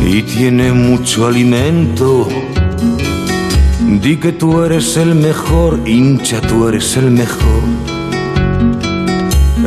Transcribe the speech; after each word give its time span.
y 0.00 0.22
tiene 0.22 0.72
mucho 0.72 1.26
alimento. 1.26 2.28
Di 4.00 4.16
que 4.16 4.32
tú 4.32 4.62
eres 4.62 4.96
el 4.96 5.14
mejor, 5.14 5.80
hincha, 5.86 6.40
tú 6.40 6.68
eres 6.68 6.96
el 6.96 7.10
mejor. 7.10 7.62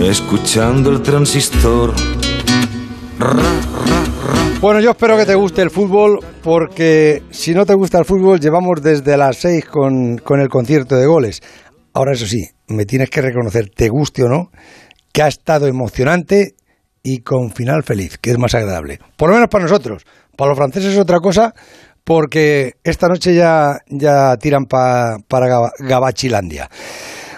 Escuchando 0.02 0.92
el 0.92 1.02
transistor. 1.02 1.94
Bueno, 4.60 4.80
yo 4.80 4.92
espero 4.92 5.18
que 5.18 5.26
te 5.26 5.36
guste 5.36 5.62
el 5.62 5.70
fútbol, 5.70 6.20
porque 6.44 7.24
si 7.32 7.54
no 7.54 7.66
te 7.66 7.74
gusta 7.74 8.00
el 8.00 8.06
fútbol, 8.06 8.40
llevamos 8.40 8.82
desde 8.82 9.18
las 9.18 9.38
seis 9.38 9.66
con, 9.66 10.18
con 10.18 10.40
el 10.40 10.50
concierto 10.50 10.96
de 10.96 11.06
goles. 11.06 11.42
Ahora, 11.94 12.14
eso 12.14 12.26
sí, 12.26 12.48
me 12.68 12.86
tienes 12.86 13.10
que 13.10 13.22
reconocer, 13.22 13.70
te 13.70 13.90
guste 13.90 14.24
o 14.24 14.30
no, 14.30 14.52
que 15.12 15.22
ha 15.22 15.28
estado 15.28 15.68
emocionante 15.68 16.56
y 17.04 17.20
con 17.20 17.52
final 17.52 17.84
feliz, 17.84 18.18
que 18.18 18.32
es 18.32 18.38
más 18.38 18.54
agradable. 18.56 19.00
Por 19.18 19.30
lo 19.30 19.36
menos 19.36 19.50
para 19.50 19.64
nosotros. 19.64 20.04
Para 20.38 20.50
los 20.50 20.58
franceses 20.58 20.94
es 20.94 21.00
otra 21.00 21.20
cosa, 21.20 21.54
porque 22.04 22.74
esta 22.84 23.08
noche 23.08 23.36
ya, 23.36 23.78
ya 23.88 24.36
tiran 24.38 24.66
para 24.66 25.18
Gabachilandia. 25.80 26.70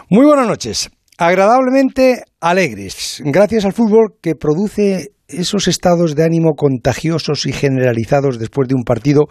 Muy 0.10 0.26
buenas 0.26 0.48
noches. 0.48 0.90
Agradablemente 1.18 2.24
alegres, 2.42 3.22
gracias 3.24 3.66
al 3.66 3.74
fútbol 3.74 4.16
que 4.22 4.36
produce 4.36 5.12
esos 5.28 5.68
estados 5.68 6.16
de 6.16 6.24
ánimo 6.24 6.54
contagiosos 6.56 7.46
y 7.46 7.54
generalizados 7.54 8.40
después 8.40 8.68
de 8.68 8.76
un 8.76 8.84
partido 8.84 9.26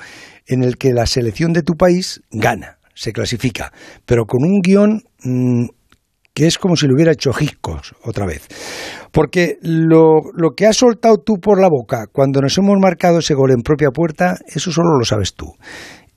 en 0.47 0.63
el 0.63 0.77
que 0.77 0.93
la 0.93 1.07
selección 1.07 1.53
de 1.53 1.63
tu 1.63 1.75
país 1.75 2.21
gana, 2.31 2.79
se 2.95 3.13
clasifica, 3.13 3.73
pero 4.07 4.25
con 4.27 4.45
un 4.45 4.61
guion 4.63 5.03
mm, 5.25 5.67
que 6.35 6.47
es 6.47 6.59
como 6.59 6.77
si 6.77 6.87
lo 6.87 6.95
hubiera 6.95 7.13
hecho 7.13 7.33
Giscos 7.33 7.95
otra 8.05 8.27
vez. 8.27 8.47
Porque 9.11 9.59
lo, 9.63 10.21
lo, 10.35 10.51
que 10.57 10.67
has 10.67 10.77
soltado 10.77 11.19
tú 11.19 11.35
por 11.41 11.61
la 11.61 11.69
boca 11.69 12.07
cuando 12.11 12.41
nos 12.41 12.57
hemos 12.59 12.79
marcado 12.81 13.19
ese 13.19 13.35
gol 13.35 13.51
en 13.51 13.63
propia 13.63 13.91
puerta, 13.91 14.39
eso 14.47 14.73
solo 14.73 14.99
lo 14.99 15.05
sabes 15.05 15.35
tú. 15.35 15.55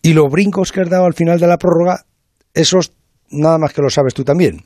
Y 0.01 0.13
los 0.13 0.31
brincos 0.31 0.71
que 0.71 0.81
has 0.81 0.89
dado 0.89 1.05
al 1.05 1.13
final 1.13 1.39
de 1.39 1.47
la 1.47 1.57
prórroga, 1.57 2.05
esos 2.53 2.93
nada 3.29 3.57
más 3.57 3.73
que 3.73 3.81
lo 3.81 3.89
sabes 3.89 4.13
tú 4.13 4.23
también. 4.23 4.61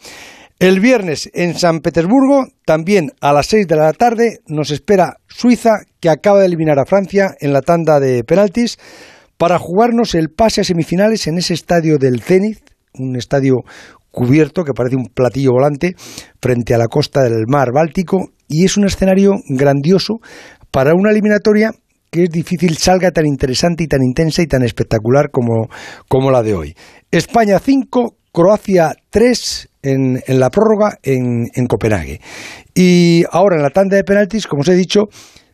El 0.60 0.82
viernes 0.82 1.30
en 1.34 1.58
San 1.58 1.80
Petersburgo, 1.80 2.48
también 2.66 3.14
a 3.22 3.32
las 3.32 3.48
6 3.48 3.66
de 3.66 3.76
la 3.78 3.94
tarde, 3.94 4.40
nos 4.48 4.72
espera 4.72 5.16
Suiza, 5.28 5.80
que 6.02 6.10
acaba 6.10 6.40
de 6.40 6.48
eliminar 6.48 6.80
a 6.80 6.86
Francia 6.86 7.34
en 7.40 7.54
la 7.54 7.62
tanda 7.62 8.02
de 8.02 8.26
penaltis, 8.26 8.78
para 9.38 9.58
jugarnos 9.58 10.16
el 10.16 10.30
pase 10.30 10.60
a 10.60 10.64
semifinales 10.66 11.28
en 11.28 11.38
ese 11.38 11.54
estadio 11.54 11.98
del 11.98 12.22
Zenit, 12.22 12.60
un 12.94 13.16
estadio 13.16 13.64
cubierto 14.12 14.64
que 14.64 14.74
parece 14.74 14.96
un 14.96 15.08
platillo 15.14 15.52
volante 15.52 15.96
frente 16.42 16.74
a 16.74 16.78
la 16.78 16.88
costa 16.88 17.24
del 17.24 17.46
mar 17.48 17.72
Báltico 17.74 18.32
y 18.48 18.66
es 18.66 18.78
un 18.78 18.86
escenario 18.86 19.36
grandioso 19.48 20.20
para 20.72 20.94
una 20.94 21.12
eliminatoria 21.12 21.72
que 22.12 22.24
es 22.24 22.30
difícil 22.30 22.78
salga 22.78 23.12
tan 23.12 23.26
interesante 23.26 23.84
y 23.84 23.88
tan 23.88 24.02
intensa 24.04 24.42
y 24.42 24.48
tan 24.48 24.64
espectacular 24.64 25.30
como, 25.32 25.70
como 26.08 26.32
la 26.32 26.42
de 26.42 26.56
hoy. 26.56 26.76
España 27.12 27.60
5, 27.60 28.16
Croacia 28.32 28.96
3 29.12 29.70
en, 29.84 30.24
en 30.26 30.40
la 30.40 30.50
prórroga 30.50 30.98
en, 31.04 31.48
en 31.54 31.68
Copenhague. 31.68 32.20
Y 32.74 33.24
ahora 33.32 33.58
en 33.58 33.64
la 33.64 33.70
tanda 33.70 33.96
de 33.96 34.04
penaltis, 34.04 34.48
como 34.48 34.62
os 34.62 34.68
he 34.70 34.76
dicho, 34.76 35.06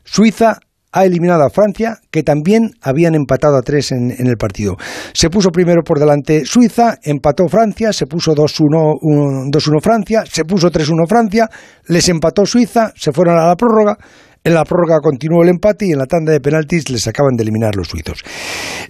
Suiza 0.04 0.60
ha 0.96 1.04
eliminado 1.04 1.44
a 1.44 1.50
Francia, 1.50 2.00
que 2.10 2.24
también 2.24 2.72
habían 2.82 3.16
empatado 3.16 3.58
a 3.58 3.62
tres 3.62 3.92
en, 3.92 4.12
el 4.18 4.38
partido. 4.38 4.78
Se 5.12 5.30
puso 5.30 5.52
primero 5.52 5.82
por 5.84 6.00
delante 6.00 6.46
Suiza, 6.46 6.98
empató 7.04 7.50
Francia, 7.50 7.92
se 7.92 8.06
puso 8.08 8.34
2-1 8.34 9.82
Francia, 9.82 10.24
se 10.26 10.46
puso 10.46 10.72
3-1 10.72 11.06
Francia, 11.06 11.50
les 11.90 12.08
empató 12.08 12.46
Suiza, 12.46 12.94
se 12.96 13.12
fueron 13.12 13.38
a 13.38 13.46
la 13.46 13.56
prórroga. 13.58 13.98
En 14.42 14.54
la 14.54 14.64
prórroga 14.64 15.00
continuó 15.02 15.44
el 15.44 15.50
empate 15.50 15.88
y 15.88 15.92
en 15.92 15.98
la 15.98 16.06
tanda 16.06 16.32
de 16.32 16.40
penaltis 16.40 16.90
les 16.90 17.06
acaban 17.08 17.36
de 17.36 17.44
eliminar 17.44 17.76
los 17.76 17.90
suizos. 17.90 18.24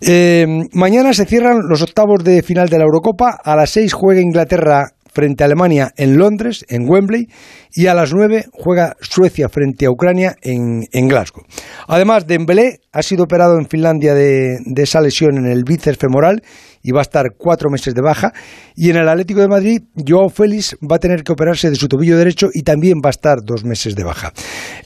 Eh, 0.01 0.45
mañana 0.73 1.11
se 1.13 1.25
cierran 1.25 1.61
los 1.67 1.81
octavos 1.81 2.23
de 2.23 2.43
final 2.43 2.69
de 2.69 2.77
la 2.77 2.83
Eurocopa. 2.83 3.39
A 3.43 3.55
las 3.55 3.71
seis 3.71 3.93
juega 3.93 4.21
Inglaterra 4.21 4.94
frente 5.15 5.43
a 5.43 5.47
Alemania 5.47 5.93
en 5.95 6.17
Londres, 6.17 6.65
en 6.67 6.87
Wembley, 6.87 7.29
y 7.73 7.87
a 7.87 7.93
las 7.93 8.13
9 8.13 8.47
juega 8.51 8.97
Suecia 8.99 9.47
frente 9.49 9.85
a 9.85 9.91
Ucrania 9.91 10.35
en, 10.41 11.07
Glasgow. 11.07 11.43
Además, 11.87 12.27
Dembélé 12.27 12.81
ha 12.91 13.01
sido 13.01 13.23
operado 13.23 13.57
en 13.57 13.67
Finlandia 13.67 14.13
de, 14.13 14.59
esa 14.75 15.01
lesión 15.01 15.37
en 15.37 15.45
el 15.45 15.63
bíceps 15.63 15.97
femoral 15.97 16.43
y 16.83 16.91
va 16.91 16.99
a 16.99 17.01
estar 17.01 17.33
cuatro 17.37 17.69
meses 17.69 17.95
de 17.95 18.01
baja. 18.01 18.33
Y 18.75 18.89
en 18.89 18.97
el 18.97 19.07
Atlético 19.07 19.39
de 19.39 19.47
Madrid, 19.47 19.81
Joao 19.95 20.29
Félix 20.29 20.75
va 20.81 20.97
a 20.97 20.99
tener 20.99 21.23
que 21.23 21.31
operarse 21.31 21.69
de 21.69 21.75
su 21.75 21.87
tobillo 21.87 22.17
derecho 22.17 22.49
y 22.53 22.63
también 22.63 22.99
va 23.03 23.09
a 23.09 23.11
estar 23.11 23.37
dos 23.43 23.63
meses 23.63 23.95
de 23.95 24.03
baja. 24.03 24.33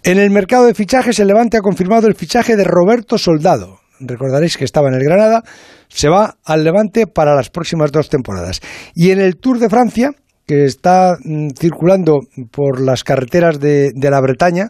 En 0.03 0.19
el 0.19 0.29
mercado 0.29 0.65
de 0.65 0.75
fichajes, 0.75 1.19
el 1.19 1.27
Levante 1.27 1.57
ha 1.57 1.61
confirmado 1.61 2.07
el 2.07 2.15
fichaje 2.15 2.55
de 2.55 2.63
Roberto 2.63 3.17
Soldado. 3.17 3.79
Recordaréis 3.99 4.55
que 4.55 4.63
estaba 4.63 4.87
en 4.87 4.95
el 4.95 5.03
Granada, 5.03 5.43
se 5.89 6.07
va 6.07 6.37
al 6.45 6.63
Levante 6.63 7.07
para 7.07 7.35
las 7.35 7.49
próximas 7.49 7.91
dos 7.91 8.09
temporadas. 8.09 8.61
Y 8.95 9.11
en 9.11 9.19
el 9.19 9.37
Tour 9.37 9.59
de 9.59 9.69
Francia, 9.69 10.11
que 10.45 10.65
está 10.65 11.17
mm, 11.23 11.49
circulando 11.59 12.21
por 12.51 12.81
las 12.81 13.03
carreteras 13.03 13.59
de, 13.59 13.91
la 13.95 14.21
Bretaña, 14.21 14.69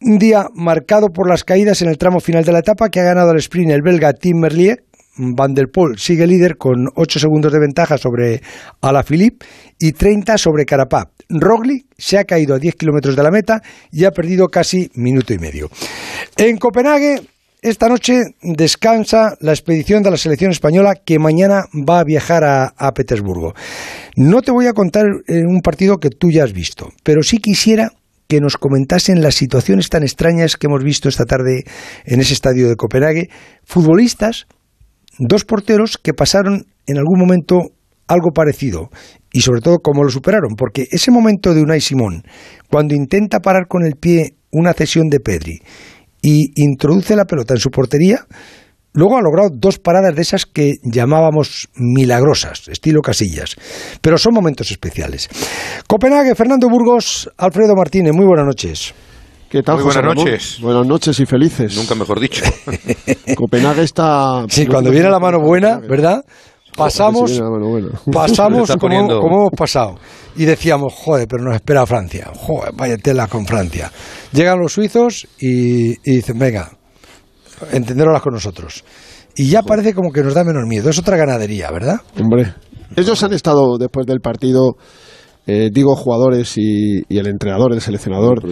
un 0.00 0.18
día 0.18 0.46
marcado 0.54 1.08
por 1.08 1.28
las 1.28 1.44
caídas 1.44 1.82
en 1.82 1.88
el 1.88 1.98
tramo 1.98 2.20
final 2.20 2.44
de 2.44 2.52
la 2.52 2.60
etapa 2.60 2.88
que 2.88 3.00
ha 3.00 3.04
ganado 3.04 3.32
el 3.32 3.38
sprint 3.38 3.70
el 3.70 3.82
belga 3.82 4.12
Tim 4.12 4.38
Merlier. 4.38 4.84
Van 5.20 5.52
der 5.52 5.66
Poel 5.68 5.98
sigue 5.98 6.28
líder 6.28 6.56
con 6.56 6.90
8 6.94 7.18
segundos 7.18 7.52
de 7.52 7.58
ventaja 7.58 7.98
sobre 7.98 8.40
Alaphilippe 8.80 9.44
y 9.76 9.90
30 9.90 10.38
sobre 10.38 10.64
Carapaz. 10.64 11.08
Rogli 11.28 11.86
se 11.96 12.18
ha 12.18 12.24
caído 12.24 12.54
a 12.54 12.60
10 12.60 12.76
kilómetros 12.76 13.16
de 13.16 13.22
la 13.24 13.32
meta 13.32 13.60
y 13.90 14.04
ha 14.04 14.12
perdido 14.12 14.46
casi 14.46 14.92
minuto 14.94 15.34
y 15.34 15.38
medio. 15.38 15.70
En 16.36 16.56
Copenhague 16.56 17.20
esta 17.60 17.88
noche 17.88 18.22
descansa 18.40 19.36
la 19.40 19.52
expedición 19.52 20.02
de 20.02 20.10
la 20.10 20.16
selección 20.16 20.52
española 20.52 20.94
que 20.94 21.18
mañana 21.18 21.64
va 21.74 22.00
a 22.00 22.04
viajar 22.04 22.44
a, 22.44 22.92
Petersburgo. 22.92 23.52
No 24.16 24.42
te 24.42 24.52
voy 24.52 24.66
a 24.66 24.72
contar 24.72 25.06
un 25.28 25.60
partido 25.60 25.98
que 25.98 26.10
tú 26.10 26.30
ya 26.30 26.44
has 26.44 26.52
visto, 26.52 26.90
pero 27.02 27.22
sí 27.22 27.38
quisiera 27.38 27.90
que 28.28 28.40
nos 28.40 28.58
comentasen 28.58 29.22
las 29.22 29.34
situaciones 29.34 29.88
tan 29.88 30.02
extrañas 30.02 30.56
que 30.56 30.68
hemos 30.68 30.84
visto 30.84 31.08
esta 31.08 31.24
tarde 31.24 31.64
en 32.04 32.20
ese 32.20 32.34
estadio 32.34 32.68
de 32.68 32.76
Copenhague. 32.76 33.28
Futbolistas, 33.64 34.46
dos 35.18 35.44
porteros 35.44 35.98
que 35.98 36.12
pasaron 36.12 36.66
en 36.86 36.98
algún 36.98 37.18
momento 37.18 37.72
algo 38.06 38.30
parecido 38.32 38.90
y 39.32 39.40
sobre 39.40 39.62
todo 39.62 39.78
cómo 39.78 40.04
lo 40.04 40.10
superaron, 40.10 40.54
porque 40.56 40.86
ese 40.90 41.10
momento 41.10 41.54
de 41.54 41.62
Unai 41.62 41.80
Simón, 41.80 42.22
cuando 42.70 42.94
intenta 42.94 43.40
parar 43.40 43.66
con 43.68 43.84
el 43.84 43.94
pie 43.96 44.36
una 44.50 44.72
cesión 44.72 45.08
de 45.08 45.20
Pedri 45.20 45.60
y 46.22 46.52
introduce 46.56 47.16
la 47.16 47.24
pelota 47.24 47.54
en 47.54 47.60
su 47.60 47.70
portería. 47.70 48.26
Luego 48.94 49.16
ha 49.16 49.22
logrado 49.22 49.50
dos 49.52 49.78
paradas 49.78 50.14
de 50.14 50.22
esas 50.22 50.46
que 50.46 50.76
llamábamos 50.82 51.68
milagrosas, 51.76 52.68
estilo 52.68 53.00
casillas, 53.00 53.54
pero 54.00 54.18
son 54.18 54.34
momentos 54.34 54.70
especiales. 54.70 55.28
Copenhague, 55.86 56.34
Fernando 56.34 56.68
Burgos, 56.68 57.30
Alfredo 57.36 57.74
Martínez, 57.76 58.12
muy 58.12 58.26
buenas 58.26 58.46
noches. 58.46 58.94
¿Qué 59.48 59.62
tal, 59.62 59.76
Muy 59.76 59.84
buenas 59.84 60.14
noches. 60.16 60.58
Buenas 60.60 60.86
noches 60.86 61.20
y 61.20 61.26
felices. 61.26 61.74
Nunca 61.76 61.94
mejor 61.94 62.20
dicho. 62.20 62.44
Copenhague 63.36 63.82
está... 63.82 64.44
Sí, 64.48 64.66
cuando 64.66 64.90
viene 64.90 65.08
la 65.08 65.18
mano 65.18 65.40
buena, 65.40 65.78
¿verdad? 65.78 66.22
Pasamos, 66.78 67.42
pasamos 68.12 68.70
como, 68.76 69.20
como, 69.20 69.36
hemos 69.40 69.50
pasado. 69.56 69.96
Y 70.36 70.44
decíamos, 70.44 70.94
joder, 70.94 71.26
pero 71.28 71.42
nos 71.42 71.56
espera 71.56 71.84
Francia. 71.84 72.30
Joder, 72.34 72.72
vaya 72.74 72.96
tela 72.96 73.26
con 73.26 73.44
Francia. 73.44 73.90
Llegan 74.32 74.60
los 74.60 74.72
suizos 74.72 75.26
y, 75.40 75.96
dicen, 76.08 76.38
venga, 76.38 76.70
entenderlas 77.72 78.22
con 78.22 78.34
nosotros. 78.34 78.84
Y 79.34 79.48
ya 79.48 79.62
parece 79.62 79.92
como 79.92 80.12
que 80.12 80.22
nos 80.22 80.34
da 80.34 80.44
menos 80.44 80.64
miedo. 80.66 80.88
Es 80.88 80.98
otra 80.98 81.16
ganadería, 81.16 81.70
¿verdad? 81.72 81.96
Hombre, 82.18 82.54
ellos 82.96 83.22
han 83.22 83.32
estado 83.32 83.76
después 83.78 84.06
del 84.06 84.20
partido 84.20 84.76
eh, 85.50 85.70
digo 85.72 85.96
jugadores 85.96 86.58
y, 86.58 87.02
el 87.08 87.26
entrenador, 87.26 87.72
el 87.72 87.80
seleccionador. 87.80 88.42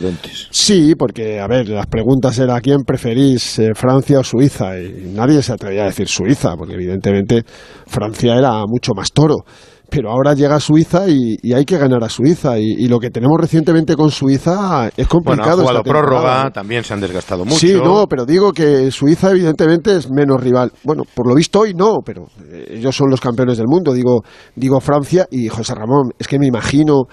Sí, 0.51 0.95
porque, 0.99 1.39
a 1.39 1.47
ver, 1.47 1.69
las 1.69 1.87
preguntas 1.89 2.39
eran 2.39 2.59
quién 2.63 2.85
preferís, 2.87 3.59
eh, 3.59 3.73
Francia 3.75 4.21
o 4.21 4.25
Suiza? 4.25 4.81
Y 4.81 5.13
nadie 5.15 5.43
se 5.43 5.53
atrevía 5.53 5.83
a 5.83 5.87
decir 5.87 6.09
Suiza, 6.09 6.57
porque 6.57 6.73
evidentemente 6.73 7.43
Francia 7.87 8.39
era 8.39 8.63
mucho 8.67 8.93
más 8.97 9.13
toro 9.13 9.45
pero 9.89 10.11
ahora 10.11 10.35
llega 10.35 10.59
Suiza 10.61 11.09
y, 11.09 11.53
hay 11.53 11.65
que 11.65 11.79
ganar 11.79 12.03
a 12.03 12.09
Suiza. 12.09 12.59
Y, 12.59 12.89
lo 12.89 12.99
que 12.99 13.11
tenemos 13.11 13.39
recientemente 13.41 13.95
con 13.97 14.11
Suiza 14.11 14.91
es 14.97 15.07
complicado. 15.07 15.63
Bueno, 15.63 15.83
prórroga, 15.83 16.51
también 16.51 16.85
se 16.85 16.95
han 16.95 17.01
desgastado 17.01 17.45
mucho. 17.45 17.59
Sí, 17.59 17.75
no, 17.75 18.07
pero 18.09 18.25
digo 18.25 18.53
que 18.53 18.91
Suiza 18.91 19.31
evidentemente 19.31 19.97
es 19.97 20.11
menos 20.11 20.41
rival. 20.43 20.73
Bueno, 20.85 21.05
por 21.15 21.29
lo 21.29 21.35
visto 21.35 21.61
hoy 21.61 21.75
no, 21.75 21.99
pero 22.05 22.27
eh, 22.51 22.75
ellos 22.79 22.97
son 22.97 23.11
los 23.11 23.21
campeones 23.21 23.59
del 23.59 23.67
mundo. 23.69 23.93
Digo, 23.93 24.23
digo 24.55 24.81
Francia 24.81 25.27
y 25.31 25.49
José 25.49 25.75
Ramón, 25.75 26.11
es 26.19 26.27
que 26.29 26.39
me 26.39 26.47
imagino 26.47 27.05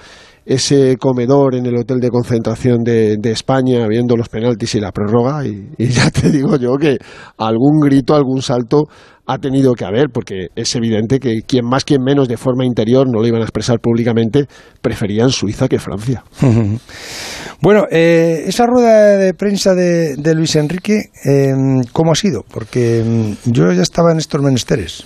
ese 0.45 0.97
comedor 0.97 1.55
en 1.55 1.65
el 1.65 1.77
hotel 1.77 1.99
de 1.99 2.09
concentración 2.09 2.83
de, 2.83 3.17
España 3.23 3.87
viendo 3.87 4.15
los 4.15 4.29
penaltis 4.29 4.75
y 4.75 4.79
la 4.79 4.91
prórroga 4.91 5.45
y, 5.45 5.69
ya 5.77 6.09
te 6.11 6.29
digo 6.29 6.57
yo 6.57 6.75
que 6.77 6.97
algún 7.37 7.79
grito, 7.79 8.15
algún 8.15 8.41
salto 8.41 8.83
ha 9.25 9.37
tenido 9.37 9.73
que 9.73 9.85
haber, 9.85 10.09
porque 10.13 10.47
es 10.53 10.75
evidente 10.75 11.19
que 11.19 11.43
quien 11.47 11.65
más, 11.65 11.85
quien 11.85 12.03
menos, 12.03 12.27
de 12.27 12.35
forma 12.35 12.65
interior, 12.65 13.07
no 13.09 13.21
lo 13.21 13.27
iban 13.27 13.39
a 13.39 13.45
expresar 13.45 13.79
públicamente, 13.79 14.47
preferían 14.81 15.29
Suiza 15.29 15.69
que 15.69 15.79
Francia. 15.79 16.23
bueno, 17.61 17.85
eh, 17.89 18.43
esa 18.45 18.65
rueda 18.65 19.17
de 19.17 19.33
prensa 19.33 19.73
de, 19.73 20.33
Luis 20.35 20.57
Enrique, 20.57 21.09
em, 21.23 21.83
¿cómo 21.93 22.11
ha 22.11 22.15
sido? 22.15 22.43
Porque 22.51 22.99
em, 22.99 23.35
yo 23.45 23.71
ya 23.71 23.81
estaba 23.81 24.11
en 24.11 24.17
estos 24.17 24.41
menesteres. 24.41 25.05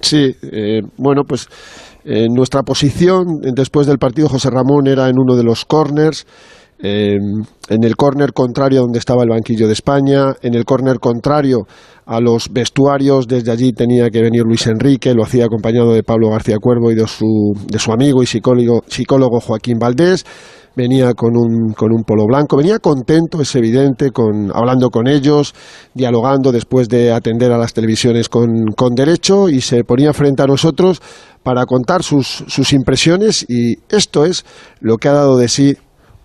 Sí, 0.00 0.34
eh, 0.42 0.80
bueno, 0.96 1.24
pues 1.28 1.46
en 2.04 2.32
nuestra 2.32 2.62
posición 2.62 3.40
después 3.54 3.86
del 3.86 3.98
partido 3.98 4.28
José 4.28 4.50
Ramón 4.50 4.86
era 4.86 5.08
en 5.08 5.18
uno 5.18 5.36
de 5.36 5.44
los 5.44 5.64
corners. 5.64 6.26
en 6.82 7.84
el 7.84 7.94
córner 7.94 8.32
contrario 8.32 8.80
donde 8.80 8.98
estaba 8.98 9.22
el 9.22 9.28
banquillo 9.28 9.66
de 9.66 9.74
España, 9.74 10.34
en 10.40 10.54
el 10.54 10.64
córner 10.64 10.98
contrario 10.98 11.66
a 12.06 12.20
los 12.20 12.48
vestuarios, 12.50 13.28
desde 13.28 13.52
allí 13.52 13.72
tenía 13.72 14.08
que 14.10 14.20
venir 14.20 14.42
Luis 14.42 14.66
Enrique, 14.66 15.14
lo 15.14 15.22
hacía 15.22 15.44
acompañado 15.44 15.92
de 15.92 16.02
Pablo 16.02 16.30
García 16.30 16.56
Cuervo 16.58 16.90
y 16.90 16.94
de 16.94 17.06
su, 17.06 17.52
de 17.68 17.78
su 17.78 17.92
amigo 17.92 18.22
y 18.22 18.26
psicólogo, 18.26 18.82
psicólogo 18.88 19.38
Joaquín 19.40 19.78
Valdés, 19.78 20.24
venía 20.74 21.14
con 21.14 21.36
un, 21.36 21.72
con 21.72 21.92
un 21.92 22.02
polo 22.02 22.26
blanco, 22.26 22.56
venía 22.56 22.78
contento, 22.78 23.40
es 23.40 23.54
evidente, 23.54 24.10
con, 24.10 24.50
hablando 24.54 24.90
con 24.90 25.06
ellos, 25.06 25.54
dialogando 25.94 26.52
después 26.52 26.88
de 26.88 27.12
atender 27.12 27.52
a 27.52 27.58
las 27.58 27.72
televisiones 27.72 28.28
con, 28.28 28.72
con 28.76 28.94
derecho 28.94 29.48
y 29.48 29.60
se 29.60 29.84
ponía 29.84 30.12
frente 30.12 30.42
a 30.42 30.46
nosotros 30.46 31.00
para 31.42 31.64
contar 31.66 32.02
sus, 32.02 32.44
sus 32.46 32.72
impresiones 32.72 33.44
y 33.48 33.76
esto 33.88 34.24
es 34.24 34.44
lo 34.80 34.96
que 34.96 35.08
ha 35.08 35.12
dado 35.12 35.36
de 35.36 35.48
sí 35.48 35.76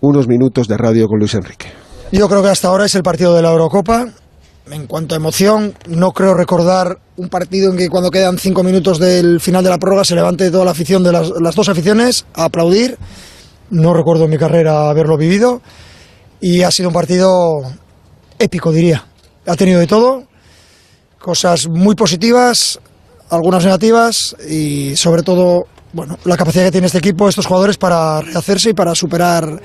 unos 0.02 0.28
minutos 0.28 0.68
de 0.68 0.78
radio 0.78 1.08
con 1.08 1.20
Luis 1.20 1.34
Enrique. 1.34 1.68
Yo 2.12 2.28
creo 2.30 2.44
que 2.44 2.50
hasta 2.50 2.68
ahora 2.68 2.86
es 2.86 2.96
el 2.96 3.04
partido 3.04 3.34
de 3.34 3.42
la 3.42 3.52
Eurocopa. 3.52 4.08
En 4.72 4.88
cuanto 4.88 5.14
a 5.14 5.18
emoción, 5.18 5.76
no 5.88 6.12
creo 6.12 6.34
recordar 6.34 6.98
un 7.18 7.30
partido 7.30 7.72
en 7.72 7.78
que 7.78 7.88
cuando 7.88 8.10
quedan 8.10 8.40
cinco 8.40 8.64
minutos 8.64 9.00
del 9.00 9.40
final 9.40 9.64
de 9.64 9.70
la 9.70 9.78
prórroga 9.78 10.04
se 10.04 10.16
levante 10.16 10.50
toda 10.50 10.66
la 10.66 10.72
afición 10.72 11.04
de 11.04 11.12
las, 11.12 11.30
las 11.40 11.56
dos 11.56 11.70
aficiones 11.70 12.26
a 12.34 12.46
aplaudir. 12.46 12.98
No 13.70 13.94
recuerdo 13.94 14.26
en 14.26 14.32
mi 14.32 14.38
carrera 14.38 14.90
haberlo 14.90 15.18
vivido. 15.18 15.62
Y 16.42 16.64
ha 16.64 16.72
sido 16.72 16.90
un 16.90 16.94
partido 16.94 17.62
épico, 18.40 18.72
diría. 18.72 19.06
Ha 19.46 19.56
tenido 19.56 19.80
de 19.80 19.88
todo, 19.88 20.24
cosas 21.20 21.68
muy 21.68 21.96
positivas, 21.96 22.80
algunas 23.30 23.64
negativas 23.64 24.36
y 24.48 24.96
sobre 24.96 25.24
todo 25.24 25.66
bueno, 25.94 26.18
la 26.26 26.36
capacidad 26.36 26.66
que 26.66 26.72
tiene 26.72 26.88
este 26.88 27.00
equipo, 27.00 27.30
estos 27.30 27.46
jugadores 27.46 27.78
para 27.78 28.22
rehacerse 28.22 28.72
y 28.72 28.74
para 28.74 28.94
superar 28.96 29.62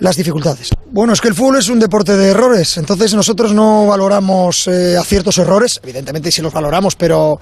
las 0.00 0.16
dificultades. 0.16 0.70
Bueno, 0.90 1.12
es 1.12 1.20
que 1.20 1.28
el 1.28 1.34
fútbol 1.34 1.58
es 1.58 1.68
un 1.68 1.78
deporte 1.78 2.16
de 2.16 2.30
errores, 2.30 2.76
entonces 2.76 3.14
nosotros 3.14 3.54
no 3.54 3.86
valoramos 3.86 4.66
eh, 4.66 4.96
aciertos 4.96 5.38
errores, 5.38 5.78
evidentemente 5.80 6.32
sí 6.32 6.42
los 6.42 6.52
valoramos, 6.52 6.96
pero 6.96 7.38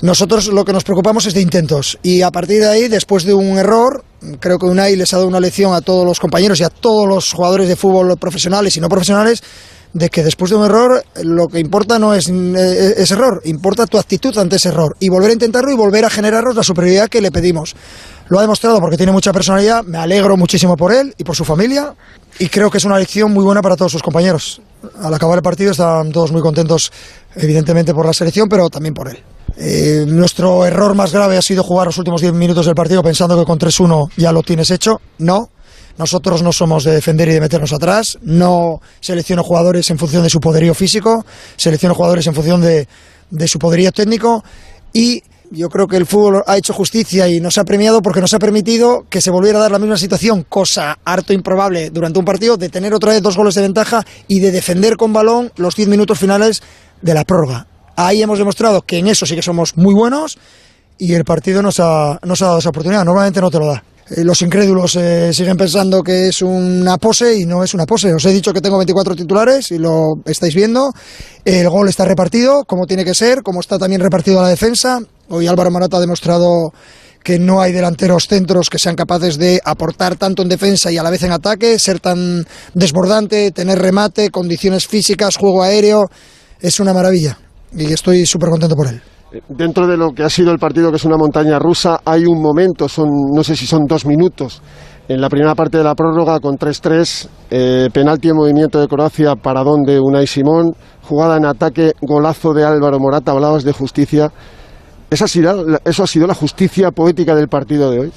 nosotros 0.00 0.46
lo 0.46 0.64
que 0.64 0.72
nos 0.72 0.84
preocupamos 0.84 1.26
es 1.26 1.34
de 1.34 1.42
intentos 1.42 1.98
y 2.02 2.22
a 2.22 2.30
partir 2.30 2.60
de 2.60 2.68
ahí, 2.68 2.88
después 2.88 3.24
de 3.24 3.34
un 3.34 3.58
error, 3.58 4.02
creo 4.40 4.58
que 4.58 4.64
Unai 4.64 4.96
les 4.96 5.12
ha 5.12 5.18
dado 5.18 5.28
una 5.28 5.40
lección 5.40 5.74
a 5.74 5.82
todos 5.82 6.06
los 6.06 6.18
compañeros 6.18 6.58
y 6.60 6.64
a 6.64 6.70
todos 6.70 7.06
los 7.06 7.30
jugadores 7.30 7.68
de 7.68 7.76
fútbol 7.76 8.16
profesionales 8.16 8.74
y 8.78 8.80
no 8.80 8.88
profesionales 8.88 9.42
de 9.92 10.08
que 10.08 10.22
después 10.22 10.50
de 10.50 10.56
un 10.56 10.64
error 10.64 11.04
lo 11.22 11.48
que 11.48 11.58
importa 11.58 11.98
no 11.98 12.14
es 12.14 12.28
eh, 12.28 12.94
ese 12.96 13.14
error, 13.14 13.40
importa 13.44 13.86
tu 13.86 13.98
actitud 13.98 14.36
ante 14.38 14.56
ese 14.56 14.68
error 14.68 14.96
y 15.00 15.08
volver 15.08 15.30
a 15.30 15.32
intentarlo 15.32 15.70
y 15.70 15.76
volver 15.76 16.04
a 16.04 16.10
generarnos 16.10 16.54
la 16.54 16.62
superioridad 16.62 17.08
que 17.08 17.20
le 17.20 17.30
pedimos. 17.30 17.74
Lo 18.28 18.38
ha 18.38 18.42
demostrado 18.42 18.80
porque 18.80 18.96
tiene 18.96 19.10
mucha 19.10 19.32
personalidad, 19.32 19.82
me 19.84 19.98
alegro 19.98 20.36
muchísimo 20.36 20.76
por 20.76 20.92
él 20.92 21.14
y 21.18 21.24
por 21.24 21.34
su 21.34 21.44
familia 21.44 21.94
y 22.38 22.48
creo 22.48 22.70
que 22.70 22.78
es 22.78 22.84
una 22.84 22.98
lección 22.98 23.32
muy 23.32 23.44
buena 23.44 23.62
para 23.62 23.76
todos 23.76 23.92
sus 23.92 24.02
compañeros. 24.02 24.62
Al 25.02 25.12
acabar 25.12 25.38
el 25.38 25.42
partido 25.42 25.72
están 25.72 26.12
todos 26.12 26.30
muy 26.30 26.40
contentos, 26.40 26.92
evidentemente 27.34 27.92
por 27.92 28.06
la 28.06 28.12
selección, 28.12 28.48
pero 28.48 28.70
también 28.70 28.94
por 28.94 29.08
él. 29.08 29.18
Eh, 29.56 30.04
nuestro 30.06 30.64
error 30.64 30.94
más 30.94 31.12
grave 31.12 31.36
ha 31.36 31.42
sido 31.42 31.62
jugar 31.64 31.86
los 31.86 31.98
últimos 31.98 32.20
10 32.20 32.32
minutos 32.32 32.66
del 32.66 32.74
partido 32.74 33.02
pensando 33.02 33.38
que 33.38 33.44
con 33.44 33.58
3-1 33.58 34.10
ya 34.16 34.32
lo 34.32 34.42
tienes 34.42 34.70
hecho. 34.70 35.00
No, 35.18 35.50
nosotros 36.00 36.42
no 36.42 36.50
somos 36.50 36.82
de 36.84 36.92
defender 36.92 37.28
y 37.28 37.34
de 37.34 37.42
meternos 37.42 37.74
atrás, 37.74 38.18
no 38.22 38.80
selecciono 39.00 39.44
jugadores 39.44 39.90
en 39.90 39.98
función 39.98 40.22
de 40.22 40.30
su 40.30 40.40
poderío 40.40 40.72
físico, 40.72 41.26
selecciono 41.56 41.94
jugadores 41.94 42.26
en 42.26 42.34
función 42.34 42.62
de, 42.62 42.88
su 43.46 43.58
poderío 43.58 43.92
técnico 43.92 44.42
y 44.94 45.22
yo 45.50 45.68
creo 45.68 45.86
que 45.86 45.98
el 45.98 46.06
fútbol 46.06 46.42
ha 46.46 46.56
hecho 46.56 46.72
justicia 46.72 47.28
y 47.28 47.38
nos 47.38 47.58
ha 47.58 47.64
premiado 47.64 48.00
porque 48.00 48.22
nos 48.22 48.32
ha 48.32 48.38
permitido 48.38 49.04
que 49.10 49.20
se 49.20 49.30
volviera 49.30 49.58
a 49.58 49.62
dar 49.62 49.72
la 49.72 49.78
misma 49.78 49.98
situación, 49.98 50.46
cosa 50.48 50.98
harto 51.04 51.34
improbable 51.34 51.90
durante 51.90 52.18
un 52.18 52.24
partido, 52.24 52.56
de 52.56 52.70
tener 52.70 52.94
otra 52.94 53.12
vez 53.12 53.20
dos 53.20 53.36
goles 53.36 53.54
de 53.54 53.60
ventaja 53.60 54.02
y 54.26 54.40
de 54.40 54.52
defender 54.52 54.96
con 54.96 55.12
balón 55.12 55.52
los 55.56 55.76
10 55.76 55.88
minutos 55.88 56.18
finales 56.18 56.62
de 57.02 57.12
la 57.12 57.24
prórroga. 57.24 57.66
Ahí 57.94 58.22
hemos 58.22 58.38
demostrado 58.38 58.80
que 58.80 58.96
en 58.96 59.08
eso 59.08 59.26
sí 59.26 59.34
que 59.34 59.42
somos 59.42 59.76
muy 59.76 59.92
buenos 59.92 60.38
y 60.96 61.12
el 61.12 61.24
partido 61.24 61.60
nos 61.60 61.78
ha, 61.78 62.18
nos 62.22 62.40
ha 62.40 62.46
dado 62.46 62.58
esa 62.58 62.70
oportunidad. 62.70 63.04
Normalmente 63.04 63.42
no 63.42 63.50
te 63.50 63.58
lo 63.58 63.66
da. 63.66 63.84
Eh, 64.10 64.24
los 64.24 64.42
incrédulos 64.42 64.96
eh, 64.96 65.32
siguen 65.32 65.56
pensando 65.56 66.02
que 66.02 66.28
es 66.28 66.42
una 66.42 66.98
pose 66.98 67.36
y 67.36 67.44
no 67.44 67.62
es 67.62 67.74
una 67.74 67.86
pose. 67.86 68.12
Os 68.12 68.24
he 68.24 68.32
dicho 68.32 68.52
que 68.52 68.60
tengo 68.60 68.76
24 68.78 69.14
titulares 69.14 69.70
y 69.70 69.78
lo 69.78 70.14
estáis 70.24 70.54
viendo. 70.54 70.92
El 71.44 71.68
gol 71.68 71.88
está 71.88 72.04
repartido 72.04 72.64
como 72.64 72.86
tiene 72.86 73.04
que 73.04 73.14
ser, 73.14 73.42
como 73.42 73.60
está 73.60 73.78
también 73.78 74.00
repartido 74.00 74.42
la 74.42 74.48
defensa. 74.48 74.98
Hoy 75.28 75.46
Álvaro 75.46 75.70
Morata 75.70 75.98
ha 75.98 76.00
demostrado 76.00 76.72
que 77.22 77.38
no 77.38 77.60
hay 77.60 77.72
delanteros 77.72 78.26
centros 78.26 78.68
que 78.68 78.78
sean 78.78 78.96
capaces 78.96 79.38
de 79.38 79.60
aportar 79.64 80.16
tanto 80.16 80.42
en 80.42 80.48
defensa 80.48 80.90
y 80.90 80.98
a 80.98 81.02
la 81.02 81.10
vez 81.10 81.22
en 81.22 81.32
ataque, 81.32 81.78
ser 81.78 82.00
tan 82.00 82.44
desbordante, 82.74 83.52
tener 83.52 83.78
remate, 83.78 84.30
condiciones 84.30 84.88
físicas, 84.88 85.36
juego 85.36 85.62
aéreo. 85.62 86.10
Es 86.60 86.80
una 86.80 86.92
maravilla 86.92 87.38
y 87.76 87.92
estoy 87.92 88.26
súper 88.26 88.50
contento 88.50 88.74
por 88.74 88.88
él 88.88 89.00
dentro 89.48 89.86
de 89.86 89.96
lo 89.96 90.12
que 90.12 90.22
ha 90.22 90.30
sido 90.30 90.52
el 90.52 90.58
partido, 90.58 90.90
que 90.90 90.96
es 90.96 91.04
una 91.04 91.16
montaña 91.16 91.58
rusa, 91.58 92.00
hay 92.04 92.24
un 92.24 92.40
momento, 92.40 92.88
son 92.88 93.08
no 93.34 93.44
sé 93.44 93.56
si 93.56 93.66
son 93.66 93.84
dos 93.86 94.06
minutos, 94.06 94.62
en 95.08 95.20
la 95.20 95.28
primera 95.28 95.54
parte 95.54 95.78
de 95.78 95.84
la 95.84 95.94
prórroga 95.94 96.38
con 96.38 96.56
3-3, 96.56 97.28
eh, 97.50 97.88
penalti 97.92 98.28
en 98.28 98.36
movimiento 98.36 98.80
de 98.80 98.86
Croacia, 98.86 99.34
para 99.34 99.64
donde 99.64 99.98
Unai 99.98 100.26
Simón, 100.26 100.72
jugada 101.02 101.36
en 101.36 101.46
ataque, 101.46 101.94
golazo 102.00 102.54
de 102.54 102.64
Álvaro 102.64 103.00
Morata, 103.00 103.32
hablabas 103.32 103.64
de 103.64 103.72
justicia. 103.72 104.30
¿Esa 105.10 105.24
ha 105.24 105.28
sido, 105.28 105.66
¿Eso 105.84 106.04
ha 106.04 106.06
sido 106.06 106.28
la 106.28 106.34
justicia 106.34 106.92
poética 106.92 107.34
del 107.34 107.48
partido 107.48 107.90
de 107.90 107.98
hoy? 107.98 108.12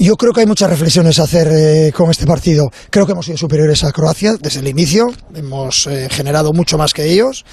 Yo 0.00 0.16
creo 0.16 0.32
que 0.32 0.40
hay 0.40 0.46
muchas 0.46 0.68
reflexiones 0.68 1.20
a 1.20 1.22
hacer 1.22 1.46
eh, 1.52 1.92
con 1.96 2.10
este 2.10 2.26
partido. 2.26 2.68
Creo 2.90 3.06
que 3.06 3.12
hemos 3.12 3.26
sido 3.26 3.38
superiores 3.38 3.84
a 3.84 3.92
Croacia 3.92 4.34
desde 4.40 4.58
el 4.58 4.66
inicio, 4.66 5.12
hemos 5.36 5.86
eh, 5.86 6.08
generado 6.10 6.52
mucho 6.52 6.76
más 6.76 6.92
que 6.92 7.04
ellos, 7.04 7.44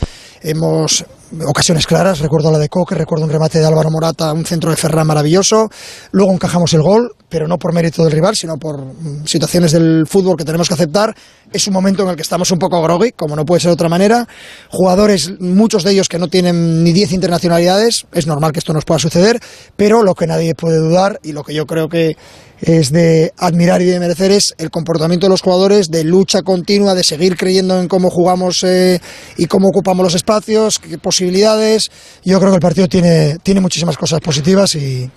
hemos 0.42 1.06
ocasiones 1.46 1.86
claras, 1.86 2.20
recuerdo 2.20 2.52
la 2.52 2.58
de 2.58 2.70
Coque, 2.70 2.96
recuerdo 2.96 3.26
un 3.26 3.32
remate 3.32 3.60
de 3.60 3.66
Álvaro 3.66 3.90
Morata, 3.92 4.34
un 4.34 4.46
centro 4.46 4.72
de 4.72 4.78
Ferran 4.78 5.06
maravilloso, 5.06 5.70
luego 6.12 6.32
encajamos 6.34 6.74
el 6.74 6.82
gol, 6.82 7.12
pero 7.30 7.48
no 7.48 7.58
por 7.58 7.74
mérito 7.74 8.04
del 8.04 8.12
rival, 8.12 8.36
sino 8.36 8.58
por 8.58 8.80
mm, 8.80 9.26
situaciones 9.26 9.72
del 9.72 10.06
fútbol 10.08 10.36
que 10.36 10.44
tenemos 10.44 10.68
que 10.68 10.74
aceptar. 10.74 11.16
Es 11.52 11.68
un 11.68 11.74
momento 11.74 12.04
en 12.04 12.10
el 12.10 12.16
que 12.16 12.22
estamos 12.22 12.52
un 12.52 12.60
poco 12.60 12.82
groggy, 12.82 13.12
como 13.12 13.36
no 13.36 13.46
puede 13.46 13.62
ser 13.62 13.70
de 13.70 13.74
otra 13.74 13.90
manera. 13.90 14.28
Jugadores, 14.70 15.32
muchos 15.40 15.84
de 15.84 15.92
ellos 15.92 16.10
que 16.10 16.20
no 16.20 16.28
tienen 16.28 16.84
ni 16.84 16.92
10 16.92 17.14
internacionalidades, 17.14 18.06
es 18.12 18.28
normal 18.28 18.52
que 18.52 18.60
esto 18.60 18.74
nos 18.74 18.86
pueda 18.86 19.00
suceder, 19.00 19.40
pero 19.76 20.04
lo 20.04 20.16
que 20.16 20.28
nadie 20.28 20.56
puede 20.56 20.78
dudar 20.78 21.20
y 21.24 21.32
lo 21.32 21.44
que 21.44 21.54
yo 21.54 21.66
creo 21.66 21.88
que 21.90 22.16
es 22.62 22.92
de 22.92 23.34
admirar 23.38 23.82
y 23.82 23.86
de 23.86 24.00
merecer 24.00 24.32
es 24.32 24.54
el 24.58 24.70
comportamiento 24.70 25.28
de 25.28 25.32
los 25.32 25.42
jugadores, 25.42 25.90
de 25.90 26.04
lucha 26.04 26.42
continua, 26.42 26.94
de 26.96 27.04
seguir 27.04 27.38
creyendo 27.38 27.80
en 27.80 27.88
cómo 27.88 28.10
jugamos 28.10 28.64
eh, 28.64 29.00
y 29.38 29.46
cómo 29.46 29.70
ocupamos 29.70 30.04
los 30.04 30.16
espacios, 30.16 30.80
qué 30.80 30.98
posibilidades. 30.98 31.90
Yo 32.24 32.40
creo 32.40 32.52
que 32.52 32.56
el 32.56 32.62
partido 32.62 32.88
tiene, 32.88 33.38
tiene 33.44 33.62
muchísimas 33.62 33.98
cosas 33.98 34.20
positivas 34.20 34.76
y, 34.76 35.10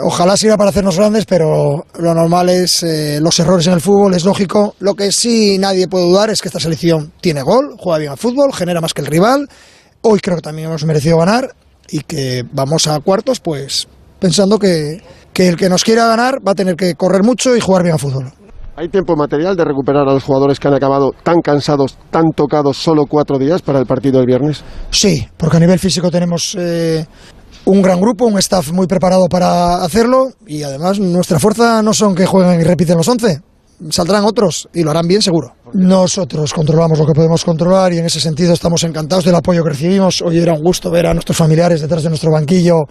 ojalá 0.00 0.36
sirva 0.36 0.56
para 0.56 0.70
hacernos 0.70 0.96
grandes, 0.96 1.24
pero 1.24 1.86
lo 1.98 2.14
normal 2.14 2.48
es 2.48 2.82
eh, 2.82 3.20
los 3.20 3.38
errores 3.38 3.66
en 3.66 3.74
el 3.74 3.80
fútbol, 3.80 4.14
es 4.14 4.24
lógico. 4.24 4.74
Lo 4.80 4.94
que 4.94 5.12
sí 5.12 5.58
nadie 5.58 5.88
puede 5.88 6.04
dudar 6.04 6.30
es 6.30 6.40
que 6.40 6.48
esta 6.48 6.60
selección 6.60 7.12
tiene 7.20 7.42
gol, 7.42 7.76
juega 7.78 7.98
bien 7.98 8.12
al 8.12 8.18
fútbol, 8.18 8.52
genera 8.52 8.80
más 8.80 8.94
que 8.94 9.02
el 9.02 9.06
rival. 9.06 9.48
Hoy 10.02 10.20
creo 10.20 10.36
que 10.36 10.42
también 10.42 10.68
hemos 10.68 10.84
merecido 10.84 11.18
ganar 11.18 11.54
y 11.90 12.00
que 12.00 12.44
vamos 12.52 12.86
a 12.86 12.98
cuartos, 13.00 13.40
pues 13.40 13.88
pensando 14.18 14.58
que, 14.58 15.00
que 15.38 15.46
el 15.46 15.56
que 15.56 15.68
nos 15.68 15.84
quiera 15.84 16.04
ganar 16.08 16.40
va 16.44 16.50
a 16.50 16.54
tener 16.56 16.74
que 16.74 16.96
correr 16.96 17.22
mucho 17.22 17.54
y 17.54 17.60
jugar 17.60 17.84
bien 17.84 17.92
al 17.92 18.00
fútbol. 18.00 18.24
¿Hay 18.74 18.88
tiempo 18.88 19.14
material 19.14 19.54
de 19.54 19.64
recuperar 19.64 20.08
a 20.08 20.12
los 20.12 20.24
jugadores 20.24 20.58
que 20.58 20.66
han 20.66 20.74
acabado 20.74 21.12
tan 21.22 21.42
cansados, 21.42 21.96
tan 22.10 22.32
tocados, 22.34 22.76
solo 22.76 23.06
cuatro 23.06 23.38
días 23.38 23.62
para 23.62 23.78
el 23.78 23.86
partido 23.86 24.18
del 24.18 24.26
viernes? 24.26 24.64
Sí, 24.90 25.28
porque 25.36 25.58
a 25.58 25.60
nivel 25.60 25.78
físico 25.78 26.10
tenemos 26.10 26.56
eh, 26.58 27.06
un 27.66 27.80
gran 27.80 28.00
grupo, 28.00 28.26
un 28.26 28.36
staff 28.38 28.72
muy 28.72 28.88
preparado 28.88 29.28
para 29.28 29.76
hacerlo 29.84 30.26
y 30.44 30.64
además 30.64 30.98
nuestra 30.98 31.38
fuerza 31.38 31.82
no 31.82 31.94
son 31.94 32.16
que 32.16 32.26
jueguen 32.26 32.60
y 32.60 32.64
repiten 32.64 32.96
los 32.96 33.06
11, 33.06 33.40
saldrán 33.90 34.24
otros 34.24 34.68
y 34.74 34.82
lo 34.82 34.90
harán 34.90 35.06
bien 35.06 35.22
seguro. 35.22 35.54
Nosotros 35.72 36.52
controlamos 36.52 36.98
lo 36.98 37.06
que 37.06 37.12
podemos 37.12 37.44
controlar 37.44 37.92
y 37.92 37.98
en 37.98 38.06
ese 38.06 38.18
sentido 38.18 38.54
estamos 38.54 38.82
encantados 38.82 39.24
del 39.24 39.36
apoyo 39.36 39.62
que 39.62 39.70
recibimos. 39.70 40.20
Hoy 40.20 40.38
era 40.38 40.54
un 40.54 40.62
gusto 40.64 40.90
ver 40.90 41.06
a 41.06 41.14
nuestros 41.14 41.36
familiares 41.36 41.80
detrás 41.80 42.02
de 42.02 42.08
nuestro 42.08 42.32
banquillo 42.32 42.86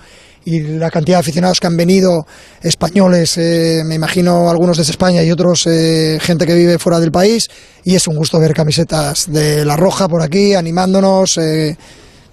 y 0.47 0.61
la 0.61 0.89
cantidad 0.89 1.17
de 1.17 1.19
aficionados 1.19 1.59
que 1.59 1.67
han 1.67 1.75
venido, 1.75 2.25
españoles, 2.61 3.37
eh, 3.37 3.81
me 3.85 3.95
imagino 3.95 4.49
algunos 4.49 4.77
desde 4.77 4.91
España 4.91 5.21
y 5.21 5.29
otros 5.29 5.67
eh, 5.67 6.19
gente 6.21 6.45
que 6.45 6.55
vive 6.55 6.79
fuera 6.79 7.01
del 7.01 7.11
país, 7.11 7.49
y 7.83 7.95
es 7.95 8.07
un 8.07 8.15
gusto 8.15 8.39
ver 8.39 8.53
camisetas 8.53 9.29
de 9.29 9.65
La 9.65 9.75
Roja 9.75 10.07
por 10.07 10.21
aquí, 10.21 10.53
animándonos. 10.53 11.37
Eh, 11.37 11.77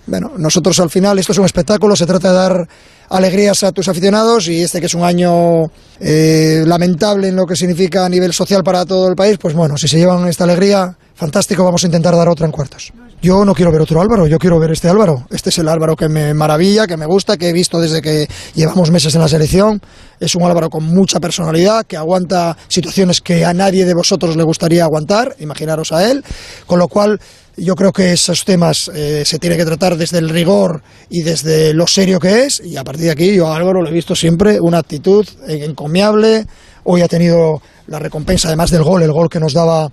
bueno, 0.07 0.31
nosotros 0.37 0.79
al 0.79 0.91
final, 0.91 1.19
esto 1.19 1.33
es 1.33 1.39
un 1.39 1.45
espectáculo, 1.45 1.97
se 1.97 2.07
trata 2.07 2.29
de 2.29 2.35
dar 2.37 2.69
alegrías 3.09 3.65
a 3.65 3.73
tus 3.73 3.89
aficionados 3.89 4.47
y 4.47 4.63
este 4.63 4.79
que 4.79 4.87
es 4.87 4.95
un 4.95 5.03
año 5.03 5.65
eh, 5.99 6.63
lamentable 6.65 7.29
en 7.29 7.37
lo 7.37 7.47
que 7.47 7.57
significa 7.57 8.05
a 8.05 8.09
nivel 8.09 8.33
social 8.33 8.63
para 8.63 8.85
todo 8.85 9.09
el 9.09 9.17
país, 9.17 9.39
pues 9.41 9.55
bueno, 9.55 9.77
si 9.77 9.89
se 9.89 9.99
llevan 9.99 10.29
esta 10.29 10.45
alegría, 10.45 10.97
fantástico, 11.15 11.65
vamos 11.65 11.83
a 11.85 11.87
intentar 11.87 12.15
dar 12.17 12.29
otra 12.29 12.47
en 12.47 12.53
cuartos. 12.53 12.93
Yo 13.23 13.45
no 13.45 13.55
quiero 13.55 13.73
ver 13.73 13.81
otro 13.81 14.01
Álvaro, 14.03 14.27
yo 14.27 14.39
quiero 14.39 14.59
ver 14.59 14.73
este 14.73 14.89
Álvaro. 14.89 15.27
Este 15.31 15.49
es 15.49 15.59
el 15.59 15.69
Álvaro 15.69 15.97
que 15.97 16.11
me 16.11 16.35
maravilla, 16.35 16.87
que 16.87 16.99
me 16.99 17.07
gusta, 17.07 17.39
que 17.39 17.49
he 17.49 17.53
visto 17.55 17.81
desde 17.81 18.03
que 18.03 18.29
llevamos 18.55 18.91
meses 18.91 19.15
en 19.15 19.23
la 19.23 19.29
selección. 19.29 19.81
Es 20.21 20.35
un 20.35 20.43
Álvaro 20.43 20.69
con 20.69 20.85
mucha 20.85 21.21
personalidad, 21.21 21.87
que 21.87 21.97
aguanta 21.97 22.57
situaciones 22.69 23.23
que 23.23 23.45
a 23.47 23.55
nadie 23.55 23.87
de 23.87 23.95
vosotros 23.95 24.37
le 24.37 24.43
gustaría 24.43 24.85
aguantar, 24.85 25.37
imaginaros 25.39 25.91
a 25.93 26.11
él, 26.11 26.23
con 26.67 26.79
lo 26.79 26.89
cual 26.89 27.19
yo 27.57 27.77
creo 27.77 27.93
que 27.93 28.13
esos 28.13 28.45
temas 28.45 28.91
eh, 28.95 29.23
se 29.25 29.39
tiene 29.39 29.57
que 29.57 29.65
tratar 29.65 29.97
desde 29.97 30.19
el 30.19 30.29
rigor 30.29 30.83
y 31.09 31.23
desde 31.23 31.73
lo 31.73 31.87
serio 31.87 32.19
que 32.19 32.45
es. 32.45 32.61
Y 32.65 32.77
a 32.77 32.85
partir 32.85 33.07
de 33.07 33.13
aquí, 33.13 33.35
yo 33.35 33.47
a 33.47 33.57
Álvaro 33.57 33.81
lo 33.81 33.89
he 33.89 33.93
visto 33.93 34.15
siempre 34.15 34.61
una 34.61 34.79
actitud 34.79 35.27
encomiable. 35.47 36.47
Hoy 36.83 37.01
ha 37.01 37.09
tenido 37.09 37.63
la 37.87 37.99
recompensa, 37.99 38.49
además 38.49 38.71
del 38.71 38.83
gol, 38.83 39.03
el 39.03 39.13
gol 39.13 39.31
que 39.31 39.41
nos 39.41 39.55
daba 39.55 39.91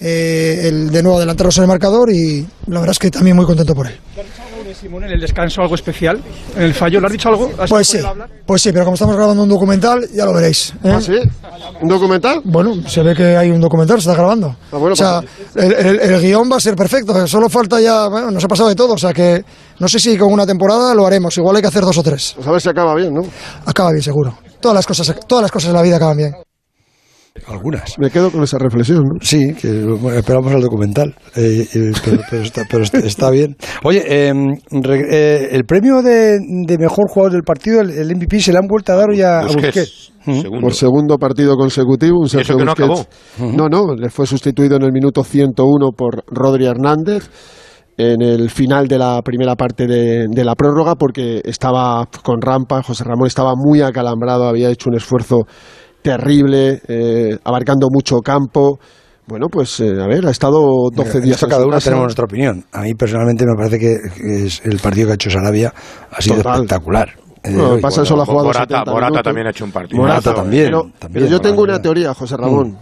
eh, 0.00 0.60
el 0.64 0.90
de 0.90 1.02
nuevo 1.02 1.18
adelantarnos 1.18 1.56
en 1.58 1.64
el 1.64 1.68
marcador. 1.68 2.10
Y 2.12 2.46
la 2.66 2.80
verdad 2.80 2.92
es 2.92 2.98
que 2.98 3.10
también 3.10 3.36
muy 3.36 3.46
contento 3.46 3.74
por 3.74 3.86
él. 3.86 3.98
Simón, 4.78 5.04
en 5.04 5.10
el 5.12 5.20
descanso 5.20 5.62
algo 5.62 5.74
especial? 5.74 6.22
¿En 6.54 6.62
el 6.64 6.74
fallo 6.74 7.00
le 7.00 7.06
has 7.06 7.12
dicho 7.12 7.30
algo? 7.30 7.50
¿Has 7.58 7.70
Pues 7.70 7.88
sí, 7.88 7.98
pues 8.44 8.60
sí, 8.60 8.72
pero 8.72 8.84
como 8.84 8.92
estamos 8.94 9.16
grabando 9.16 9.42
un 9.44 9.48
documental, 9.48 10.06
ya 10.14 10.26
lo 10.26 10.34
veréis. 10.34 10.74
¿eh? 10.84 10.92
¿Ah, 10.92 11.00
sí? 11.00 11.14
¿Un 11.80 11.88
documental? 11.88 12.42
Bueno, 12.44 12.74
se 12.86 13.02
ve 13.02 13.14
que 13.14 13.36
hay 13.38 13.50
un 13.50 13.58
documental, 13.60 13.96
se 14.02 14.10
está 14.10 14.20
grabando. 14.20 14.54
Ah, 14.70 14.76
bueno, 14.76 14.92
o 14.92 14.96
sea, 14.96 15.22
el, 15.54 15.72
el- 15.72 16.00
el 16.00 16.20
guion 16.20 16.52
va 16.52 16.56
a 16.56 16.60
ser 16.60 16.76
perfecto, 16.76 17.26
solo 17.26 17.48
falta 17.48 17.80
ya, 17.80 18.06
bueno, 18.08 18.30
nos 18.30 18.44
ha 18.44 18.48
pasado 18.48 18.68
de 18.68 18.74
todo, 18.74 18.92
o 18.92 18.98
sea 18.98 19.14
que 19.14 19.42
no 19.80 19.88
sé 19.88 19.98
si 19.98 20.18
con 20.18 20.30
una 20.30 20.46
temporada 20.46 20.94
lo 20.94 21.06
haremos, 21.06 21.34
igual 21.38 21.56
hay 21.56 21.62
que 21.62 21.68
hacer 21.68 21.82
dos 21.82 21.96
o 21.96 22.02
tres. 22.02 22.34
Pues 22.36 22.46
a 22.46 22.52
ver 22.52 22.60
si 22.60 22.68
acaba 22.68 22.94
bien, 22.94 23.14
¿no? 23.14 23.22
Acaba 23.64 23.92
bien, 23.92 24.02
seguro. 24.02 24.36
Todas 24.60 24.74
las 24.74 24.86
cosas, 24.86 25.14
todas 25.26 25.40
las 25.42 25.50
cosas 25.50 25.70
en 25.70 25.76
la 25.76 25.82
vida 25.82 25.96
acaban 25.96 26.18
bien. 26.18 26.45
Algunas. 27.48 27.98
Me 27.98 28.10
quedo 28.10 28.30
con 28.30 28.42
esa 28.42 28.58
reflexión, 28.58 28.98
¿no? 29.04 29.18
Sí, 29.20 29.54
que 29.54 29.68
bueno, 29.84 30.18
esperamos 30.18 30.52
el 30.52 30.60
documental, 30.62 31.14
eh, 31.36 31.66
eh, 31.74 31.92
pero, 32.04 32.18
pero 32.30 32.42
está, 32.42 32.62
pero 32.70 32.82
está- 32.84 32.98
está 32.98 33.30
bien. 33.30 33.56
Oye, 33.84 34.02
eh, 34.06 34.32
re- 34.70 35.06
eh, 35.10 35.48
el 35.52 35.64
premio 35.64 36.02
de, 36.02 36.38
de 36.66 36.78
mejor 36.78 37.08
jugador 37.08 37.32
del 37.32 37.42
partido, 37.42 37.80
el, 37.80 37.90
el 37.90 38.14
MVP, 38.16 38.40
se 38.40 38.52
le 38.52 38.58
han 38.58 38.66
vuelto 38.66 38.92
a 38.92 38.96
dar 38.96 39.10
hoy 39.10 39.22
a, 39.22 39.40
a 39.40 39.46
Busquets, 39.46 40.12
segundo. 40.24 40.60
Por 40.60 40.74
segundo 40.74 41.18
partido 41.18 41.56
consecutivo, 41.56 42.18
un 42.20 42.28
Sergio 42.28 42.56
que 42.56 42.64
no 42.64 42.74
Busquets- 42.74 43.06
No, 43.56 43.68
no, 43.68 43.94
le 43.94 44.10
fue 44.10 44.26
sustituido 44.26 44.76
en 44.76 44.82
el 44.82 44.92
minuto 44.92 45.22
101 45.22 45.90
por 45.96 46.24
Rodri 46.28 46.66
Hernández 46.66 47.28
en 47.98 48.20
el 48.20 48.50
final 48.50 48.88
de 48.88 48.98
la 48.98 49.22
primera 49.22 49.54
parte 49.56 49.86
de, 49.86 50.26
de 50.28 50.44
la 50.44 50.54
prórroga 50.54 50.96
porque 50.96 51.40
estaba 51.44 52.04
con 52.22 52.42
rampa, 52.42 52.82
José 52.82 53.04
Ramón 53.04 53.26
estaba 53.26 53.54
muy 53.56 53.80
acalambrado, 53.80 54.46
había 54.46 54.68
hecho 54.68 54.90
un 54.90 54.96
esfuerzo 54.96 55.46
terrible, 56.10 56.80
eh, 56.86 57.36
abarcando 57.44 57.88
mucho 57.90 58.18
campo. 58.20 58.78
Bueno, 59.26 59.46
pues 59.50 59.80
eh, 59.80 59.90
a 60.00 60.06
ver, 60.06 60.24
ha 60.26 60.30
estado 60.30 60.60
12 60.94 61.18
En 61.18 61.24
días 61.24 61.42
en 61.42 61.48
cada 61.48 61.66
uno 61.66 61.80
tenemos 61.80 62.04
nuestra 62.04 62.24
opinión. 62.26 62.64
A 62.72 62.82
mí 62.82 62.94
personalmente 62.94 63.44
me 63.44 63.56
parece 63.56 63.78
que 63.80 63.96
es 64.46 64.60
el 64.64 64.78
partido 64.78 65.06
que 65.08 65.12
ha 65.12 65.14
hecho 65.14 65.30
Sarabia 65.30 65.72
ha 66.12 66.20
sido 66.22 66.36
Total. 66.36 66.54
espectacular. 66.54 67.08
Eh, 67.42 67.50
No, 67.50 67.70
hoy. 67.70 67.80
pasa 67.80 68.04
solo 68.04 68.22
ha 68.22 68.26
jugado 68.26 68.46
Morata, 68.46 68.78
70 68.78 68.90
Morata 68.92 69.22
también 69.22 69.46
ha 69.48 69.50
hecho 69.50 69.64
un 69.64 69.72
partido. 69.72 70.00
Morata 70.00 70.32
también. 70.32 70.64
Pero, 70.66 70.82
también, 70.98 71.12
pero 71.12 71.26
yo 71.26 71.40
tengo 71.40 71.56
Morata. 71.56 71.74
una 71.74 71.82
teoría, 71.82 72.14
José 72.14 72.36
Ramón. 72.36 72.78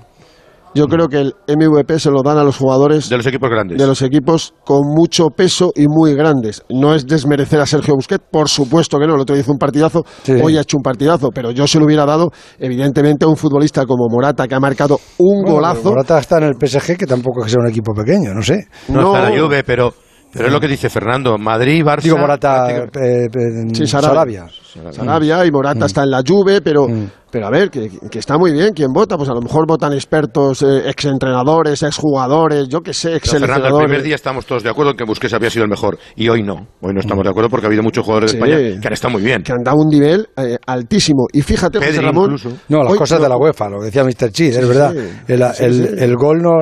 Yo 0.74 0.86
creo 0.86 1.08
que 1.08 1.20
el 1.20 1.34
MVP 1.48 1.98
se 1.98 2.10
lo 2.10 2.22
dan 2.22 2.38
a 2.38 2.44
los 2.44 2.56
jugadores 2.56 3.08
De 3.08 3.16
los 3.16 3.26
equipos 3.26 3.48
grandes. 3.50 3.78
de 3.78 3.86
los 3.86 4.02
equipos 4.02 4.54
con 4.64 4.80
mucho 4.94 5.28
peso 5.28 5.72
y 5.76 5.86
muy 5.88 6.14
grandes. 6.14 6.62
No 6.68 6.94
es 6.94 7.06
desmerecer 7.06 7.60
a 7.60 7.66
Sergio 7.66 7.94
Busquets, 7.94 8.24
por 8.30 8.48
supuesto 8.48 8.98
que 8.98 9.06
no, 9.06 9.14
el 9.14 9.20
otro 9.20 9.34
día 9.36 9.42
hizo 9.42 9.52
un 9.52 9.58
partidazo, 9.58 10.04
Sí. 10.22 10.32
hoy 10.42 10.56
ha 10.56 10.62
hecho 10.62 10.76
un 10.76 10.82
partidazo, 10.82 11.30
pero 11.34 11.50
yo 11.52 11.66
se 11.66 11.78
lo 11.78 11.86
hubiera 11.86 12.04
dado 12.04 12.30
evidentemente 12.58 13.24
a 13.24 13.28
un 13.28 13.36
futbolista 13.36 13.86
como 13.86 14.06
Morata 14.10 14.48
que 14.48 14.54
ha 14.54 14.60
marcado 14.60 14.98
un 15.18 15.42
Bueno, 15.42 15.56
golazo. 15.56 15.90
Morata 15.90 16.18
está 16.18 16.38
en 16.38 16.44
el 16.44 16.54
PSG, 16.58 16.96
que 16.96 17.06
tampoco 17.06 17.40
es 17.40 17.44
que 17.46 17.50
sea 17.52 17.60
un 17.60 17.68
equipo 17.70 17.92
pequeño, 17.94 18.34
no 18.34 18.42
sé. 18.42 18.66
No, 18.88 19.14
está 19.14 19.30
la 19.30 19.38
Juve, 19.40 19.62
pero, 19.64 19.94
pero 20.32 20.46
es 20.46 20.52
lo 20.52 20.60
que 20.60 20.68
dice 20.68 20.90
Fernando. 20.90 21.38
Madrid, 21.38 21.84
Barça... 21.84 22.02
Digo, 22.02 22.18
Morata, 22.18 22.70
eh, 22.70 22.88
eh, 22.94 23.28
Sí, 23.72 23.86
Sarabia. 23.86 24.46
Sarabia. 24.48 24.92
Sarabia 24.92 25.46
y 25.46 25.50
Morata 25.52 25.86
está 25.86 26.02
en 26.02 26.10
la 26.10 26.22
Juve, 26.26 26.60
pero, 26.60 26.86
pero 27.34 27.48
a 27.48 27.50
ver, 27.50 27.68
que, 27.68 27.90
que 28.08 28.20
está 28.20 28.38
muy 28.38 28.52
bien. 28.52 28.72
¿Quién 28.74 28.92
vota? 28.92 29.16
Pues 29.16 29.28
a 29.28 29.32
lo 29.34 29.40
mejor 29.40 29.66
votan 29.66 29.92
expertos, 29.92 30.62
eh, 30.62 30.88
exentrenadores, 30.88 31.82
exjugadores, 31.82 32.68
yo 32.68 32.80
qué 32.80 32.94
sé, 32.94 33.18
Fernando, 33.18 33.80
el 33.80 33.84
primer 33.86 34.04
día 34.04 34.14
estamos 34.14 34.46
todos 34.46 34.62
de 34.62 34.70
acuerdo 34.70 34.92
en 34.92 34.96
que 34.96 35.02
Busquets 35.02 35.34
había 35.34 35.50
sido 35.50 35.64
el 35.64 35.68
mejor. 35.70 35.98
Y 36.14 36.28
hoy 36.28 36.44
no. 36.44 36.68
Hoy 36.80 36.94
no 36.94 37.00
estamos 37.00 37.24
de 37.24 37.30
acuerdo 37.30 37.50
porque 37.50 37.66
ha 37.66 37.68
habido 37.70 37.82
muchos 37.82 38.04
jugadores 38.04 38.30
de. 38.30 38.38
España 38.38 38.56
que 38.80 38.86
han 38.86 38.92
estado 38.92 39.14
muy 39.14 39.22
bien. 39.22 39.42
que 39.42 39.50
han 39.50 39.64
dado 39.64 39.78
un 39.78 39.88
nivel 39.88 40.28
eh, 40.36 40.58
altísimo. 40.64 41.26
Y 41.32 41.42
fíjate, 41.42 41.78
José 41.78 41.90
Pedri 41.90 42.04
Ramón. 42.06 42.24
incluso. 42.34 42.50
No, 42.68 42.84
las 42.84 42.92
hoy 42.92 42.98
cosas 42.98 43.20
de 43.20 43.28
la 43.28 43.36
UEFA, 43.36 43.68
lo 43.68 43.80
que 43.80 43.86
decía 43.86 44.04
Mr. 44.04 44.30
Cheese, 44.30 44.60
es 44.60 44.68
verdad. 44.68 44.92
sí. 44.92 44.98
El, 45.32 45.44
Sí, 45.54 45.64
el- 45.64 45.74
sí. 45.88 46.04
el 46.04 46.14
gol 46.16 46.38
no, 46.40 46.52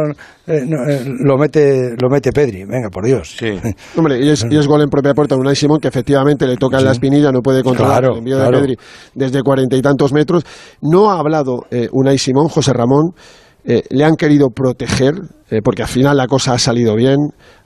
eh, 0.47 0.65
no, 0.67 0.89
eh, 0.89 1.03
lo 1.05 1.37
mete 1.37 1.95
lo 2.01 2.09
mete 2.09 2.33
Pedri, 2.33 2.65
venga, 2.65 2.89
por 2.91 3.05
Dios. 3.05 3.37
Sí. 3.39 3.51
Hombre, 3.97 4.19
y 4.25 4.31
es, 4.31 4.47
y 4.51 4.57
es 4.57 4.67
gol 4.67 4.81
en 4.83 4.89
propia 4.89 5.13
puerta 5.13 5.35
de 5.35 5.41
Unai 5.43 5.55
Simón, 5.55 5.79
que 5.81 5.89
efectivamente 5.89 6.47
le 6.47 6.57
toca 6.57 6.79
en 6.79 6.85
la 6.87 6.93
espinilla, 6.93 7.31
no 7.31 7.41
puede 7.43 7.63
controlar 7.63 7.99
Claro, 8.01 8.13
el 8.15 8.19
envío 8.21 8.37
claro. 8.37 8.57
de 8.57 8.63
Pedri 8.63 8.77
desde 9.15 9.43
cuarenta 9.43 9.77
y 9.77 9.83
tantos 9.83 10.13
metros. 10.15 10.43
No 10.81 11.11
ha 11.11 11.19
hablado 11.19 11.67
eh, 11.71 11.89
Unai 11.93 12.19
Simón, 12.19 12.49
José 12.49 12.73
Ramón, 12.73 13.13
eh, 13.65 13.83
le 13.91 14.05
han 14.05 14.17
querido 14.17 14.49
proteger, 14.51 15.15
eh, 15.51 15.61
porque 15.63 15.83
al 15.83 15.89
final 15.89 16.17
la 16.17 16.27
cosa 16.27 16.53
ha 16.53 16.59
salido 16.59 16.97
bien, 16.97 17.17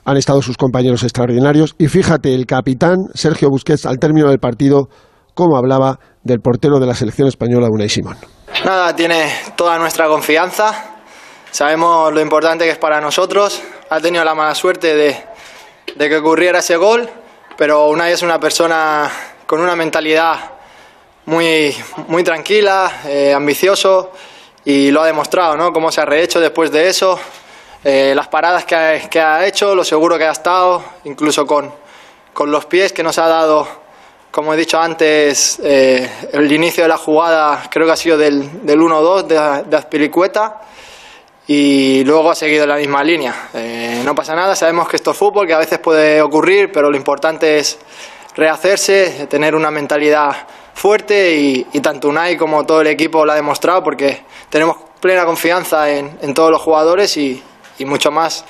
han 0.05 0.17
estado 0.17 0.41
sus 0.41 0.55
compañeros 0.55 1.03
extraordinarios, 1.03 1.75
y 1.79 1.87
fíjate, 1.87 2.35
el 2.35 2.45
capitán 2.45 2.97
Sergio 3.15 3.49
Busquets, 3.49 3.85
al 3.85 3.97
término 3.97 4.29
del 4.29 4.39
partido, 4.39 4.89
cómo 5.33 5.57
hablaba 5.57 5.99
del 6.23 6.39
portero 6.39 6.79
de 6.79 6.85
la 6.85 6.93
selección 6.93 7.27
española, 7.27 7.67
Unai 7.71 7.89
Simón. 7.89 8.17
Nada, 8.63 8.95
tiene 8.95 9.31
toda 9.55 9.79
nuestra 9.79 10.07
confianza. 10.07 10.97
Sabemos 11.51 12.13
lo 12.13 12.21
importante 12.21 12.65
que 12.65 12.71
es 12.71 12.77
para 12.77 13.01
nosotros. 13.01 13.61
Ha 13.89 13.99
tenido 13.99 14.23
la 14.23 14.35
mala 14.35 14.53
suerte 14.53 14.95
de, 14.95 15.15
de 15.95 16.09
que 16.09 16.17
ocurriera 16.17 16.59
ese 16.59 16.75
gol, 16.77 17.09
pero 17.57 17.87
Unai 17.87 18.11
es 18.11 18.21
una 18.21 18.39
persona 18.39 19.09
con 19.47 19.61
una 19.61 19.75
mentalidad 19.75 20.56
muy, 21.27 21.75
muy 22.07 22.23
tranquila, 22.23 23.01
eh, 23.05 23.33
ambicioso 23.33 24.11
y 24.65 24.91
lo 24.91 25.01
ha 25.01 25.05
demostrado, 25.05 25.55
¿no? 25.55 25.71
Cómo 25.71 25.91
se 25.91 26.01
ha 26.01 26.05
rehecho 26.05 26.39
después 26.39 26.71
de 26.71 26.87
eso, 26.87 27.19
eh, 27.83 28.13
las 28.15 28.27
paradas 28.27 28.65
que 28.65 28.75
ha, 28.75 29.09
que 29.09 29.19
ha 29.19 29.45
hecho, 29.45 29.75
lo 29.75 29.83
seguro 29.83 30.17
que 30.17 30.25
ha 30.25 30.31
estado, 30.31 30.83
incluso 31.03 31.45
con, 31.45 31.71
con 32.33 32.49
los 32.49 32.65
pies 32.65 32.91
que 32.93 33.03
nos 33.03 33.17
ha 33.19 33.27
dado 33.27 33.87
como 34.31 34.53
he 34.53 34.57
dicho 34.57 34.79
antes, 34.79 35.59
eh, 35.63 36.07
el 36.31 36.51
inicio 36.51 36.83
de 36.83 36.89
la 36.89 36.97
jugada 36.97 37.63
creo 37.71 37.87
que 37.87 37.93
ha 37.93 37.95
sido 37.95 38.17
del, 38.17 38.65
del 38.65 38.79
1-2 38.79 39.23
de, 39.23 39.63
de 39.67 39.77
Azpilicueta 39.77 40.61
y 41.47 42.03
luego 42.03 42.29
ha 42.29 42.35
seguido 42.35 42.67
la 42.67 42.75
misma 42.75 43.03
línea. 43.03 43.49
Eh, 43.53 44.01
no 44.05 44.13
pasa 44.13 44.35
nada, 44.35 44.55
sabemos 44.55 44.87
que 44.87 44.97
esto 44.97 45.11
es 45.11 45.17
fútbol, 45.17 45.47
que 45.47 45.53
a 45.53 45.57
veces 45.57 45.79
puede 45.79 46.21
ocurrir, 46.21 46.71
pero 46.71 46.91
lo 46.91 46.97
importante 46.97 47.57
es 47.57 47.79
rehacerse, 48.35 49.25
tener 49.27 49.55
una 49.55 49.71
mentalidad 49.71 50.35
fuerte 50.77 51.35
y, 51.39 51.65
y 51.73 51.79
tanto 51.81 52.07
Unai 52.09 52.37
como 52.37 52.63
todo 52.65 52.81
el 52.81 52.87
equipo 52.87 53.25
lo 53.25 53.31
ha 53.31 53.35
demostrado 53.35 53.81
porque 53.83 54.19
tenemos 54.49 54.77
plena 55.01 55.25
confianza 55.25 55.89
en, 55.91 56.11
en 56.21 56.33
todos 56.33 56.51
los 56.51 56.61
jugadores 56.61 57.17
y, 57.17 57.41
y 57.79 57.85
mucho 57.85 58.11
más 58.11 58.45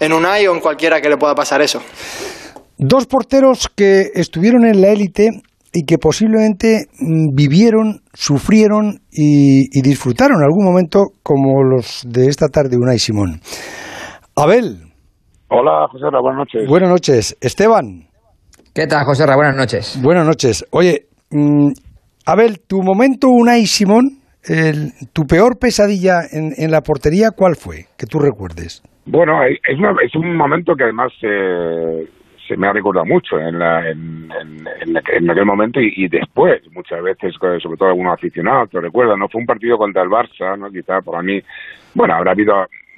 en 0.00 0.12
Unai 0.12 0.46
o 0.46 0.54
en 0.54 0.60
cualquiera 0.60 1.00
que 1.00 1.08
le 1.08 1.16
pueda 1.16 1.34
pasar 1.34 1.60
eso. 1.62 1.80
Dos 2.78 3.06
porteros 3.06 3.68
que 3.74 4.10
estuvieron 4.14 4.64
en 4.66 4.80
la 4.80 4.88
élite 4.88 5.30
y 5.72 5.84
que 5.84 5.98
posiblemente 5.98 6.86
mm, 7.00 7.34
vivieron, 7.34 8.02
sufrieron 8.12 9.00
y, 9.10 9.66
y 9.76 9.82
disfrutaron 9.82 10.38
en 10.38 10.44
algún 10.44 10.64
momento 10.64 11.06
como 11.22 11.62
los 11.64 12.02
de 12.06 12.26
esta 12.28 12.46
tarde, 12.48 12.76
Unai 12.76 12.98
Simón. 12.98 13.40
Abel, 14.36 14.92
Hola, 15.48 15.86
José 15.90 16.04
Ra, 16.10 16.20
buenas 16.20 16.38
noches. 16.38 16.68
buenas 16.68 16.88
noches. 16.90 17.36
Esteban, 17.40 18.08
¿Qué 18.74 18.86
tal, 18.88 19.04
José 19.04 19.24
Ra? 19.26 19.36
Buenas 19.36 19.56
noches. 19.56 20.00
buenas 20.02 20.26
noches. 20.26 20.64
Oye, 20.70 21.06
mm, 21.34 21.72
Abel, 22.26 22.60
tu 22.66 22.82
momento 22.82 23.28
Unai 23.28 23.66
Simón, 23.66 24.18
el- 24.44 24.92
tu 25.12 25.26
peor 25.26 25.58
pesadilla 25.58 26.20
en, 26.30 26.70
la 26.70 26.80
portería, 26.80 27.30
¿cuál 27.36 27.56
fue? 27.56 27.86
Que 27.98 28.06
tú 28.06 28.18
recuerdes. 28.18 28.82
Bueno, 29.06 29.42
es, 29.44 30.14
un 30.14 30.36
momento 30.36 30.74
que 30.74 30.84
además 30.84 31.12
eh, 31.22 32.06
se 32.48 32.56
me 32.56 32.66
ha 32.68 32.72
recordado 32.72 33.04
mucho 33.06 33.38
en, 33.38 33.58
la- 33.58 33.80
aquel 33.80 35.44
momento 35.44 35.80
y, 35.80 36.08
después, 36.08 36.62
muchas 36.72 37.02
veces, 37.02 37.34
sobre 37.34 37.76
todo 37.76 37.88
algunos 37.88 38.14
aficionados, 38.14 38.70
te 38.70 38.80
recuerdan, 38.80 39.18
no 39.18 39.28
fue 39.28 39.40
un 39.40 39.46
partido 39.46 39.76
contra 39.76 40.02
el 40.02 40.08
Barça, 40.08 40.58
¿no? 40.58 40.70
Quizá 40.70 41.00
para 41.02 41.22
mí, 41.22 41.40
bueno, 41.94 42.14
habrá 42.14 42.32
habido 42.32 42.54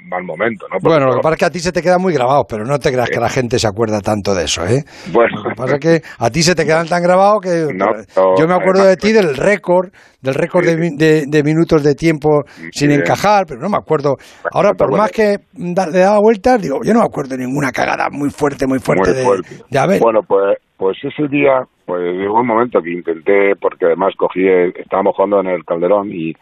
mal 0.09 0.23
momento, 0.25 0.67
¿no? 0.69 0.79
Porque 0.81 0.89
Bueno, 0.89 1.07
lo 1.07 1.17
que 1.17 1.21
pasa 1.23 1.35
es 1.35 1.39
que 1.39 1.45
a 1.45 1.51
ti 1.51 1.59
se 1.61 1.73
te 1.73 1.83
queda 1.83 1.99
muy 1.99 2.13
grabado, 2.15 2.45
pero 2.49 2.65
no 2.65 2.79
te 2.79 2.93
creas 2.93 3.11
que 3.11 3.21
la 3.21 3.29
gente 3.29 3.59
se 3.59 3.67
acuerda 3.67 4.01
tanto 4.01 4.35
de 4.35 4.45
eso, 4.45 4.65
¿eh? 4.67 4.85
Bueno, 5.13 5.43
Lo 5.43 5.51
que 5.51 5.55
pasa 5.57 5.75
es 5.75 5.81
que 5.81 6.03
a 6.19 6.31
ti 6.31 6.43
se 6.43 6.55
te 6.55 6.65
quedan 6.65 6.87
tan 6.89 7.03
grabados 7.03 7.41
que 7.43 7.67
No, 7.75 8.37
yo 8.39 8.47
me 8.49 8.55
acuerdo 8.55 8.85
de 8.85 8.97
ti 8.97 9.13
del 9.13 9.37
récord, 9.37 9.91
del 10.21 10.35
récord 10.35 10.65
de, 10.65 10.77
de- 10.97 11.25
de 11.27 11.43
minutos 11.43 11.83
de 11.83 11.95
tiempo 11.95 12.45
sin 12.73 12.91
Sí. 12.91 12.95
encajar, 12.95 13.47
pero 13.47 13.61
no 13.61 13.69
me 13.69 13.77
acuerdo. 13.77 14.17
Ahora, 14.53 14.75
por 14.75 14.89
bueno. 14.91 15.03
más 15.03 15.13
que 15.13 15.39
da- 15.53 15.87
le 15.89 15.99
daba 16.01 16.19
vueltas, 16.21 16.61
digo, 16.61 16.81
yo 16.83 16.93
no 16.95 17.01
me 17.01 17.07
acuerdo 17.07 17.37
de 17.37 17.45
ninguna 17.45 17.71
cagada 17.73 18.09
muy 18.11 18.31
fuerte, 18.31 18.67
muy 18.67 18.79
fuerte 18.79 19.11
muy 19.11 19.19
de, 19.19 19.25
fuerte. 19.25 19.49
de 19.71 19.79
Abel. 19.79 20.01
Bueno, 20.01 20.23
pues, 20.23 20.59
pues 20.77 20.97
ese 21.03 21.29
día, 21.29 21.63
pues 21.85 22.01
llegó 22.03 22.41
un 22.41 22.47
momento 22.47 22.81
que 22.83 22.91
intenté, 22.93 23.55
porque 23.61 23.87
además 23.87 24.15
cogí, 24.17 24.47
estábamos 24.77 25.15
jugando 25.15 25.41
en 25.41 25.47
el 25.49 25.65
Calderón 25.65 26.11
y, 26.13 26.33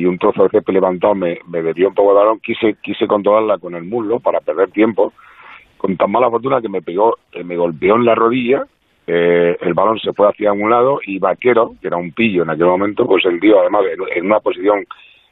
y 0.00 0.06
un 0.06 0.18
trozo 0.18 0.44
de 0.44 0.48
césped 0.48 0.72
levantado 0.72 1.14
me, 1.14 1.38
me 1.46 1.62
desvió 1.62 1.88
un 1.88 1.94
poco 1.94 2.14
de 2.14 2.20
balón, 2.20 2.40
quise, 2.40 2.76
quise 2.82 3.06
controlarla 3.06 3.58
con 3.58 3.74
el 3.74 3.84
muslo 3.84 4.18
para 4.18 4.40
perder 4.40 4.70
tiempo, 4.70 5.12
con 5.76 5.96
tan 5.98 6.10
mala 6.10 6.30
fortuna 6.30 6.62
que 6.62 6.70
me 6.70 6.80
pegó, 6.80 7.18
eh, 7.32 7.44
me 7.44 7.56
golpeó 7.56 7.96
en 7.96 8.06
la 8.06 8.14
rodilla, 8.14 8.64
eh, 9.06 9.58
el 9.60 9.74
balón 9.74 9.98
se 9.98 10.14
fue 10.14 10.28
hacia 10.28 10.52
un 10.52 10.70
lado 10.70 11.00
y 11.04 11.18
Vaquero, 11.18 11.74
que 11.80 11.88
era 11.88 11.98
un 11.98 12.12
pillo 12.12 12.44
en 12.44 12.50
aquel 12.50 12.66
momento, 12.66 13.06
pues 13.06 13.24
el 13.26 13.38
tío 13.40 13.60
además 13.60 13.82
en, 14.14 14.24
una 14.24 14.40
posición 14.40 14.86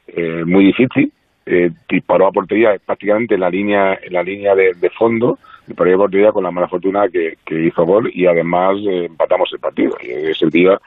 eh, 0.07 0.43
muy 0.45 0.65
difícil, 0.65 1.11
eh, 1.47 1.71
disparó 1.89 2.27
a 2.27 2.31
portería 2.31 2.77
prácticamente 2.85 3.33
en 3.33 3.41
la 3.41 3.49
línea 3.49 3.97
en 4.03 4.13
la 4.13 4.21
línea 4.21 4.53
de, 4.53 4.73
de 4.75 4.89
fondo 4.91 5.39
disparó 5.65 5.95
a 5.95 5.97
portería 5.97 6.31
con 6.31 6.43
la 6.43 6.51
mala 6.51 6.67
fortuna 6.67 7.07
que, 7.09 7.37
que 7.43 7.67
hizo 7.67 7.85
gol 7.85 8.11
y 8.13 8.27
además 8.27 8.77
eh, 8.87 9.05
empatamos 9.05 9.49
el 9.53 9.59
partido. 9.59 9.95
Y 10.03 10.11
ese 10.29 10.47
día 10.47 10.79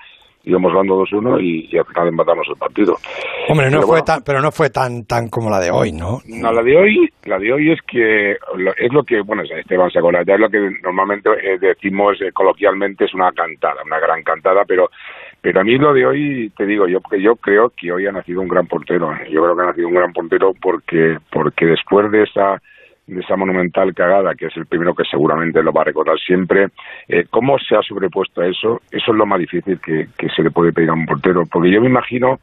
íbamos 0.44 0.72
ganando 0.72 1.02
2-1 1.04 1.40
y, 1.42 1.68
y 1.70 1.78
al 1.78 1.84
final 1.86 2.08
empatamos 2.08 2.46
el 2.48 2.56
partido 2.56 2.96
Hombre, 3.48 3.66
no 3.66 3.78
pero 3.78 3.82
fue 3.82 3.86
bueno. 3.86 4.04
tan, 4.04 4.22
pero 4.22 4.40
no 4.40 4.52
fue 4.52 4.70
tan, 4.70 5.04
tan 5.04 5.28
como 5.28 5.50
la 5.50 5.60
de 5.60 5.70
hoy, 5.70 5.92
¿no? 5.92 6.20
no, 6.26 6.52
la 6.52 6.62
de 6.62 6.76
hoy, 6.76 7.12
la 7.24 7.38
de 7.38 7.52
hoy 7.52 7.72
es 7.72 7.80
que 7.82 8.32
es 8.32 8.92
lo 8.92 9.04
que, 9.04 9.20
bueno, 9.20 9.42
Esteban 9.42 9.90
se 9.90 10.00
ya 10.00 10.34
es 10.34 10.40
lo 10.40 10.48
que 10.48 10.58
normalmente 10.82 11.30
eh, 11.42 11.58
decimos 11.58 12.20
eh, 12.20 12.32
coloquialmente 12.32 13.04
es 13.04 13.14
una 13.14 13.32
cantada, 13.32 13.82
una 13.84 13.98
gran 13.98 14.22
cantada, 14.22 14.64
pero 14.66 14.90
pero 15.42 15.60
a 15.60 15.64
mí 15.64 15.76
lo 15.76 15.92
de 15.92 16.06
hoy, 16.06 16.52
te 16.56 16.64
digo 16.64 16.86
yo, 16.86 17.00
porque 17.00 17.20
yo 17.20 17.34
creo 17.34 17.72
que 17.76 17.90
hoy 17.90 18.06
ha 18.06 18.12
nacido 18.12 18.40
un 18.40 18.48
gran 18.48 18.68
portero. 18.68 19.10
Yo 19.28 19.42
creo 19.42 19.56
que 19.56 19.62
ha 19.62 19.66
nacido 19.66 19.88
un 19.88 19.94
gran 19.94 20.12
portero 20.12 20.52
porque 20.62 21.18
porque 21.32 21.66
después 21.66 22.12
de 22.12 22.22
esa 22.22 22.62
de 23.14 23.20
esa 23.20 23.36
monumental 23.36 23.94
cagada, 23.94 24.34
que 24.34 24.46
es 24.46 24.56
el 24.56 24.66
primero 24.66 24.94
que 24.94 25.04
seguramente 25.04 25.62
lo 25.62 25.72
va 25.72 25.82
a 25.82 25.84
recordar 25.84 26.18
siempre, 26.18 26.68
eh, 27.08 27.26
cómo 27.30 27.58
se 27.58 27.76
ha 27.76 27.82
sobrepuesto 27.82 28.40
a 28.40 28.46
eso, 28.46 28.80
eso 28.90 29.12
es 29.12 29.16
lo 29.16 29.26
más 29.26 29.38
difícil 29.38 29.78
que, 29.80 30.08
que 30.16 30.28
se 30.28 30.42
le 30.42 30.50
puede 30.50 30.72
pedir 30.72 30.90
a 30.90 30.94
un 30.94 31.06
portero, 31.06 31.44
porque 31.46 31.70
yo 31.70 31.80
me 31.80 31.88
imagino 31.88 32.40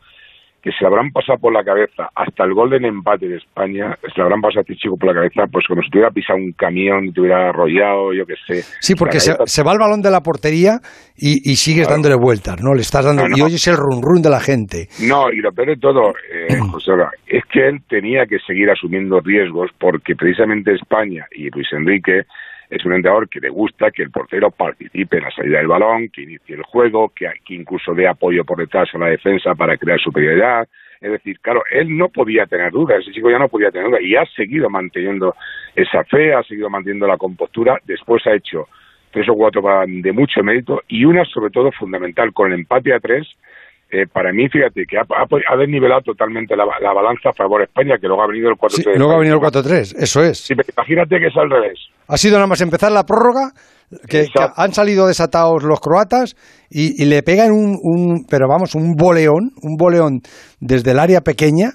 que 0.61 0.71
se 0.71 0.77
le 0.81 0.87
habrán 0.87 1.11
pasado 1.11 1.39
por 1.39 1.53
la 1.53 1.63
cabeza 1.63 2.09
hasta 2.15 2.43
el 2.43 2.53
gol 2.53 2.69
del 2.69 2.85
empate 2.85 3.27
de 3.27 3.37
España, 3.37 3.95
se 4.01 4.17
le 4.17 4.23
habrán 4.23 4.41
pasado 4.41 4.59
a 4.59 4.61
este 4.61 4.75
chico 4.75 4.97
por 4.97 5.07
la 5.07 5.13
cabeza, 5.21 5.43
pues 5.51 5.65
como 5.67 5.81
si 5.81 5.89
te 5.89 5.97
hubiera 5.97 6.11
pisado 6.11 6.37
un 6.39 6.51
camión 6.53 7.05
y 7.05 7.11
te 7.13 7.21
hubiera 7.21 7.49
arrollado, 7.49 8.13
yo 8.13 8.25
qué 8.25 8.35
sé. 8.45 8.63
Sí, 8.79 8.95
porque 8.95 9.19
se, 9.19 9.35
se 9.45 9.63
va 9.63 9.73
el 9.73 9.79
balón 9.79 10.01
de 10.01 10.11
la 10.11 10.21
portería 10.21 10.79
y, 11.15 11.49
y 11.49 11.55
sigues 11.55 11.87
Claro. 11.87 12.01
dándole 12.01 12.15
vueltas, 12.15 12.61
¿no? 12.61 12.73
Le 12.73 12.81
estás 12.81 13.05
dando... 13.05 13.23
No, 13.23 13.29
no. 13.29 13.37
Y 13.37 13.41
oyes 13.41 13.65
el 13.67 13.77
run 13.77 14.01
run 14.01 14.21
de 14.21 14.29
la 14.29 14.39
gente. 14.41 14.87
No, 15.07 15.31
y 15.31 15.37
lo 15.37 15.51
peor 15.51 15.69
de 15.69 15.77
todo, 15.77 16.13
eh, 16.31 16.57
José 16.71 16.91
es 17.27 17.43
que 17.45 17.67
él 17.67 17.79
tenía 17.87 18.25
que 18.25 18.39
seguir 18.39 18.69
asumiendo 18.69 19.19
riesgos 19.21 19.69
porque 19.79 20.15
precisamente 20.15 20.73
España 20.73 21.25
y 21.31 21.49
Luis 21.51 21.67
Enrique 21.71 22.23
es 22.69 22.85
un 22.85 22.93
entrenador 22.93 23.27
que 23.27 23.39
le 23.39 23.49
gusta 23.49 23.89
que 23.91 24.03
el 24.03 24.11
portero 24.11 24.51
participe 24.51 25.17
en 25.17 25.23
la 25.23 25.31
salida 25.31 25.57
del 25.57 25.67
balón, 25.67 26.09
que 26.09 26.21
inicie 26.21 26.55
el 26.55 26.63
juego, 26.63 27.11
que, 27.15 27.27
incluso 27.49 27.93
dé 27.95 28.07
apoyo 28.07 28.45
por 28.45 28.59
detrás 28.59 28.93
a 28.93 28.97
la 28.99 29.07
defensa 29.07 29.55
para 29.55 29.77
crear 29.77 29.99
superioridad. 29.99 30.67
Es 31.01 31.11
decir, 31.11 31.39
claro, 31.39 31.63
él 31.71 31.97
no 31.97 32.09
podía 32.09 32.45
tener 32.45 32.71
dudas, 32.71 32.99
ese 32.99 33.11
chico 33.11 33.31
ya 33.31 33.39
no 33.39 33.47
podía 33.47 33.71
tener 33.71 33.87
dudas 33.87 34.01
y 34.03 34.15
ha 34.15 34.25
seguido 34.25 34.69
manteniendo 34.69 35.33
esa 35.75 36.03
fe, 36.03 36.33
ha 36.33 36.43
seguido 36.43 36.69
manteniendo 36.69 37.07
la 37.07 37.17
compostura, 37.17 37.79
después 37.85 38.25
ha 38.27 38.33
hecho 38.33 38.67
tres 39.11 39.27
o 39.29 39.33
cuatro 39.33 39.63
de 39.87 40.11
mucho 40.11 40.43
mérito 40.43 40.83
y 40.87 41.05
una 41.05 41.25
sobre 41.25 41.51
todo 41.51 41.71
fundamental 41.71 42.31
con 42.33 42.51
el 42.51 42.59
empate 42.59 42.93
a 42.93 42.99
tres 42.99 43.27
eh, 43.91 44.05
para 44.11 44.31
mí 44.31 44.47
fíjate 44.49 44.83
que 44.87 44.97
ha, 44.97 45.01
ha, 45.01 45.57
desnivelado 45.57 46.01
totalmente 46.01 46.55
la, 46.55 46.65
la 46.79 46.93
balanza 46.93 47.29
a 47.29 47.33
favor 47.33 47.59
de 47.61 47.65
España 47.65 47.95
que 47.99 48.07
luego 48.07 48.21
ha 48.23 48.27
venido 48.27 48.49
el 48.49 48.55
4-3 48.55 48.69
Sí, 48.69 48.83
luego 48.97 49.13
ha 49.13 49.17
venido 49.17 49.35
el 49.35 49.41
4-3, 49.41 49.95
eso 49.97 50.21
es. 50.23 50.37
Sí, 50.39 50.53
pero 50.55 50.67
imagínate 50.77 51.17
que 51.19 51.27
es 51.27 51.37
al 51.37 51.49
revés 51.49 51.79
Ha 52.07 52.17
sido 52.17 52.35
nada 52.35 52.47
más 52.47 52.61
empezar 52.61 52.91
la 52.91 53.03
prórroga, 53.03 53.51
que, 54.07 54.27
han 54.55 54.73
salido 54.73 55.07
desatados 55.07 55.63
los 55.63 55.79
croatas 55.79 56.35
y, 56.69 57.01
y 57.01 57.05
le 57.07 57.23
pegan 57.23 57.51
un, 57.51 57.77
un, 57.81 58.25
pero 58.29 58.47
vamos, 58.47 58.75
un 58.75 58.93
boleón, 58.95 59.51
un 59.63 59.75
boleón 59.77 60.21
desde 60.59 60.91
el 60.91 60.99
área 60.99 61.21
pequeña 61.21 61.71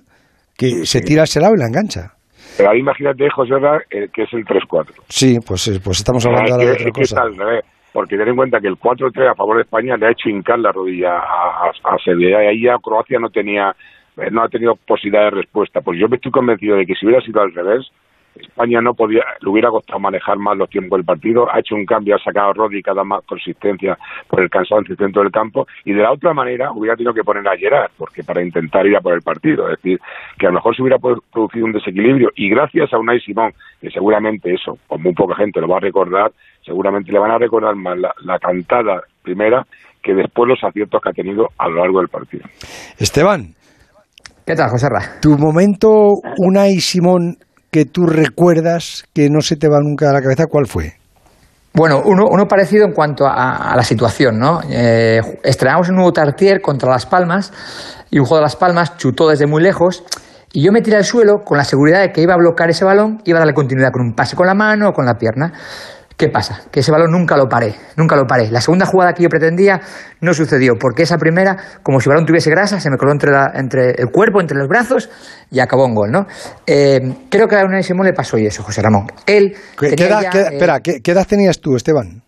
que 0.57 0.87
se 0.87 1.01
tira 1.01 1.25
ese 1.25 1.41
lado 1.41 1.55
y 1.57 1.59
la 1.59 1.67
engancha. 1.67 2.13
pero 2.57 2.71
ahí 2.71 2.79
imagínate 2.79 3.29
José 3.35 3.59
Ra, 3.59 3.79
eh, 3.91 4.07
que 4.15 4.23
es 4.23 4.33
el 4.33 4.45
3-4 4.45 4.87
Sí, 5.09 5.39
pues, 5.45 5.67
eh, 5.67 5.81
pues 5.83 5.99
estamos 5.99 6.25
hablando 6.25 6.53
Ah, 6.53 6.55
ahora 6.55 6.67
de 6.67 6.73
otra 6.75 6.87
es 6.87 6.93
que 6.95 7.03
está 7.03 7.23
cosa. 7.23 7.27
al 7.27 7.37
revés 7.37 7.65
porque 7.95 8.19
ten 8.19 8.27
en 8.27 8.35
cuenta 8.37 8.61
que 8.61 8.67
el 8.67 8.77
4-3 8.77 9.31
a 9.31 9.35
favor 9.37 9.57
de 9.57 9.63
España 9.63 9.97
le 9.97 10.07
ha 10.07 10.11
hecho 10.11 10.29
hincar 10.29 10.59
la 10.59 10.73
rodilla 10.73 11.17
a, 11.17 11.71
a, 11.85 11.99
Serbia. 12.05 12.43
Y 12.43 12.47
ahí 12.49 12.63
ya 12.63 12.77
Croacia 12.83 13.21
no 13.21 13.31
tenía 13.31 13.75
eh, 14.17 14.31
no 14.33 14.43
ha 14.43 14.49
tenido 14.49 14.75
posibilidad 14.75 15.27
de 15.27 15.31
respuesta. 15.31 15.81
Pues 15.81 15.99
yo 15.99 16.09
me 16.09 16.17
estoy 16.17 16.33
convencido 16.33 16.77
de 16.77 16.87
que 16.87 16.97
si 16.97 17.07
hubiera 17.07 17.25
sido 17.25 17.41
al 17.41 17.55
revés 17.55 17.89
España 18.35 18.81
no 18.81 18.95
podía, 18.95 19.23
le 19.41 19.49
hubiera 19.49 19.71
costado 19.71 20.01
manejar 20.01 20.39
más 20.39 20.57
los 20.57 20.69
tiempos 20.69 20.99
del 20.99 21.07
partido, 21.07 21.49
ha 21.53 21.61
hecho 21.61 21.75
un 21.75 21.87
cambio, 21.87 22.17
ha 22.17 22.19
sacado 22.19 22.51
a 22.51 22.53
Rodri 22.53 22.83
que 22.83 22.93
más 22.93 23.23
consistencia 23.25 23.97
por 24.29 24.41
el 24.41 24.51
cansancio 24.51 24.97
centro 24.97 25.23
del 25.23 25.31
campo, 25.31 25.67
y 25.85 25.93
de 25.93 26.03
la 26.03 26.13
otra 26.13 26.35
manera 26.35 26.73
hubiera 26.73 26.97
tenido 26.97 27.15
que 27.15 27.23
poner 27.23 27.47
a 27.47 27.57
Gerard, 27.57 27.91
porque 27.97 28.25
para 28.25 28.43
intentar 28.43 28.87
ir 28.87 28.97
a 28.97 29.01
por 29.01 29.15
el 29.15 29.23
partido, 29.23 29.69
es 29.71 29.77
decir, 29.81 30.01
que 30.39 30.47
a 30.47 30.51
lo 30.51 30.55
mejor 30.55 30.75
se 30.75 30.83
hubiera 30.83 30.99
pro- 30.99 31.23
producido 31.33 31.67
un 31.67 31.73
desequilibrio, 31.73 32.31
y 32.35 32.49
gracias 32.49 32.93
a 32.93 32.99
Unai 32.99 33.21
Simón, 33.21 33.53
que 33.81 33.91
seguramente 33.91 34.53
eso, 34.53 34.79
con 34.89 35.03
muy 35.03 35.15
poca 35.15 35.37
gente 35.37 35.61
lo 35.61 35.69
va 35.69 35.77
a 35.77 35.81
recordar, 35.81 36.33
seguramente 36.65 37.13
le 37.13 37.19
van 37.19 37.31
a 37.31 37.39
recordar 37.39 37.75
más 37.77 37.99
la, 37.99 38.13
la 38.25 38.39
cantada 38.39 39.03
primera 39.23 39.65
que 40.03 40.15
después 40.15 40.49
los 40.49 40.63
aciertos 40.63 41.01
que 41.03 41.09
ha 41.11 41.13
tenido 41.13 41.49
a 41.59 41.69
lo 41.69 41.77
largo 41.77 41.99
del 41.99 42.09
partido. 42.09 42.45
Esteban, 42.99 43.55
¿Qué 44.47 44.55
tal, 44.55 44.69
José 44.71 44.89
Ra? 44.91 45.21
tu 45.21 45.39
momento, 45.39 45.89
Unai 46.37 46.79
Simón, 46.81 47.39
que 47.71 47.87
tú 47.87 48.07
recuerdas 48.07 49.05
que 49.15 49.29
no 49.31 49.41
se 49.41 49.57
te 49.57 49.69
va 49.69 49.79
nunca 49.81 50.11
a 50.11 50.13
la 50.13 50.21
cabeza, 50.21 50.45
¿cuál 50.47 50.67
fue? 50.67 50.93
Bueno, 51.73 52.03
uno, 52.05 52.27
uno 52.31 52.47
parecido 52.47 52.85
en 52.85 52.93
cuanto 52.93 53.27
a, 53.27 53.73
a 53.73 53.75
la 53.75 53.83
situación, 53.83 54.39
¿no? 54.39 54.61
Eh, 54.71 55.21
estrenamos 55.43 55.89
un 55.89 55.97
nuevo 55.97 56.13
Tartier 56.13 56.61
contra 56.61 56.91
Las 56.91 57.07
Palmas 57.07 57.53
y 58.11 58.19
un 58.19 58.27
juego 58.27 58.37
de 58.37 58.43
Las 58.43 58.55
Palmas 58.55 58.97
chutó 58.97 59.29
desde 59.29 59.47
muy 59.47 59.63
lejos 59.63 60.05
y 60.53 60.65
yo 60.65 60.71
me 60.71 60.83
tiré 60.83 60.99
al 60.99 61.05
suelo 61.05 61.43
con 61.45 61.59
la 61.59 61.65
seguridad 61.65 62.01
de 62.01 62.13
que 62.13 62.21
iba 62.23 62.35
a 62.35 62.37
bloquear 62.37 62.71
ese 62.71 62.85
balón, 62.85 63.21
iba 63.25 63.39
a 63.39 63.41
darle 63.41 63.55
continuidad 63.55 63.91
con 63.91 64.03
un 64.03 64.15
pase 64.15 64.37
con 64.37 64.47
la 64.47 64.55
mano 64.55 64.91
o 64.91 64.93
con 64.93 65.05
la 65.05 65.15
pierna. 65.15 65.53
¿Qué 66.17 66.29
pasa? 66.29 66.63
Que 66.71 66.79
ese 66.81 66.93
balón 66.93 67.11
nunca 67.11 67.37
lo 67.37 67.49
paré, 67.49 67.75
nunca 67.97 68.15
lo 68.15 68.25
paré. 68.25 68.49
La 68.49 68.61
segunda 68.61 68.87
jugada 68.87 69.15
que 69.15 69.25
yo 69.25 69.29
pretendía 69.29 69.81
no 70.21 70.33
sucedió, 70.33 70.77
porque 70.79 71.03
esa 71.03 71.19
primera, 71.19 71.57
como 71.83 72.01
si 72.01 72.09
el 72.09 72.15
balón 72.15 72.25
tuviese 72.27 72.51
grasa, 72.51 72.79
se 72.79 72.89
me 72.89 72.97
coló 72.97 73.11
entre, 73.11 73.33
la- 73.33 73.51
entre 73.55 73.91
el 74.01 74.11
cuerpo, 74.13 74.41
entre 74.41 74.57
los 74.57 74.69
brazos 74.69 75.11
y 75.51 75.59
acabó 75.59 75.87
en 75.87 75.95
gol, 75.95 76.13
¿no? 76.13 76.27
Eh, 76.69 77.01
creo 77.29 77.49
que 77.49 77.57
a 77.57 77.65
Unai 77.65 77.83
Simón 77.83 78.07
le 78.07 78.13
pasó 78.13 78.39
y 78.39 78.47
eso, 78.47 78.63
José 78.63 78.81
Ramón. 78.81 79.07
Él 79.27 79.57
¿Qué, 79.77 79.89
tenía 79.89 80.07
edad, 80.07 80.23
ya, 80.23 80.31
qué- 80.31 80.39
eh, 80.39 80.49
espera, 80.53 80.81
¿qué, 80.81 81.01
qué 81.03 81.11
edad 81.11 81.27
tenías 81.27 81.61
tú, 81.61 81.75
Esteban? 81.75 82.23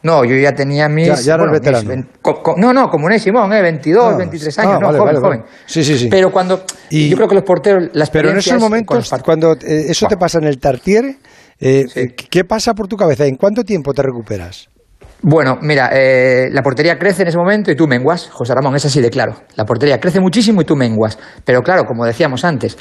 no, 0.00 0.24
yo 0.24 0.36
ya 0.36 0.54
tenía 0.54 0.88
mis... 0.88 1.08
Ya- 1.08 1.14
ya 1.16 1.36
bueno, 1.36 1.52
veterano. 1.52 2.06
co- 2.22 2.40
co- 2.42 2.54
no, 2.56 2.72
no, 2.72 2.88
como 2.88 3.06
Unai 3.06 3.18
Simón, 3.18 3.52
¿eh? 3.52 3.60
22, 3.60 4.14
Ah, 4.14 4.16
23 4.16 4.58
ah, 4.58 4.62
años, 4.62 4.80
no, 4.80 4.86
vale, 4.86 4.98
joven, 5.00 5.14
vale, 5.14 5.20
vale. 5.28 5.36
joven. 5.40 5.50
Sí, 5.66 5.84
sí, 5.84 5.98
sí. 5.98 6.08
Pero 6.08 6.30
cuando... 6.30 6.62
Y- 6.88 7.08
yo 7.10 7.16
creo 7.16 7.28
que 7.28 7.34
los 7.34 7.44
porteros... 7.44 7.90
La 7.92 8.06
Pero 8.06 8.30
en 8.30 8.38
esos 8.38 8.58
momentos, 8.60 9.10
cuando 9.22 9.52
eh, 9.54 9.86
eso 9.90 10.06
te 10.06 10.16
pasa 10.16 10.38
en 10.38 10.44
el 10.44 10.58
Tartiere, 10.60 11.18
eh, 11.60 11.86
Sí. 11.88 12.08
¿qué 12.30 12.44
pasa 12.44 12.74
por 12.74 12.88
tu 12.88 12.96
cabeza? 12.96 13.26
¿En 13.26 13.36
cuánto 13.36 13.64
tiempo 13.64 13.92
te 13.92 14.02
recuperas? 14.02 14.68
Bueno, 15.22 15.58
mira, 15.62 15.90
eh, 15.92 16.48
la 16.52 16.62
portería 16.62 16.96
crece 16.96 17.22
en 17.22 17.28
ese 17.28 17.38
momento 17.38 17.72
y 17.72 17.76
tú 17.76 17.88
menguas, 17.88 18.28
José 18.30 18.54
Ramón, 18.54 18.76
es 18.76 18.84
así 18.84 19.00
de 19.00 19.10
claro. 19.10 19.34
La 19.56 19.64
portería 19.64 19.98
crece 19.98 20.20
muchísimo 20.20 20.62
y 20.62 20.64
tú 20.64 20.76
menguas. 20.76 21.18
Pero 21.44 21.60
claro, 21.62 21.84
como 21.84 22.04
decíamos 22.04 22.44
antes, 22.44 22.78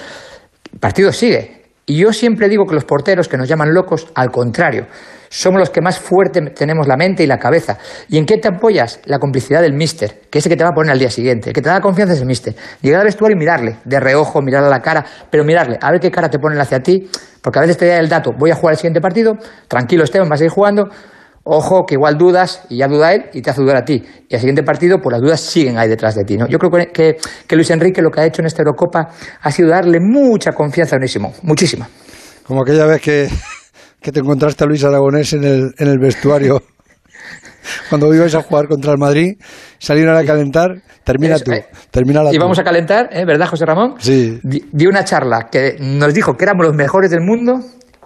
el 0.71 0.79
partido 0.79 1.11
sigue. 1.11 1.63
Y 1.87 1.97
yo 1.97 2.13
siempre 2.13 2.47
digo 2.47 2.65
que 2.65 2.75
los 2.75 2.85
porteros 2.85 3.27
que 3.27 3.37
nos 3.37 3.47
llaman 3.47 3.73
locos, 3.73 4.07
al 4.13 4.29
contrario, 4.29 4.85
somos 5.29 5.59
los 5.59 5.69
que 5.69 5.81
más 5.81 5.99
fuerte 5.99 6.41
tenemos 6.51 6.87
la 6.87 6.97
mente 6.97 7.23
y 7.23 7.27
la 7.27 7.37
cabeza. 7.37 7.77
¿Y 8.09 8.17
en 8.17 8.25
qué 8.25 8.37
te 8.37 8.47
apoyas? 8.47 8.99
La 9.05 9.19
complicidad 9.19 9.61
del 9.61 9.73
mister, 9.73 10.21
que 10.29 10.39
es 10.39 10.45
el 10.45 10.51
que 10.51 10.55
te 10.55 10.63
va 10.63 10.71
a 10.71 10.73
poner 10.73 10.91
al 10.91 10.99
día 10.99 11.09
siguiente. 11.09 11.49
El 11.49 11.53
que 11.53 11.61
te 11.61 11.69
da 11.69 11.79
confianza 11.81 12.13
es 12.13 12.21
el 12.21 12.27
mister. 12.27 12.55
Llegar 12.81 13.01
al 13.01 13.05
vestuario 13.05 13.35
y 13.35 13.39
mirarle, 13.39 13.77
de 13.85 13.99
reojo, 13.99 14.41
mirarle 14.41 14.67
a 14.67 14.71
la 14.71 14.81
cara, 14.81 15.05
pero 15.29 15.43
mirarle, 15.43 15.77
a 15.81 15.91
ver 15.91 15.99
qué 15.99 16.11
cara 16.11 16.29
te 16.29 16.39
ponen 16.39 16.59
hacia 16.59 16.79
ti, 16.79 17.09
porque 17.41 17.59
a 17.59 17.61
veces 17.61 17.77
te 17.77 17.87
da 17.87 17.97
el 17.97 18.09
dato, 18.09 18.33
voy 18.37 18.51
a 18.51 18.55
jugar 18.55 18.73
el 18.73 18.77
siguiente 18.77 19.01
partido, 19.01 19.37
tranquilo 19.67 20.03
Esteban, 20.03 20.27
vas 20.29 20.41
a 20.41 20.45
ir 20.45 20.49
jugando, 20.49 20.89
Ojo, 21.49 21.85
que 21.85 21.95
igual 21.95 22.17
dudas 22.17 22.63
y 22.67 22.79
ya 22.79 22.89
duda 22.89 23.13
él 23.13 23.27
y 23.31 23.41
te 23.41 23.49
hace 23.49 23.61
dudar 23.61 23.77
a 23.77 23.85
ti. 23.85 24.03
Y 24.27 24.35
al 24.35 24.41
siguiente 24.41 24.63
partido, 24.63 24.99
pues 24.99 25.13
las 25.13 25.21
dudas 25.21 25.39
siguen 25.39 25.77
ahí 25.77 25.87
detrás 25.87 26.13
de 26.15 26.25
ti. 26.25 26.35
¿no? 26.35 26.45
Yo 26.45 26.59
creo 26.59 26.69
que, 26.91 27.15
que, 27.47 27.55
Luis 27.55 27.69
Enrique 27.69 28.01
lo 28.01 28.11
que 28.11 28.19
ha 28.19 28.25
hecho 28.25 28.41
en 28.41 28.47
esta 28.47 28.63
Eurocopa 28.63 29.07
ha 29.41 29.51
sido 29.51 29.69
darle 29.69 29.99
mucha 30.01 30.51
confianza 30.51 30.97
a 30.97 31.07
Simón, 31.07 31.31
muchísima. 31.43 31.87
Como 32.45 32.63
aquella 32.63 32.85
vez 32.85 33.01
que, 33.01 33.29
que 34.01 34.11
te 34.11 34.19
encontraste 34.19 34.63
a 34.63 34.67
Luis 34.67 34.83
Aragonés 34.83 35.33
en 35.33 35.43
el, 35.43 35.73
en 35.77 35.87
el 35.87 35.99
vestuario 35.99 36.61
cuando 37.89 38.13
ibais 38.13 38.33
a 38.35 38.41
jugar 38.43 38.67
contra 38.67 38.91
el 38.93 38.97
Madrid, 38.97 39.37
salieron 39.79 40.15
a 40.15 40.23
calentar, 40.23 40.81
termina 41.03 41.35
Eso, 41.35 41.45
tú, 41.45 41.51
eh, 41.51 41.65
termina 41.91 42.23
la 42.23 42.31
Y 42.31 42.35
tú. 42.37 42.41
vamos 42.41 42.59
a 42.59 42.63
calentar, 42.63 43.09
¿eh? 43.11 43.25
¿verdad, 43.25 43.47
José 43.47 43.65
Ramón? 43.65 43.95
Sí. 43.99 44.39
Di- 44.43 44.87
una 44.87 45.03
charla 45.03 45.47
que 45.51 45.75
nos 45.79 46.13
dijo 46.13 46.35
que 46.37 46.45
éramos 46.45 46.65
los 46.65 46.75
mejores 46.75 47.11
del 47.11 47.21
mundo 47.21 47.59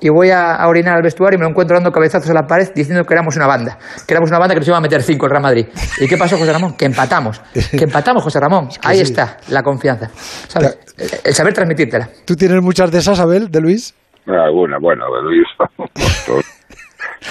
y 0.03 0.09
voy 0.09 0.31
a, 0.31 0.55
a 0.55 0.67
orinar 0.67 0.95
al 0.95 1.03
vestuario 1.03 1.37
y 1.37 1.39
me 1.39 1.43
lo 1.43 1.51
encuentro 1.51 1.75
dando 1.77 1.91
cabezazos 1.91 2.27
a 2.31 2.33
la 2.33 2.47
pared 2.47 2.69
diciendo 2.73 3.03
que 3.05 3.13
éramos 3.13 3.35
una 3.35 3.45
banda. 3.45 3.77
Que 4.07 4.13
éramos 4.15 4.31
una 4.31 4.39
banda 4.39 4.55
que 4.55 4.61
nos 4.61 4.67
iba 4.67 4.77
a 4.77 4.81
meter 4.81 5.03
cinco 5.03 5.27
el 5.27 5.29
Real 5.31 5.43
Madrid. 5.43 5.67
¿Y 5.99 6.07
qué 6.07 6.17
pasó, 6.17 6.39
José 6.39 6.51
Ramón? 6.51 6.73
Que 6.75 6.85
empatamos. 6.85 7.39
Que 7.53 7.83
empatamos, 7.83 8.23
José 8.23 8.39
Ramón. 8.39 8.69
Ahí 8.81 8.97
sí. 8.97 9.03
está 9.03 9.37
la 9.49 9.61
confianza. 9.61 10.09
¿Sabes? 10.47 10.79
El, 10.97 11.09
el 11.25 11.33
saber 11.35 11.53
transmitírtela. 11.53 12.09
¿Tú 12.25 12.35
tienes 12.35 12.59
muchas 12.63 12.89
de 12.89 12.97
esas, 12.97 13.19
Abel, 13.19 13.51
de 13.51 13.61
Luis? 13.61 13.93
Alguna, 14.39 14.77
bueno, 14.79 15.05
Luis. 15.21 15.47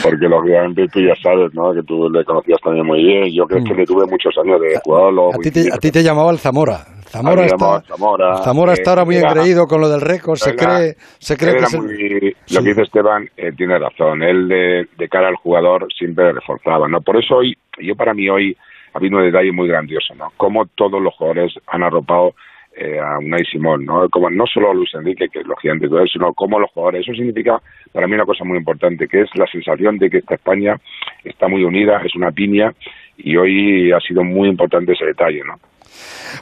Porque 0.02 0.28
lógicamente 0.28 0.86
tú 0.92 1.00
ya 1.00 1.14
sabes, 1.22 1.52
¿no? 1.54 1.72
Que 1.74 1.82
tú 1.82 2.08
le 2.10 2.24
conocías 2.24 2.58
también 2.62 2.86
muy 2.86 3.02
bien. 3.04 3.24
Yo 3.34 3.44
creo 3.46 3.62
que 3.64 3.74
le 3.74 3.84
tuve 3.84 4.06
muchos 4.06 4.32
años 4.38 4.60
de 4.60 4.78
jugador. 4.84 5.34
A 5.34 5.38
ti 5.38 5.50
te, 5.50 5.72
a 5.72 5.76
ti 5.78 5.90
te 5.90 6.02
llamaba 6.02 6.30
el 6.30 6.38
Zamora. 6.38 6.78
Zamora 7.06 7.44
está, 7.44 7.82
Zamora, 7.82 8.36
Zamora 8.38 8.70
eh, 8.72 8.74
está 8.74 8.90
ahora 8.90 9.04
muy 9.04 9.16
era- 9.16 9.30
engreído 9.32 9.66
con 9.66 9.80
lo 9.80 9.88
del 9.88 10.00
récord. 10.00 10.36
Se 10.36 10.50
Era- 10.50 10.64
cree, 10.78 10.94
se 11.18 11.36
cree 11.36 11.56
que 11.56 11.76
muy- 11.76 12.34
Sí. 12.46 12.54
Lo 12.54 12.62
que 12.62 12.68
dice 12.68 12.82
Esteban 12.82 13.28
eh, 13.36 13.50
tiene 13.56 13.78
razón. 13.80 14.22
Él 14.22 14.46
de, 14.48 14.86
de 14.96 15.08
cara 15.08 15.28
al 15.28 15.34
jugador 15.36 15.86
siempre 15.92 16.32
reforzaba, 16.32 16.86
¿no? 16.88 17.00
Por 17.00 17.16
eso 17.16 17.36
hoy, 17.36 17.56
yo 17.80 17.96
para 17.96 18.14
mí 18.14 18.28
hoy 18.28 18.56
ha 18.94 18.98
habido 18.98 19.18
un 19.18 19.24
detalle 19.24 19.50
muy 19.52 19.66
grandioso, 19.68 20.14
¿no? 20.14 20.28
Como 20.36 20.66
todos 20.76 21.02
los 21.02 21.12
jugadores 21.16 21.52
han 21.66 21.82
arropado 21.82 22.32
eh, 22.76 22.98
a 22.98 23.18
Unai 23.18 23.44
Simón, 23.50 23.84
¿no? 23.84 24.08
Como 24.10 24.30
no 24.30 24.44
solo 24.46 24.70
a 24.70 24.74
Luis 24.74 24.90
Enrique, 24.94 25.26
que 25.32 25.40
es 25.40 25.46
lo 25.46 25.56
gigante 25.56 25.88
todo 25.88 25.98
eso, 25.98 26.12
sino 26.14 26.32
como 26.34 26.58
los 26.58 26.70
jugadores. 26.72 27.02
Eso 27.02 27.12
significa 27.14 27.58
para 27.92 28.06
mí 28.06 28.14
una 28.14 28.24
cosa 28.24 28.44
muy 28.44 28.58
importante, 28.58 29.06
que 29.08 29.22
es 29.22 29.30
la 29.34 29.46
sensación 29.46 29.98
de 29.98 30.08
que 30.08 30.18
esta 30.18 30.34
España 30.34 30.76
está 31.24 31.48
muy 31.48 31.64
unida, 31.64 32.00
es 32.04 32.14
una 32.16 32.30
piña, 32.30 32.72
y 33.18 33.36
hoy 33.36 33.92
ha 33.92 34.00
sido 34.00 34.22
muy 34.24 34.48
importante 34.48 34.92
ese 34.92 35.04
detalle, 35.06 35.40
¿no? 35.46 35.54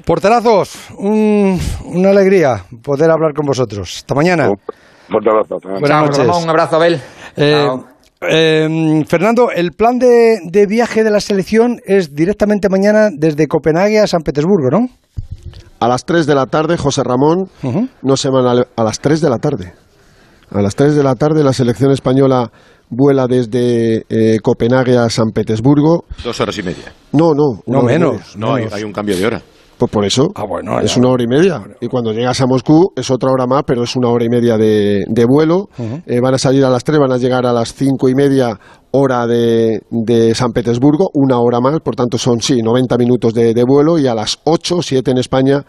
Porterazos, 0.05 0.91
un- 0.99 1.59
una 1.87 2.11
alegría 2.11 2.57
poder 2.83 3.11
hablar 3.11 3.33
con 3.35 3.47
vosotros. 3.47 3.97
Hasta 3.99 4.15
mañana. 4.15 4.51
Fuerte 5.09 5.31
abrazo. 5.31 5.57
Buenas 5.81 6.03
noches. 6.03 6.19
Ramón, 6.27 6.43
un 6.45 6.51
abrazo, 6.51 6.77
Abel. 6.77 7.01
Eh, 7.37 7.67
eh, 8.21 9.05
Fernando, 9.09 9.51
el 9.51 9.71
plan 9.73 9.99
de, 9.99 10.39
de 10.45 10.67
viaje 10.67 11.03
de 11.03 11.11
la 11.11 11.21
selección 11.21 11.79
es 11.87 12.15
directamente 12.15 12.69
mañana 12.69 13.09
desde 13.13 13.47
Copenhague 13.47 13.99
a 14.01 14.07
San 14.07 14.21
Petersburgo, 14.23 14.69
¿no? 14.71 14.89
A 15.81 15.89
las 15.89 16.05
3 16.05 16.27
de 16.27 16.35
la 16.35 16.47
tarde, 16.47 16.77
José 16.77 17.03
Ramón, 17.05 17.49
no 18.03 18.17
se 18.17 18.29
van 18.31 18.47
a, 18.47 18.67
a 18.77 18.83
las 18.85 18.99
3 19.01 19.21
de 19.21 19.31
la 19.31 19.39
tarde. 19.39 19.75
A 20.51 20.63
las 20.63 20.75
3 20.75 20.97
de 20.97 21.03
la 21.03 21.15
tarde 21.15 21.45
la 21.45 21.53
selección 21.53 21.93
española 21.93 22.51
vuela 22.91 23.27
desde 23.27 24.05
eh, 24.09 24.39
Copenhague 24.43 24.97
a 24.97 25.09
San 25.11 25.31
Petersburgo. 25.31 26.05
Dos 26.25 26.41
horas 26.41 26.57
y 26.59 26.63
media. 26.63 26.93
No, 27.13 27.35
no. 27.35 27.63
No 27.67 27.83
menos. 27.83 28.13
media. 28.13 28.25
No, 28.37 28.55
hay, 28.55 28.67
hay 28.73 28.83
un 28.83 28.93
cambio 28.93 29.17
de 29.17 29.27
hora. 29.27 29.43
Pues 29.79 29.93
por 29.93 30.05
eso. 30.05 30.29
Ah, 30.35 30.45
bueno, 30.45 30.81
es 30.81 30.97
una 30.97 31.09
hora 31.09 31.23
y 31.23 31.29
media. 31.29 31.63
Y 31.81 31.87
cuando 31.87 32.13
llegas 32.13 32.41
a 32.41 32.47
Moscú 32.47 32.93
es 32.97 33.11
otra 33.11 33.31
hora 33.31 33.47
más, 33.47 33.63
pero 33.65 33.85
es 33.85 33.95
una 33.95 34.09
hora 34.09 34.25
y 34.25 34.29
media 34.29 34.57
de, 34.57 35.05
de 35.09 35.25
vuelo. 35.25 35.69
Eh, 36.07 36.21
van 36.21 36.35
a 36.35 36.39
salir 36.39 36.65
a 36.65 36.71
las 36.71 36.83
3, 36.83 36.99
van 36.99 37.13
a 37.13 37.17
llegar 37.17 37.47
a 37.47 37.53
las 37.53 37.73
cinco 37.73 38.09
y 38.09 38.15
media 38.15 38.59
hora 38.91 39.27
de, 39.27 39.83
de 39.91 40.35
San 40.35 40.53
Petersburgo, 40.53 41.11
una 41.15 41.39
hora 41.39 41.61
más, 41.61 41.79
por 41.81 41.95
tanto 41.95 42.19
son, 42.19 42.41
sí, 42.41 42.61
90 42.63 42.97
minutos 42.97 43.35
de, 43.35 43.55
de 43.55 43.65
vuelo 43.65 43.99
y 43.99 44.07
a 44.07 44.15
las 44.15 44.39
8, 44.45 44.83
7 44.83 45.11
en 45.11 45.19
España 45.19 45.65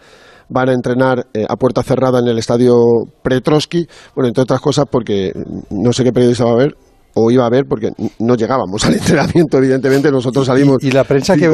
van 0.48 0.68
a 0.68 0.72
entrenar 0.72 1.26
eh, 1.32 1.46
a 1.48 1.56
puerta 1.56 1.82
cerrada 1.82 2.18
en 2.18 2.26
el 2.26 2.38
estadio 2.38 2.74
Petrovsky, 3.22 3.86
bueno, 4.14 4.28
entre 4.28 4.42
otras 4.42 4.60
cosas 4.60 4.86
porque 4.90 5.32
no 5.70 5.92
sé 5.92 6.02
qué 6.02 6.12
periodista 6.12 6.44
va 6.44 6.50
a 6.50 6.54
haber, 6.54 6.74
o 7.14 7.30
iba 7.30 7.44
a 7.44 7.46
haber 7.46 7.64
porque 7.68 7.88
no 8.18 8.34
llegábamos 8.36 8.84
al 8.84 8.94
entrenamiento, 9.00 9.58
evidentemente, 9.58 10.10
nosotros 10.10 10.46
salimos... 10.46 10.78
¿Y, 10.82 10.88
y 10.88 10.90
la 10.92 11.04
prensa 11.04 11.34
que, 11.36 11.48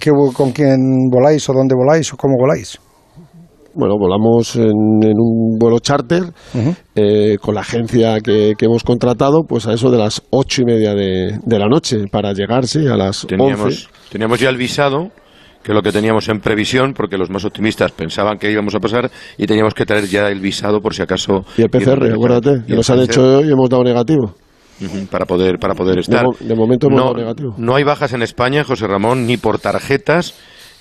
que- 0.00 0.10
con 0.34 0.52
quién 0.52 0.78
voláis 1.10 1.48
o 1.48 1.52
dónde 1.52 1.74
voláis 1.74 2.12
o 2.12 2.16
cómo 2.16 2.34
voláis? 2.38 2.78
Bueno, 3.74 3.94
volamos 3.96 4.56
en, 4.56 4.64
en 5.02 5.14
un 5.20 5.56
vuelo 5.58 5.78
charter 5.78 6.24
eh, 6.96 7.36
con 7.40 7.54
la 7.54 7.60
agencia 7.60 8.18
que, 8.20 8.54
que 8.58 8.64
hemos 8.64 8.82
contratado, 8.82 9.42
pues 9.48 9.66
a 9.68 9.72
eso 9.72 9.90
de 9.90 9.98
las 9.98 10.20
ocho 10.30 10.62
y 10.62 10.64
media 10.64 10.94
de, 10.94 11.38
de 11.44 11.58
la 11.58 11.68
noche 11.68 11.98
para 12.10 12.32
llegar, 12.32 12.66
sí, 12.66 12.86
a 12.88 12.96
las 12.96 13.24
Teníamos, 13.26 13.60
once. 13.66 13.86
teníamos 14.10 14.40
ya 14.40 14.48
el 14.48 14.56
visado, 14.56 15.10
que 15.62 15.70
es 15.70 15.76
lo 15.76 15.82
que 15.82 15.92
teníamos 15.92 16.28
en 16.28 16.40
previsión, 16.40 16.92
porque 16.92 17.16
los 17.16 17.30
más 17.30 17.44
optimistas 17.44 17.92
pensaban 17.92 18.38
que 18.38 18.50
íbamos 18.50 18.74
a 18.74 18.80
pasar 18.80 19.10
y 19.36 19.46
teníamos 19.46 19.74
que 19.74 19.84
traer 19.86 20.06
ya 20.06 20.28
el 20.28 20.40
visado 20.40 20.80
por 20.80 20.92
si 20.94 21.02
acaso. 21.02 21.44
Y 21.56 21.62
el 21.62 21.68
PCR, 21.70 22.10
acuérdate, 22.12 22.62
Y 22.64 22.70
que 22.70 22.74
nos 22.74 22.90
han 22.90 23.00
hecho 23.00 23.22
hoy 23.38 23.48
y 23.48 23.52
hemos 23.52 23.68
dado 23.70 23.84
negativo. 23.84 24.34
Para 25.10 25.24
poder 25.26 25.58
para 25.58 25.74
poder 25.74 25.98
estar. 25.98 26.24
de 26.38 26.54
momento 26.54 26.88
no, 26.88 27.12
negativo. 27.12 27.54
no 27.56 27.74
hay 27.74 27.84
bajas 27.84 28.12
en 28.12 28.22
España, 28.22 28.64
José 28.64 28.86
Ramón, 28.86 29.26
ni 29.26 29.36
por 29.36 29.58
tarjetas 29.58 30.34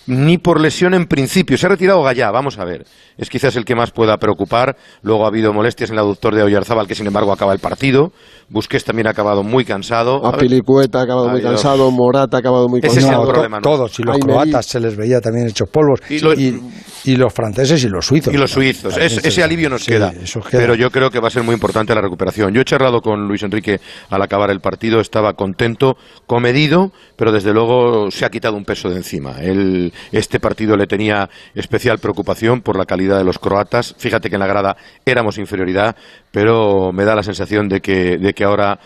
ni 0.08 0.38
por 0.38 0.60
lesión 0.60 0.94
en 0.94 1.06
principio. 1.06 1.58
Se 1.58 1.66
ha 1.66 1.70
retirado 1.70 2.02
Gallá, 2.04 2.32
vamos 2.32 2.58
a 2.60 2.66
ver. 2.66 2.86
Es 3.18 3.30
quizás 3.30 3.56
el 3.56 3.66
que 3.66 3.76
más 3.76 3.92
pueda 3.92 4.18
preocupar. 4.18 4.76
Luego 5.02 5.26
ha 5.26 5.28
habido 5.28 5.54
molestias 5.54 5.90
en 5.90 5.96
el 5.96 6.00
aductor 6.00 6.34
de 6.36 6.44
Oyarzábal, 6.44 6.88
que 6.88 6.96
sin 6.96 7.08
embargo 7.08 7.32
acaba 7.32 7.54
el 7.54 7.60
partido. 7.60 8.12
Busquets 8.50 8.86
también 8.86 9.08
ha 9.08 9.10
acabado 9.12 9.44
muy 9.44 9.66
cansado. 9.66 10.26
A 10.26 10.30
Apilicueta 10.30 11.00
ha 11.00 11.04
acabado 11.04 11.30
muy 11.30 11.42
cansado, 11.42 11.92
Morata 11.92 12.38
ha 12.38 12.40
acabado 12.40 12.70
muy 12.70 12.80
Ese 12.80 12.88
es 12.88 12.98
el 12.98 13.04
cansado. 13.04 13.28
problema, 13.28 13.58
¿no? 13.58 13.62
todos, 13.62 14.00
y 14.00 14.04
los 14.04 14.18
croatas 14.20 14.66
se 14.66 14.80
les 14.80 14.96
veía 14.96 15.20
también 15.20 15.48
hechos 15.48 15.68
polvos. 15.70 16.00
Y 16.10 16.20
lo- 16.20 16.34
y, 16.34 16.62
y 17.04 17.16
los 17.18 17.34
franceses 17.34 17.84
y 17.84 17.90
los 17.90 18.06
suizos. 18.06 18.34
Y 18.34 18.38
los 18.38 18.52
suizos. 18.52 18.96
Es- 18.96 19.18
ese 19.18 19.32
se- 19.32 19.44
alivio 19.44 19.70
nos 19.70 19.84
sí, 19.84 19.92
queda. 19.92 20.14
eso 20.24 20.40
queda. 20.40 20.62
Pero 20.62 20.76
yo 20.76 20.90
creo 20.92 21.10
que 21.10 21.20
va 21.20 21.28
a 21.28 21.32
ser 21.32 21.44
muy 21.44 21.54
importante 21.54 21.94
la 21.94 22.02
recuperación. 22.02 22.54
Yo 22.54 22.62
he 22.62 22.66
charlado 22.66 23.02
con 23.02 23.28
Luis 23.28 23.44
Enrique 23.44 23.82
al 24.10 24.22
acabar 24.22 24.50
el 24.52 24.62
partido, 24.62 25.02
estaba 25.02 25.34
contento, 25.34 25.98
comedido, 26.26 26.92
pero 27.18 27.32
desde 27.34 27.52
luego 27.54 28.12
se 28.12 28.24
ha 28.26 28.30
quitado 28.30 28.56
un 28.56 28.64
peso 28.64 28.90
de 28.90 28.98
encima. 28.98 29.42
Él, 29.42 29.92
este 30.12 30.40
partido 30.40 30.76
le 30.76 30.88
tenía 30.88 31.30
especial 31.56 32.00
preocupación 32.00 32.62
por 32.62 32.78
la 32.78 32.86
calidad 32.86 33.18
de 33.18 33.24
los 33.24 33.40
croatas. 33.40 33.96
Fíjate 33.98 34.30
que 34.30 34.36
en 34.36 34.42
la 34.42 34.48
grada 34.48 34.78
éramos 35.06 35.38
inferioridad, 35.38 35.96
pero 36.32 36.92
me 36.92 37.06
da 37.06 37.16
la 37.16 37.24
sensación 37.24 37.68
de 37.68 37.80
que, 37.80 38.18
de 38.18 38.34
que 38.34 38.44
ahora 38.44 38.80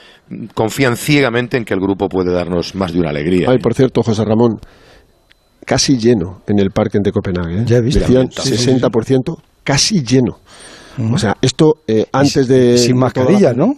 confían 0.54 0.96
ciegamente 0.96 1.58
en 1.58 1.66
que 1.66 1.74
el 1.74 1.80
grupo 1.80 2.08
puede 2.08 2.32
darnos 2.32 2.76
más 2.76 2.94
de 2.94 3.00
una 3.00 3.10
alegría. 3.10 3.50
Ay, 3.50 3.60
por 3.60 3.74
cierto, 3.74 4.02
José 4.04 4.24
Ramón, 4.26 4.60
casi 5.66 5.98
lleno 5.98 6.42
en 6.48 6.60
el 6.60 6.72
parque 6.72 7.00
de 7.02 7.12
Copenhague. 7.12 7.62
¿eh? 7.62 7.64
Ya 7.66 7.78
he 7.78 7.82
visto. 7.82 8.00
Decían 8.00 8.32
Sí, 8.32 8.58
sí, 8.58 8.58
sí. 8.58 8.72
60%, 8.72 9.38
casi 9.64 10.04
lleno. 10.04 10.40
O 11.12 11.18
sea, 11.18 11.36
esto 11.42 11.76
eh, 11.88 12.06
antes 12.12 12.48
de... 12.48 12.78
Sin 12.78 12.98
mascarilla, 12.98 13.54
¿no? 13.54 13.76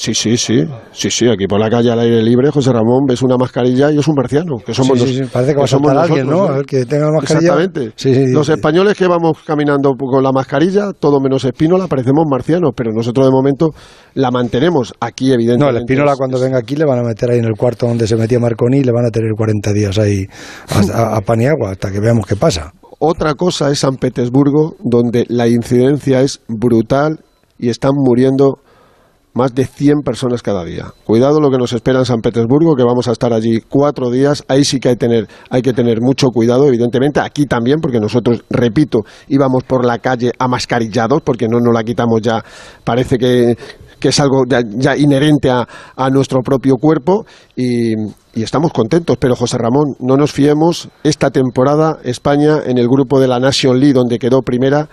Sí, 0.00 0.14
sí, 0.14 0.36
sí, 0.36 0.64
sí, 0.92 1.10
sí, 1.10 1.26
aquí 1.28 1.48
por 1.48 1.58
la 1.58 1.68
calle 1.68 1.90
al 1.90 1.98
aire 1.98 2.22
libre, 2.22 2.52
José 2.52 2.72
Ramón, 2.72 3.04
ves 3.08 3.20
una 3.20 3.36
mascarilla 3.36 3.90
y 3.90 3.98
es 3.98 4.06
un 4.06 4.14
marciano, 4.14 4.58
que 4.64 4.72
somos 4.72 4.96
Sí, 5.00 5.06
sí, 5.08 5.18
nos- 5.18 5.26
sí, 5.26 5.32
parece 5.32 5.56
que 5.56 5.60
a 5.60 5.66
somos 5.66 5.88
saltar 5.88 6.04
alguien, 6.04 6.26
nosotros, 6.28 6.48
¿no? 6.48 6.54
A 6.54 6.56
ver, 6.58 6.66
que 6.66 6.84
tenga 6.86 7.06
la 7.06 7.12
mascarilla. 7.14 7.54
Exactamente. 7.64 8.32
Los 8.32 8.48
españoles 8.48 8.96
que 8.96 9.08
vamos 9.08 9.38
caminando 9.44 9.94
con 9.96 10.22
la 10.22 10.30
mascarilla, 10.30 10.92
todo 10.92 11.18
menos 11.20 11.44
espínola, 11.44 11.88
parecemos 11.88 12.26
marcianos, 12.30 12.70
pero 12.76 12.92
nosotros 12.92 13.26
de 13.26 13.32
momento 13.32 13.70
la 14.14 14.30
mantenemos 14.30 14.92
aquí, 15.00 15.32
evidentemente. 15.32 15.64
No, 15.72 15.76
el 15.76 15.82
Espínola 15.84 16.12
es- 16.12 16.18
cuando 16.18 16.36
es- 16.36 16.42
venga 16.44 16.58
aquí 16.58 16.76
le 16.76 16.84
van 16.84 17.00
a 17.00 17.02
meter 17.02 17.30
ahí 17.32 17.40
en 17.40 17.46
el 17.46 17.54
cuarto 17.56 17.88
donde 17.88 18.06
se 18.06 18.14
metía 18.14 18.38
Marconi 18.38 18.78
y 18.78 18.84
le 18.84 18.92
van 18.92 19.04
a 19.06 19.10
tener 19.10 19.32
40 19.36 19.72
días 19.72 19.98
ahí 19.98 20.26
a, 20.68 20.78
a, 21.14 21.16
a 21.16 21.20
pan 21.22 21.40
y 21.42 21.46
agua 21.46 21.72
hasta 21.72 21.90
que 21.90 21.98
veamos 21.98 22.24
qué 22.24 22.36
pasa. 22.36 22.72
Otra 23.00 23.34
cosa 23.34 23.68
es 23.72 23.80
San 23.80 23.96
Petersburgo, 23.96 24.76
donde 24.78 25.24
la 25.28 25.48
incidencia 25.48 26.20
es 26.20 26.40
brutal 26.46 27.18
y 27.58 27.68
están 27.70 27.94
muriendo 27.96 28.60
más 29.38 29.54
de 29.54 29.64
100 29.64 30.00
personas 30.04 30.42
cada 30.42 30.64
día. 30.64 30.92
Cuidado 31.04 31.40
lo 31.40 31.50
que 31.50 31.58
nos 31.58 31.72
espera 31.72 32.00
en 32.00 32.04
San 32.04 32.20
Petersburgo, 32.20 32.74
que 32.74 32.82
vamos 32.82 33.06
a 33.06 33.12
estar 33.12 33.32
allí 33.32 33.60
cuatro 33.60 34.10
días. 34.10 34.44
Ahí 34.48 34.64
sí 34.64 34.80
que 34.80 34.90
hay, 34.90 34.96
tener, 34.96 35.28
hay 35.48 35.62
que 35.62 35.72
tener 35.72 36.00
mucho 36.00 36.26
cuidado, 36.26 36.66
evidentemente. 36.66 37.20
Aquí 37.20 37.46
también, 37.46 37.78
porque 37.80 38.00
nosotros, 38.00 38.44
repito, 38.50 38.98
íbamos 39.28 39.62
por 39.62 39.86
la 39.86 39.98
calle 39.98 40.32
amascarillados, 40.38 41.22
porque 41.22 41.46
no 41.46 41.60
nos 41.60 41.72
la 41.72 41.84
quitamos 41.84 42.20
ya. 42.20 42.44
Parece 42.82 43.16
que, 43.16 43.56
que 44.00 44.08
es 44.08 44.20
algo 44.20 44.42
ya, 44.46 44.96
inherente 44.96 45.50
a, 45.50 45.66
a 45.96 46.10
nuestro 46.10 46.40
propio 46.42 46.74
cuerpo 46.74 47.24
y, 47.54 47.94
y 48.34 48.42
estamos 48.42 48.72
contentos. 48.72 49.16
Pero 49.20 49.36
José 49.36 49.56
Ramón, 49.56 49.94
no 50.00 50.16
nos 50.16 50.32
fiemos. 50.32 50.88
Esta 51.04 51.30
temporada 51.30 51.98
España 52.02 52.58
en 52.66 52.76
el 52.76 52.88
grupo 52.88 53.20
de 53.20 53.28
la 53.28 53.38
Nation 53.38 53.78
League, 53.78 53.94
donde 53.94 54.18
quedó 54.18 54.42
primera, 54.42 54.88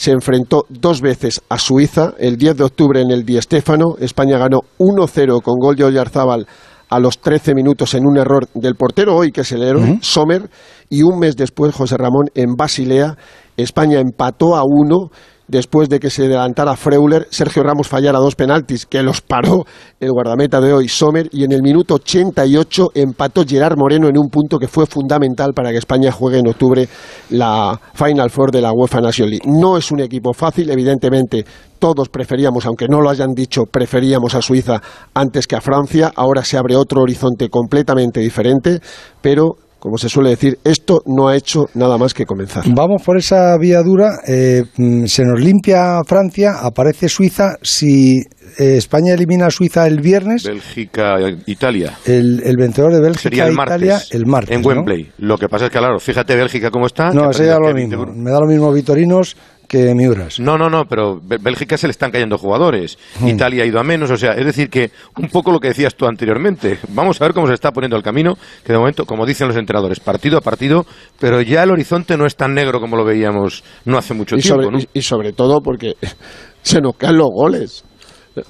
se 0.00 0.12
enfrentó 0.12 0.64
dos 0.70 1.02
veces 1.02 1.42
a 1.50 1.58
Suiza. 1.58 2.14
El 2.18 2.38
10 2.38 2.56
de 2.56 2.64
octubre 2.64 3.02
en 3.02 3.10
el 3.10 3.26
Di 3.26 3.38
Stéfano, 3.38 3.96
España 4.00 4.38
ganó 4.38 4.60
1-0 4.78 5.42
con 5.42 5.58
gol 5.58 5.76
de 5.76 5.84
Oyarzábal 5.84 6.46
a 6.88 6.98
los 6.98 7.18
13 7.18 7.54
minutos 7.54 7.92
en 7.92 8.06
un 8.06 8.16
error 8.16 8.48
del 8.54 8.76
portero 8.76 9.14
hoy, 9.14 9.30
que 9.30 9.42
es 9.42 9.52
el 9.52 9.62
héroe, 9.62 9.98
Sommer, 10.00 10.48
y 10.88 11.02
un 11.02 11.18
mes 11.18 11.36
después, 11.36 11.74
José 11.74 11.98
Ramón, 11.98 12.30
en 12.34 12.54
Basilea, 12.54 13.18
España 13.58 14.00
empató 14.00 14.56
a 14.56 14.62
uno 14.64 15.10
después 15.50 15.88
de 15.88 15.98
que 15.98 16.10
se 16.10 16.24
adelantara 16.24 16.76
Freuler, 16.76 17.26
Sergio 17.30 17.62
Ramos 17.62 17.88
fallara 17.88 18.18
dos 18.18 18.36
penaltis 18.36 18.86
que 18.86 19.02
los 19.02 19.20
paró 19.20 19.64
el 19.98 20.10
guardameta 20.10 20.60
de 20.60 20.72
hoy, 20.72 20.88
Sommer, 20.88 21.28
y 21.32 21.44
en 21.44 21.52
el 21.52 21.62
minuto 21.62 21.94
88 21.94 22.92
empató 22.94 23.44
Gerard 23.46 23.76
Moreno 23.76 24.08
en 24.08 24.16
un 24.16 24.28
punto 24.28 24.58
que 24.58 24.68
fue 24.68 24.86
fundamental 24.86 25.52
para 25.54 25.70
que 25.70 25.78
España 25.78 26.12
juegue 26.12 26.38
en 26.38 26.48
octubre 26.48 26.88
la 27.30 27.78
Final 27.94 28.30
Four 28.30 28.52
de 28.52 28.62
la 28.62 28.72
UEFA 28.72 29.00
National 29.00 29.30
League. 29.30 29.46
No 29.46 29.76
es 29.76 29.90
un 29.90 30.00
equipo 30.00 30.32
fácil, 30.32 30.70
evidentemente 30.70 31.44
todos 31.78 32.08
preferíamos, 32.08 32.66
aunque 32.66 32.86
no 32.88 33.00
lo 33.00 33.10
hayan 33.10 33.32
dicho, 33.34 33.64
preferíamos 33.64 34.34
a 34.34 34.42
Suiza 34.42 34.80
antes 35.14 35.46
que 35.46 35.56
a 35.56 35.60
Francia. 35.60 36.12
Ahora 36.14 36.44
se 36.44 36.58
abre 36.58 36.76
otro 36.76 37.02
horizonte 37.02 37.48
completamente 37.48 38.20
diferente, 38.20 38.80
pero 39.20 39.56
como 39.80 39.96
se 39.96 40.08
suele 40.08 40.30
decir, 40.30 40.58
esto 40.62 41.02
no 41.06 41.28
ha 41.28 41.36
hecho 41.36 41.66
nada 41.74 41.98
más 41.98 42.14
que 42.14 42.26
comenzar. 42.26 42.64
Vamos 42.68 43.02
por 43.02 43.16
esa 43.16 43.56
vía 43.58 43.82
dura, 43.82 44.20
eh, 44.28 44.62
mm, 44.76 45.06
se 45.06 45.24
nos 45.24 45.40
limpia 45.40 46.02
Francia, 46.06 46.58
aparece 46.62 47.08
Suiza, 47.08 47.56
si 47.62 48.18
eh, 48.58 48.76
España 48.76 49.14
elimina 49.14 49.46
a 49.46 49.50
Suiza 49.50 49.86
el 49.86 50.00
viernes... 50.00 50.44
Bélgica, 50.44 51.16
Italia. 51.46 51.94
El, 52.04 52.56
vencedor 52.58 52.92
de 52.92 53.00
Bélgica 53.00 53.22
Sería 53.22 53.46
el 53.46 53.54
Italia 53.54 53.98
el 54.10 54.26
martes. 54.26 54.56
En 54.56 54.64
Wembley. 54.64 55.10
Lo 55.18 55.38
que 55.38 55.48
pasa 55.48 55.66
es 55.66 55.70
que, 55.70 55.78
claro, 55.78 55.98
fíjate 55.98 56.36
Bélgica 56.36 56.70
cómo 56.70 56.86
está. 56.86 57.10
No, 57.10 57.32
sería 57.32 57.58
lo 57.58 57.72
mismo. 57.72 58.06
Me 58.06 58.30
da 58.30 58.40
lo 58.40 58.46
mismo 58.46 58.72
Vitorinos 58.72 59.36
que 59.70 59.94
Miuras. 59.94 60.40
No, 60.40 60.58
no, 60.58 60.68
no, 60.68 60.86
pero 60.86 61.20
Bélgica 61.22 61.78
se 61.78 61.86
le 61.86 61.92
están 61.92 62.10
cayendo 62.10 62.36
jugadores. 62.36 62.98
Hmm. 63.20 63.28
Italia 63.28 63.62
ha 63.62 63.66
ido 63.66 63.78
a 63.78 63.84
menos, 63.84 64.10
o 64.10 64.16
sea, 64.16 64.32
es 64.32 64.44
decir 64.44 64.68
que 64.68 64.90
un 65.16 65.28
poco 65.28 65.52
lo 65.52 65.60
que 65.60 65.68
decías 65.68 65.94
tú 65.94 66.06
anteriormente. 66.06 66.80
Vamos 66.88 67.20
a 67.20 67.24
ver 67.24 67.32
cómo 67.32 67.46
se 67.46 67.54
está 67.54 67.70
poniendo 67.70 67.96
el 67.96 68.02
camino, 68.02 68.34
que 68.64 68.72
de 68.72 68.78
momento, 68.80 69.06
como 69.06 69.24
dicen 69.24 69.46
los 69.46 69.56
entrenadores, 69.56 70.00
partido 70.00 70.38
a 70.38 70.40
partido, 70.40 70.84
pero 71.20 71.40
ya 71.40 71.62
el 71.62 71.70
horizonte 71.70 72.16
no 72.16 72.26
es 72.26 72.34
tan 72.34 72.52
negro 72.52 72.80
como 72.80 72.96
lo 72.96 73.04
veíamos 73.04 73.62
no 73.84 73.96
hace 73.96 74.12
mucho 74.12 74.34
tiempo. 74.34 74.60
Sobre, 74.60 74.88
y, 74.92 75.02
sobre 75.02 75.32
todo 75.32 75.60
porque 75.60 75.94
se 76.62 76.80
nos 76.80 76.96
caen 76.96 77.18
los 77.18 77.28
goles. 77.32 77.84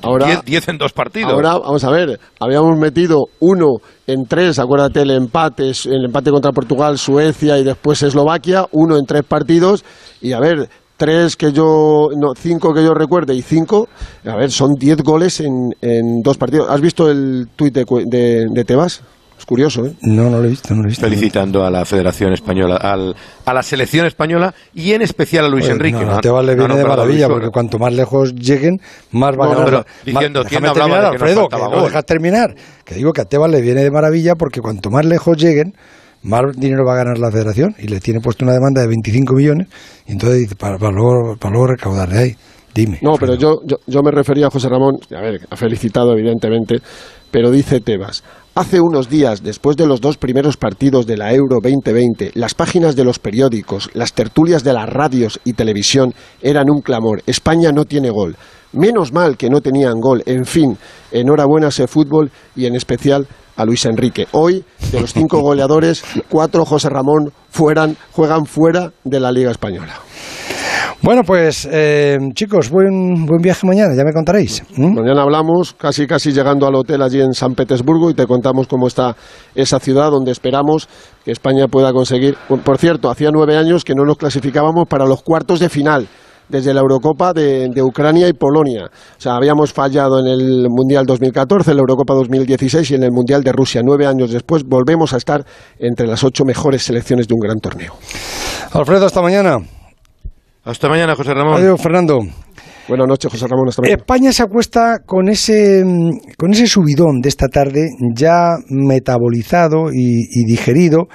Ahora, 0.03 0.43
diez, 0.45 0.69
en 0.69 0.79
dos 0.79 0.93
partidos. 0.93 1.33
Ahora, 1.33 1.59
vamos 1.59 1.85
a 1.85 1.91
ver, 1.91 2.19
habíamos 2.39 2.79
metido 2.79 3.25
uno 3.41 3.77
en 4.07 4.25
tres, 4.27 4.59
acuérdate 4.59 5.03
el 5.03 5.11
empate, 5.11 5.73
el 5.85 6.05
empate 6.07 6.31
contra 6.31 6.53
Portugal, 6.53 6.99
Suecia 6.99 7.59
y 7.59 7.65
después 7.65 8.03
Eslovaquia, 8.03 8.67
uno 8.73 8.99
en 8.99 9.05
tres 9.07 9.23
partidos, 9.25 9.85
y 10.21 10.33
a 10.33 10.41
ver, 10.41 10.69
tres 11.01 11.35
que 11.35 11.51
yo, 11.51 12.11
no, 12.15 12.35
cinco 12.37 12.75
que 12.75 12.85
yo 12.85 12.93
recuerde 12.93 13.35
y 13.35 13.41
cinco, 13.41 13.89
a 14.27 14.37
ver, 14.37 14.51
son 14.51 14.75
diez 14.75 14.99
goles 14.99 15.41
en, 15.41 15.75
en 15.81 16.21
dos 16.23 16.37
partidos. 16.37 16.69
¿Has 16.69 16.83
visto 16.83 17.11
el 17.11 17.49
tuit 17.57 17.73
de, 17.73 17.87
de, 18.05 18.45
de 18.53 18.65
Tebas? 18.65 19.01
Es 19.39 19.47
curioso, 19.47 19.87
¿eh? 19.87 19.95
No, 20.03 20.29
no 20.29 20.39
lo 20.39 20.45
he 20.45 20.51
visto, 20.51 20.75
no 20.75 20.83
lo 20.83 20.89
he 20.89 20.91
visto. 20.91 21.07
Felicitando 21.07 21.65
a 21.65 21.71
la 21.71 21.87
Federación 21.87 22.35
Española, 22.35 22.77
al, 22.77 23.17
a 23.47 23.55
la 23.55 23.63
selección 23.63 24.05
española 24.05 24.55
y 24.75 24.93
en 24.93 25.01
especial 25.01 25.47
a 25.47 25.49
Luis 25.49 25.67
Enrique. 25.67 26.05
No, 26.05 26.21
Tebas 26.21 26.45
le 26.45 26.55
viene 26.55 26.77
de 26.77 26.85
maravilla, 26.85 27.27
porque 27.27 27.49
cuanto 27.49 27.79
más 27.79 27.95
lejos 27.95 28.35
lleguen, 28.35 28.79
más 29.13 29.35
va 29.39 29.47
a 29.47 29.49
ganar. 29.49 29.65
Pero, 29.65 29.87
diciendo, 30.05 30.45
¿quién 30.47 30.67
hablaba 30.67 30.91
terminar, 30.91 31.13
de 31.13 31.17
que 31.17 31.25
Alfredo, 31.25 31.49
que 31.49 31.57
no 31.57 31.85
dejas 31.85 32.05
terminar. 32.05 32.55
Que 32.85 32.95
digo 32.97 33.15
que 33.15 33.23
a 33.23 33.25
Tebas 33.25 33.51
le 33.51 33.63
viene 33.63 33.83
de 33.83 33.91
maravilla 33.91 34.35
porque 34.35 34.61
cuanto 34.61 34.91
más 34.91 35.07
lejos 35.07 35.39
lleguen, 35.39 35.73
más 36.23 36.43
dinero 36.57 36.85
va 36.85 36.95
a 36.95 36.97
ganar 36.97 37.19
la 37.19 37.31
federación 37.31 37.75
y 37.79 37.89
le 37.89 38.01
tiene 38.01 38.21
puesto 38.21 38.45
una 38.45 38.53
demanda 38.53 38.83
de 38.83 38.89
25 38.89 39.35
millones 39.35 39.69
y 40.07 40.13
entonces 40.13 40.41
dice, 40.41 40.57
para, 40.57 40.77
luego, 40.91 41.37
para 41.39 41.53
luego 41.53 41.69
recaudar 41.69 42.09
de 42.09 42.19
ahí. 42.19 42.37
Dime. 42.73 42.99
No, 43.03 43.15
pero 43.19 43.35
yo, 43.35 43.61
yo, 43.65 44.03
me 44.03 44.13
refería 44.13 44.47
a 44.47 44.51
José 44.51 44.69
Ramón, 44.69 44.99
a 45.11 45.21
ver, 45.21 45.41
ha 45.51 45.57
felicitado 45.57 46.13
evidentemente, 46.13 46.79
pero 47.31 47.51
dice 47.51 47.81
Tebas, 47.81 48.23
hace 48.55 48.81
unos 48.81 49.09
días, 49.09 49.43
después 49.43 49.77
de 49.77 49.87
los 49.87 50.01
dos 50.01 50.19
primeros 50.19 50.57
partidos 50.57 51.05
de 51.05 51.17
la 51.17 51.35
Euro 51.35 51.57
2020, 51.61 52.31
las 52.35 52.55
páginas 52.55 52.95
de 52.95 53.05
los 53.05 53.19
periódicos, 53.19 53.91
las 53.95 54.13
tertulias 54.13 54.63
de 54.63 54.73
las 54.73 54.89
radios 54.89 55.41
y 55.45 55.55
televisión 55.55 56.15
eran 56.43 56.71
un 56.71 56.81
clamor, 56.81 57.23
España 57.27 57.73
no 57.73 57.87
tiene 57.87 58.11
gol. 58.11 58.37
Menos 58.73 59.13
mal 59.13 59.37
que 59.37 59.51
no 59.51 59.61
tenían 59.61 59.99
gol. 59.99 60.23
En 60.27 60.45
fin, 60.45 60.79
enhorabuena 61.11 61.67
a 61.67 61.69
ese 61.71 61.89
fútbol 61.89 62.31
y 62.55 62.67
en 62.67 62.77
especial 62.77 63.27
a 63.61 63.65
Luis 63.65 63.85
Enrique. 63.85 64.27
Hoy, 64.33 64.65
de 64.91 65.01
los 65.01 65.13
cinco 65.13 65.39
goleadores, 65.43 66.03
cuatro 66.29 66.65
José 66.65 66.89
Ramón 66.89 67.33
fueran, 67.51 67.97
juegan 68.13 68.47
fuera 68.47 68.93
de 69.05 69.21
la 69.21 69.31
Liga 69.31 69.51
Española. 69.51 69.95
Bueno, 71.03 71.23
pues 71.25 71.67
eh, 71.71 72.19
chicos, 72.35 72.69
buen, 72.69 73.25
buen 73.25 73.41
viaje 73.41 73.67
mañana, 73.67 73.95
ya 73.97 74.05
me 74.05 74.13
contaréis. 74.13 74.63
Mañana 74.77 75.23
hablamos, 75.23 75.73
casi 75.73 76.07
casi 76.07 76.31
llegando 76.31 76.67
al 76.67 76.75
hotel 76.75 77.01
allí 77.01 77.21
en 77.23 77.33
San 77.33 77.55
Petersburgo 77.55 78.11
y 78.11 78.15
te 78.15 78.27
contamos 78.27 78.67
cómo 78.67 78.87
está 78.87 79.17
esa 79.55 79.79
ciudad 79.79 80.11
donde 80.11 80.31
esperamos 80.31 80.89
que 81.25 81.33
España 81.33 81.69
pueda 81.69 81.95
conseguir. 81.95 82.37
Por 82.65 82.77
cierto, 82.77 83.11
hacía 83.11 83.31
nueve 83.33 83.57
años 83.57 83.83
que 83.83 83.95
no 83.95 84.05
nos 84.05 84.19
clasificábamos 84.19 84.87
para 84.89 85.07
los 85.07 85.23
cuartos 85.23 85.59
de 85.59 85.71
final 85.71 86.07
desde 86.51 86.75
la 86.75 86.81
Eurocopa 86.81 87.33
de, 87.33 87.71
Ucrania 87.83 88.29
y 88.29 88.33
Polonia. 88.33 88.87
O 88.87 89.21
sea, 89.21 89.37
habíamos 89.37 89.73
fallado 89.73 90.21
en 90.21 90.27
el 90.27 90.67
Mundial 90.69 91.07
2014, 91.07 91.71
en 91.71 91.77
la 91.77 91.81
Eurocopa 91.81 92.15
2016 92.15 92.91
y 92.91 92.95
en 92.95 93.05
el 93.05 93.13
Mundial 93.13 93.43
de 93.43 93.53
Rusia. 93.53 93.83
Nueve 93.85 94.07
años 94.07 94.31
después 94.31 94.65
volvemos 94.65 95.13
a 95.15 95.17
estar 95.17 95.45
entre 95.79 96.07
las 96.07 96.25
ocho 96.25 96.45
mejores 96.45 96.83
selecciones 96.83 97.29
de 97.29 97.35
un 97.35 97.41
gran 97.41 97.59
torneo. 97.59 97.95
Alfredo, 98.73 99.07
hasta 99.07 99.23
mañana. 99.23 99.59
Hasta 100.65 100.89
mañana, 100.89 101.15
José 101.15 101.33
Ramón. 101.33 101.55
Adiós, 101.55 101.81
Fernando. 101.81 102.19
Buenas 102.89 103.07
noches, 103.07 103.31
José 103.31 103.47
Ramón. 103.47 103.69
Hasta 103.69 103.83
mañana. 103.83 103.99
España 103.99 104.33
se 104.33 104.43
acuesta 104.43 104.99
con 105.07 105.29
ese, 105.29 105.85
con 106.37 106.53
ese 106.53 106.67
subidón 106.67 107.21
de 107.21 107.29
esta 107.29 107.49
tarde 107.49 107.89
ya 108.15 108.57
metabolizado 108.69 109.93
y 109.93 110.45
digerido 110.45 111.07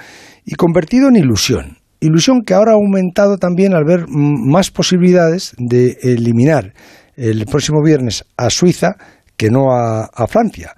y 0.44 0.54
convertido 0.54 1.08
en 1.08 1.16
ilusión. 1.16 1.76
Ilusión 2.00 2.42
que 2.42 2.54
ahora 2.54 2.72
ha 2.72 2.74
aumentado 2.74 3.38
también 3.38 3.74
al 3.74 3.84
ver 3.84 4.06
más 4.08 4.70
posibilidades 4.70 5.54
de 5.58 5.96
eliminar 6.02 6.72
el 7.16 7.46
próximo 7.46 7.82
viernes 7.82 8.24
a 8.36 8.50
Suiza 8.50 8.96
que 9.36 9.50
no 9.50 9.72
a, 9.72 10.26
Francia. 10.28 10.74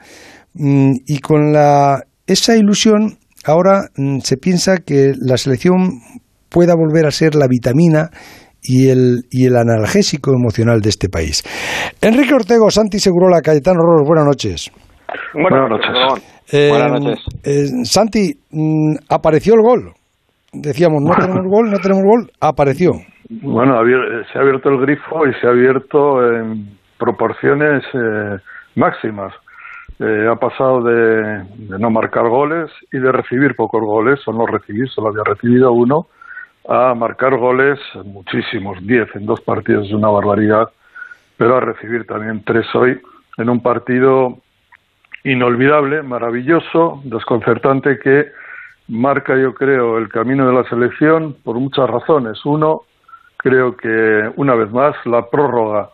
Mm, 0.55 0.93
y 1.07 1.19
con 1.19 1.53
la, 1.53 2.03
esa 2.27 2.57
ilusión 2.57 3.19
ahora 3.45 3.89
mm, 3.97 4.19
se 4.21 4.37
piensa 4.37 4.79
que 4.79 5.13
la 5.21 5.37
selección 5.37 6.01
pueda 6.49 6.75
volver 6.75 7.07
a 7.07 7.11
ser 7.11 7.35
la 7.35 7.47
vitamina 7.49 8.11
y 8.63 8.89
el, 8.89 9.25
y 9.31 9.47
el 9.47 9.57
analgésico 9.57 10.33
emocional 10.33 10.81
de 10.81 10.89
este 10.89 11.09
país. 11.09 11.43
Enrique 12.01 12.35
Ortego, 12.35 12.71
Santi 12.71 12.99
Segurola, 12.99 13.41
Cayetano 13.41 13.81
Roros, 13.81 14.07
buenas 14.07 14.27
noches. 14.27 14.71
Buenas 15.35 15.71
noches. 15.71 16.25
Eh, 16.51 16.69
buenas 16.71 17.01
noches. 17.01 17.25
Eh, 17.45 17.85
Santi, 17.85 18.33
mm, 18.51 18.97
apareció 19.09 19.55
el 19.55 19.63
gol 19.63 19.98
decíamos, 20.53 21.03
no 21.03 21.15
tenemos 21.15 21.47
gol, 21.47 21.71
no 21.71 21.79
tenemos 21.79 22.05
gol, 22.05 22.31
apareció. 22.41 22.93
Bueno, 23.29 23.75
se 24.33 24.39
ha 24.39 24.41
abierto 24.41 24.71
el 24.71 24.81
grifo 24.81 25.27
y 25.27 25.35
se 25.35 25.47
ha 25.47 25.51
abierto 25.51 26.33
en 26.33 26.79
proporciones 26.99 27.85
eh, 27.93 28.39
máximas. 28.75 29.35
Eh, 30.01 30.29
ha 30.31 30.37
pasado 30.37 30.83
de, 30.83 31.45
no 31.79 31.91
marcar 31.91 32.29
goles 32.29 32.71
y 32.93 32.99
de 32.99 33.11
recibir 33.11 33.57
pocos 33.57 33.83
goles, 33.83 34.21
o 34.27 34.33
no 34.33 34.47
recibir, 34.47 34.89
solo 34.89 35.09
había 35.09 35.25
recibido 35.25 35.73
uno, 35.73 36.07
a 36.69 36.95
marcar 36.95 37.37
goles 37.37 37.79
muchísimos, 38.05 38.79
diez 38.87 39.09
en 39.15 39.27
dos 39.27 39.41
partidos 39.41 39.87
es 39.87 39.93
una 39.93 40.09
barbaridad, 40.09 40.69
pero 41.37 41.57
a 41.57 41.61
recibir 41.61 42.07
también 42.07 42.45
tres 42.45 42.67
hoy 42.75 43.01
en 43.39 43.49
un 43.49 43.61
partido 43.61 44.39
inolvidable, 45.25 46.03
maravilloso, 46.03 47.01
desconcertante 47.05 47.99
que 47.99 48.27
marca, 48.89 49.37
yo 49.37 49.55
creo, 49.55 49.99
el 49.99 50.09
camino 50.09 50.47
de 50.47 50.55
la 50.55 50.69
selección 50.69 51.37
por 51.45 51.57
muchas 51.57 51.89
razones. 51.89 52.45
Uno, 52.45 52.83
creo 53.37 53.77
que 53.77 54.31
una 54.37 54.55
vez 54.55 54.71
más 54.71 54.95
la 55.05 55.29
prórroga. 55.29 55.91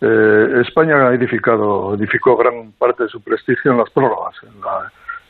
Eh, 0.00 0.62
España 0.66 1.08
ha 1.08 1.14
edificado, 1.14 1.94
edificó 1.94 2.36
gran 2.36 2.72
parte 2.78 3.04
de 3.04 3.08
su 3.10 3.22
prestigio 3.22 3.72
en 3.72 3.78
las 3.78 3.90
prórrogas, 3.90 4.34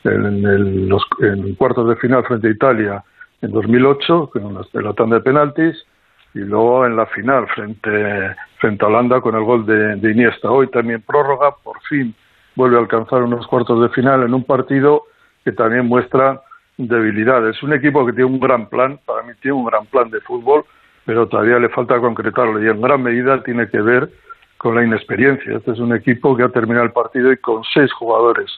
en, 0.05 0.87
los 0.87 1.03
en 1.19 1.55
cuartos 1.55 1.89
de 1.89 1.95
final 1.97 2.23
frente 2.23 2.47
a 2.47 2.51
Italia 2.51 3.03
en 3.41 3.51
2008, 3.51 4.31
con 4.31 4.83
la 4.83 4.93
tanda 4.93 5.17
de 5.17 5.21
penaltis, 5.21 5.85
y 6.33 6.39
luego 6.39 6.85
en 6.85 6.95
la 6.95 7.05
final 7.07 7.47
frente, 7.49 8.35
frente 8.59 8.85
a 8.85 8.87
Holanda 8.87 9.19
con 9.19 9.35
el 9.35 9.43
gol 9.43 9.65
de 9.65 10.11
Iniesta. 10.11 10.49
Hoy 10.49 10.67
también 10.67 11.01
prórroga, 11.01 11.51
por 11.63 11.81
fin 11.81 12.15
vuelve 12.55 12.77
a 12.77 12.79
alcanzar 12.79 13.23
unos 13.23 13.47
cuartos 13.47 13.81
de 13.81 13.89
final 13.89 14.23
en 14.23 14.33
un 14.33 14.43
partido 14.43 15.03
que 15.43 15.51
también 15.51 15.87
muestra 15.87 16.41
debilidades. 16.87 17.57
Es 17.57 17.63
un 17.63 17.73
equipo 17.73 18.05
que 18.05 18.13
tiene 18.13 18.25
un 18.25 18.39
gran 18.39 18.67
plan, 18.67 18.99
para 19.05 19.23
mí 19.23 19.33
tiene 19.41 19.57
un 19.57 19.65
gran 19.65 19.85
plan 19.85 20.09
de 20.09 20.19
fútbol, 20.21 20.65
pero 21.05 21.27
todavía 21.27 21.59
le 21.59 21.69
falta 21.69 21.99
concretarlo 21.99 22.63
y 22.63 22.67
en 22.67 22.81
gran 22.81 23.01
medida 23.01 23.41
tiene 23.43 23.67
que 23.69 23.81
ver 23.81 24.09
con 24.57 24.75
la 24.75 24.83
inexperiencia. 24.83 25.57
Este 25.57 25.71
es 25.71 25.79
un 25.79 25.95
equipo 25.95 26.35
que 26.37 26.43
ha 26.43 26.49
terminado 26.49 26.85
el 26.85 26.91
partido 26.91 27.31
y 27.31 27.37
con 27.37 27.63
seis 27.73 27.91
jugadores 27.93 28.51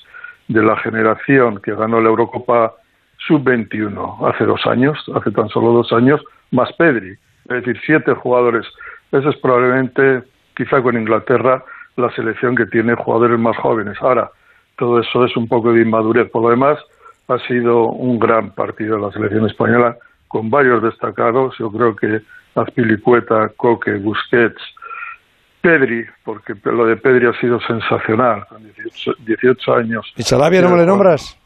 de 0.48 0.62
la 0.62 0.76
generación 0.78 1.60
que 1.62 1.74
ganó 1.74 2.02
la 2.02 2.10
Eurocopa 2.10 2.74
sub-21 3.28 4.30
hace 4.30 4.46
dos 4.46 4.66
años, 4.66 4.98
hace 5.16 5.32
tan 5.32 5.48
solo 5.50 5.72
dos 5.72 5.94
años, 5.94 6.22
más 6.52 6.72
Pedri, 6.74 7.12
es 7.12 7.66
decir, 7.66 7.80
siete 7.86 8.14
jugadores. 8.14 8.66
Esa 9.12 9.30
es 9.30 9.38
probablemente, 9.38 10.24
quizá 10.56 10.82
con 10.82 10.98
Inglaterra, 10.98 11.64
la 11.96 12.12
selección 12.16 12.56
que 12.56 12.66
tiene 12.66 12.96
jugadores 12.96 13.40
más 13.40 13.56
jóvenes. 13.58 13.98
Ahora, 14.02 14.32
todo 14.78 15.00
eso 15.00 15.26
es 15.26 15.36
un 15.38 15.48
poco 15.48 15.72
de 15.72 15.82
inmadurez. 15.82 16.30
Por 16.32 16.44
lo 16.44 16.50
demás, 16.50 16.80
ha 17.28 17.38
sido 17.48 17.88
un 17.88 18.20
gran 18.20 18.52
partido 18.52 18.96
de 18.98 19.02
la 19.04 19.12
selección 19.12 19.46
española 19.46 19.98
con 20.28 20.50
varios 20.50 20.82
destacados. 20.84 21.56
Yo 21.60 21.70
creo 21.70 21.96
que 21.96 22.22
Azpilicueta, 22.56 23.50
Coque, 23.56 23.98
Busquets, 23.98 24.62
Pedri, 25.62 26.06
porque 26.26 26.54
lo 26.66 26.86
de 26.86 26.98
Pedri 26.98 27.28
ha 27.28 27.40
sido 27.40 27.60
sensacional, 27.62 28.46
con 28.50 28.62
18, 29.26 29.74
años. 29.74 30.14
¿Y 30.18 30.24
Sarabia 30.24 30.62
no 30.62 30.72
me 30.72 30.78
le 30.78 30.86
nombras? 30.86 31.40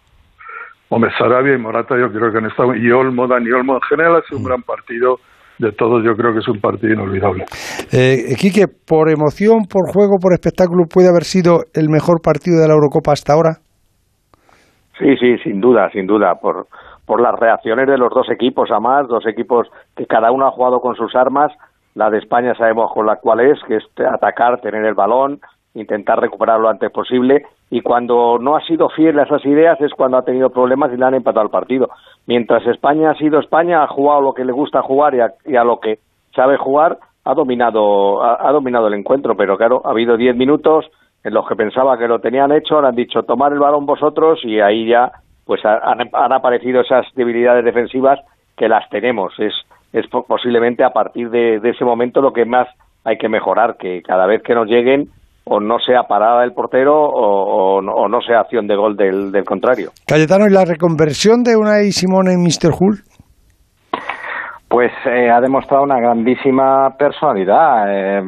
Hombre, 0.89 1.11
Sarabia 1.17 1.53
y 1.53 1.57
Morata 1.57 1.95
yo 1.99 2.11
creo 2.11 2.31
que 2.31 2.37
han 2.39 2.45
estado, 2.45 2.73
y 2.73 2.89
Olmo, 2.91 3.27
Dani 3.27 3.51
Olmo, 3.51 3.75
en 3.75 3.81
general 3.81 4.15
ha 4.15 4.21
sido 4.27 4.37
un 4.37 4.43
mm. 4.43 4.47
gran 4.47 4.61
partido, 4.63 5.19
de 5.59 5.71
todos 5.71 6.03
yo 6.03 6.15
creo 6.15 6.33
que 6.33 6.39
es 6.39 6.47
un 6.47 6.59
partido 6.59 6.93
inolvidable. 6.93 7.45
Eh, 7.91 8.35
Quique, 8.39 8.67
por 8.67 9.09
emoción, 9.09 9.65
por 9.69 9.91
juego, 9.91 10.17
por 10.19 10.33
espectáculo, 10.33 10.85
¿puede 10.91 11.09
haber 11.09 11.23
sido 11.23 11.65
el 11.73 11.89
mejor 11.89 12.21
partido 12.21 12.59
de 12.61 12.67
la 12.67 12.73
Eurocopa 12.73 13.11
hasta 13.11 13.33
ahora? 13.33 13.59
Sí, 14.97 15.15
sí, 15.17 15.38
sin 15.39 15.62
duda, 15.62 15.89
sin 15.91 16.07
duda, 16.07 16.36
por, 16.36 16.67
por 17.05 17.21
las 17.21 17.36
reacciones 17.36 17.88
de 17.88 17.97
los 17.97 18.12
dos 18.12 18.29
equipos, 18.29 18.69
además, 18.71 19.07
dos 19.07 19.25
equipos 19.25 19.67
que 19.95 20.05
cada 20.05 20.31
uno 20.31 20.47
ha 20.47 20.51
jugado 20.51 20.81
con 20.81 20.95
sus 20.95 21.15
armas. 21.15 21.51
La 21.95 22.10
de 22.10 22.17
España 22.19 22.53
sabemos 22.55 22.91
con 22.93 23.05
la 23.05 23.15
cual 23.15 23.39
es, 23.39 23.60
que 23.67 23.77
es 23.77 23.83
atacar, 23.99 24.60
tener 24.62 24.86
el 24.86 24.93
balón, 24.93 25.39
intentar 25.73 26.19
recuperarlo 26.19 26.63
lo 26.63 26.69
antes 26.69 26.91
posible. 26.91 27.45
Y 27.69 27.81
cuando 27.81 28.38
no 28.39 28.55
ha 28.55 28.62
sido 28.62 28.89
fiel 28.89 29.19
a 29.19 29.23
esas 29.23 29.45
ideas 29.45 29.79
es 29.81 29.93
cuando 29.93 30.17
ha 30.17 30.23
tenido 30.23 30.49
problemas 30.49 30.91
y 30.93 30.97
le 30.97 31.05
han 31.05 31.13
empatado 31.13 31.45
el 31.45 31.51
partido. 31.51 31.89
Mientras 32.25 32.65
España 32.67 33.12
ha 33.12 33.15
sido 33.15 33.39
España, 33.39 33.83
ha 33.83 33.88
jugado 33.88 34.21
lo 34.21 34.33
que 34.33 34.45
le 34.45 34.51
gusta 34.51 34.81
jugar 34.81 35.15
y 35.45 35.55
a, 35.55 35.63
lo 35.63 35.79
que 35.79 35.99
sabe 36.36 36.57
jugar, 36.57 36.97
ha 37.23 37.33
dominado, 37.33 38.23
ha, 38.23 38.51
dominado 38.51 38.88
el 38.88 38.93
encuentro. 38.93 39.36
Pero 39.36 39.57
claro, 39.57 39.81
ha 39.86 39.91
habido 39.91 40.17
diez 40.17 40.36
minutos 40.36 40.86
en 40.86 40.91
los 41.23 41.47
que 41.47 41.56
pensaba 41.56 41.97
que 41.97 42.08
lo 42.08 42.19
tenían 42.19 42.51
hecho, 42.51 42.75
ahora 42.75 42.89
han 42.89 42.95
dicho 42.95 43.23
tomar 43.23 43.51
el 43.51 43.60
balón 43.60 43.86
vosotros 43.86 44.39
y 44.43 44.60
ahí 44.60 44.88
ya 44.88 45.12
pues 45.45 45.62
han, 45.65 46.34
aparecido 46.34 46.82
esas 46.82 47.06
debilidades 47.15 47.63
defensivas 47.63 48.19
que 48.58 48.67
las 48.67 48.88
tenemos. 48.89 49.34
Es, 49.39 49.53
es 49.93 50.06
posiblemente 50.27 50.84
a 50.84 50.89
partir 50.89 51.30
de, 51.30 51.56
ese 51.63 51.86
momento 51.86 52.21
lo 52.21 52.34
que 52.34 52.45
más 52.45 52.67
hay 53.06 53.17
que 53.17 53.30
mejorar, 53.30 53.77
que 53.77 54.01
cada 54.01 54.25
vez 54.25 54.43
que 54.43 54.53
nos 54.53 54.67
lleguen 54.67 55.08
o 55.45 55.62
no 55.62 55.80
sea 55.80 56.03
parada 56.03 56.43
el 56.43 56.51
portero 56.51 56.93
o, 56.93 57.82
no 57.82 58.21
sea 58.21 58.41
acción 58.41 58.67
de 58.67 58.75
gol 58.75 58.97
del, 58.97 59.32
del 59.32 59.45
contrario. 59.45 59.91
Cayetano, 60.06 60.45
¿y 60.45 60.49
la 60.49 60.65
reconversión 60.65 61.43
de 61.43 61.56
Unai 61.56 61.91
Simón 61.93 62.27
en 62.27 62.43
Mr. 62.43 62.73
Hull? 62.77 63.03
Pues 64.69 64.91
eh, 65.06 65.30
ha 65.30 65.39
demostrado 65.39 65.84
una 65.84 65.97
grandísima 65.97 66.89
personalidad. 66.99 67.88
Eh, 67.88 68.21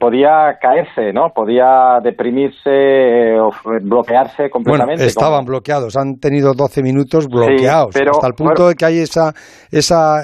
podía 0.00 0.56
caerse, 0.58 1.12
¿no? 1.12 1.28
Podía 1.34 2.00
deprimirse 2.02 2.70
eh, 2.70 3.38
o 3.38 3.50
bloquearse 3.82 4.48
completamente. 4.48 5.02
Bueno, 5.02 5.06
estaban 5.06 5.44
bloqueados. 5.44 5.94
Han 5.96 6.16
tenido 6.18 6.54
12 6.54 6.82
minutos 6.82 7.28
bloqueados. 7.28 7.94
hasta 7.94 8.26
el 8.26 8.32
punto 8.32 8.68
de 8.68 8.74
que 8.74 8.86
hay 8.86 8.98
esa, 9.00 9.34
esa 9.70 10.16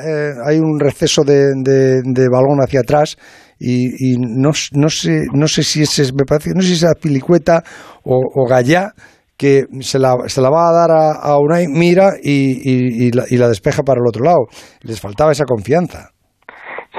hay 0.46 0.58
un 0.58 0.80
receso 0.80 1.22
de, 1.22 1.52
de, 1.54 2.28
balón 2.30 2.60
hacia 2.64 2.80
atrás 2.80 3.18
y, 3.58 4.14
y, 4.14 4.16
no, 4.18 4.52
no 4.72 4.88
sé, 4.88 5.20
no 5.34 5.46
sé 5.48 5.62
si 5.62 5.82
ese, 5.82 6.14
me 6.14 6.24
parece, 6.26 6.52
no 6.54 6.62
sé 6.62 6.68
si 6.68 6.74
esa 6.74 6.94
pilicueta 6.94 7.62
o, 8.04 8.16
o 8.16 8.48
Gallá 8.48 8.92
que 9.42 9.66
se 9.80 9.98
la, 9.98 10.14
se 10.26 10.40
la 10.40 10.50
va 10.50 10.68
a 10.68 10.72
dar 10.72 10.90
a, 10.92 11.36
Unai, 11.36 11.66
mira 11.66 12.14
y, 12.22 13.08
y, 13.08 13.10
la, 13.10 13.48
despeja 13.48 13.82
para 13.82 13.98
el 13.98 14.06
otro 14.06 14.22
lado. 14.22 14.46
Les 14.86 15.00
faltaba 15.00 15.32
esa 15.32 15.44
confianza. 15.44 16.10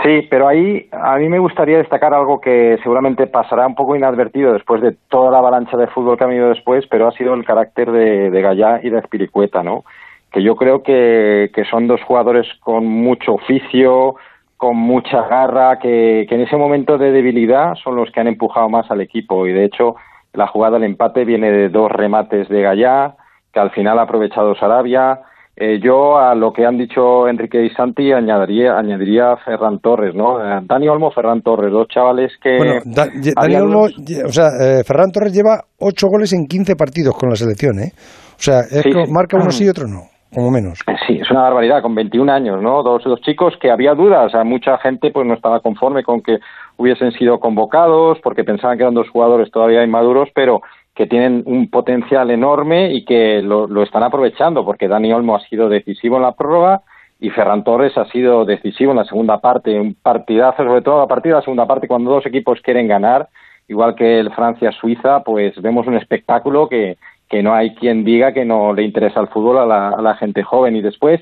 Sí, 0.04 0.28
pero 0.30 0.50
ahí 0.50 0.90
a 0.92 1.16
mí 1.20 1.30
me 1.30 1.40
gustaría 1.40 1.78
destacar 1.78 2.14
algo 2.14 2.42
que 2.42 2.76
seguramente 2.84 3.28
pasará 3.28 3.66
un 3.66 3.76
poco 3.76 3.96
inadvertido 3.96 4.52
después 4.52 4.82
de 4.82 4.98
toda 5.08 5.32
la 5.32 5.38
avalancha 5.38 5.78
de 5.78 5.88
fútbol 5.88 6.18
que 6.18 6.26
ha 6.26 6.28
venido 6.28 6.50
después, 6.50 6.84
pero 6.90 7.08
ha 7.08 7.12
sido 7.12 7.34
el 7.34 7.46
carácter 7.46 7.90
de, 7.90 8.30
de 8.30 8.42
Gallá 8.42 8.82
y 8.84 8.90
de 8.90 9.00
Espiricueta, 9.00 9.64
¿no? 9.64 9.84
Que 10.30 10.44
yo 10.44 10.56
creo 10.56 10.84
que, 10.84 11.50
que 11.54 11.64
son 11.64 11.88
dos 11.88 12.02
jugadores 12.06 12.48
con 12.60 12.86
mucho 12.86 13.36
oficio, 13.36 14.16
con 14.58 14.76
mucha 14.76 15.22
garra, 15.30 15.80
que, 15.80 16.26
que 16.28 16.36
en 16.36 16.42
ese 16.42 16.58
momento 16.58 16.98
de 16.98 17.12
debilidad 17.12 17.76
son 17.76 17.96
los 17.96 18.12
que 18.12 18.20
han 18.20 18.28
empujado 18.28 18.68
más 18.68 18.92
al 18.92 19.00
equipo 19.00 19.48
y 19.48 19.54
de 19.54 19.64
hecho 19.64 19.96
la 20.34 20.48
jugada 20.48 20.78
del 20.78 20.90
empate 20.90 21.26
viene 21.26 21.52
de 21.52 21.70
dos 21.70 21.92
remates 21.92 22.50
de 22.50 22.62
Gallá, 22.62 23.16
que 23.54 23.60
al 23.60 23.72
final 23.72 24.00
ha 24.00 24.04
aprovechado 24.04 24.56
Sarabia. 24.56 25.22
Eh, 25.56 25.80
yo 25.80 26.18
a 26.18 26.34
lo 26.34 26.52
que 26.52 26.66
han 26.66 26.80
dicho 26.80 27.28
Enrique 27.28 27.64
y 27.64 27.70
Santi 27.70 28.12
añadiría, 28.12 28.76
añadiría 28.76 29.38
Ferran 29.38 29.80
Torres, 29.80 30.16
¿no? 30.16 30.40
Eh, 30.40 30.62
Dani 30.64 30.88
Olmo, 30.88 31.12
Ferran 31.12 31.44
Torres, 31.44 31.72
dos 31.72 31.88
chavales 31.88 32.32
que... 32.42 32.58
Bueno, 32.58 32.74
Dani 32.86 33.56
Olmo, 33.56 33.84
o 33.84 34.32
sea, 34.32 34.48
eh, 34.60 34.84
Ferran 34.84 35.12
Torres 35.12 35.32
lleva 35.32 35.62
ocho 35.78 36.08
goles 36.08 36.34
en 36.34 36.48
quince 36.48 36.76
partidos 36.76 37.16
con 37.16 37.30
la 37.30 37.36
selección, 37.36 37.78
¿eh? 37.80 37.92
O 37.96 38.42
sea, 38.42 38.62
es 38.62 38.82
que 38.82 39.06
marca 39.12 39.38
uno 39.38 39.52
sí 39.52 39.66
y 39.66 39.70
otro 39.70 39.88
no 39.88 40.14
como 40.34 40.52
menos. 40.52 40.80
Sí, 41.08 41.20
es 41.22 41.30
una 41.32 41.42
barbaridad, 41.44 41.82
con 41.82 41.96
21 41.96 42.32
años, 42.32 42.62
¿no? 42.62 42.84
Dos, 42.84 43.04
dos 43.04 43.22
chicos 43.22 43.54
que 43.62 43.72
había 43.72 43.94
dudas, 43.94 44.26
o 44.26 44.30
sea, 44.30 44.44
mucha 44.44 44.78
gente 44.80 45.12
pues 45.12 45.26
no 45.28 45.36
estaba 45.36 45.60
conforme 45.60 46.04
con 46.04 46.22
que 46.22 46.40
hubiesen 46.78 47.12
sido 47.14 47.40
convocados 47.40 48.20
porque 48.22 48.44
pensaban 48.44 48.78
que 48.78 48.84
eran 48.84 48.94
dos 48.94 49.10
jugadores 49.10 49.52
todavía 49.52 49.84
inmaduros, 49.84 50.30
pero 50.34 50.62
que 50.96 51.08
tienen 51.08 51.44
un 51.46 51.70
potencial 51.70 52.30
enorme 52.32 52.94
y 52.94 53.06
que 53.06 53.42
lo, 53.42 53.68
lo 53.68 53.84
están 53.84 54.04
aprovechando, 54.04 54.64
porque 54.64 54.88
Dani 54.88 55.12
Olmo 55.12 55.36
ha 55.36 55.40
sido 55.42 55.70
decisivo 55.70 56.18
en 56.18 56.24
la 56.24 56.34
prórroga 56.34 56.82
y 57.20 57.30
Ferran 57.30 57.64
Torres 57.64 57.98
ha 57.98 58.06
sido 58.06 58.46
decisivo 58.46 58.92
en 58.92 58.98
la 58.98 59.06
segunda 59.06 59.40
parte, 59.40 59.80
un 59.80 59.96
partidazo, 59.96 60.64
sobre 60.64 60.82
todo 60.82 61.02
a 61.02 61.08
partir 61.08 61.32
de 61.32 61.38
la 61.38 61.44
segunda 61.44 61.66
parte, 61.66 61.88
cuando 61.88 62.12
dos 62.12 62.26
equipos 62.26 62.60
quieren 62.62 62.88
ganar, 62.88 63.30
igual 63.68 63.96
que 63.96 64.20
el 64.20 64.32
Francia-Suiza, 64.32 65.24
pues 65.24 65.60
vemos 65.62 65.88
un 65.88 65.96
espectáculo 65.96 66.68
que, 66.68 66.98
que 67.30 67.42
no 67.42 67.54
hay 67.54 67.74
quien 67.76 68.04
diga 68.04 68.34
que 68.34 68.46
no 68.46 68.74
le 68.74 68.84
interesa 68.84 69.20
el 69.20 69.28
fútbol 69.28 69.58
a 69.58 70.02
la, 70.02 70.16
gente 70.16 70.44
joven. 70.44 70.76
Y 70.76 70.82
después, 70.82 71.20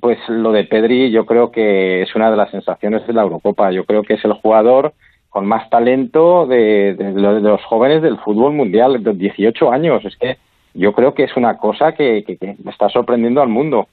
pues 0.00 0.18
lo 0.28 0.52
de 0.52 0.64
Pedri 0.64 1.10
yo 1.10 1.26
creo 1.26 1.50
que 1.50 2.02
es 2.02 2.14
una 2.14 2.30
de 2.30 2.36
las 2.36 2.50
sensaciones 2.50 3.06
de 3.06 3.12
la 3.12 3.22
Eurocopa. 3.22 3.70
Yo 3.72 3.84
creo 3.84 4.02
que 4.02 4.14
es 4.14 4.24
el 4.24 4.32
jugador 4.34 4.92
con 5.34 5.46
más 5.46 5.68
talento 5.68 6.46
de, 6.46 6.94
los 6.96 7.60
jóvenes 7.64 8.02
del 8.02 8.18
fútbol 8.18 8.54
mundial, 8.54 9.02
de 9.02 9.14
18 9.14 9.72
años. 9.72 10.04
Es 10.04 10.16
que 10.16 10.36
yo 10.74 10.92
creo 10.92 11.12
que 11.12 11.24
es 11.24 11.36
una 11.36 11.56
cosa 11.56 11.92
que, 11.92 12.24
está 12.68 12.88
sorprendiendo 12.88 13.40
al 13.42 13.48
mundo. 13.48 13.86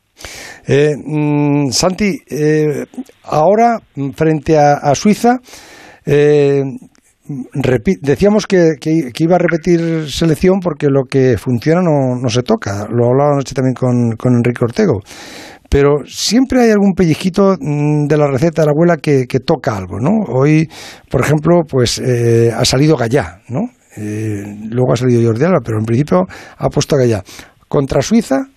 Eh, 0.68 0.92
mm, 1.04 1.70
Santi, 1.70 2.12
eh, 2.30 2.86
ahora 3.24 3.80
frente 4.16 4.58
a, 4.58 4.94
Suiza, 4.94 5.40
eh, 6.06 6.62
decíamos 8.02 8.46
que, 8.48 8.76
iba 9.20 9.36
a 9.36 9.40
repetir 9.40 10.10
selección 10.10 10.60
porque 10.60 10.88
lo 10.90 11.04
que 11.10 11.38
funciona 11.38 11.82
no, 11.82 12.30
se 12.30 12.44
toca. 12.44 12.88
Lo 12.90 13.10
hablaba 13.10 13.34
anoche 13.34 13.56
también 13.56 13.74
con, 13.74 14.16
con, 14.18 14.36
Enrique 14.36 14.64
Ortego. 14.64 15.00
Pero 15.71 16.03
siempre 16.05 16.63
hay 16.63 16.71
algún 16.71 16.93
pellizquito 16.93 17.55
mm, 17.60 18.05
de 18.07 18.17
la 18.17 18.27
receta 18.27 18.62
de 18.62 18.65
la 18.65 18.71
abuela 18.71 18.97
que, 18.97 19.25
toca 19.39 19.77
algo, 19.77 19.99
¿no? 19.99 20.12
Hoy, 20.27 20.67
por 21.10 21.21
ejemplo, 21.21 21.62
pues 21.67 21.97
eh, 21.99 22.51
ha 22.53 22.65
salido 22.65 22.97
Gallá, 22.97 23.39
¿no? 23.47 23.69
Eh, 23.97 24.43
luego 24.69 24.93
ha 24.93 24.97
salido 24.97 25.21
Jordi 25.25 25.45
Alba, 25.45 25.60
pero 25.63 25.79
en 25.79 25.86
principio 25.86 26.23
ha 26.57 26.67
puesto 26.69 26.97
Gallá. 26.97 27.21
Contra 27.69 28.01
Suiza, 28.01 28.47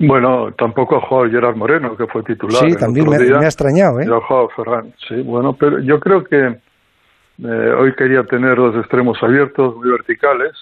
bueno, 0.00 0.50
tampoco 0.56 0.96
ha 0.96 1.00
jugado 1.06 1.30
Gerard 1.30 1.56
Moreno, 1.56 1.94
que 1.94 2.06
fue 2.06 2.22
titular. 2.22 2.62
Sí, 2.66 2.74
también 2.76 3.06
me, 3.06 3.16
ha 3.16 3.44
extrañado, 3.44 4.00
¿eh? 4.00 4.06
ha 4.08 4.26
jugado 4.26 4.48
Ferran, 4.56 4.92
sí. 5.06 5.22
Bueno, 5.22 5.52
pero 5.58 5.78
yo 5.80 6.00
creo 6.00 6.24
que 6.24 6.38
eh, 6.38 7.72
hoy 7.78 7.92
quería 7.94 8.22
tener 8.22 8.56
los 8.56 8.76
extremos 8.76 9.18
abiertos, 9.22 9.76
muy 9.76 9.90
verticales, 9.90 10.52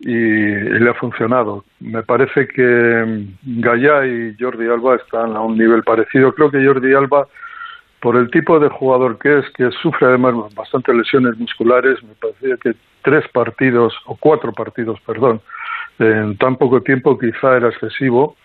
y, 0.00 0.14
le 0.14 0.90
ha 0.90 0.94
funcionado. 0.94 1.64
Me 1.80 2.02
parece 2.02 2.46
que 2.48 3.26
Gallá 3.42 4.06
y 4.06 4.36
Jordi 4.38 4.66
Alba 4.66 4.96
están 4.96 5.36
a 5.36 5.40
un 5.40 5.56
nivel 5.56 5.82
parecido. 5.82 6.34
Creo 6.34 6.50
que 6.50 6.64
Jordi 6.64 6.94
Alba, 6.94 7.26
por 8.00 8.16
el 8.16 8.30
tipo 8.30 8.58
de 8.58 8.68
jugador 8.68 9.18
que 9.18 9.38
es, 9.38 9.50
que 9.50 9.70
sufre 9.82 10.08
además 10.08 10.34
bastantes 10.54 10.94
lesiones 10.94 11.38
musculares, 11.38 12.02
me 12.02 12.14
parecía 12.14 12.56
que 12.56 12.74
tres 13.02 13.26
partidos, 13.28 13.94
o 14.06 14.16
cuatro 14.16 14.52
partidos, 14.52 14.98
perdón, 15.06 15.40
en 15.98 16.36
tan 16.36 16.56
poco 16.56 16.82
tiempo 16.82 17.18
quizá 17.18 17.56
era 17.56 17.68
excesivo 17.68 18.36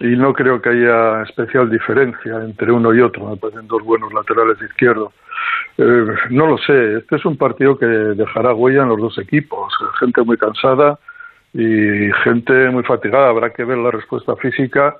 y 0.00 0.16
no 0.16 0.32
creo 0.32 0.60
que 0.62 0.70
haya 0.70 1.22
especial 1.22 1.70
diferencia 1.70 2.36
entre 2.44 2.70
uno 2.70 2.94
y 2.94 3.00
otro. 3.00 3.26
Me 3.30 3.62
dos 3.62 3.82
buenos 3.82 4.12
laterales 4.12 4.60
izquierdos. 4.62 5.12
Eh, 5.76 6.06
no 6.30 6.46
lo 6.46 6.58
sé, 6.58 6.98
este 6.98 7.16
es 7.16 7.24
un 7.24 7.36
partido 7.36 7.78
que 7.78 7.86
dejará 7.86 8.54
huella 8.54 8.82
en 8.82 8.88
los 8.88 8.98
dos 8.98 9.18
equipos, 9.18 9.72
gente 9.98 10.22
muy 10.22 10.36
cansada 10.36 10.98
y 11.52 12.10
gente 12.24 12.70
muy 12.70 12.84
fatigada. 12.84 13.28
Habrá 13.28 13.50
que 13.50 13.64
ver 13.64 13.78
la 13.78 13.90
respuesta 13.90 14.36
física 14.36 14.96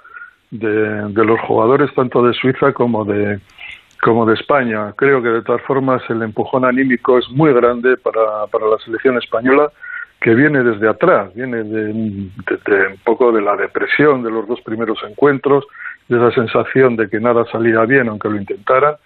de, 0.51 1.11
los 1.13 1.41
jugadores 1.41 1.95
tanto 1.95 2.23
de 2.23 2.35
Suiza 2.35 2.73
como 2.73 3.05
de 3.05 3.41
como 4.01 4.25
de 4.27 4.35
España. 4.35 4.93
Creo 4.97 5.21
que 5.21 5.29
de 5.29 5.43
todas 5.43 5.63
formas 5.63 6.01
el 6.09 6.23
empujón 6.23 6.65
anímico 6.65 7.19
es 7.19 7.29
muy 7.31 7.53
grande 7.53 7.97
para, 7.97 8.47
para 8.51 8.69
la 8.69 8.79
selección 8.79 9.19
española 9.19 9.73
que 10.21 10.35
viene 10.35 10.63
desde 10.63 10.89
atrás, 10.89 11.33
viene 11.35 11.63
de, 11.63 11.93
un 11.93 13.01
poco 13.05 13.31
de 13.33 13.41
la 13.41 13.57
depresión 13.57 14.23
de 14.23 14.31
los 14.31 14.47
dos 14.49 14.61
primeros 14.63 14.99
encuentros, 15.09 15.65
de 16.09 16.17
esa 16.17 16.33
sensación 16.33 16.97
de 16.97 17.09
que 17.09 17.21
nada 17.21 17.45
salía 17.53 17.85
bien 17.85 18.09
aunque 18.09 18.29
lo 18.29 18.37
intentaran 18.37 18.97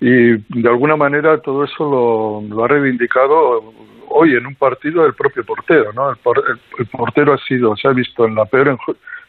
y 0.00 0.32
de 0.36 0.68
alguna 0.68 0.96
manera 0.96 1.38
todo 1.38 1.64
eso 1.64 2.44
lo, 2.48 2.64
ha 2.64 2.68
reivindicado 2.68 3.72
hoy 4.08 4.34
en 4.34 4.46
un 4.46 4.54
partido 4.54 5.02
del 5.02 5.14
propio 5.14 5.44
portero, 5.44 5.92
¿no? 5.92 6.10
El, 6.10 6.16
portero 6.88 7.32
ha 7.32 7.38
sido, 7.38 7.76
se 7.76 7.88
ha 7.88 7.92
visto 7.92 8.26
en 8.26 8.34
la 8.34 8.44
peor 8.44 8.78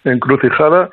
encrucijada 0.04 0.90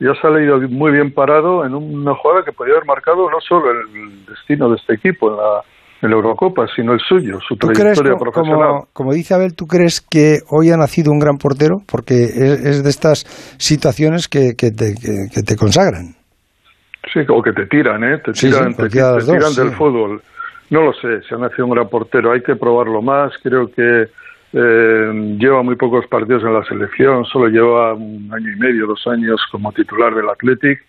y 0.00 0.08
ha 0.08 0.14
salido 0.20 0.58
muy 0.60 0.92
bien 0.92 1.12
parado 1.12 1.64
en 1.64 1.74
una 1.74 2.14
jugada 2.14 2.44
que 2.44 2.52
podía 2.52 2.74
haber 2.74 2.86
marcado 2.86 3.30
no 3.30 3.40
solo 3.40 3.70
el 3.70 4.26
destino 4.26 4.70
de 4.70 4.76
este 4.76 4.94
equipo 4.94 5.30
en 5.30 5.36
la, 5.36 5.62
en 6.02 6.10
la 6.10 6.16
Eurocopa, 6.16 6.66
sino 6.74 6.92
el 6.92 7.00
suyo, 7.00 7.38
su 7.46 7.56
trayectoria 7.56 8.16
profesional. 8.16 8.68
Como, 8.68 8.88
como, 8.92 9.12
dice 9.12 9.34
Abel, 9.34 9.54
¿tú 9.54 9.66
crees 9.66 10.00
que 10.00 10.38
hoy 10.50 10.70
ha 10.70 10.76
nacido 10.76 11.10
un 11.10 11.18
gran 11.18 11.38
portero? 11.38 11.76
Porque 11.90 12.24
es, 12.24 12.82
de 12.82 12.90
estas 12.90 13.24
situaciones 13.58 14.28
que, 14.28 14.54
que, 14.56 14.70
te, 14.70 14.94
que, 14.94 15.42
te 15.42 15.56
consagran. 15.56 16.14
Sí, 17.12 17.20
o 17.28 17.42
que 17.42 17.52
te 17.52 17.66
tiran, 17.66 18.04
¿eh? 18.04 18.18
Te 18.18 18.32
tiran, 18.32 18.74
te, 18.74 18.88
tiran 18.88 19.54
del 19.54 19.70
fútbol. 19.72 20.22
No 20.70 20.82
lo 20.82 20.92
sé, 20.94 21.22
si 21.26 21.34
ha 21.34 21.38
nacido 21.38 21.66
un 21.66 21.74
gran 21.74 21.88
portero, 21.88 22.32
hay 22.32 22.42
que 22.42 22.56
probarlo 22.56 23.00
más. 23.00 23.32
Creo 23.42 23.70
que 23.70 24.08
eh, 24.52 25.36
lleva 25.38 25.62
muy 25.62 25.76
pocos 25.76 26.06
partidos 26.08 26.42
en 26.42 26.54
la 26.54 26.64
selección, 26.64 27.24
solo 27.24 27.48
lleva 27.48 27.94
un 27.94 28.28
año 28.32 28.52
y 28.52 28.58
medio, 28.58 28.86
dos 28.86 29.06
años 29.06 29.40
como 29.50 29.72
titular 29.72 30.14
del 30.14 30.28
Athletic, 30.28 30.84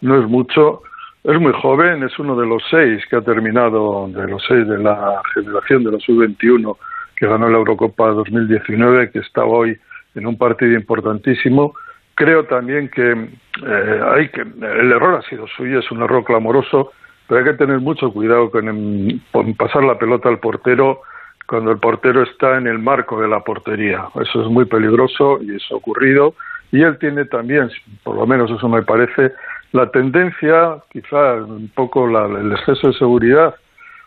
no 0.00 0.20
es 0.20 0.28
mucho. 0.28 0.82
Es 1.28 1.38
muy 1.38 1.52
joven, 1.52 2.02
es 2.04 2.18
uno 2.18 2.34
de 2.36 2.46
los 2.46 2.62
seis 2.70 3.04
que 3.10 3.16
ha 3.16 3.20
terminado, 3.20 4.08
de 4.08 4.26
los 4.28 4.42
seis 4.48 4.66
de 4.66 4.78
la 4.78 5.20
generación 5.34 5.84
de 5.84 5.90
los 5.90 6.02
sub-21 6.02 6.74
que 7.14 7.26
ganó 7.26 7.50
la 7.50 7.58
Eurocopa 7.58 8.08
2019, 8.12 9.10
que 9.10 9.18
está 9.18 9.44
hoy 9.44 9.78
en 10.14 10.26
un 10.26 10.38
partido 10.38 10.72
importantísimo. 10.72 11.74
Creo 12.14 12.46
también 12.46 12.88
que 12.88 13.10
eh, 13.12 14.00
hay 14.10 14.30
que 14.30 14.40
el 14.40 14.90
error 14.90 15.16
ha 15.16 15.28
sido 15.28 15.46
suyo, 15.48 15.80
es 15.80 15.90
un 15.90 16.00
error 16.02 16.24
clamoroso, 16.24 16.92
pero 17.26 17.40
hay 17.40 17.44
que 17.52 17.58
tener 17.58 17.80
mucho 17.80 18.10
cuidado 18.10 18.50
con, 18.50 19.20
con 19.30 19.54
pasar 19.54 19.84
la 19.84 19.98
pelota 19.98 20.30
al 20.30 20.38
portero 20.38 21.02
cuando 21.46 21.72
el 21.72 21.78
portero 21.78 22.22
está 22.22 22.56
en 22.56 22.66
el 22.66 22.78
marco 22.78 23.20
de 23.20 23.28
la 23.28 23.40
portería. 23.40 24.06
Eso 24.18 24.44
es 24.44 24.48
muy 24.48 24.64
peligroso 24.64 25.40
y 25.42 25.56
es 25.56 25.72
ocurrido. 25.72 26.34
Y 26.72 26.80
él 26.80 26.96
tiene 26.98 27.26
también, 27.26 27.68
por 28.02 28.16
lo 28.16 28.26
menos 28.26 28.50
eso 28.50 28.66
me 28.66 28.82
parece, 28.82 29.32
la 29.72 29.90
tendencia, 29.90 30.78
quizá 30.90 31.34
un 31.34 31.70
poco 31.74 32.06
el 32.06 32.52
exceso 32.52 32.88
de 32.88 32.94
seguridad 32.94 33.54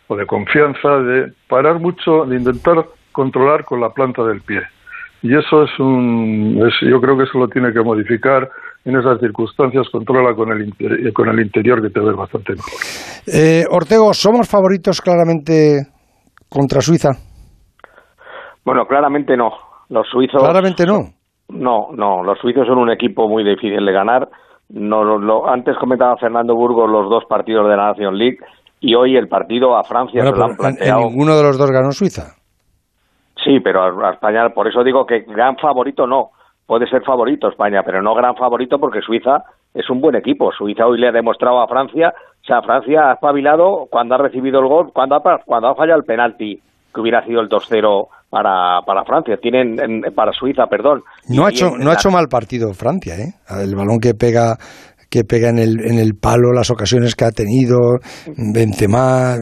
o 0.07 0.16
de 0.16 0.26
confianza 0.26 0.89
de 0.97 1.32
parar 1.47 1.80
mucho, 1.80 2.26
de 2.26 2.38
intentar 2.38 2.86
controlar 3.12 3.64
con 3.64 3.80
la 3.80 3.89
planta 3.89 4.24
del 4.24 4.41
pie. 4.41 4.62
Y 5.24 5.38
eso 5.38 5.64
es 5.64 5.80
un, 5.80 6.57
yo 6.82 6.99
creo 6.99 7.16
que 7.16 7.24
eso 7.24 7.38
lo 7.38 7.47
tiene 7.47 7.72
que 7.72 7.82
modificar 7.82 8.49
en 8.84 8.95
esas 8.97 9.20
circunstancias, 9.20 9.88
controla 9.91 10.34
con 10.34 10.51
el, 10.51 10.74
con 11.14 11.30
el 11.30 11.39
interior 11.39 11.82
que 11.82 11.89
te 11.89 11.99
ves 11.99 12.16
bastante 12.16 12.53
mejor. 12.53 12.72
Eh, 13.28 13.64
Ortego, 13.70 14.14
¿somos 14.14 14.49
favoritos 14.49 14.99
claramente 14.99 15.82
contra 16.49 16.82
Suiza? 16.82 17.09
Bueno, 18.66 18.86
claramente 18.86 19.38
no. 19.38 19.51
Los 19.89 20.07
suizos. 20.07 20.41
Claramente 20.41 20.86
no. 20.86 21.14
No, 21.49 21.89
no. 21.93 22.24
Los 22.24 22.39
suizos 22.39 22.66
son 22.66 22.78
un 22.78 22.91
equipo 22.91 23.28
muy 23.28 23.43
difícil 23.43 23.86
de 23.86 23.91
ganar. 23.91 24.30
No, 24.74 25.03
lo, 25.03 25.49
antes 25.49 25.78
comentaba 25.78 26.15
Fernando 26.17 26.55
Burgos 26.55 26.89
los 26.89 27.09
dos 27.09 27.26
partidos 27.26 27.67
de 27.67 27.76
la 27.76 27.88
Nation 27.88 28.17
League 28.17 28.38
y 28.80 28.95
hoy 28.95 29.17
el 29.17 29.28
partido 29.28 29.78
a 29.78 29.84
Francia 29.84 30.24
se 30.24 30.32
lo 30.32 30.43
han 30.45 30.55
planteado. 30.55 31.01
En, 31.01 31.07
ninguno 31.09 31.36
de 31.36 31.43
los 31.43 31.57
dos 31.57 31.69
ganó 31.72 31.91
Suiza. 31.91 32.36
Sí, 33.43 33.59
pero 33.59 34.05
a, 34.05 34.13
España, 34.13 34.49
por 34.49 34.67
eso 34.67 34.84
digo 34.84 35.05
que 35.05 35.22
gran 35.22 35.57
favorito 35.57 36.07
no. 36.07 36.30
Puede 36.65 36.88
ser 36.88 37.03
favorito 37.03 37.49
España, 37.49 37.82
pero 37.84 38.01
no 38.01 38.15
gran 38.15 38.36
favorito 38.36 38.80
porque 38.80 39.01
Suiza 39.01 39.43
es 39.74 39.89
un 39.89 39.99
buen 39.99 40.15
equipo. 40.15 40.53
Suiza 40.53 40.88
hoy 40.88 40.99
le 40.99 41.09
ha 41.09 41.11
demostrado 41.11 41.59
a 41.59 41.67
Francia, 41.67 42.13
o 42.41 42.45
sea, 42.45 42.61
Francia 42.61 43.09
ha 43.09 43.13
espabilado 43.13 43.88
cuando 43.89 44.15
ha 44.15 44.19
recibido 44.19 44.61
el 44.61 44.67
gol, 44.67 44.91
cuando 44.93 45.15
ha, 45.15 45.22
cuando 45.45 45.67
ha 45.67 45.76
fallado 45.76 45.99
el 45.99 46.05
penalti, 46.05 46.61
que 46.93 47.01
hubiera 47.01 47.26
sido 47.26 47.41
el 47.41 47.49
2-0 47.49 48.07
para, 48.32 48.82
para 48.86 49.03
Francia, 49.03 49.36
tienen 49.39 49.75
para 50.15 50.32
Suiza, 50.32 50.65
perdón. 50.67 51.03
No 51.29 51.45
ha 51.45 51.49
hecho 51.49 51.77
no 51.77 51.91
ha 51.91 51.93
hecho 51.93 52.09
mal 52.09 52.27
partido 52.27 52.73
Francia, 52.73 53.15
¿eh? 53.15 53.34
El 53.61 53.75
balón 53.75 53.99
que 53.99 54.13
pega 54.13 54.55
que 55.11 55.25
pega 55.25 55.49
en 55.49 55.59
el, 55.59 55.82
en 55.84 55.99
el 55.99 56.13
palo, 56.15 56.53
las 56.55 56.71
ocasiones 56.71 57.15
que 57.15 57.25
ha 57.25 57.32
tenido, 57.32 57.99
Benzema... 58.55 59.36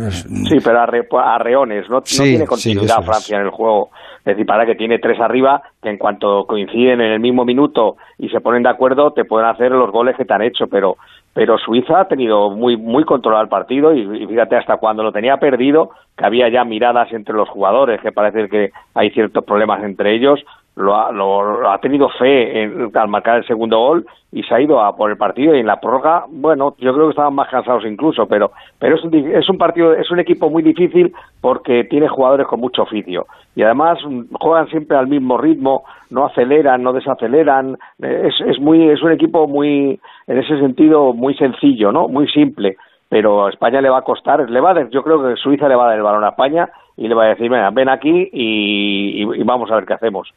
Sí, 0.49 0.57
pero 0.63 0.79
a, 0.79 1.37
reones, 1.37 1.85
no, 1.87 2.01
tiene 2.01 2.47
continuidad 2.47 3.03
Francia 3.03 3.37
en 3.37 3.43
el 3.45 3.51
juego. 3.51 3.89
Es 4.25 4.35
decir, 4.35 4.47
para 4.47 4.65
que 4.65 4.73
tiene 4.73 4.97
tres 4.97 5.19
arriba, 5.21 5.61
que 5.79 5.89
en 5.89 5.99
cuanto 5.99 6.45
coinciden 6.47 7.01
en 7.01 7.11
el 7.11 7.19
mismo 7.19 7.45
minuto 7.45 7.97
y 8.17 8.29
se 8.29 8.41
ponen 8.41 8.63
de 8.63 8.69
acuerdo, 8.69 9.11
te 9.11 9.25
pueden 9.25 9.47
hacer 9.47 9.69
los 9.69 9.91
goles 9.91 10.15
que 10.17 10.25
te 10.25 10.33
han 10.33 10.41
hecho, 10.41 10.65
pero 10.69 10.95
pero 11.33 11.57
Suiza 11.57 12.01
ha 12.01 12.07
tenido 12.07 12.49
muy 12.49 12.77
muy 12.77 13.03
controlado 13.03 13.43
el 13.43 13.49
partido 13.49 13.93
y, 13.93 14.27
fíjate 14.27 14.55
hasta 14.55 14.77
cuando 14.77 15.03
lo 15.03 15.11
tenía 15.11 15.37
perdido 15.37 15.91
que 16.17 16.25
había 16.25 16.49
ya 16.49 16.63
miradas 16.63 17.11
entre 17.13 17.35
los 17.35 17.49
jugadores 17.49 18.01
que 18.01 18.11
parece 18.11 18.49
que 18.49 18.71
hay 18.93 19.11
ciertos 19.11 19.43
problemas 19.43 19.83
entre 19.83 20.15
ellos 20.15 20.43
lo 20.79 20.95
ha, 20.95 21.11
lo, 21.11 21.69
ha 21.69 21.77
tenido 21.79 22.07
fe 22.09 22.63
en, 22.63 22.89
al 22.93 23.07
marcar 23.09 23.37
el 23.37 23.45
segundo 23.45 23.77
gol 23.77 24.05
y 24.31 24.43
se 24.43 24.55
ha 24.55 24.61
ido 24.61 24.79
a 24.79 24.95
por 24.95 25.11
el 25.11 25.17
partido 25.17 25.53
y 25.53 25.59
en 25.59 25.67
la 25.67 25.81
prórroga, 25.81 26.23
bueno, 26.29 26.75
yo 26.79 26.93
creo 26.93 27.07
que 27.07 27.11
estaban 27.11 27.35
más 27.35 27.49
cansados 27.49 27.83
incluso, 27.85 28.27
pero 28.27 28.51
pero 28.79 28.95
es 28.95 29.03
un, 29.03 29.13
es 29.13 29.49
un 29.49 29.57
partido, 29.57 29.93
es 29.93 30.09
un 30.09 30.19
equipo 30.19 30.49
muy 30.49 30.63
difícil 30.63 31.13
porque 31.41 31.83
tiene 31.83 32.07
jugadores 32.07 32.47
con 32.47 32.61
mucho 32.61 32.83
oficio 32.83 33.25
y 33.55 33.63
además 33.63 33.99
juegan 34.39 34.69
siempre 34.69 34.95
al 34.95 35.07
mismo 35.07 35.37
ritmo, 35.37 35.83
no 36.11 36.25
aceleran, 36.27 36.81
no 36.81 36.93
desaceleran, 36.93 37.77
es, 38.01 38.33
es 38.47 38.59
muy 38.59 38.89
es 38.89 39.03
un 39.03 39.11
equipo 39.11 39.47
muy 39.47 39.99
en 40.27 40.37
ese 40.37 40.57
sentido 40.59 41.13
muy 41.13 41.35
sencillo, 41.35 41.91
¿no? 41.91 42.07
Muy 42.07 42.27
simple 42.29 42.77
pero 43.09 43.47
a 43.47 43.49
España 43.49 43.81
le 43.81 43.89
va 43.89 43.99
a 43.99 44.03
costar, 44.03 44.47
le 44.47 44.61
va 44.61 44.73
yo 44.91 45.01
creo 45.01 45.21
que 45.21 45.35
Suiza 45.35 45.67
le 45.67 45.75
va 45.75 45.85
a 45.85 45.87
dar 45.87 45.97
el 45.97 46.03
balón 46.03 46.23
a 46.23 46.29
España 46.29 46.69
y 46.95 47.07
le 47.07 47.15
va 47.15 47.25
a 47.25 47.29
decir, 47.29 47.49
venga, 47.49 47.69
ven 47.71 47.89
aquí 47.89 48.29
y, 48.31 49.43
vamos 49.43 49.71
a 49.71 49.75
ver 49.75 49.85
qué 49.85 49.93
hacemos. 49.93 50.29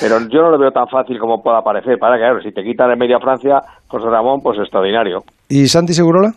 Pero 0.00 0.18
yo 0.28 0.42
no 0.42 0.50
lo 0.50 0.58
veo 0.58 0.72
tan 0.72 0.88
fácil 0.88 1.18
como 1.18 1.42
pueda 1.42 1.62
parecer, 1.62 1.98
para 1.98 2.16
que, 2.16 2.42
si 2.42 2.52
te 2.52 2.64
quitan 2.64 2.90
en 2.90 2.98
medio 2.98 3.18
a 3.18 3.20
Francia, 3.20 3.60
José 3.86 4.08
Ramón, 4.08 4.40
pues 4.42 4.58
extraordinario. 4.58 5.22
¿Y 5.48 5.66
Santi 5.66 5.92
Segurola? 5.92 6.32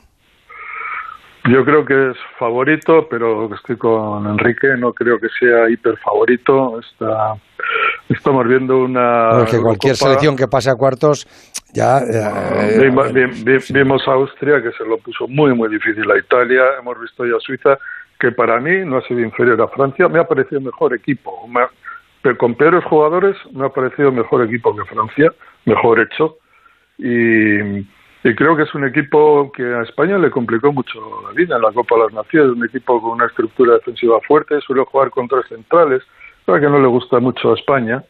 Yo 1.46 1.64
creo 1.64 1.86
que 1.86 2.12
es 2.12 2.18
favorito, 2.38 3.08
pero 3.10 3.52
estoy 3.56 3.78
con 3.78 4.28
Enrique, 4.28 4.68
no 4.78 4.92
creo 4.92 5.18
que 5.18 5.30
sea 5.40 5.70
hiper 5.70 5.98
favorito. 5.98 6.80
Está, 6.80 7.36
estamos 8.16 8.48
viendo 8.48 8.80
una. 8.80 9.46
que 9.50 9.60
cualquier 9.60 9.96
selección 9.96 10.36
que 10.36 10.48
pase 10.48 10.70
a 10.70 10.76
cuartos, 10.76 11.28
ya. 11.74 12.00
Eh, 12.00 12.92
vimos 13.72 14.08
a 14.08 14.12
Austria, 14.12 14.62
que 14.62 14.72
se 14.72 14.84
lo 14.86 14.98
puso 14.98 15.28
muy, 15.28 15.54
muy 15.54 15.70
difícil 15.70 16.10
a 16.10 16.18
Italia. 16.18 16.64
Hemos 16.80 17.00
visto 17.00 17.26
ya 17.26 17.36
a 17.36 17.40
Suiza, 17.40 17.78
que 18.20 18.32
para 18.32 18.60
mí 18.60 18.86
no 18.86 18.98
ha 18.98 19.02
sido 19.08 19.20
inferior 19.22 19.62
a 19.62 19.68
Francia. 19.68 20.08
Me 20.08 20.20
ha 20.20 20.28
parecido 20.28 20.62
mejor 20.62 20.94
equipo. 20.94 21.48
pero 22.22 22.38
con 22.38 22.56
peores 22.56 22.84
jugadores, 22.86 23.36
me 23.54 23.66
ha 23.66 23.70
parecido 23.70 24.12
mejor 24.12 24.46
equipo 24.46 24.76
que 24.76 24.86
Francia, 24.86 25.32
mejor 25.66 26.00
hecho. 26.00 26.38
Y 26.98 27.86
y 28.24 28.36
creo 28.36 28.56
que 28.56 28.64
es 28.64 28.76
un 28.76 28.86
equipo 28.86 29.50
que 29.54 29.64
a 29.64 29.84
España 29.84 30.18
le 30.18 30.30
complicó 30.30 30.74
mucho 30.74 31.00
la 31.24 31.32
vida 31.32 31.56
en 31.56 31.62
la 31.62 31.72
Copa 31.72 31.96
de 31.96 32.04
las 32.04 32.14
Naciones, 32.14 32.58
un 32.58 32.66
equipo 32.66 33.02
con 33.02 33.12
una 33.12 33.28
estructura 33.28 33.76
defensiva 33.76 34.20
fuerte, 34.28 34.60
suele 34.60 34.84
jugar 34.84 35.10
con 35.10 35.30
tres 35.30 35.46
centrales, 35.48 36.04
que 36.46 36.70
no 36.70 36.80
le 36.80 36.88
gusta 36.88 37.20
mucho 37.20 37.52
a 37.52 37.56
España 37.56 38.04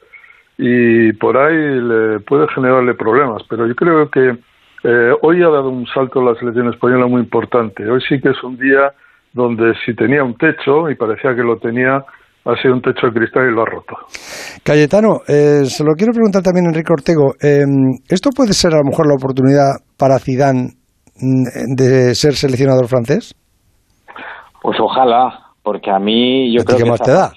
y 0.58 1.14
por 1.14 1.38
ahí 1.38 1.56
le 1.56 2.20
puede 2.20 2.48
generarle 2.54 2.94
problemas, 2.94 3.44
pero 3.50 3.66
yo 3.68 3.76
creo 3.76 4.10
que 4.10 4.32
eh, 4.84 5.12
hoy 5.22 5.44
ha 5.44 5.50
dado 5.50 5.70
un 5.70 5.86
salto 5.88 6.22
la 6.22 6.36
selección 6.36 6.70
española 6.70 7.08
muy 7.08 7.22
importante. 7.22 7.90
Hoy 7.90 8.02
sí 8.08 8.20
que 8.22 8.30
es 8.30 8.44
un 8.44 8.58
día 8.58 8.92
donde 9.34 9.74
si 9.86 9.94
tenía 9.94 10.24
un 10.24 10.36
techo 10.36 10.90
y 10.90 10.96
parecía 10.96 11.36
que 11.36 11.44
lo 11.44 11.58
tenía, 11.58 12.04
ha 12.46 12.56
sido 12.62 12.74
un 12.74 12.82
techo 12.82 13.08
de 13.08 13.14
cristal 13.14 13.50
y 13.50 13.56
lo 13.56 13.62
ha 13.62 13.66
roto. 13.66 13.96
Cayetano, 14.64 15.20
eh, 15.28 15.66
se 15.66 15.84
lo 15.84 15.94
quiero 15.96 16.14
preguntar 16.14 16.42
también 16.42 16.66
a 16.66 16.70
Enrique 16.70 16.92
Ortego. 16.92 17.34
Em, 17.42 18.00
¿Esto 18.10 18.30
puede 18.36 18.54
ser 18.54 18.74
a 18.74 18.78
lo 18.78 18.86
mejor 18.86 19.08
la 19.08 19.16
oportunidad 19.16 19.84
para 19.98 20.20
Zidane 20.20 20.76
mm, 21.16 21.76
de 21.76 22.16
ser 22.16 22.34
seleccionador 22.34 22.88
francés? 22.88 23.36
Pues 24.62 24.78
ojalá, 24.80 25.49
porque 25.62 25.91
a 25.91 25.99
mí 25.99 26.51
yo 26.51 26.64
creo 26.64 26.78
que 26.78 26.86
más 26.86 27.01
te 27.01 27.12
da? 27.12 27.32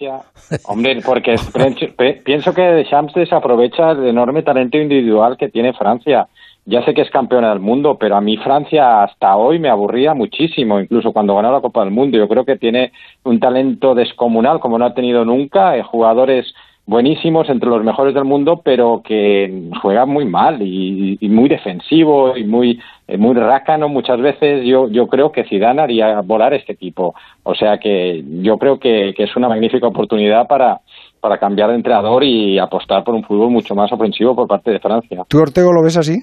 hombre, 0.65 1.01
porque 1.05 1.37
pienso 2.25 2.55
que 2.55 2.63
Deschamps 2.63 3.15
desaprovecha 3.15 3.93
el 3.93 4.07
enorme 4.07 4.43
talento 4.43 4.79
individual 4.79 5.37
que 5.37 5.49
tiene 5.49 5.73
Francia 5.73 6.29
ya 6.65 6.85
sé 6.85 6.95
que 6.95 7.03
es 7.03 7.11
campeona 7.11 7.51
del 7.51 7.59
mundo, 7.59 7.97
pero 7.99 8.17
a 8.17 8.21
mí 8.21 8.37
Francia 8.37 9.03
hasta 9.03 9.37
hoy 9.37 9.59
me 9.59 9.69
aburría 9.69 10.15
muchísimo, 10.15 10.79
incluso 10.79 11.13
cuando 11.13 11.35
ganó 11.35 11.51
la 11.51 11.61
Copa 11.61 11.81
del 11.81 11.91
Mundo. 11.91 12.17
Yo 12.17 12.29
creo 12.29 12.45
que 12.45 12.57
tiene 12.57 12.93
un 13.25 13.41
talento 13.41 13.95
descomunal 13.95 14.61
como 14.61 14.79
no 14.79 14.85
ha 14.85 14.95
tenido 14.95 15.25
nunca, 15.25 15.77
eh, 15.77 15.83
jugadores 15.83 16.55
buenísimos 16.87 17.49
entre 17.49 17.69
los 17.69 17.85
mejores 17.85 18.15
del 18.15 18.25
mundo, 18.25 18.61
pero 18.65 19.03
que 19.05 19.71
juegan 19.81 20.09
muy 20.09 20.25
mal 20.25 20.61
y, 20.61 21.19
muy 21.29 21.49
defensivo 21.49 22.37
y 22.37 22.45
muy 22.45 22.81
eh, 23.09 23.17
muy 23.17 23.35
rácano 23.35 23.89
muchas 23.89 24.21
veces. 24.21 24.65
Yo 24.65 24.89
yo 24.89 25.07
creo 25.07 25.33
que 25.33 25.45
Zidane 25.45 25.83
haría 25.83 26.21
volar 26.23 26.55
este 26.55 26.73
equipo. 26.73 27.15
O 27.45 27.55
sea 27.55 27.79
que 27.79 28.23
yo 28.43 28.59
creo 28.59 28.79
que, 28.79 29.15
que 29.17 29.25
es 29.25 29.37
una 29.37 29.49
magnífica 29.49 29.87
oportunidad 29.87 30.47
para 30.47 30.81
para 31.21 31.39
cambiar 31.39 31.71
de 31.71 31.77
entrenador 31.77 32.25
y 32.25 32.59
apostar 32.59 33.05
por 33.05 33.15
un 33.15 33.23
fútbol 33.23 33.51
mucho 33.51 33.77
más 33.77 33.93
ofensivo 33.93 34.35
por 34.35 34.49
parte 34.49 34.73
de 34.73 34.81
Francia. 34.81 35.23
¿Tú 35.29 35.39
Ortego 35.39 35.73
lo 35.73 35.85
ves 35.85 35.97
así? 35.97 36.21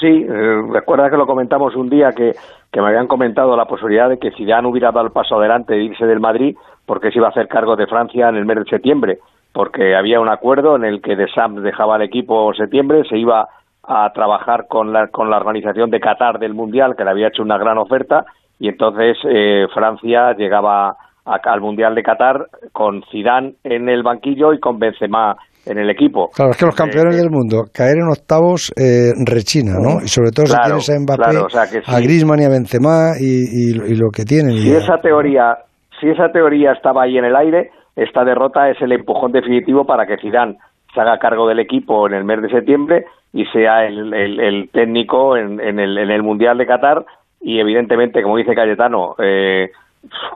Sí, 0.00 0.06
eh, 0.06 0.62
recuerda 0.72 1.10
que 1.10 1.16
lo 1.16 1.26
comentamos 1.26 1.76
un 1.76 1.90
día 1.90 2.12
que, 2.16 2.32
que 2.72 2.80
me 2.80 2.88
habían 2.88 3.06
comentado 3.06 3.54
la 3.54 3.66
posibilidad 3.66 4.08
de 4.08 4.18
que 4.18 4.30
Zidane 4.30 4.66
hubiera 4.66 4.92
dado 4.92 5.06
el 5.06 5.12
paso 5.12 5.36
adelante 5.36 5.74
de 5.74 5.84
irse 5.84 6.06
del 6.06 6.20
Madrid 6.20 6.56
porque 6.86 7.10
se 7.10 7.18
iba 7.18 7.26
a 7.26 7.30
hacer 7.30 7.48
cargo 7.48 7.76
de 7.76 7.86
Francia 7.86 8.28
en 8.30 8.36
el 8.36 8.46
mes 8.46 8.58
de 8.58 8.64
septiembre, 8.70 9.18
porque 9.58 9.96
había 9.96 10.20
un 10.20 10.28
acuerdo 10.28 10.76
en 10.76 10.84
el 10.84 11.02
que 11.02 11.16
De 11.16 11.26
Sam 11.34 11.56
dejaba 11.64 11.96
el 11.96 12.02
equipo 12.02 12.48
en 12.52 12.56
septiembre, 12.56 13.02
se 13.10 13.18
iba 13.18 13.48
a 13.82 14.12
trabajar 14.12 14.66
con 14.68 14.92
la, 14.92 15.08
con 15.08 15.30
la 15.30 15.36
organización 15.36 15.90
de 15.90 15.98
Qatar 15.98 16.38
del 16.38 16.54
Mundial, 16.54 16.94
que 16.96 17.02
le 17.02 17.10
había 17.10 17.26
hecho 17.26 17.42
una 17.42 17.58
gran 17.58 17.76
oferta, 17.76 18.24
y 18.60 18.68
entonces 18.68 19.16
eh, 19.28 19.66
Francia 19.74 20.32
llegaba 20.38 20.94
al 21.24 21.60
Mundial 21.60 21.96
de 21.96 22.04
Qatar 22.04 22.46
con 22.70 23.02
Zidane 23.10 23.54
en 23.64 23.88
el 23.88 24.04
banquillo 24.04 24.52
y 24.52 24.60
con 24.60 24.78
Benzema 24.78 25.34
en 25.66 25.76
el 25.76 25.90
equipo. 25.90 26.28
Claro, 26.36 26.52
es 26.52 26.56
que 26.56 26.66
los 26.66 26.76
campeones 26.76 27.16
del 27.16 27.28
mundo, 27.28 27.64
caer 27.74 27.96
en 27.96 28.10
octavos 28.16 28.72
eh, 28.76 29.10
rechina, 29.26 29.72
¿no? 29.72 30.00
Y 30.00 30.06
sobre 30.06 30.30
todo 30.30 30.46
si 30.46 30.54
tienes 30.56 30.88
a 30.88 31.00
Mbappé, 31.00 31.84
a 31.84 31.98
Griezmann 31.98 32.42
y 32.42 32.44
a 32.44 32.48
Benzema 32.48 33.18
y, 33.18 33.74
lo 33.74 34.10
que 34.14 34.22
tienen. 34.22 34.52
Si 34.52 34.70
esa 34.70 34.98
teoría, 35.02 35.58
si 36.00 36.08
esa 36.08 36.28
teoría 36.30 36.70
estaba 36.74 37.02
ahí 37.02 37.18
en 37.18 37.24
el 37.24 37.34
aire, 37.34 37.72
esta 37.98 38.24
derrota 38.24 38.70
es 38.70 38.80
el 38.80 38.92
empujón 38.92 39.32
definitivo 39.32 39.84
para 39.84 40.06
que 40.06 40.18
Zidane 40.18 40.56
se 40.94 41.00
haga 41.00 41.18
cargo 41.18 41.48
del 41.48 41.58
equipo 41.58 42.06
en 42.06 42.14
el 42.14 42.24
mes 42.24 42.40
de 42.40 42.48
septiembre 42.48 43.06
y 43.32 43.44
sea 43.46 43.86
el, 43.86 44.70
técnico 44.72 45.36
en, 45.36 45.60
el, 45.60 45.98
en 45.98 46.10
el 46.10 46.22
Mundial 46.22 46.58
de 46.58 46.66
Qatar 46.66 47.04
y 47.40 47.58
evidentemente, 47.58 48.22
como 48.22 48.36
dice 48.36 48.54
Cayetano, 48.54 49.16
eh, 49.18 49.70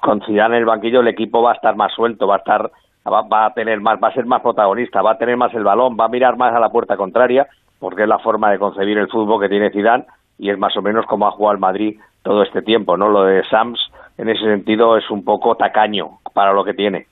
con 0.02 0.20
Zidane 0.22 0.56
en 0.56 0.60
el 0.60 0.66
banquillo 0.66 1.00
el 1.00 1.08
equipo 1.08 1.40
va 1.40 1.52
a 1.52 1.54
estar 1.54 1.76
más 1.76 1.92
suelto, 1.92 2.26
va 2.26 2.36
a 2.36 2.38
estar 2.38 2.70
va, 3.06 3.46
a 3.46 3.54
tener 3.54 3.80
más, 3.80 3.98
va 4.02 4.08
a 4.08 4.14
ser 4.14 4.26
más 4.26 4.42
protagonista, 4.42 5.00
va 5.00 5.12
a 5.12 5.18
tener 5.18 5.36
más 5.36 5.54
el 5.54 5.64
balón, 5.64 5.96
va 5.98 6.06
a 6.06 6.08
mirar 6.08 6.36
más 6.36 6.54
a 6.54 6.60
la 6.60 6.70
puerta 6.70 6.96
contraria, 6.96 7.46
porque 7.78 8.02
es 8.02 8.08
la 8.08 8.18
forma 8.18 8.50
de 8.50 8.58
concebir 8.58 8.98
el 8.98 9.08
fútbol 9.08 9.40
que 9.40 9.48
tiene 9.48 9.70
Zidane 9.70 10.04
y 10.38 10.50
es 10.50 10.58
más 10.58 10.76
o 10.76 10.82
menos 10.82 11.06
como 11.06 11.28
ha 11.28 11.32
jugado 11.32 11.54
el 11.54 11.60
Madrid 11.60 11.98
todo 12.22 12.42
este 12.42 12.62
tiempo, 12.62 12.96
¿no? 12.96 13.08
Lo 13.08 13.24
de 13.24 13.44
Sams 13.44 13.80
en 14.18 14.28
ese 14.28 14.44
sentido 14.44 14.96
es 14.96 15.04
un 15.10 15.24
poco 15.24 15.54
tacaño 15.54 16.18
para 16.34 16.52
lo 16.52 16.64
que 16.64 16.72
tiene. 16.72 17.06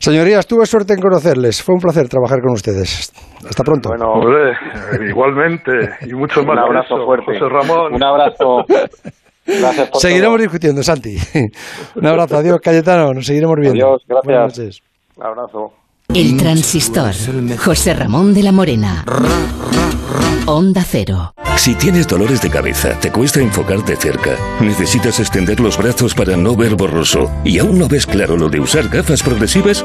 Señorías, 0.00 0.46
tuve 0.46 0.66
suerte 0.66 0.94
en 0.94 1.00
conocerles. 1.00 1.62
Fue 1.62 1.74
un 1.74 1.80
placer 1.80 2.08
trabajar 2.08 2.40
con 2.40 2.52
ustedes. 2.52 3.12
Hasta 3.48 3.62
pronto. 3.64 3.90
Bueno, 3.90 4.20
igualmente 5.08 5.72
y 6.02 6.14
mucho 6.14 6.42
más. 6.42 6.56
Un 6.56 6.58
abrazo 6.58 7.04
fuerte. 7.04 7.38
José 7.38 7.48
Ramón. 7.48 7.94
Un 7.94 8.04
abrazo. 8.04 8.64
Gracias 9.46 9.90
por 9.90 10.00
seguiremos 10.00 10.40
discutiendo, 10.40 10.82
Santi. 10.82 11.16
Un 11.94 12.06
abrazo. 12.06 12.36
Adiós, 12.36 12.58
Cayetano. 12.60 13.12
Nos 13.14 13.26
seguiremos 13.26 13.56
viendo. 13.60 13.86
Adiós, 13.86 14.02
gracias. 14.08 14.24
Buenas 14.24 14.58
noches. 14.58 14.82
Un 15.16 15.24
abrazo. 15.24 15.85
El 16.14 16.36
transistor. 16.36 17.14
José 17.58 17.94
Ramón 17.94 18.32
de 18.32 18.42
la 18.42 18.52
Morena. 18.52 19.04
Onda 20.46 20.84
Cero. 20.88 21.34
Si 21.56 21.74
tienes 21.74 22.06
dolores 22.06 22.40
de 22.40 22.50
cabeza, 22.50 22.98
te 23.00 23.10
cuesta 23.10 23.40
enfocarte 23.40 23.96
cerca, 23.96 24.36
necesitas 24.60 25.18
extender 25.18 25.58
los 25.58 25.76
brazos 25.76 26.14
para 26.14 26.36
no 26.36 26.54
ver 26.54 26.76
borroso 26.76 27.30
y 27.44 27.58
aún 27.58 27.78
no 27.78 27.88
ves 27.88 28.06
claro 28.06 28.36
lo 28.36 28.48
de 28.48 28.60
usar 28.60 28.88
gafas 28.88 29.22
progresivas, 29.22 29.84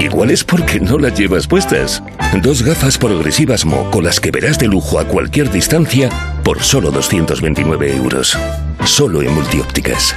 igual 0.00 0.30
es 0.30 0.42
porque 0.42 0.80
no 0.80 0.98
las 0.98 1.18
llevas 1.18 1.46
puestas. 1.46 2.02
Dos 2.42 2.62
gafas 2.62 2.98
progresivas 2.98 3.64
Mo 3.64 3.90
con 3.90 4.04
las 4.04 4.18
que 4.18 4.30
verás 4.30 4.58
de 4.58 4.66
lujo 4.66 4.98
a 4.98 5.04
cualquier 5.04 5.50
distancia 5.50 6.08
por 6.42 6.62
solo 6.62 6.90
229 6.90 7.96
euros. 7.96 8.36
Solo 8.84 9.22
en 9.22 9.32
multiópticas. 9.34 10.16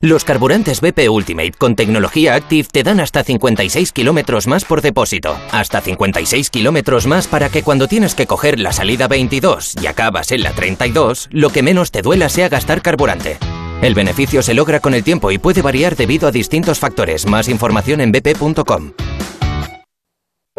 Los 0.00 0.24
carburantes 0.24 0.80
BP 0.80 1.10
Ultimate 1.10 1.54
con 1.58 1.74
tecnología 1.74 2.36
Active 2.36 2.68
te 2.70 2.84
dan 2.84 3.00
hasta 3.00 3.24
56 3.24 3.90
kilómetros 3.90 4.46
más 4.46 4.64
por 4.64 4.80
depósito. 4.80 5.36
Hasta 5.50 5.80
56 5.80 6.50
kilómetros 6.50 7.08
más 7.08 7.26
para 7.26 7.48
que 7.48 7.64
cuando 7.64 7.88
tienes 7.88 8.14
que 8.14 8.28
coger 8.28 8.60
la 8.60 8.72
salida 8.72 9.08
22 9.08 9.74
y 9.82 9.88
acabas 9.88 10.30
en 10.30 10.44
la 10.44 10.52
32, 10.52 11.26
lo 11.32 11.50
que 11.50 11.64
menos 11.64 11.90
te 11.90 12.02
duela 12.02 12.28
sea 12.28 12.48
gastar 12.48 12.80
carburante. 12.80 13.38
El 13.82 13.94
beneficio 13.94 14.40
se 14.40 14.54
logra 14.54 14.78
con 14.78 14.94
el 14.94 15.02
tiempo 15.02 15.32
y 15.32 15.38
puede 15.38 15.62
variar 15.62 15.96
debido 15.96 16.28
a 16.28 16.30
distintos 16.30 16.78
factores. 16.78 17.26
Más 17.26 17.48
información 17.48 18.00
en 18.00 18.12
bp.com. 18.12 18.92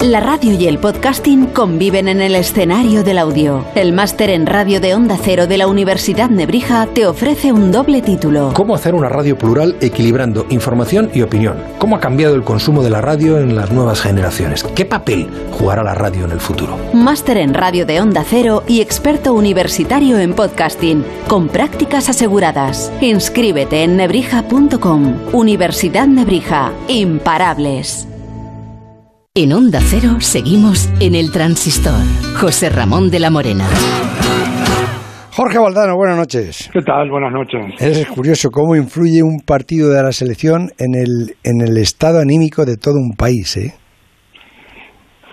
La 0.02 0.22
radio 0.22 0.54
y 0.54 0.66
el 0.66 0.80
podcasting 0.80 1.48
conviven 1.48 2.08
en 2.08 2.22
el 2.22 2.34
escenario 2.34 3.04
del 3.04 3.18
audio. 3.18 3.66
El 3.76 3.92
máster 3.92 4.30
en 4.30 4.46
radio 4.46 4.80
de 4.80 4.96
Onda 4.96 5.18
Cero 5.22 5.46
de 5.46 5.58
la 5.58 5.68
Universidad 5.68 6.30
Nebrija 6.30 6.88
te 6.94 7.06
ofrece 7.06 7.52
un 7.52 7.74
doble 7.74 8.02
título. 8.02 8.52
¿Cómo 8.54 8.76
hacer 8.76 8.96
una 8.96 9.10
radio 9.10 9.38
plural 9.38 9.76
equilibrando 9.82 10.46
información 10.52 11.12
y 11.14 11.22
opinión? 11.22 11.58
¿Cómo 11.80 11.98
ha 11.98 12.00
cambiado 12.00 12.36
el 12.36 12.44
consumo 12.44 12.82
de 12.82 12.92
la 12.92 13.02
radio 13.02 13.40
en 13.40 13.58
las 13.58 13.72
nuevas 13.72 14.00
generaciones? 14.00 14.64
¿Qué 14.64 14.86
papel 14.86 15.28
jugará 15.52 15.84
la 15.84 15.96
radio 15.96 16.24
en 16.24 16.32
el 16.32 16.40
futuro? 16.40 16.78
Máster 16.94 17.36
en 17.36 17.54
radio 17.54 17.86
de 17.86 18.00
Onda 18.00 18.24
Cero 18.26 18.64
y 18.68 18.80
experto 18.80 19.34
universitario 19.34 20.18
en 20.18 20.34
podcasting, 20.34 21.04
con 21.28 21.50
prácticas 21.50 22.08
aseguradas. 22.08 22.90
Inscríbete 23.02 23.84
en 23.84 23.98
nebrija.com. 23.98 25.18
Universidad 25.34 26.08
Nebrija. 26.08 26.72
Imparables. 26.88 28.09
En 29.42 29.54
Onda 29.54 29.80
Cero 29.80 30.18
seguimos 30.20 30.90
en 31.00 31.16
el 31.16 31.32
transistor. 31.32 32.02
José 32.42 32.70
Ramón 32.70 33.10
de 33.10 33.22
la 33.22 33.30
Morena. 33.30 33.66
Jorge 35.32 35.58
Valdano, 35.58 35.96
buenas 35.96 36.18
noches. 36.18 36.70
¿Qué 36.74 36.82
tal? 36.82 37.10
Buenas 37.10 37.32
noches. 37.32 37.74
Es 37.80 38.06
curioso 38.10 38.50
cómo 38.52 38.76
influye 38.76 39.24
un 39.24 39.40
partido 39.40 39.92
de 39.92 40.04
la 40.04 40.12
selección 40.12 40.72
en 40.78 40.94
el, 40.94 41.38
en 41.46 41.62
el 41.62 41.78
estado 41.78 42.20
anímico 42.20 42.66
de 42.66 42.76
todo 42.76 42.96
un 42.96 43.14
país, 43.16 43.56
¿eh? 43.56 43.76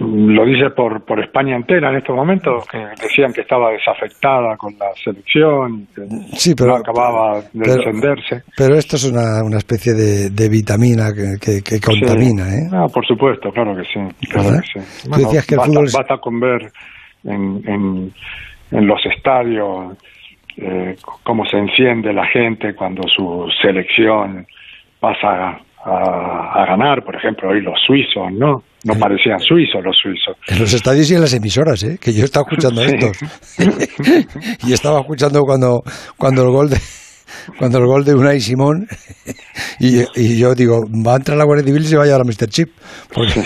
Lo 0.01 0.45
dice 0.45 0.71
por, 0.71 1.05
por 1.05 1.21
España 1.21 1.57
entera 1.57 1.91
en 1.91 1.97
estos 1.97 2.15
momentos, 2.15 2.67
que 2.69 2.79
decían 3.01 3.33
que 3.33 3.41
estaba 3.41 3.71
desafectada 3.71 4.57
con 4.57 4.77
la 4.79 4.93
selección, 5.03 5.87
que 5.95 6.03
sí, 6.37 6.55
pero, 6.55 6.73
no 6.73 6.77
acababa 6.77 7.41
de 7.53 7.77
descenderse. 7.77 8.43
Pero 8.57 8.75
esto 8.75 8.97
es 8.97 9.11
una, 9.11 9.43
una 9.43 9.59
especie 9.59 9.95
de, 9.95 10.31
de 10.31 10.49
vitamina 10.49 11.13
que, 11.13 11.63
que, 11.63 11.81
contamina, 11.81 12.45
¿eh? 12.45 12.69
Ah, 12.73 12.87
por 12.93 13.07
supuesto, 13.07 13.51
claro 13.51 13.75
que 13.75 13.85
sí. 13.85 14.29
Claro 14.29 14.61
que 14.61 14.81
sí. 14.81 15.11
decías 15.17 15.47
que 15.47 15.57
basta, 15.57 15.81
el 15.81 15.91
basta 15.93 16.19
con 16.19 16.41
ver 16.41 16.71
en, 17.25 17.63
en, 17.67 18.13
en 18.71 18.87
los 18.87 19.01
estadios 19.07 19.97
eh, 20.59 20.97
cómo 21.23 21.45
se 21.45 21.59
enciende 21.59 22.13
la 22.13 22.27
gente 22.27 22.75
cuando 22.75 23.03
su 23.09 23.47
selección 23.61 24.47
pasa 24.99 25.61
a, 25.85 26.65
ganar, 26.67 27.05
por 27.05 27.15
ejemplo, 27.15 27.51
hoy 27.51 27.61
los 27.61 27.79
suizos, 27.87 28.33
¿no? 28.33 28.63
No 28.87 28.95
parecían 28.99 29.41
suizos 29.41 29.83
los 29.85 29.97
suizos. 30.01 30.37
En 30.47 30.61
los 30.61 30.73
estadios 30.73 31.11
y 31.11 31.15
en 31.15 31.21
las 31.21 31.35
emisoras, 31.35 31.83
¿eh? 31.83 31.99
Que 32.01 32.13
yo 32.13 32.25
estaba 32.25 32.47
escuchando 32.49 32.83
esto. 32.83 33.11
y 34.67 34.73
estaba 34.73 35.01
escuchando 35.01 35.41
cuando, 35.43 35.83
cuando 36.17 36.43
el 36.43 36.51
gol 36.51 36.71
de 36.71 36.79
cuando 37.59 37.79
el 37.79 37.87
gol 37.87 38.05
de 38.05 38.15
Unai 38.15 38.41
Simón 38.41 38.87
y, 39.81 40.03
y, 40.15 40.39
yo 40.39 40.55
digo, 40.55 40.83
va 41.05 41.15
a 41.15 41.17
entrar 41.17 41.37
la 41.37 41.45
Guardia 41.45 41.67
Civil 41.67 41.83
y 41.83 41.87
se 41.87 41.97
va 41.97 42.05
a 42.05 42.07
llevar 42.07 42.21
a 42.21 42.25
Mr. 42.25 42.49
Chip 42.49 42.71
porque 43.13 43.45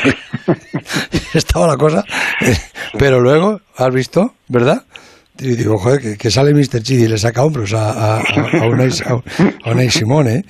estaba 1.35 1.67
la 1.67 1.77
cosa 1.77 2.05
pero 2.99 3.21
luego, 3.21 3.61
¿has 3.77 3.95
visto? 3.95 4.35
¿verdad? 4.49 4.85
Y 5.43 5.57
digo, 5.57 5.79
joder, 5.79 6.19
que, 6.19 6.31
sale 6.31 6.53
Mr. 6.53 6.83
Chidi 6.83 7.05
y 7.05 7.09
le 7.09 7.17
saca 7.17 7.43
hombros 7.43 7.73
a, 7.73 8.19
a, 8.19 8.19
a, 8.21 8.67
Unai, 9.71 9.91
Simón, 9.91 10.29
¿eh? 10.29 10.43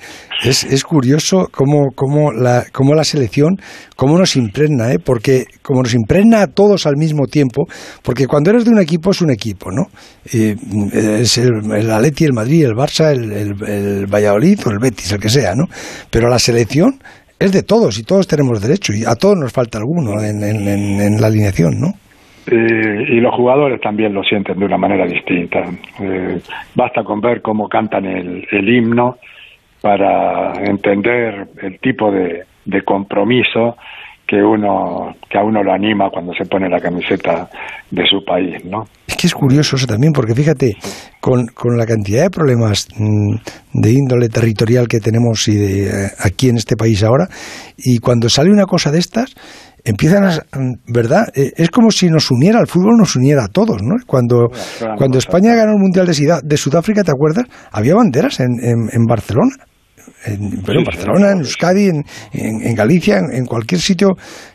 Es, 0.43 0.65
es 0.65 0.83
curioso 0.83 1.47
cómo, 1.49 1.91
cómo, 1.95 2.33
la, 2.33 2.65
cómo 2.73 2.93
la 2.93 3.05
selección, 3.05 3.55
cómo 3.95 4.17
nos 4.17 4.35
impregna, 4.35 4.91
¿eh? 4.91 4.99
Porque 4.99 5.45
como 5.61 5.81
nos 5.83 5.93
impregna 5.93 6.41
a 6.41 6.47
todos 6.47 6.85
al 6.87 6.97
mismo 6.97 7.27
tiempo, 7.27 7.67
porque 8.03 8.27
cuando 8.27 8.49
eres 8.49 8.65
de 8.65 8.71
un 8.71 8.79
equipo 8.79 9.11
es 9.11 9.21
un 9.21 9.31
equipo, 9.31 9.71
¿no? 9.71 9.83
es 10.25 11.37
el, 11.37 11.71
el 11.73 11.89
Atleti, 11.89 12.25
el 12.25 12.33
Madrid, 12.33 12.65
el 12.65 12.73
Barça, 12.73 13.11
el, 13.11 13.31
el, 13.31 14.07
Valladolid 14.07 14.59
o 14.65 14.71
el 14.71 14.79
Betis, 14.79 15.11
el 15.13 15.19
que 15.19 15.29
sea, 15.29 15.55
¿no? 15.55 15.65
Pero 16.09 16.27
la 16.27 16.39
selección 16.39 17.01
es 17.39 17.51
de 17.53 17.63
todos 17.63 17.97
y 17.97 18.03
todos 18.03 18.27
tenemos 18.27 18.61
derecho 18.61 18.93
y 18.93 19.05
a 19.05 19.15
todos 19.15 19.37
nos 19.37 19.53
falta 19.53 19.77
alguno 19.77 20.21
en, 20.21 20.43
en, 20.43 20.67
en 20.67 21.21
la 21.21 21.27
alineación, 21.27 21.79
¿no? 21.79 21.93
Eh, 22.47 23.05
y 23.07 23.19
los 23.19 23.35
jugadores 23.35 23.79
también 23.81 24.13
lo 24.13 24.23
sienten 24.23 24.57
de 24.57 24.65
una 24.65 24.77
manera 24.77 25.05
distinta. 25.05 25.59
Eh, 26.01 26.39
basta 26.75 27.03
con 27.03 27.21
ver 27.21 27.41
cómo 27.41 27.67
cantan 27.67 28.05
el, 28.05 28.47
el, 28.51 28.69
himno 28.69 29.17
para 29.81 30.53
entender 30.63 31.47
el 31.61 31.79
tipo 31.79 32.11
de, 32.11 32.43
de, 32.65 32.81
compromiso 32.83 33.75
que 34.27 34.41
uno 34.41 35.13
que 35.29 35.37
a 35.37 35.43
uno 35.43 35.61
lo 35.61 35.73
anima 35.73 36.09
cuando 36.09 36.33
se 36.33 36.45
pone 36.45 36.69
la 36.69 36.79
camiseta 36.79 37.49
de 37.91 38.05
su 38.05 38.23
país, 38.23 38.63
¿no? 38.65 38.85
Es 39.05 39.17
que 39.17 39.27
es 39.27 39.33
curioso 39.33 39.75
eso 39.75 39.85
también, 39.85 40.13
porque 40.13 40.33
fíjate, 40.33 40.77
con, 41.19 41.47
con 41.47 41.77
la 41.77 41.85
cantidad 41.85 42.23
de 42.23 42.29
problemas 42.29 42.87
mm, 42.97 43.35
de 43.73 43.91
índole 43.91 44.29
territorial 44.29 44.87
que 44.87 44.99
tenemos 44.99 45.47
y 45.47 45.57
de, 45.57 45.87
eh, 45.87 46.07
aquí 46.23 46.47
en 46.47 46.55
este 46.55 46.77
país 46.77 47.03
ahora, 47.03 47.27
y 47.77 47.99
cuando 47.99 48.29
sale 48.29 48.51
una 48.51 48.65
cosa 48.65 48.89
de 48.89 48.99
estas, 48.99 49.35
empiezan 49.85 50.23
a, 50.25 50.31
¿verdad? 50.87 51.27
Eh, 51.35 51.51
es 51.55 51.69
como 51.69 51.91
si 51.91 52.09
nos 52.09 52.31
uniera, 52.31 52.59
el 52.59 52.67
fútbol 52.67 52.97
nos 52.97 53.15
uniera 53.15 53.45
a 53.45 53.47
todos, 53.47 53.81
¿no? 53.81 53.95
Cuando, 54.05 54.49
cuando 54.97 55.17
España 55.17 55.55
ganó 55.55 55.73
el 55.73 55.79
Mundial 55.79 56.07
de, 56.07 56.57
Sudáfrica, 56.57 57.03
¿te 57.03 57.11
acuerdas? 57.11 57.45
Había 57.71 57.95
banderas 57.95 58.39
en, 58.39 58.51
en, 58.61 59.05
Barcelona. 59.05 59.55
En, 60.25 60.61
pero 60.65 60.79
en 60.79 60.85
Barcelona, 60.85 61.31
en 61.31 61.39
Euskadi, 61.39 61.89
en, 61.89 62.03
en 62.33 62.75
Galicia, 62.75 63.17
en, 63.17 63.45
cualquier 63.45 63.81
sitio 63.81 64.09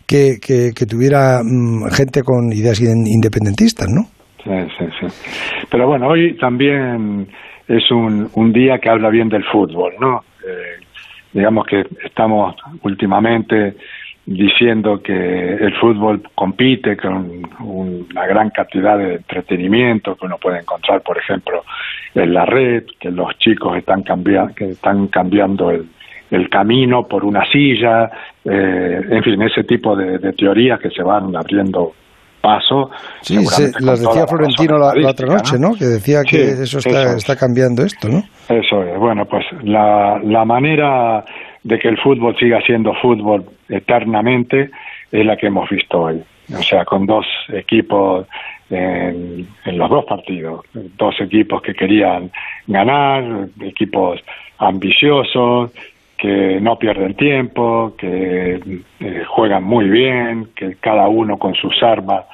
que, 0.06 0.38
que, 0.40 0.86
tuviera 0.86 1.40
mm, 1.42 1.90
gente 1.90 2.22
con 2.22 2.52
ideas 2.52 2.80
independentistas, 2.80 3.88
¿no? 3.88 4.02
Sí, 4.44 4.50
sí, 4.78 4.84
sí. 5.00 5.66
Pero 5.70 5.88
bueno, 5.88 6.08
hoy 6.08 6.36
también 6.38 7.26
es 7.66 7.90
un, 7.90 8.28
un 8.34 8.52
día 8.52 8.78
que 8.78 8.88
habla 8.88 9.10
bien 9.10 9.28
del 9.28 9.42
fútbol, 9.50 9.92
¿no? 10.00 10.20
Eh, 10.46 10.84
digamos 11.32 11.66
que 11.66 11.82
estamos 12.04 12.54
últimamente 12.82 13.74
diciendo 14.26 15.00
que 15.02 15.54
el 15.54 15.72
fútbol 15.80 16.20
compite 16.34 16.96
con 16.96 17.42
una 17.60 18.26
gran 18.26 18.50
cantidad 18.50 18.98
de 18.98 19.14
entretenimiento 19.14 20.16
que 20.16 20.26
uno 20.26 20.36
puede 20.36 20.58
encontrar, 20.58 21.00
por 21.02 21.16
ejemplo, 21.16 21.62
en 22.14 22.34
la 22.34 22.44
red, 22.44 22.84
que 22.98 23.10
los 23.10 23.38
chicos 23.38 23.78
están, 23.78 24.02
cambiando 24.02 24.52
que 24.54 24.70
están 24.70 25.06
cambiando 25.06 25.70
el, 25.70 25.86
el 26.32 26.48
camino 26.50 27.06
por 27.06 27.24
una 27.24 27.44
silla, 27.46 28.10
eh, 28.44 29.00
en 29.10 29.22
fin, 29.22 29.40
ese 29.42 29.62
tipo 29.62 29.94
de, 29.94 30.18
de 30.18 30.32
teorías 30.32 30.80
que 30.80 30.90
se 30.90 31.04
van 31.04 31.34
abriendo 31.36 31.92
paso. 32.40 32.90
Sí, 33.22 33.36
las 33.80 34.00
decía 34.00 34.26
Florentino 34.26 34.78
la, 34.78 35.10
otra 35.10 35.26
noche, 35.26 35.58
¿no? 35.58 35.74
Que 35.74 35.84
decía 35.84 36.22
que 36.28 36.62
eso, 36.62 36.78
está, 36.78 37.16
está 37.16 37.36
cambiando 37.36 37.82
esto, 37.82 38.08
¿no? 38.08 38.22
Eso 38.48 38.82
es. 38.82 38.98
Bueno, 38.98 39.24
pues 39.26 39.44
la, 39.62 40.20
la 40.22 40.44
manera 40.44 41.24
de 41.66 41.80
que 41.80 41.88
el 41.88 41.98
fútbol 41.98 42.36
siga 42.38 42.60
siendo 42.60 42.94
fútbol 42.94 43.44
eternamente 43.68 44.70
es 45.10 45.26
la 45.26 45.36
que 45.36 45.48
hemos 45.48 45.68
visto 45.68 46.00
hoy. 46.00 46.22
O 46.56 46.62
sea, 46.62 46.84
con 46.84 47.06
dos 47.06 47.26
equipos 47.48 48.24
en, 48.70 49.48
los 49.64 49.90
dos 49.90 50.04
partidos, 50.04 50.64
dos 50.96 51.20
equipos 51.20 51.60
que 51.62 51.74
querían 51.74 52.30
ganar, 52.68 53.48
equipos 53.60 54.20
ambiciosos, 54.58 55.72
que 56.16 56.60
no 56.60 56.78
pierden 56.78 57.14
tiempo, 57.14 57.94
que 57.98 58.60
eh, 59.00 59.24
juegan 59.26 59.64
muy 59.64 59.88
bien, 59.88 60.48
que 60.54 60.76
cada 60.76 61.08
uno 61.08 61.36
con 61.36 61.54
sus 61.54 61.82
armas 61.82 62.26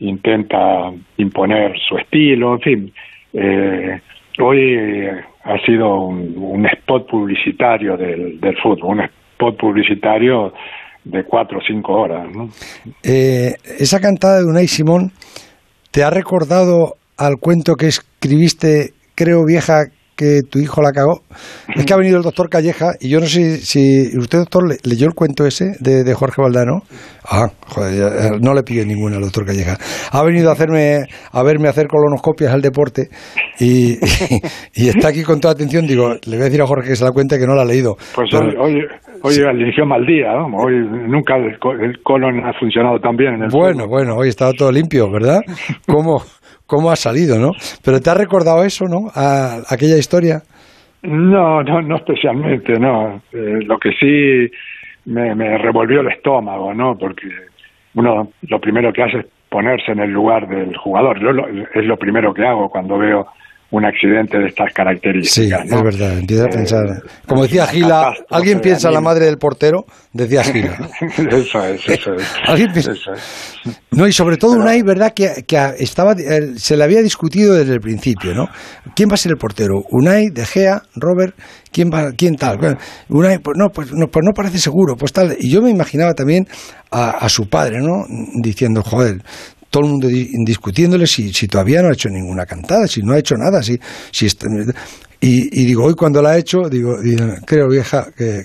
intenta 0.00 0.92
imponer 1.16 1.78
su 1.80 1.96
estilo, 1.96 2.54
en 2.54 2.60
fin. 2.60 2.92
Eh, 3.32 3.98
hoy 4.38 5.08
ha 5.44 5.58
sido 5.64 6.00
un, 6.00 6.66
spot 6.66 7.06
publicitario 7.08 7.96
del, 7.96 8.40
fútbol, 8.62 8.98
un 8.98 9.00
spot 9.02 9.56
publicitario 9.58 10.52
de 11.04 11.24
cuatro 11.24 11.58
o 11.58 11.62
cinco 11.66 11.92
horas. 11.92 12.26
¿no? 12.34 12.48
Eh, 13.02 13.54
esa 13.78 14.00
cantada 14.00 14.38
de 14.38 14.46
Unai 14.46 14.66
Simón, 14.66 15.12
¿te 15.90 16.02
ha 16.02 16.10
recordado 16.10 16.94
al 17.18 17.36
cuento 17.38 17.74
que 17.74 17.88
escribiste, 17.88 18.94
creo 19.14 19.44
vieja, 19.44 19.84
que 20.16 20.42
tu 20.48 20.58
hijo 20.58 20.82
la 20.82 20.92
cagó. 20.92 21.22
Es 21.74 21.84
que 21.84 21.92
ha 21.92 21.96
venido 21.96 22.16
el 22.16 22.22
doctor 22.22 22.48
Calleja 22.48 22.92
y 23.00 23.08
yo 23.08 23.20
no 23.20 23.26
sé 23.26 23.58
si 23.58 24.16
usted, 24.16 24.38
doctor, 24.38 24.64
leyó 24.84 25.06
el 25.06 25.14
cuento 25.14 25.46
ese 25.46 25.76
de, 25.80 26.14
Jorge 26.14 26.40
Valdano. 26.40 26.82
Ah, 27.24 27.48
joder, 27.66 28.40
no 28.40 28.54
le 28.54 28.62
pide 28.62 28.84
ninguna 28.84 29.16
al 29.16 29.22
doctor 29.22 29.46
Calleja. 29.46 29.76
Ha 30.12 30.22
venido 30.22 30.50
a 30.50 30.52
hacerme, 30.52 31.06
a 31.32 31.42
verme 31.42 31.68
hacer 31.68 31.88
colonoscopias 31.88 32.52
al 32.52 32.60
deporte 32.60 33.08
y, 33.58 33.94
y, 34.74 34.88
está 34.88 35.08
aquí 35.08 35.22
con 35.22 35.40
toda 35.40 35.54
atención. 35.54 35.86
Digo, 35.86 36.14
le 36.26 36.36
voy 36.36 36.42
a 36.42 36.44
decir 36.44 36.62
a 36.62 36.66
Jorge 36.66 36.90
que 36.90 36.96
se 36.96 37.04
la 37.04 37.12
cuenta 37.12 37.38
que 37.38 37.46
no 37.46 37.54
la 37.54 37.62
ha 37.62 37.66
leído. 37.66 37.96
Pues 38.14 38.32
hoy, 38.34 38.80
hoy, 39.22 39.34
eligió 39.38 39.86
mal 39.86 40.04
día, 40.06 40.32
hoy 40.34 40.74
nunca 41.08 41.36
el, 41.36 41.58
colon 42.02 42.44
ha 42.44 42.52
funcionado 42.58 42.98
tan 43.00 43.16
bien. 43.16 43.34
En 43.34 43.42
el 43.44 43.50
bueno, 43.50 43.86
bueno, 43.88 44.16
hoy 44.16 44.28
estaba 44.28 44.52
todo 44.52 44.70
limpio, 44.70 45.10
¿verdad? 45.10 45.40
¿Cómo? 45.86 46.22
Cómo 46.74 46.90
ha 46.90 46.96
salido, 46.96 47.38
¿no? 47.38 47.52
Pero 47.84 48.00
te 48.00 48.10
ha 48.10 48.14
recordado 48.14 48.64
eso, 48.64 48.86
¿no? 48.86 49.08
A, 49.14 49.62
aquella 49.68 49.96
historia. 49.96 50.42
No, 51.02 51.62
no, 51.62 51.82
no 51.82 51.96
especialmente, 51.96 52.78
no. 52.78 53.22
Eh, 53.32 53.60
lo 53.64 53.78
que 53.78 53.90
sí 53.92 54.50
me, 55.06 55.34
me 55.34 55.58
revolvió 55.58 56.00
el 56.00 56.08
estómago, 56.08 56.72
¿no? 56.74 56.96
Porque 56.98 57.28
uno 57.94 58.28
lo 58.48 58.58
primero 58.58 58.92
que 58.92 59.02
hace 59.02 59.18
es 59.18 59.26
ponerse 59.48 59.92
en 59.92 60.00
el 60.00 60.10
lugar 60.10 60.48
del 60.48 60.76
jugador. 60.76 61.20
Yo 61.20 61.28
es 61.74 61.86
lo 61.86 61.96
primero 61.96 62.34
que 62.34 62.44
hago 62.44 62.68
cuando 62.68 62.98
veo 62.98 63.26
un 63.70 63.84
accidente 63.84 64.38
de 64.38 64.46
estas 64.46 64.72
características. 64.72 65.62
Sí, 65.62 65.74
es 65.74 65.82
verdad, 65.82 66.18
empieza 66.18 66.44
a 66.44 66.48
pensar. 66.48 67.02
Como 67.26 67.42
decía 67.42 67.66
Gila, 67.66 68.12
¿alguien 68.30 68.60
piensa 68.60 68.88
en 68.88 68.94
la 68.94 69.00
madre 69.00 69.26
del 69.26 69.36
portero? 69.38 69.84
Decía 70.12 70.44
Gila. 70.44 70.90
eso 71.18 71.64
es, 71.64 71.88
eso 71.88 72.14
es. 72.14 72.34
¿Alguien 72.46 72.72
piensa? 72.72 72.92
No, 73.90 74.06
y 74.06 74.12
sobre 74.12 74.36
todo 74.36 74.52
Unai, 74.52 74.82
¿verdad? 74.82 75.12
Que, 75.14 75.44
que 75.46 75.56
estaba, 75.78 76.12
eh, 76.12 76.52
se 76.56 76.76
le 76.76 76.84
había 76.84 77.02
discutido 77.02 77.54
desde 77.54 77.72
el 77.72 77.80
principio, 77.80 78.34
¿no? 78.34 78.48
¿Quién 78.94 79.08
va 79.08 79.14
a 79.14 79.18
ser 79.18 79.32
el 79.32 79.38
portero? 79.38 79.82
¿Unai, 79.90 80.28
De 80.30 80.44
Gea, 80.44 80.82
Robert? 80.94 81.34
¿Quién, 81.72 81.90
va, 81.90 82.12
quién 82.16 82.36
tal? 82.36 82.58
Unai, 83.08 83.38
pues 83.38 83.56
no, 83.58 83.70
pues 83.70 83.92
no, 83.92 84.06
pues 84.06 84.24
no 84.24 84.32
parece 84.32 84.58
seguro, 84.58 84.94
pues 84.96 85.12
tal. 85.12 85.36
Y 85.40 85.50
yo 85.50 85.60
me 85.60 85.70
imaginaba 85.70 86.14
también 86.14 86.46
a, 86.92 87.10
a 87.10 87.28
su 87.28 87.48
padre, 87.48 87.80
¿no? 87.80 88.04
Diciendo, 88.40 88.82
joder, 88.84 89.22
todo 89.74 89.86
el 89.86 89.90
mundo 89.90 90.06
discutiéndole 90.06 91.04
si, 91.04 91.32
si 91.32 91.48
todavía 91.48 91.82
no 91.82 91.88
ha 91.88 91.94
hecho 91.94 92.08
ninguna 92.08 92.46
cantada, 92.46 92.86
si 92.86 93.02
no 93.02 93.12
ha 93.12 93.18
hecho 93.18 93.34
nada, 93.34 93.60
si, 93.60 93.76
si 94.12 94.28
y, 95.20 95.66
digo, 95.66 95.86
hoy 95.86 95.94
cuando 95.98 96.22
la 96.22 96.30
ha 96.30 96.38
hecho, 96.38 96.68
digo, 96.70 96.94
creo 97.44 97.68
vieja 97.68 98.04
que, 98.16 98.44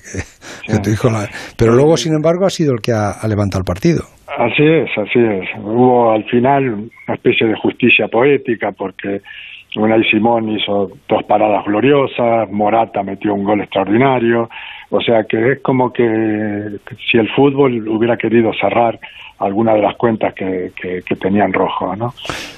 que, 0.65 0.79
tu 0.81 0.89
hijo 0.89 1.09
la... 1.11 1.29
Pero 1.55 1.73
luego, 1.73 1.97
sin 1.97 2.15
embargo, 2.15 2.47
ha 2.47 2.49
sido 2.49 2.73
el 2.73 2.81
que 2.81 2.93
ha, 2.93 3.21
levantado 3.27 3.59
el 3.59 3.65
partido. 3.65 4.01
Así 4.25 4.63
es, 4.63 4.89
así 4.97 5.19
es. 5.19 5.45
Hubo 5.61 6.13
al 6.13 6.23
final 6.23 6.89
una 7.05 7.13
especie 7.13 7.45
de 7.45 7.55
justicia 7.61 8.07
poética 8.07 8.71
porque 8.71 9.21
Unai 9.75 10.03
Simón 10.09 10.49
hizo 10.49 10.89
dos 11.07 11.23
paradas 11.27 11.63
gloriosas, 11.65 12.49
Morata 12.49 13.03
metió 13.03 13.35
un 13.35 13.43
gol 13.43 13.61
extraordinario, 13.61 14.49
o 14.89 15.01
sea 15.01 15.25
que 15.29 15.51
es 15.51 15.59
como 15.61 15.93
que 15.93 16.05
si 17.11 17.17
el 17.19 17.29
fútbol 17.35 17.87
hubiera 17.87 18.17
querido 18.17 18.51
cerrar 18.59 18.97
alguna 19.39 19.73
de 19.73 19.81
las 19.81 19.95
cuentas 19.95 20.33
que, 20.33 20.71
que, 20.75 21.15
tenían 21.15 21.53
rojo, 21.53 21.95
¿no? 21.95 22.13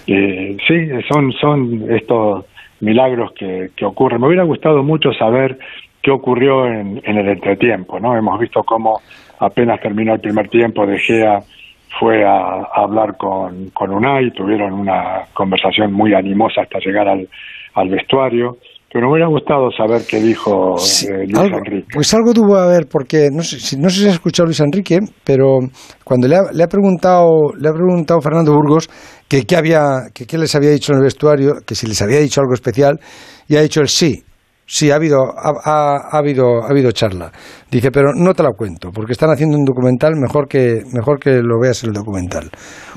sí, 0.06 0.90
son, 1.08 1.32
son 1.34 1.86
estos 1.90 2.46
milagros 2.80 3.32
que, 3.34 3.72
que 3.76 3.86
ocurren. 3.86 4.20
Me 4.20 4.28
hubiera 4.28 4.44
gustado 4.44 4.84
mucho 4.84 5.14
saber 5.14 5.58
qué 6.02 6.12
ocurrió 6.12 6.66
en, 6.66 7.02
en 7.04 7.18
el 7.18 7.30
entretiempo, 7.30 8.00
¿no? 8.00 8.18
Hemos 8.18 8.40
visto 8.40 8.64
cómo 8.64 9.02
apenas 9.40 9.80
terminó 9.80 10.14
el 10.14 10.20
primer 10.20 10.50
tiempo, 10.50 10.86
De 10.86 10.98
Gea 11.00 11.42
fue 12.00 12.24
a, 12.24 12.64
hablar 12.74 13.18
con, 13.18 13.70
con 13.72 13.92
Unai, 13.92 14.32
tuvieron 14.32 14.74
una 14.74 15.26
conversación 15.34 15.94
muy 15.94 16.14
animosa 16.14 16.62
hasta 16.62 16.80
llegar 16.80 17.08
al, 17.08 17.28
al 17.74 17.90
vestuario. 17.90 18.58
Pero 18.94 19.08
me 19.08 19.14
hubiera 19.14 19.30
gustado 19.30 19.70
saber 19.72 20.02
qué 20.06 20.20
dijo 20.20 20.76
eh, 20.76 21.26
Luis 21.28 21.54
Enrique. 21.54 21.88
Pues 21.94 22.14
algo 22.14 22.34
tuvo 22.34 22.58
a 22.58 22.68
ver, 22.68 22.88
porque 22.92 23.30
no 23.32 23.42
sé, 23.42 23.78
no 23.78 23.90
sé 23.90 24.02
si 24.02 24.08
ha 24.08 24.12
escuchado 24.12 24.48
Luis 24.48 24.60
Enrique, 24.60 25.00
pero 25.24 25.60
cuando 26.04 26.28
le 26.28 26.36
ha, 26.36 26.52
le 26.52 26.64
ha 26.64 26.68
preguntado 26.68 27.54
le 27.58 27.70
ha 27.70 27.74
preguntado 27.74 28.20
Fernando 28.20 28.54
Burgos 28.54 28.90
que 29.30 29.46
qué 29.46 29.56
había 29.56 30.10
que 30.14 30.26
qué 30.26 30.38
les 30.38 30.54
había 30.56 30.72
dicho 30.72 30.92
en 30.92 30.98
el 30.98 31.06
vestuario, 31.06 31.54
que 31.66 31.74
si 31.74 31.88
les 31.88 32.02
había 32.02 32.20
dicho 32.20 32.42
algo 32.42 32.54
especial, 32.54 33.00
y 33.48 33.56
ha 33.56 33.62
dicho 33.62 33.80
el 33.80 33.88
sí. 33.88 34.24
Sí, 34.74 34.90
ha 34.90 34.96
habido, 34.96 35.36
ha, 35.36 36.18
habido, 36.18 36.64
ha 36.64 36.72
habido 36.72 36.94
charla. 36.94 37.30
Dice, 37.70 37.92
pero 37.92 38.16
no 38.16 38.32
te 38.32 38.42
la 38.42 38.56
cuento, 38.56 38.88
porque 38.96 39.12
están 39.12 39.30
haciendo 39.30 39.58
un 39.58 39.66
documental, 39.66 40.16
mejor 40.16 40.48
que, 40.48 40.80
mejor 40.96 41.20
que 41.20 41.44
lo 41.44 41.60
veas 41.60 41.84
en 41.84 41.90
el 41.90 41.96
documental. 42.00 42.48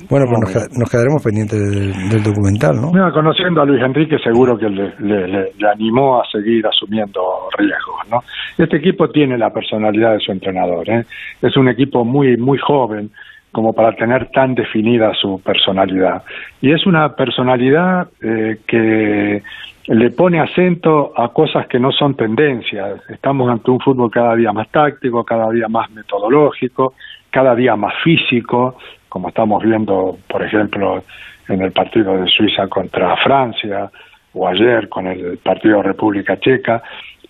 Bueno, 0.09 0.27
pues 0.31 0.71
nos, 0.71 0.89
quedaremos 0.89 1.19
pendientes 1.19 1.59
del, 1.59 2.23
documental, 2.23 2.79
¿no? 2.79 2.95
conociendo 3.11 3.61
a 3.61 3.65
Luis 3.67 3.83
Enrique, 3.83 4.19
seguro 4.23 4.57
que 4.57 4.71
le, 4.71 4.95
le, 5.01 5.51
animó 5.67 6.23
a 6.23 6.25
seguir 6.31 6.65
asumiendo 6.65 7.21
riesgos, 7.59 8.07
¿no? 8.09 8.19
Este 8.57 8.77
equipo 8.77 9.09
tiene 9.09 9.37
la 9.37 9.51
personalidad 9.51 10.13
de 10.13 10.21
su 10.21 10.31
entrenador, 10.31 10.89
¿eh? 10.89 11.03
Es 11.43 11.57
un 11.57 11.69
equipo 11.69 12.05
muy, 12.05 12.37
muy 12.37 12.59
joven, 12.59 13.11
como 13.51 13.73
para 13.73 13.91
tener 13.97 14.31
tan 14.31 14.55
definida 14.55 15.11
su 15.21 15.43
personalidad. 15.43 16.23
Y 16.61 16.73
es 16.73 16.87
una 16.87 17.17
personalidad 17.17 18.07
eh, 18.23 18.59
que 18.65 19.43
le 19.87 20.11
pone 20.11 20.41
acento 20.41 21.13
a 21.17 21.29
cosas 21.29 21.67
que 21.67 21.79
no 21.79 21.93
son 21.93 22.15
tendencias. 22.15 23.01
Estamos 23.11 23.51
ante 23.51 23.71
un 23.71 23.81
fútbol 23.81 24.11
cada 24.11 24.35
día 24.35 24.53
más 24.53 24.69
táctico, 24.69 25.25
cada 25.25 25.51
día 25.51 25.69
más 25.69 25.91
metodológico, 25.91 26.95
cada 27.31 27.55
día 27.55 27.77
más 27.77 27.95
físico, 28.03 28.79
como 29.09 29.29
estamos 29.29 29.63
viendo, 29.63 30.17
por 30.29 30.43
ejemplo, 30.43 31.03
en 31.49 31.61
el 31.61 31.73
partido 31.73 32.17
de 32.17 32.27
Suiza 32.29 32.67
contra 32.69 33.17
Francia 33.19 33.91
o 34.33 34.49
ayer 34.49 34.89
con 34.89 35.07
el 35.07 35.39
partido 35.39 35.83
República 35.83 36.39
Checa. 36.39 36.83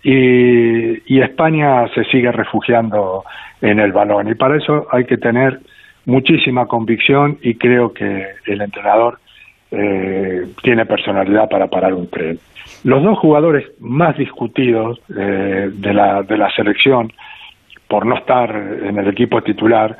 Y, 0.02 1.12
y 1.12 1.20
España 1.20 1.88
se 1.94 2.04
sigue 2.04 2.30
refugiando 2.30 3.24
en 3.60 3.80
el 3.80 3.92
balón. 3.92 4.28
Y 4.28 4.34
para 4.34 4.56
eso 4.56 4.86
hay 4.92 5.04
que 5.06 5.16
tener 5.16 5.58
muchísima 6.04 6.66
convicción 6.66 7.38
y 7.42 7.54
creo 7.54 7.92
que 7.92 8.26
el 8.46 8.60
entrenador 8.60 9.18
eh, 9.74 10.46
tiene 10.62 10.86
personalidad 10.86 11.48
para 11.48 11.66
parar 11.66 11.94
un 11.94 12.08
tren. 12.08 12.38
Los 12.84 13.02
dos 13.02 13.18
jugadores 13.18 13.66
más 13.80 14.16
discutidos 14.16 15.00
eh, 15.16 15.70
de, 15.72 15.94
la, 15.94 16.22
de 16.22 16.36
la 16.36 16.50
selección 16.50 17.12
por 17.88 18.06
no 18.06 18.16
estar 18.16 18.50
en 18.50 18.98
el 18.98 19.08
equipo 19.08 19.42
titular 19.42 19.96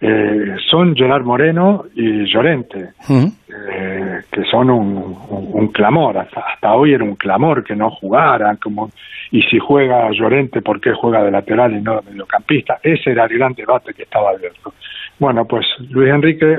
eh, 0.00 0.56
son 0.70 0.94
Gerard 0.94 1.24
Moreno 1.24 1.86
y 1.94 2.24
Llorente, 2.32 2.90
eh, 3.10 4.20
que 4.30 4.44
son 4.44 4.70
un, 4.70 5.16
un, 5.28 5.68
clamor. 5.68 6.18
Hasta, 6.18 6.40
hasta, 6.40 6.72
hoy 6.74 6.92
era 6.92 7.02
un 7.02 7.16
clamor 7.16 7.64
que 7.64 7.74
no 7.74 7.90
jugaran, 7.90 8.58
como 8.58 8.90
y 9.32 9.42
si 9.42 9.58
juega 9.58 10.08
Llorente, 10.12 10.62
¿por 10.62 10.80
qué 10.80 10.92
juega 10.92 11.24
de 11.24 11.32
lateral 11.32 11.74
y 11.74 11.82
no 11.82 12.00
de 12.00 12.10
mediocampista? 12.12 12.78
Ese 12.80 13.10
era 13.10 13.24
el 13.24 13.36
gran 13.36 13.54
debate 13.54 13.92
que 13.92 14.04
estaba 14.04 14.30
abierto. 14.30 14.72
Bueno, 15.18 15.44
pues 15.46 15.66
Luis 15.90 16.10
Enrique 16.10 16.58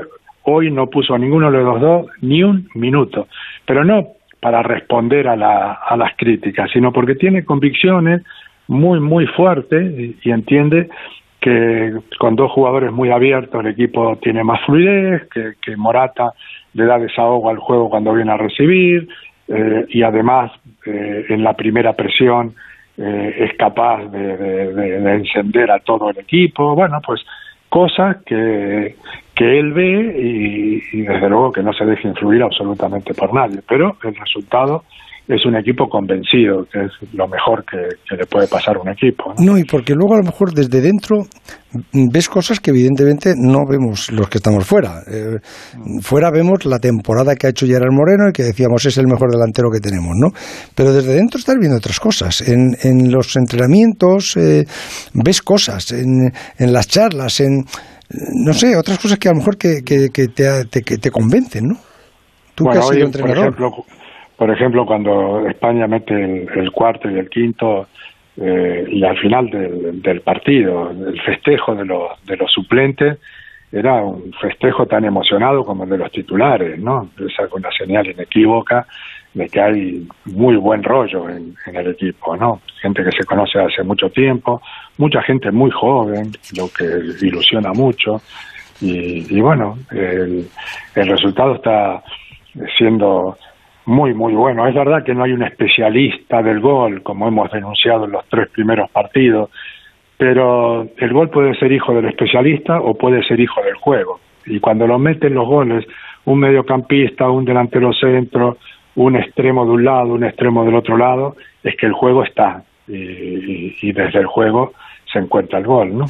hoy 0.50 0.70
no 0.70 0.88
puso 0.88 1.14
a 1.14 1.18
ninguno 1.18 1.50
de 1.50 1.62
los 1.62 1.80
dos 1.80 2.06
ni 2.20 2.42
un 2.42 2.68
minuto, 2.74 3.28
pero 3.66 3.84
no 3.84 4.08
para 4.40 4.62
responder 4.62 5.28
a, 5.28 5.36
la, 5.36 5.72
a 5.72 5.96
las 5.96 6.16
críticas, 6.16 6.70
sino 6.72 6.92
porque 6.92 7.14
tiene 7.14 7.44
convicciones 7.44 8.22
muy, 8.68 9.00
muy 9.00 9.26
fuertes 9.26 10.16
y, 10.22 10.30
entiende 10.30 10.88
que 11.40 11.92
con 12.18 12.36
dos 12.36 12.50
jugadores 12.52 12.92
muy 12.92 13.10
abiertos 13.10 13.60
el 13.60 13.72
equipo 13.72 14.16
tiene 14.22 14.44
más 14.44 14.60
fluidez, 14.64 15.28
que, 15.28 15.76
Morata 15.76 16.32
le 16.74 16.84
da 16.84 16.98
desahogo 16.98 17.50
al 17.50 17.58
juego 17.58 17.90
cuando 17.90 18.14
viene 18.14 18.32
a 18.32 18.36
recibir 18.36 19.08
eh, 19.48 19.86
y 19.88 20.02
además 20.02 20.52
eh, 20.86 21.26
en 21.28 21.42
la 21.42 21.54
primera 21.54 21.94
presión 21.94 22.54
eh, 22.96 23.34
es 23.38 23.56
capaz 23.56 24.04
de, 24.10 24.36
de, 24.36 25.14
encender 25.14 25.70
a 25.70 25.80
todo 25.80 26.10
el 26.10 26.18
equipo. 26.18 26.74
Bueno, 26.74 27.00
pues 27.04 27.24
cosas 27.70 28.18
que, 28.26 28.96
que 29.34 29.58
él 29.58 29.72
ve 29.72 30.14
y, 30.18 30.98
y 30.98 31.02
desde 31.02 31.28
luego 31.30 31.52
que 31.52 31.62
no 31.62 31.72
se 31.72 31.86
deje 31.86 32.08
influir 32.08 32.42
absolutamente 32.42 33.14
por 33.14 33.32
nadie, 33.32 33.60
pero 33.66 33.96
el 34.04 34.14
resultado 34.14 34.84
es 35.34 35.46
un 35.46 35.56
equipo 35.56 35.88
convencido, 35.88 36.64
que 36.70 36.80
es 36.80 36.92
lo 37.12 37.28
mejor 37.28 37.64
que, 37.64 38.16
le 38.16 38.26
puede 38.26 38.48
pasar 38.48 38.76
a 38.76 38.80
un 38.80 38.88
equipo. 38.88 39.32
¿no? 39.38 39.56
y 39.56 39.64
porque 39.64 39.94
luego 39.94 40.14
a 40.14 40.18
lo 40.18 40.24
mejor 40.24 40.52
desde 40.52 40.80
dentro 40.80 41.18
ves 41.92 42.28
cosas 42.28 42.58
que 42.58 42.70
evidentemente 42.70 43.34
no 43.36 43.64
vemos 43.68 44.10
los 44.10 44.28
que 44.28 44.38
estamos 44.38 44.66
fuera. 44.66 45.02
Eh, 45.06 45.38
fuera 46.02 46.30
vemos 46.30 46.64
la 46.66 46.80
temporada 46.80 47.36
que 47.36 47.46
ha 47.46 47.50
hecho 47.50 47.66
Gerard 47.66 47.92
Moreno 47.92 48.28
y 48.28 48.32
que 48.32 48.42
decíamos 48.42 48.84
es 48.86 48.98
el 48.98 49.06
mejor 49.06 49.30
delantero 49.30 49.70
que 49.70 49.80
tenemos, 49.80 50.16
¿no? 50.16 50.30
Pero 50.74 50.92
desde 50.92 51.14
dentro 51.14 51.38
estás 51.38 51.56
viendo 51.58 51.76
otras 51.76 52.00
cosas. 52.00 52.40
En, 52.48 52.76
en 52.82 53.12
los 53.12 53.36
entrenamientos 53.36 54.36
eh, 54.36 54.64
ves 55.14 55.42
cosas, 55.42 55.92
en, 55.92 56.32
en 56.58 56.72
las 56.72 56.88
charlas, 56.88 57.40
en 57.40 57.64
no 58.34 58.52
sé, 58.52 58.76
otras 58.76 58.98
cosas 58.98 59.18
que 59.18 59.28
a 59.28 59.32
lo 59.32 59.38
mejor 59.38 59.56
que, 59.56 59.82
que, 59.84 60.08
que 60.12 60.26
te, 60.28 60.64
te, 60.64 60.82
que 60.82 60.98
te 60.98 61.10
convencen, 61.10 61.68
¿no? 61.68 61.76
Tú 62.54 62.64
que 62.64 62.78
has 62.78 62.88
sido 62.88 63.06
entrenador. 63.06 63.54
Por 63.54 63.64
ejemplo, 63.68 63.84
por 64.40 64.50
ejemplo, 64.50 64.86
cuando 64.86 65.46
España 65.46 65.86
mete 65.86 66.14
el, 66.14 66.72
cuarto 66.72 67.10
y 67.10 67.18
el 67.18 67.28
quinto 67.28 67.88
eh, 68.38 68.86
y 68.88 69.04
al 69.04 69.18
final 69.18 69.50
del, 69.50 70.22
partido, 70.22 70.90
el 70.92 71.20
festejo 71.20 71.74
de 71.74 71.84
los, 71.84 72.24
de 72.24 72.38
los 72.38 72.50
suplentes 72.50 73.18
era 73.70 73.96
un 73.96 74.32
festejo 74.40 74.86
tan 74.86 75.04
emocionado 75.04 75.62
como 75.62 75.84
el 75.84 75.90
de 75.90 75.98
los 75.98 76.10
titulares, 76.10 76.78
¿no? 76.78 77.10
Esa 77.18 77.48
con 77.48 77.60
una 77.60 77.70
señal 77.70 78.06
inequívoca 78.06 78.86
de 79.34 79.46
que 79.46 79.60
hay 79.60 80.08
muy 80.24 80.56
buen 80.56 80.82
rollo 80.84 81.28
en, 81.28 81.54
el 81.66 81.88
equipo, 81.88 82.34
¿no? 82.34 82.62
Gente 82.80 83.04
que 83.04 83.12
se 83.12 83.26
conoce 83.26 83.58
hace 83.58 83.82
mucho 83.82 84.08
tiempo, 84.08 84.62
mucha 84.96 85.20
gente 85.20 85.50
muy 85.50 85.70
joven, 85.70 86.32
lo 86.56 86.66
que 86.68 86.86
ilusiona 87.26 87.74
mucho. 87.74 88.22
Y, 88.80 89.36
y 89.36 89.40
bueno, 89.42 89.76
el, 89.90 90.48
el 90.94 91.08
resultado 91.08 91.56
está 91.56 92.02
siendo 92.78 93.36
muy, 93.90 94.14
muy 94.14 94.34
bueno. 94.34 94.66
Es 94.66 94.74
verdad 94.74 95.04
que 95.04 95.14
no 95.14 95.24
hay 95.24 95.32
un 95.32 95.42
especialista 95.42 96.42
del 96.42 96.60
gol, 96.60 97.02
como 97.02 97.26
hemos 97.26 97.50
denunciado 97.50 98.04
en 98.04 98.12
los 98.12 98.24
tres 98.28 98.48
primeros 98.50 98.88
partidos, 98.90 99.50
pero 100.16 100.82
el 100.96 101.12
gol 101.12 101.28
puede 101.28 101.54
ser 101.58 101.72
hijo 101.72 101.92
del 101.92 102.06
especialista 102.06 102.80
o 102.80 102.94
puede 102.94 103.22
ser 103.24 103.40
hijo 103.40 103.60
del 103.62 103.74
juego. 103.74 104.20
Y 104.46 104.60
cuando 104.60 104.86
lo 104.86 104.98
meten 104.98 105.34
los 105.34 105.46
goles, 105.46 105.84
un 106.24 106.38
mediocampista, 106.38 107.28
un 107.28 107.44
delantero 107.44 107.92
centro, 107.92 108.58
un 108.94 109.16
extremo 109.16 109.64
de 109.64 109.72
un 109.72 109.84
lado, 109.84 110.14
un 110.14 110.24
extremo 110.24 110.64
del 110.64 110.76
otro 110.76 110.96
lado, 110.96 111.36
es 111.64 111.74
que 111.76 111.86
el 111.86 111.92
juego 111.92 112.22
está. 112.22 112.62
Y, 112.86 113.92
desde 113.92 114.20
el 114.20 114.26
juego 114.26 114.72
se 115.12 115.18
encuentra 115.18 115.58
el 115.58 115.66
gol, 115.66 115.96
¿no? 115.96 116.04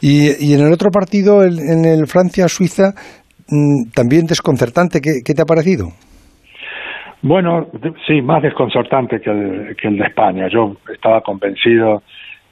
y, 0.00 0.28
y, 0.38 0.54
en 0.54 0.66
el 0.66 0.72
otro 0.72 0.90
partido, 0.90 1.42
en 1.42 1.84
el 1.84 2.06
Francia-Suiza, 2.06 2.94
mm, 3.48 3.90
también 3.94 4.26
desconcertante, 4.26 5.00
¿qué, 5.00 5.20
¿qué 5.24 5.34
te 5.34 5.42
ha 5.42 5.46
parecido? 5.46 5.88
Bueno, 7.24 7.68
sí, 8.06 8.20
más 8.20 8.42
desconcertante 8.42 9.18
que 9.18 9.30
el, 9.30 9.74
que 9.76 9.88
el 9.88 9.96
de 9.96 10.04
España. 10.04 10.46
Yo 10.48 10.76
estaba 10.92 11.22
convencido 11.22 12.02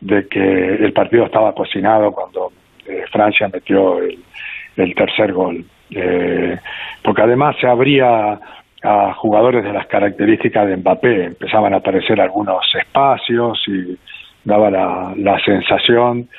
de 0.01 0.27
que 0.29 0.41
el 0.41 0.95
partido 0.95 1.27
estaba 1.27 1.53
cocinado 1.53 2.11
cuando 2.11 2.53
eh, 2.87 3.05
Francia 3.12 3.51
metió 3.53 3.99
el, 3.99 4.95
tercer 4.95 5.35
gol. 5.35 5.62
Eh, 5.91 6.57
porque 7.05 7.20
además 7.20 7.55
se 7.61 7.66
abría 7.66 8.41
a 8.83 9.12
jugadores 9.12 9.62
de 9.62 9.75
las 9.75 9.87
características 9.89 10.66
de 10.66 10.79
Mbappé. 10.79 11.25
Empezaban 11.25 11.75
a 11.75 11.77
aparecer 11.77 12.18
algunos 12.18 12.64
espacios 12.75 13.62
y 13.68 13.99
daba 14.43 14.70
la, 14.70 15.12
la 15.18 15.39
sensación 15.45 16.31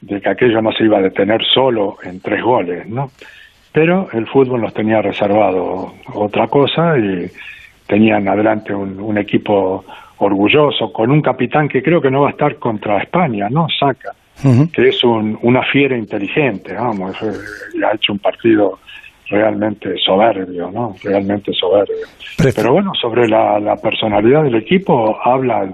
de 0.00 0.18
que 0.18 0.30
aquello 0.30 0.62
no 0.62 0.72
se 0.72 0.84
iba 0.84 0.96
a 0.96 1.02
detener 1.02 1.44
solo 1.44 1.98
en 2.02 2.22
tres 2.22 2.42
goles, 2.42 2.88
¿no? 2.88 3.10
Pero 3.70 4.08
el 4.14 4.26
fútbol 4.28 4.62
nos 4.62 4.72
tenía 4.72 5.02
reservado 5.02 5.92
otra 6.14 6.46
cosa 6.46 6.96
y 6.96 7.30
tenían 7.86 8.28
adelante 8.28 8.74
un, 8.74 9.18
equipo 9.18 9.84
orgulloso, 10.18 10.92
con 10.92 11.10
un 11.10 11.20
capitán 11.20 11.68
que 11.68 11.82
creo 11.82 12.00
que 12.00 12.10
no 12.10 12.22
va 12.22 12.28
a 12.28 12.30
estar 12.30 12.56
contra 12.56 13.02
España, 13.02 13.48
¿no? 13.50 13.66
Saca, 13.68 14.12
que 14.72 14.88
es 14.88 15.02
un, 15.04 15.38
una 15.42 15.62
fiera 15.62 15.96
inteligente, 15.96 16.74
vamos, 16.74 17.16
y 17.74 17.82
ha 17.82 17.94
hecho 17.94 18.12
un 18.12 18.18
partido 18.18 18.78
realmente 19.28 19.94
soberbio, 20.04 20.70
¿no? 20.70 20.94
Realmente 21.02 21.52
soberbio. 21.52 22.06
Pero 22.54 22.72
bueno, 22.72 22.92
sobre 23.00 23.28
la, 23.28 23.58
la 23.58 23.76
personalidad 23.76 24.44
del 24.44 24.56
equipo 24.56 25.18
habla 25.24 25.68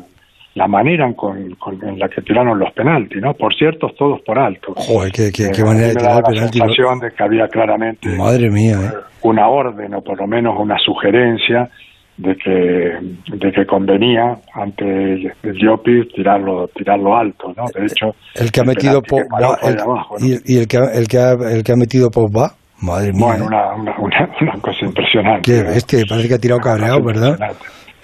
la 0.59 0.66
manera 0.66 1.06
en 1.06 1.98
la 1.98 2.09
que 2.09 2.20
tiraron 2.22 2.59
los 2.59 2.72
penaltis, 2.72 3.22
¿no? 3.22 3.32
Por 3.34 3.54
cierto, 3.54 3.88
todos 3.96 4.20
por 4.22 4.38
alto. 4.38 4.74
Joder, 4.76 5.12
qué, 5.12 5.30
qué, 5.32 5.50
qué 5.54 5.62
manera 5.62 5.88
de 5.88 5.94
tirar 5.94 6.22
la 6.22 6.48
sensación 6.48 6.98
de 6.98 7.12
que 7.12 7.22
había 7.22 7.46
claramente 7.46 8.09
Madre 8.16 8.50
mía, 8.50 8.74
¿eh? 8.74 8.92
una 9.22 9.48
orden 9.48 9.94
o 9.94 10.02
por 10.02 10.18
lo 10.18 10.26
menos 10.26 10.59
una 10.59 10.76
sugerencia 10.78 11.70
de 12.19 12.35
que, 12.35 13.37
de 13.37 13.53
que 13.53 13.64
convenía 13.64 14.37
ante 14.55 14.85
el, 14.85 15.33
el 15.43 16.09
tirarlo, 16.14 16.69
tirarlo 16.75 17.16
alto, 17.16 17.53
¿no? 17.57 17.64
De 17.75 17.87
hecho, 17.87 18.14
el 18.35 18.51
que 18.51 18.61
ha 18.61 18.64
metido 18.64 19.01
Pogba, 19.01 19.57
y, 20.21 20.59
el 20.59 20.66
que, 20.66 20.79
el 20.79 21.07
que 21.07 21.19
ha, 21.19 21.33
el 21.33 21.62
que 21.62 21.73
ha 21.73 21.77
metido 21.77 22.11
Pogba, 22.11 22.53
madre 22.83 23.12
mía. 23.12 23.27
Bueno, 23.27 23.47
una, 23.47 23.75
una, 23.75 23.93
una, 23.97 24.61
cosa 24.61 24.85
impresionante. 24.85 25.51
Qué 25.51 25.62
bestia, 25.62 26.01
parece 26.09 26.29
que 26.29 26.35
ha 26.35 26.39
tirado 26.39 26.61
cabreado, 26.61 27.03
¿verdad? 27.05 27.39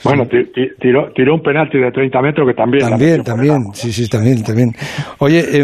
Bueno, 0.04 0.24
tiró, 0.26 1.10
tiró 1.14 1.34
un 1.34 1.40
penalti 1.40 1.78
de 1.78 1.90
30 1.90 2.20
metros 2.20 2.46
que 2.46 2.54
también... 2.54 2.88
También, 2.90 3.24
también, 3.24 3.58
sí, 3.72 3.90
sí, 3.90 4.06
también, 4.06 4.42
también. 4.42 4.70
Oye, 5.18 5.40
eh, 5.40 5.62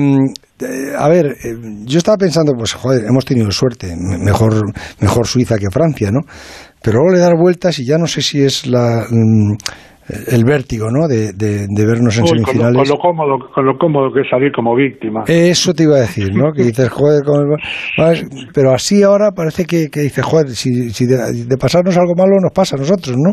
a 0.99 1.09
ver, 1.09 1.27
eh, 1.27 1.57
yo 1.85 1.99
estaba 1.99 2.17
pensando, 2.17 2.53
pues, 2.57 2.73
joder, 2.73 3.05
hemos 3.07 3.25
tenido 3.27 3.51
suerte, 3.51 3.89
mejor, 3.97 4.53
mejor 5.01 5.27
Suiza 5.27 5.59
que 5.59 5.71
Francia, 5.71 6.11
¿no? 6.11 6.21
Pero 6.83 6.99
luego 6.99 7.15
le 7.15 7.21
dar 7.21 7.37
vueltas 7.37 7.79
y 7.79 7.87
ya 7.87 7.99
no 7.99 8.07
sé 8.07 8.23
si 8.23 8.43
es 8.43 8.67
la, 8.67 9.05
mm, 9.11 9.55
el 10.33 10.45
vértigo, 10.45 10.87
¿no? 10.91 11.07
De, 11.07 11.33
de, 11.33 11.87
vernos 11.87 12.19
en 12.19 12.27
semifinales. 12.27 12.77
Con 12.77 12.89
lo, 12.89 12.97
cómodo, 12.97 13.39
con 13.53 13.65
lo 13.67 13.79
cómodo 13.79 14.13
que 14.13 14.23
es 14.23 14.29
salir 14.29 14.53
como 14.53 14.75
víctima. 14.75 15.25
Eso 15.27 15.73
te 15.73 15.85
iba 15.85 15.97
a 15.97 16.01
decir, 16.01 16.35
¿no? 16.35 16.53
que 16.53 16.63
dices, 16.65 16.89
joder, 16.89 17.23
pero 18.55 18.73
así 18.73 19.03
ahora 19.03 19.31
parece 19.35 19.65
que, 19.65 19.89
que 19.93 20.01
dices, 20.01 20.25
joder, 20.25 20.49
si, 20.49 20.91
si 20.91 21.07
de, 21.07 21.57
pasarnos 21.57 21.97
algo 21.97 22.15
malo 22.17 22.41
nos 22.41 22.53
pasa 22.53 22.77
a 22.77 22.79
nosotros, 22.79 23.17
¿no? 23.17 23.33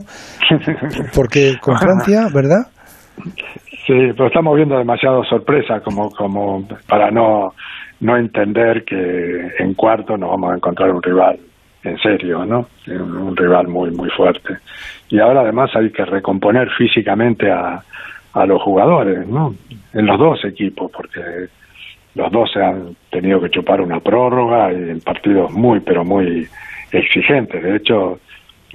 Porque 1.16 1.56
con 1.62 1.78
Francia, 1.78 2.28
¿verdad? 2.34 2.68
Sí, 3.86 4.12
pero 4.16 4.28
estamos 4.28 4.56
viendo 4.56 4.78
demasiado 4.78 5.24
sorpresa 5.24 5.80
como, 5.84 6.10
como 6.10 6.68
para 6.88 7.10
no, 7.10 7.54
no 8.02 8.18
entender 8.18 8.84
que 8.86 9.64
en 9.64 9.74
cuarto 9.74 10.18
nos 10.18 10.30
vamos 10.30 10.52
a 10.52 10.56
encontrar 10.56 10.92
un 10.92 11.02
rival 11.02 11.40
en 11.88 11.98
serio, 12.00 12.46
¿no? 12.46 12.68
Un, 12.88 13.36
rival 13.36 13.68
muy, 13.68 13.92
muy 13.92 14.10
fuerte. 14.10 14.58
Y 15.10 15.20
ahora 15.20 15.42
además 15.42 15.76
hay 15.76 15.90
que 15.92 16.06
recomponer 16.06 16.70
físicamente 16.72 17.52
a, 17.52 17.84
a 18.34 18.46
los 18.46 18.62
jugadores, 18.62 19.28
¿no? 19.28 19.56
En 19.94 20.06
los 20.06 20.20
dos 20.20 20.44
equipos, 20.46 20.92
porque 20.92 21.48
los 22.16 22.32
dos 22.32 22.52
se 22.52 22.64
han 22.64 22.96
tenido 23.10 23.40
que 23.42 23.50
chupar 23.50 23.82
una 23.82 24.00
prórroga 24.00 24.72
y 24.74 24.90
en 24.90 25.02
partidos 25.02 25.52
muy, 25.52 25.80
pero 25.80 26.04
muy 26.04 26.48
exigentes. 26.92 27.64
De 27.64 27.76
hecho, 27.76 28.20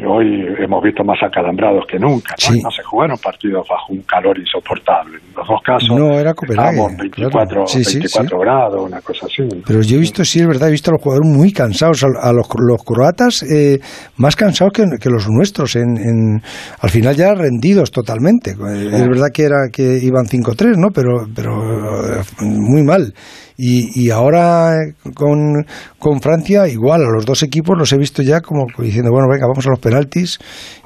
hoy 0.00 0.26
hemos 0.58 0.82
visto 0.82 1.04
más 1.04 1.18
acalambrados 1.22 1.84
que 1.90 1.98
nunca. 1.98 2.34
¿no? 2.50 2.56
no 2.64 2.70
se 2.70 2.82
jugaron 2.82 3.16
partidos 3.18 3.66
bajo 3.68 3.92
un 3.92 4.02
calor 4.02 4.38
insoportable. 4.38 5.18
los 5.36 5.46
dos 5.46 5.60
casos. 5.64 5.88
No, 5.90 6.18
era. 6.18 6.32
Estábamos 6.48 6.96
24, 6.96 7.66
Sí, 7.66 7.84
sí, 7.84 7.98
24 7.98 8.38
grados, 8.40 8.82
una 8.86 9.00
cosa 9.00 9.26
así. 9.26 9.42
Pero 9.66 9.82
yo 9.82 9.96
he 9.96 10.00
visto, 10.00 10.24
sí, 10.24 10.40
es 10.40 10.46
verdad, 10.46 10.68
he 10.68 10.72
visto 10.72 10.90
a 10.90 10.94
los 10.94 11.02
jugadores 11.02 11.28
muy 11.30 11.52
cansados, 11.52 12.02
a, 12.04 12.06
a 12.28 12.32
los, 12.32 12.46
los 12.58 12.82
croatas 12.84 13.42
eh, 13.42 13.78
más 14.16 14.34
cansados 14.36 14.72
que, 14.72 14.84
que 15.00 15.10
los 15.10 15.28
nuestros, 15.28 15.76
en, 15.76 15.96
en- 15.98 16.42
al 16.80 16.90
final 16.90 17.14
ya 17.14 17.34
rendidos 17.34 17.90
totalmente. 17.90 18.52
Eh, 18.52 18.90
Es 18.92 19.08
verdad 19.08 19.28
que 19.32 19.42
era 19.44 19.68
que 19.72 19.98
iban 20.02 20.24
5-3, 20.26 20.76
¿no? 20.78 20.88
Pero, 20.94 21.26
pero 21.34 22.18
eh, 22.18 22.22
muy 22.40 22.82
mal. 22.82 23.12
Y, 23.56 23.90
y 23.94 24.10
ahora 24.10 24.72
con, 25.14 25.64
con 25.98 26.20
Francia, 26.20 26.66
igual, 26.68 27.02
a 27.02 27.12
los 27.12 27.26
dos 27.26 27.42
equipos 27.42 27.76
los 27.78 27.92
he 27.92 27.98
visto 27.98 28.22
ya 28.22 28.40
como 28.40 28.66
diciendo, 28.78 29.10
bueno, 29.10 29.28
venga, 29.30 29.46
vamos 29.46 29.66
a 29.66 29.70
los 29.70 29.80
penaltis 29.80 30.38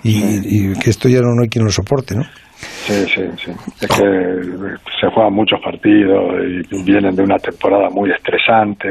y, 0.02 0.18
y 0.42 0.72
que 0.74 0.90
esto 0.90 1.08
ya 1.08 1.20
no, 1.20 1.34
no 1.34 1.42
hay 1.42 1.48
quien 1.48 1.64
lo 1.64 1.70
soporte, 1.70 2.16
¿no? 2.16 2.24
Sí, 2.58 3.04
sí, 3.14 3.22
sí. 3.36 3.50
Es 3.80 3.88
que 3.88 4.04
se 5.00 5.10
juegan 5.12 5.34
muchos 5.34 5.60
partidos 5.60 6.40
y 6.70 6.82
vienen 6.84 7.14
de 7.14 7.22
una 7.22 7.36
temporada 7.36 7.88
muy 7.90 8.10
estresante. 8.10 8.88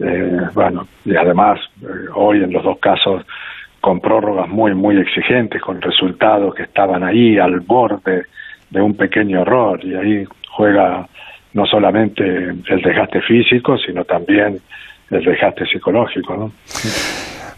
Eh, 0.00 0.48
bueno, 0.54 0.82
y 1.04 1.14
además, 1.14 1.60
eh, 1.82 1.86
hoy 2.16 2.42
en 2.42 2.52
los 2.52 2.64
dos 2.64 2.78
casos, 2.80 3.24
con 3.80 4.00
prórrogas 4.00 4.48
muy, 4.48 4.74
muy 4.74 4.98
exigentes, 4.98 5.60
con 5.62 5.80
resultados 5.80 6.54
que 6.54 6.64
estaban 6.64 7.04
ahí 7.04 7.38
al 7.38 7.60
borde 7.60 8.22
de 8.70 8.80
un 8.80 8.96
pequeño 8.96 9.42
error. 9.42 9.78
Y 9.84 9.94
ahí 9.94 10.24
juega 10.50 11.06
no 11.54 11.66
solamente 11.66 12.22
el 12.24 12.82
desgaste 12.82 13.20
físico, 13.22 13.76
sino 13.78 14.04
también 14.04 14.60
el 15.10 15.24
desgaste 15.24 15.64
psicológico, 15.66 16.36
¿no? 16.36 16.52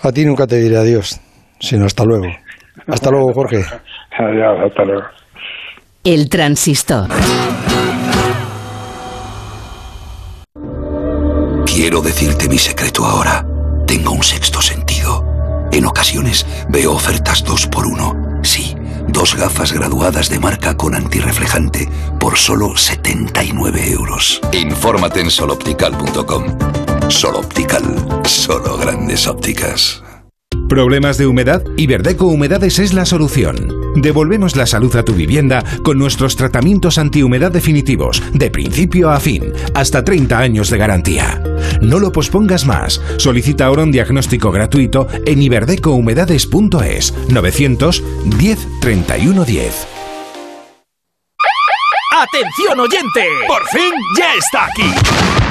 A 0.03 0.12
ti 0.12 0.24
nunca 0.24 0.47
te 0.47 0.57
diré 0.57 0.76
adiós, 0.76 1.20
sino 1.59 1.86
hasta 1.86 2.05
luego. 2.05 2.26
Hasta 2.86 3.11
luego, 3.11 3.32
Jorge. 3.32 3.59
Adiós, 4.18 4.61
hasta 4.66 4.84
luego. 4.84 5.03
El 6.05 6.28
transistor. 6.28 7.09
Quiero 11.64 12.01
decirte 12.03 12.49
mi 12.49 12.59
secreto 12.59 13.05
ahora. 13.05 13.45
Tengo 13.86 14.12
un 14.12 14.22
sexto 14.22 14.61
sentido. 14.61 15.24
En 15.72 15.86
ocasiones 15.86 16.47
veo 16.68 16.92
ofertas 16.92 17.42
dos 17.45 17.66
por 17.66 17.86
uno. 17.86 18.12
Sí, 18.42 18.74
dos 19.09 19.34
gafas 19.34 19.72
graduadas 19.72 20.28
de 20.28 20.38
marca 20.38 20.76
con 20.76 20.94
antirreflejante 20.94 21.88
por 22.18 22.36
solo 22.36 22.76
79 22.76 23.90
euros. 23.90 24.40
Infórmate 24.52 25.20
en 25.20 25.30
soloptical.com. 25.30 26.44
Soloptical, 27.09 28.22
solo 28.24 28.76
grandes 28.76 29.26
ópticas. 29.26 30.02
¿Problemas 30.68 31.18
de 31.18 31.26
humedad? 31.26 31.62
Iberdeco 31.76 32.26
Humedades 32.26 32.78
es 32.78 32.94
la 32.94 33.04
solución. 33.04 33.68
Devolvemos 33.96 34.56
la 34.56 34.66
salud 34.66 34.94
a 34.96 35.04
tu 35.04 35.14
vivienda 35.14 35.62
con 35.82 35.98
nuestros 35.98 36.36
tratamientos 36.36 36.98
antihumedad 36.98 37.52
definitivos, 37.52 38.22
de 38.32 38.50
principio 38.50 39.10
a 39.10 39.20
fin, 39.20 39.52
hasta 39.74 40.04
30 40.04 40.38
años 40.38 40.70
de 40.70 40.78
garantía. 40.78 41.42
No 41.80 41.98
lo 41.98 42.12
pospongas 42.12 42.66
más. 42.66 43.00
Solicita 43.18 43.66
ahora 43.66 43.82
un 43.82 43.92
diagnóstico 43.92 44.50
gratuito 44.50 45.06
en 45.26 45.42
iberdecohumedades.es 45.42 47.14
910 47.28 48.68
31 48.80 49.44
10. 49.44 49.93
¡Atención 52.25 52.81
oyente! 52.81 53.27
¡Por 53.47 53.68
fin 53.68 53.93
ya 54.18 54.33
está 54.35 54.64
aquí! 54.64 54.91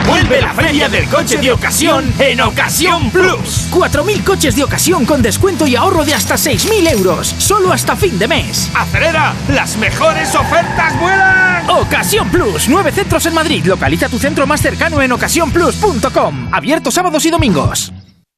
Vuelve 0.08 0.42
la 0.42 0.54
feria 0.54 0.90
del 0.90 1.08
coche 1.08 1.38
de 1.38 1.52
ocasión 1.52 2.12
en 2.18 2.42
Ocasión 2.42 3.12
Plus. 3.12 3.70
4.000 3.72 4.24
coches 4.24 4.56
de 4.56 4.64
ocasión 4.64 5.06
con 5.06 5.22
descuento 5.22 5.68
y 5.68 5.76
ahorro 5.76 6.04
de 6.04 6.16
hasta 6.16 6.34
6.000 6.34 6.92
euros. 6.94 7.28
Solo 7.38 7.72
hasta 7.72 7.96
fin 7.96 8.18
de 8.18 8.28
mes. 8.28 8.72
¡Acelera! 8.74 9.36
¡Las 9.50 9.78
mejores 9.78 10.34
ofertas 10.34 11.00
vuelan! 11.00 11.70
Ocasión 11.70 12.30
Plus. 12.30 12.68
Nueve 12.68 12.92
centros 12.92 13.26
en 13.28 13.36
Madrid. 13.36 13.64
Localiza 13.66 14.10
tu 14.10 14.18
centro 14.18 14.48
más 14.48 14.62
cercano 14.62 15.00
en 15.02 15.12
ocasiónplus.com. 15.12 16.50
Abierto 16.52 16.90
sábados 16.90 17.24
y 17.26 17.30
domingos. 17.30 17.94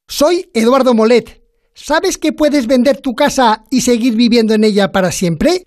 Soy 0.06 0.50
Eduardo 0.52 0.92
Molet. 0.92 1.40
¿Sabes 1.74 2.18
que 2.18 2.32
puedes 2.32 2.66
vender 2.66 3.00
tu 3.00 3.14
casa 3.14 3.64
y 3.70 3.80
seguir 3.80 4.14
viviendo 4.14 4.52
en 4.52 4.64
ella 4.64 4.92
para 4.92 5.10
siempre? 5.10 5.66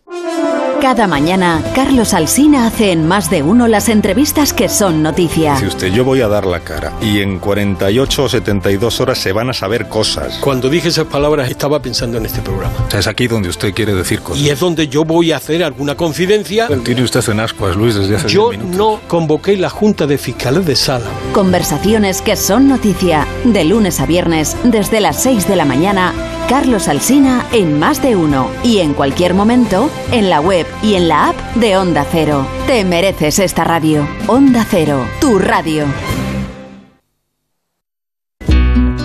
Cada 0.81 1.05
mañana, 1.05 1.61
Carlos 1.75 2.15
Alsina 2.15 2.65
hace 2.65 2.91
en 2.91 3.07
más 3.07 3.29
de 3.29 3.43
uno 3.43 3.67
las 3.67 3.87
entrevistas 3.87 4.51
que 4.51 4.67
son 4.67 5.03
noticia. 5.03 5.55
Si 5.57 5.67
usted, 5.67 5.93
yo 5.93 6.03
voy 6.03 6.21
a 6.21 6.27
dar 6.27 6.47
la 6.47 6.61
cara 6.61 6.91
y 6.99 7.19
en 7.19 7.37
48 7.37 8.23
o 8.23 8.27
72 8.27 8.99
horas 8.99 9.19
se 9.19 9.31
van 9.31 9.51
a 9.51 9.53
saber 9.53 9.87
cosas. 9.87 10.39
Cuando 10.39 10.69
dije 10.69 10.87
esas 10.87 11.05
palabras 11.05 11.51
estaba 11.51 11.79
pensando 11.83 12.17
en 12.17 12.25
este 12.25 12.41
programa. 12.41 12.73
O 12.87 12.89
sea, 12.89 12.99
es 12.99 13.05
aquí 13.05 13.27
donde 13.27 13.49
usted 13.49 13.75
quiere 13.75 13.93
decir 13.93 14.21
cosas. 14.21 14.41
Y 14.41 14.49
es 14.49 14.59
donde 14.59 14.87
yo 14.87 15.05
voy 15.05 15.31
a 15.31 15.37
hacer 15.37 15.63
alguna 15.63 15.95
confidencia. 15.95 16.67
Tiene 16.83 17.03
usted 17.03 17.29
en 17.29 17.41
ascuas, 17.41 17.75
Luis, 17.75 17.93
desde 17.93 18.15
hace 18.15 18.29
Yo 18.29 18.49
10 18.49 18.63
minutos. 18.63 18.77
no 18.79 19.07
convoqué 19.07 19.57
la 19.57 19.69
Junta 19.69 20.07
de 20.07 20.17
Fiscales 20.17 20.65
de 20.65 20.75
Sala. 20.75 21.05
Conversaciones 21.31 22.23
que 22.23 22.35
son 22.35 22.67
noticia. 22.67 23.27
De 23.43 23.63
lunes 23.65 23.99
a 23.99 24.07
viernes, 24.07 24.57
desde 24.63 24.99
las 24.99 25.21
6 25.21 25.47
de 25.47 25.55
la 25.55 25.65
mañana, 25.65 26.11
Carlos 26.51 26.89
Alsina 26.89 27.45
en 27.53 27.79
más 27.79 28.01
de 28.01 28.17
uno. 28.17 28.49
Y 28.61 28.79
en 28.79 28.93
cualquier 28.93 29.33
momento, 29.33 29.89
en 30.11 30.29
la 30.29 30.41
web 30.41 30.65
y 30.83 30.95
en 30.95 31.07
la 31.07 31.29
app 31.29 31.35
de 31.55 31.77
Onda 31.77 32.05
Cero. 32.11 32.45
Te 32.67 32.83
mereces 32.83 33.39
esta 33.39 33.63
radio. 33.63 34.05
Onda 34.27 34.65
Cero, 34.69 35.05
tu 35.21 35.39
radio. 35.39 35.85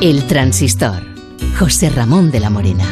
El 0.01 0.27
transistor. 0.27 1.05
José 1.57 1.89
Ramón 1.91 2.33
de 2.33 2.41
la 2.41 2.51
Morena. 2.51 2.85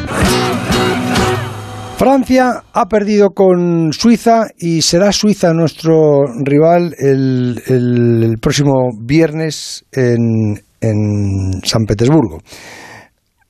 Francia 1.97 2.63
ha 2.71 2.85
perdido 2.85 3.31
con 3.31 3.91
Suiza 3.91 4.45
y 4.57 4.81
será 4.83 5.11
Suiza 5.11 5.53
nuestro 5.53 6.23
rival 6.45 6.95
el, 6.97 7.61
el- 7.67 8.23
el 8.23 8.37
próximo 8.37 8.91
viernes 8.97 9.83
en, 9.91 10.61
en 10.79 11.61
San 11.61 11.83
Petersburgo. 11.85 12.39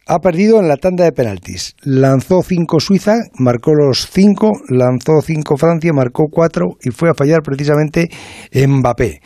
Ha 0.07 0.19
perdido 0.19 0.59
en 0.59 0.67
la 0.67 0.77
tanda 0.77 1.03
de 1.03 1.11
penaltis. 1.11 1.75
Lanzó 1.81 2.43
cinco 2.43 2.79
Suiza, 2.79 3.15
marcó 3.39 3.73
los 3.73 4.07
cinco, 4.07 4.51
lanzó 4.69 5.19
cinco 5.23 5.57
Francia, 5.57 5.93
marcó 5.93 6.25
cuatro 6.29 6.75
y 6.79 6.91
fue 6.91 7.09
a 7.09 7.15
fallar 7.15 7.41
precisamente 7.41 8.09
Mbappé. 8.53 9.19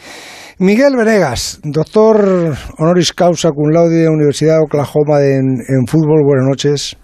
Miguel 0.59 0.95
Venegas, 0.95 1.59
doctor 1.63 2.55
honoris 2.77 3.11
causa 3.11 3.49
cum 3.51 3.71
laude 3.71 3.97
de 3.97 4.05
la 4.05 4.11
Universidad 4.11 4.55
de 4.55 4.63
Oklahoma 4.63 5.19
en, 5.21 5.59
en 5.67 5.86
fútbol. 5.86 6.23
Buenas 6.25 6.47
noches. 6.47 6.95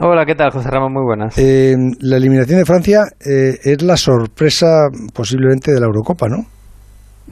Hola, 0.00 0.26
¿qué 0.26 0.34
tal, 0.34 0.50
José 0.50 0.68
Ramón? 0.70 0.92
Muy 0.92 1.04
buenas. 1.04 1.38
Eh, 1.38 1.76
la 2.00 2.18
eliminación 2.18 2.58
de 2.58 2.66
Francia 2.66 3.04
eh, 3.24 3.58
es 3.62 3.82
la 3.82 3.96
sorpresa 3.96 4.88
posiblemente 5.14 5.72
de 5.72 5.80
la 5.80 5.86
Eurocopa, 5.86 6.28
¿no? 6.28 6.44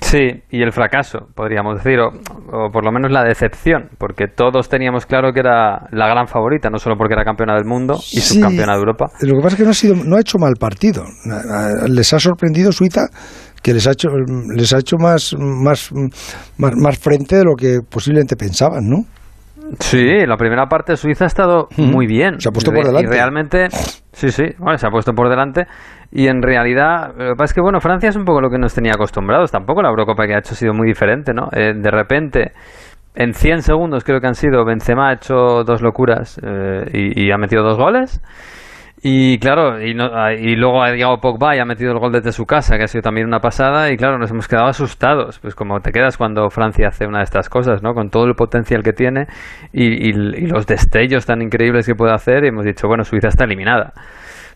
Sí, 0.00 0.42
y 0.50 0.62
el 0.62 0.72
fracaso, 0.72 1.28
podríamos 1.34 1.76
decir, 1.76 2.00
o, 2.00 2.08
o 2.08 2.70
por 2.72 2.84
lo 2.84 2.90
menos 2.92 3.10
la 3.12 3.22
decepción, 3.22 3.90
porque 3.98 4.26
todos 4.26 4.68
teníamos 4.68 5.06
claro 5.06 5.32
que 5.32 5.40
era 5.40 5.86
la 5.90 6.08
gran 6.08 6.26
favorita, 6.26 6.70
no 6.70 6.78
solo 6.78 6.96
porque 6.96 7.14
era 7.14 7.24
campeona 7.24 7.54
del 7.54 7.64
mundo 7.66 7.94
y 7.94 8.20
Sí. 8.20 8.34
subcampeona 8.36 8.72
de 8.72 8.78
Europa. 8.78 9.06
Lo 9.20 9.36
que 9.36 9.42
pasa 9.42 9.54
es 9.54 9.56
que 9.56 9.64
no 9.64 9.70
ha, 9.70 9.74
sido, 9.74 9.94
no 10.04 10.16
ha 10.16 10.20
hecho 10.20 10.38
mal 10.38 10.54
partido. 10.58 11.04
Les 11.88 12.12
ha 12.14 12.18
sorprendido 12.18 12.72
Suiza 12.72 13.06
que 13.62 13.72
les 13.74 13.86
ha 13.86 13.92
hecho, 13.92 14.08
les 14.56 14.72
ha 14.74 14.78
hecho 14.78 14.96
más, 14.98 15.36
más, 15.38 15.92
más, 16.58 16.74
más 16.76 16.98
frente 16.98 17.36
de 17.36 17.44
lo 17.44 17.54
que 17.54 17.78
posiblemente 17.88 18.34
pensaban, 18.34 18.88
¿no? 18.88 19.04
Sí, 19.78 20.04
la 20.26 20.36
primera 20.36 20.66
parte 20.66 20.96
Suiza 20.96 21.24
ha 21.24 21.28
estado 21.28 21.68
muy 21.76 22.06
bien. 22.06 22.40
Se 22.40 22.48
ha 22.48 22.52
puesto 22.52 22.72
por 22.72 22.84
delante. 22.84 23.06
Y 23.06 23.10
realmente, 23.10 23.68
sí, 24.12 24.30
sí, 24.30 24.44
bueno, 24.58 24.76
se 24.78 24.86
ha 24.86 24.90
puesto 24.90 25.12
por 25.12 25.28
delante. 25.30 25.66
Y 26.14 26.28
en 26.28 26.42
realidad, 26.42 27.14
lo 27.16 27.30
que 27.30 27.36
pasa 27.36 27.44
es 27.44 27.54
que, 27.54 27.62
bueno, 27.62 27.80
Francia 27.80 28.10
es 28.10 28.16
un 28.16 28.26
poco 28.26 28.42
lo 28.42 28.50
que 28.50 28.58
nos 28.58 28.74
tenía 28.74 28.92
acostumbrados. 28.92 29.50
Tampoco 29.50 29.80
la 29.80 29.88
Eurocopa 29.88 30.26
que 30.26 30.34
ha 30.34 30.38
hecho 30.40 30.52
ha 30.52 30.56
sido 30.56 30.74
muy 30.74 30.86
diferente, 30.86 31.32
¿no? 31.32 31.48
Eh, 31.52 31.72
de 31.74 31.90
repente, 31.90 32.52
en 33.14 33.32
100 33.32 33.62
segundos 33.62 34.04
creo 34.04 34.20
que 34.20 34.26
han 34.26 34.34
sido, 34.34 34.62
Benzema 34.66 35.08
ha 35.08 35.14
hecho 35.14 35.64
dos 35.64 35.80
locuras 35.80 36.38
eh, 36.44 37.12
y, 37.16 37.30
ha 37.30 37.38
metido 37.38 37.62
dos 37.62 37.78
goles. 37.78 38.20
Y 39.02 39.38
claro, 39.38 39.80
y, 39.82 39.94
no- 39.94 40.10
ah, 40.14 40.32
y 40.34 40.54
luego 40.54 40.82
ha 40.82 40.90
llegado 40.90 41.18
Pogba 41.18 41.56
y 41.56 41.58
ha 41.58 41.64
metido 41.64 41.92
el 41.92 41.98
gol 41.98 42.12
desde 42.12 42.30
su 42.30 42.44
casa, 42.44 42.76
que 42.76 42.84
ha 42.84 42.86
sido 42.88 43.02
también 43.02 43.26
una 43.26 43.40
pasada, 43.40 43.90
y 43.90 43.96
claro, 43.96 44.18
nos 44.18 44.30
hemos 44.30 44.46
quedado 44.46 44.68
asustados, 44.68 45.40
pues 45.40 45.54
como 45.56 45.80
te 45.80 45.90
quedas 45.92 46.16
cuando 46.18 46.48
Francia 46.50 46.88
hace 46.88 47.06
una 47.06 47.18
de 47.18 47.24
estas 47.24 47.48
cosas, 47.48 47.82
¿no? 47.82 47.94
Con 47.94 48.10
todo 48.10 48.26
el 48.26 48.34
potencial 48.34 48.82
que 48.84 48.92
tiene 48.92 49.26
y 49.72 50.12
los 50.46 50.66
destellos 50.66 51.26
tan 51.26 51.42
increíbles 51.42 51.86
que 51.86 51.94
puede 51.94 52.12
hacer, 52.12 52.44
y 52.44 52.48
hemos 52.48 52.64
dicho, 52.64 52.86
bueno, 52.86 53.02
Suiza 53.02 53.28
está 53.28 53.44
eliminada. 53.44 53.92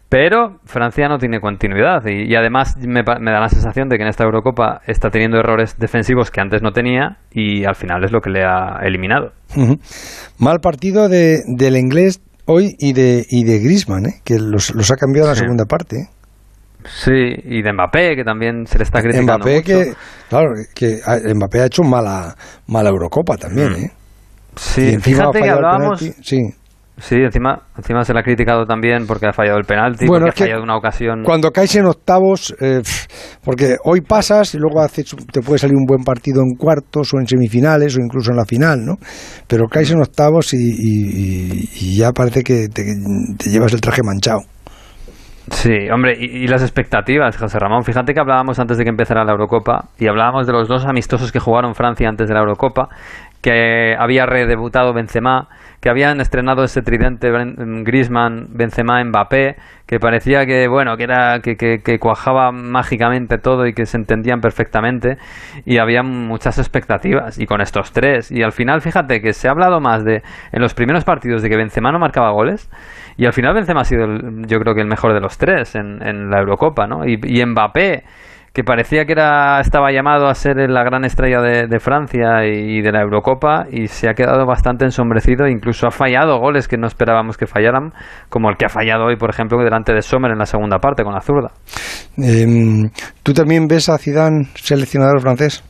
Pero 0.08 0.58
Francia 0.64 1.08
no 1.08 1.18
tiene 1.18 1.40
continuidad 1.40 2.04
y, 2.06 2.30
y 2.30 2.36
además 2.36 2.76
me, 2.78 3.02
me 3.02 3.32
da 3.32 3.40
la 3.40 3.48
sensación 3.48 3.88
de 3.88 3.96
que 3.96 4.02
en 4.04 4.08
esta 4.08 4.22
Eurocopa 4.24 4.80
está 4.86 5.10
teniendo 5.10 5.38
errores 5.38 5.76
defensivos 5.78 6.30
que 6.30 6.40
antes 6.40 6.62
no 6.62 6.70
tenía 6.70 7.16
y 7.32 7.64
al 7.64 7.74
final 7.74 8.04
es 8.04 8.12
lo 8.12 8.20
que 8.20 8.30
le 8.30 8.44
ha 8.44 8.78
eliminado. 8.84 9.32
Mal 10.38 10.60
partido 10.60 11.08
de, 11.08 11.40
del 11.46 11.76
inglés 11.76 12.20
hoy 12.44 12.76
y 12.78 12.92
de, 12.92 13.24
y 13.28 13.42
de 13.44 13.58
Griezmann, 13.58 14.06
¿eh? 14.06 14.20
que 14.24 14.38
los, 14.38 14.72
los 14.76 14.90
ha 14.92 14.94
cambiado 14.96 15.26
en 15.26 15.30
la 15.30 15.34
Sí. 15.34 15.40
segunda 15.40 15.64
parte. 15.64 15.96
¿eh? 15.96 16.08
Sí, 16.84 17.34
y 17.44 17.62
de 17.62 17.72
Mbappé, 17.72 18.14
que 18.14 18.22
también 18.22 18.64
se 18.66 18.78
le 18.78 18.84
está 18.84 19.00
criticando 19.02 19.38
Mbappé 19.38 19.54
mucho. 19.56 19.64
que, 19.66 19.92
claro, 20.28 20.50
que 20.72 21.00
Mbappé 21.34 21.60
ha 21.62 21.66
hecho 21.66 21.82
mala, 21.82 22.32
mala 22.68 22.90
Eurocopa 22.90 23.36
también, 23.36 23.72
¿eh? 23.72 23.90
Mm. 23.90 24.56
Sí, 24.56 24.88
encima 24.94 25.24
ha 25.24 25.32
fíjate 25.32 25.40
que 25.42 25.50
hablábamos... 25.50 26.00
sí. 26.22 26.40
Sí, 26.98 27.16
encima, 27.16 27.60
encima 27.76 28.04
se 28.04 28.14
le 28.14 28.20
ha 28.20 28.22
criticado 28.22 28.64
también 28.64 29.06
porque 29.06 29.26
ha 29.26 29.32
fallado 29.32 29.58
el 29.58 29.64
penalti, 29.66 30.06
Bueno, 30.06 30.26
porque 30.26 30.36
es 30.38 30.42
ha 30.42 30.44
fallado 30.46 30.62
una 30.62 30.76
ocasión... 30.78 31.24
Cuando 31.24 31.50
caes 31.50 31.76
en 31.76 31.84
octavos, 31.84 32.54
eh, 32.58 32.80
porque 33.44 33.76
hoy 33.84 34.00
pasas 34.00 34.54
y 34.54 34.58
luego 34.58 34.80
haces, 34.80 35.14
te 35.30 35.42
puede 35.42 35.58
salir 35.58 35.76
un 35.76 35.84
buen 35.84 36.04
partido 36.04 36.40
en 36.40 36.56
cuartos 36.56 37.12
o 37.12 37.18
en 37.20 37.26
semifinales 37.26 37.96
o 37.98 38.00
incluso 38.00 38.30
en 38.30 38.38
la 38.38 38.46
final, 38.46 38.82
¿no? 38.84 38.94
Pero 39.46 39.66
caes 39.68 39.90
en 39.90 40.00
octavos 40.00 40.54
y- 40.54 41.68
y 41.80 41.96
ya 41.98 42.12
parece 42.12 42.42
que 42.42 42.68
te, 42.68 42.82
te 43.38 43.50
llevas 43.50 43.74
el 43.74 43.80
traje 43.82 44.00
manchado. 44.02 44.40
Sí, 45.48 45.70
hombre, 45.94 46.16
y, 46.18 46.42
y 46.44 46.48
las 46.48 46.62
expectativas, 46.62 47.36
José 47.36 47.58
Ramón. 47.60 47.84
Fíjate 47.84 48.12
que 48.14 48.18
hablábamos 48.20 48.58
antes 48.58 48.78
de 48.78 48.82
que 48.84 48.90
empezara 48.90 49.24
la 49.24 49.30
Eurocopa 49.30 49.90
y 49.96 50.08
hablábamos 50.08 50.44
de 50.46 50.52
los 50.52 50.66
dos 50.66 50.84
amistosos 50.86 51.30
que 51.30 51.38
jugaron 51.38 51.74
Francia 51.76 52.08
antes 52.08 52.26
de 52.26 52.34
la 52.34 52.40
Eurocopa, 52.40 52.88
que 53.46 53.94
había 53.96 54.26
redebutado 54.26 54.92
Benzema, 54.92 55.46
que 55.80 55.88
habían 55.88 56.20
estrenado 56.20 56.64
ese 56.64 56.82
tridente 56.82 57.30
Griezmann, 57.84 58.48
Benzema, 58.50 59.04
Mbappé, 59.04 59.54
que 59.86 60.00
parecía 60.00 60.46
que 60.46 60.66
bueno, 60.66 60.96
que 60.96 61.04
era 61.04 61.38
que, 61.40 61.54
que, 61.56 61.78
que 61.80 62.00
cuajaba 62.00 62.50
mágicamente 62.50 63.38
todo 63.38 63.64
y 63.68 63.72
que 63.72 63.86
se 63.86 63.98
entendían 63.98 64.40
perfectamente 64.40 65.16
y 65.64 65.78
había 65.78 66.02
muchas 66.02 66.58
expectativas 66.58 67.38
y 67.38 67.46
con 67.46 67.60
estos 67.60 67.92
tres 67.92 68.32
y 68.32 68.42
al 68.42 68.50
final 68.50 68.80
fíjate 68.80 69.20
que 69.20 69.32
se 69.32 69.46
ha 69.46 69.52
hablado 69.52 69.78
más 69.80 70.04
de 70.04 70.22
en 70.50 70.60
los 70.60 70.74
primeros 70.74 71.04
partidos 71.04 71.40
de 71.42 71.48
que 71.48 71.56
Benzema 71.56 71.92
no 71.92 72.00
marcaba 72.00 72.32
goles 72.32 72.68
y 73.16 73.26
al 73.26 73.32
final 73.32 73.54
Benzema 73.54 73.82
ha 73.82 73.84
sido 73.84 74.06
el- 74.06 74.46
yo 74.48 74.58
creo 74.58 74.74
que 74.74 74.80
el 74.80 74.88
mejor 74.88 75.12
de 75.14 75.20
los 75.20 75.38
tres 75.38 75.76
en, 75.76 76.02
en 76.04 76.30
la 76.30 76.40
Eurocopa, 76.40 76.88
¿no? 76.88 77.06
Y 77.06 77.16
Mbappé 77.46 78.02
que 78.56 78.64
parecía 78.64 79.04
que 79.04 79.12
era 79.12 79.60
estaba 79.60 79.92
llamado 79.92 80.28
a 80.28 80.34
ser 80.34 80.56
la 80.70 80.82
gran 80.82 81.04
estrella 81.04 81.42
de, 81.42 81.66
de 81.66 81.78
Francia 81.78 82.46
y 82.46 82.80
de 82.80 82.90
la 82.90 83.02
Eurocopa 83.02 83.66
y 83.70 83.86
se 83.88 84.08
ha 84.08 84.14
quedado 84.14 84.46
bastante 84.46 84.86
ensombrecido, 84.86 85.46
incluso 85.46 85.86
ha 85.86 85.90
fallado 85.90 86.38
goles 86.38 86.66
que 86.66 86.78
no 86.78 86.86
esperábamos 86.86 87.36
que 87.36 87.46
fallaran, 87.46 87.92
como 88.30 88.48
el 88.48 88.56
que 88.56 88.64
ha 88.64 88.70
fallado 88.70 89.04
hoy, 89.04 89.16
por 89.16 89.28
ejemplo, 89.28 89.58
delante 89.62 89.92
de 89.92 90.00
Sommer 90.00 90.32
en 90.32 90.38
la 90.38 90.46
segunda 90.46 90.78
parte 90.78 91.04
con 91.04 91.12
la 91.12 91.20
zurda. 91.20 91.50
Eh, 92.16 92.88
¿Tú 93.22 93.34
también 93.34 93.66
ves 93.68 93.90
a 93.90 93.98
Zidane 93.98 94.46
seleccionador 94.54 95.20
francés? 95.20 95.62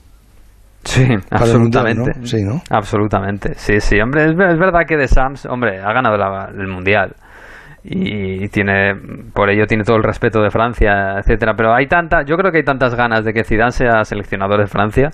Sí, 0.84 1.04
Para 1.28 1.46
el 1.46 1.58
Mundial, 1.58 1.86
absolutamente. 1.88 2.20
¿no? 2.20 2.26
Sí, 2.26 2.44
¿no? 2.44 2.62
Absolutamente. 2.70 3.54
Sí, 3.56 3.80
sí, 3.80 3.98
hombre, 4.00 4.26
es 4.26 4.36
verdad 4.36 4.82
que 4.86 4.96
de 4.96 5.08
Sams, 5.08 5.44
hombre, 5.46 5.80
ha 5.80 5.92
ganado 5.92 6.16
la- 6.16 6.50
el 6.56 6.68
Mundial 6.68 7.16
y 7.88 8.48
tiene 8.48 8.94
por 9.32 9.48
ello 9.50 9.66
tiene 9.66 9.84
todo 9.84 9.96
el 9.96 10.02
respeto 10.02 10.42
de 10.42 10.50
Francia, 10.50 11.18
etcétera, 11.18 11.54
pero 11.56 11.74
hay 11.74 11.86
tanta, 11.86 12.24
yo 12.24 12.36
creo 12.36 12.50
que 12.50 12.58
hay 12.58 12.64
tantas 12.64 12.94
ganas 12.94 13.24
de 13.24 13.32
que 13.32 13.44
Zidane 13.44 13.70
sea 13.70 14.04
seleccionador 14.04 14.60
de 14.60 14.66
Francia 14.66 15.10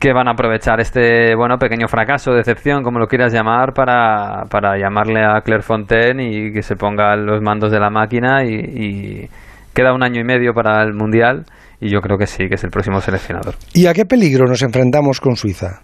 que 0.00 0.12
van 0.12 0.28
a 0.28 0.32
aprovechar 0.32 0.80
este 0.80 1.34
bueno 1.34 1.58
pequeño 1.58 1.88
fracaso, 1.88 2.32
decepción, 2.32 2.82
como 2.82 2.98
lo 2.98 3.06
quieras 3.06 3.32
llamar, 3.34 3.74
para, 3.74 4.44
para 4.50 4.78
llamarle 4.78 5.24
a 5.24 5.40
Clairefontaine 5.42 6.22
y 6.22 6.52
que 6.52 6.62
se 6.62 6.76
ponga 6.76 7.16
los 7.16 7.42
mandos 7.42 7.70
de 7.70 7.80
la 7.80 7.90
máquina 7.90 8.44
y 8.44 9.28
queda 9.74 9.92
un 9.92 10.02
año 10.02 10.20
y 10.20 10.24
medio 10.24 10.54
para 10.54 10.82
el 10.82 10.94
Mundial 10.94 11.44
y 11.80 11.90
yo 11.90 12.00
creo 12.00 12.16
que 12.16 12.26
sí, 12.26 12.48
que 12.48 12.54
es 12.54 12.64
el 12.64 12.70
próximo 12.70 13.00
seleccionador. 13.00 13.54
¿Y 13.74 13.86
a 13.86 13.92
qué 13.92 14.06
peligro 14.06 14.46
nos 14.46 14.62
enfrentamos 14.62 15.20
con 15.20 15.36
Suiza? 15.36 15.82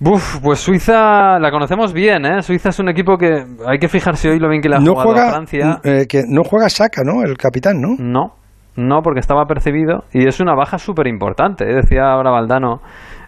Buf, 0.00 0.40
pues 0.42 0.58
Suiza 0.58 1.38
la 1.38 1.50
conocemos 1.50 1.92
bien, 1.92 2.26
¿eh? 2.26 2.42
Suiza 2.42 2.70
es 2.70 2.78
un 2.80 2.88
equipo 2.88 3.16
que 3.16 3.44
hay 3.66 3.78
que 3.78 3.88
fijarse 3.88 4.28
hoy 4.30 4.38
lo 4.38 4.48
bien 4.48 4.60
que 4.60 4.68
le 4.68 4.76
ha 4.76 4.80
No 4.80 4.92
jugado 4.92 5.08
juega, 5.10 5.28
a 5.28 5.30
Francia. 5.30 5.78
eh, 5.84 6.06
que 6.08 6.22
no 6.28 6.42
juega 6.44 6.68
Saka, 6.68 7.02
¿no? 7.04 7.22
El 7.22 7.36
capitán, 7.36 7.80
¿no? 7.80 7.94
No, 7.98 8.32
no, 8.76 9.00
porque 9.02 9.20
estaba 9.20 9.46
percibido 9.46 10.04
y 10.12 10.26
es 10.26 10.40
una 10.40 10.54
baja 10.54 10.78
súper 10.78 11.06
importante. 11.06 11.64
Decía 11.64 12.10
ahora 12.10 12.32
Valdano, 12.32 12.80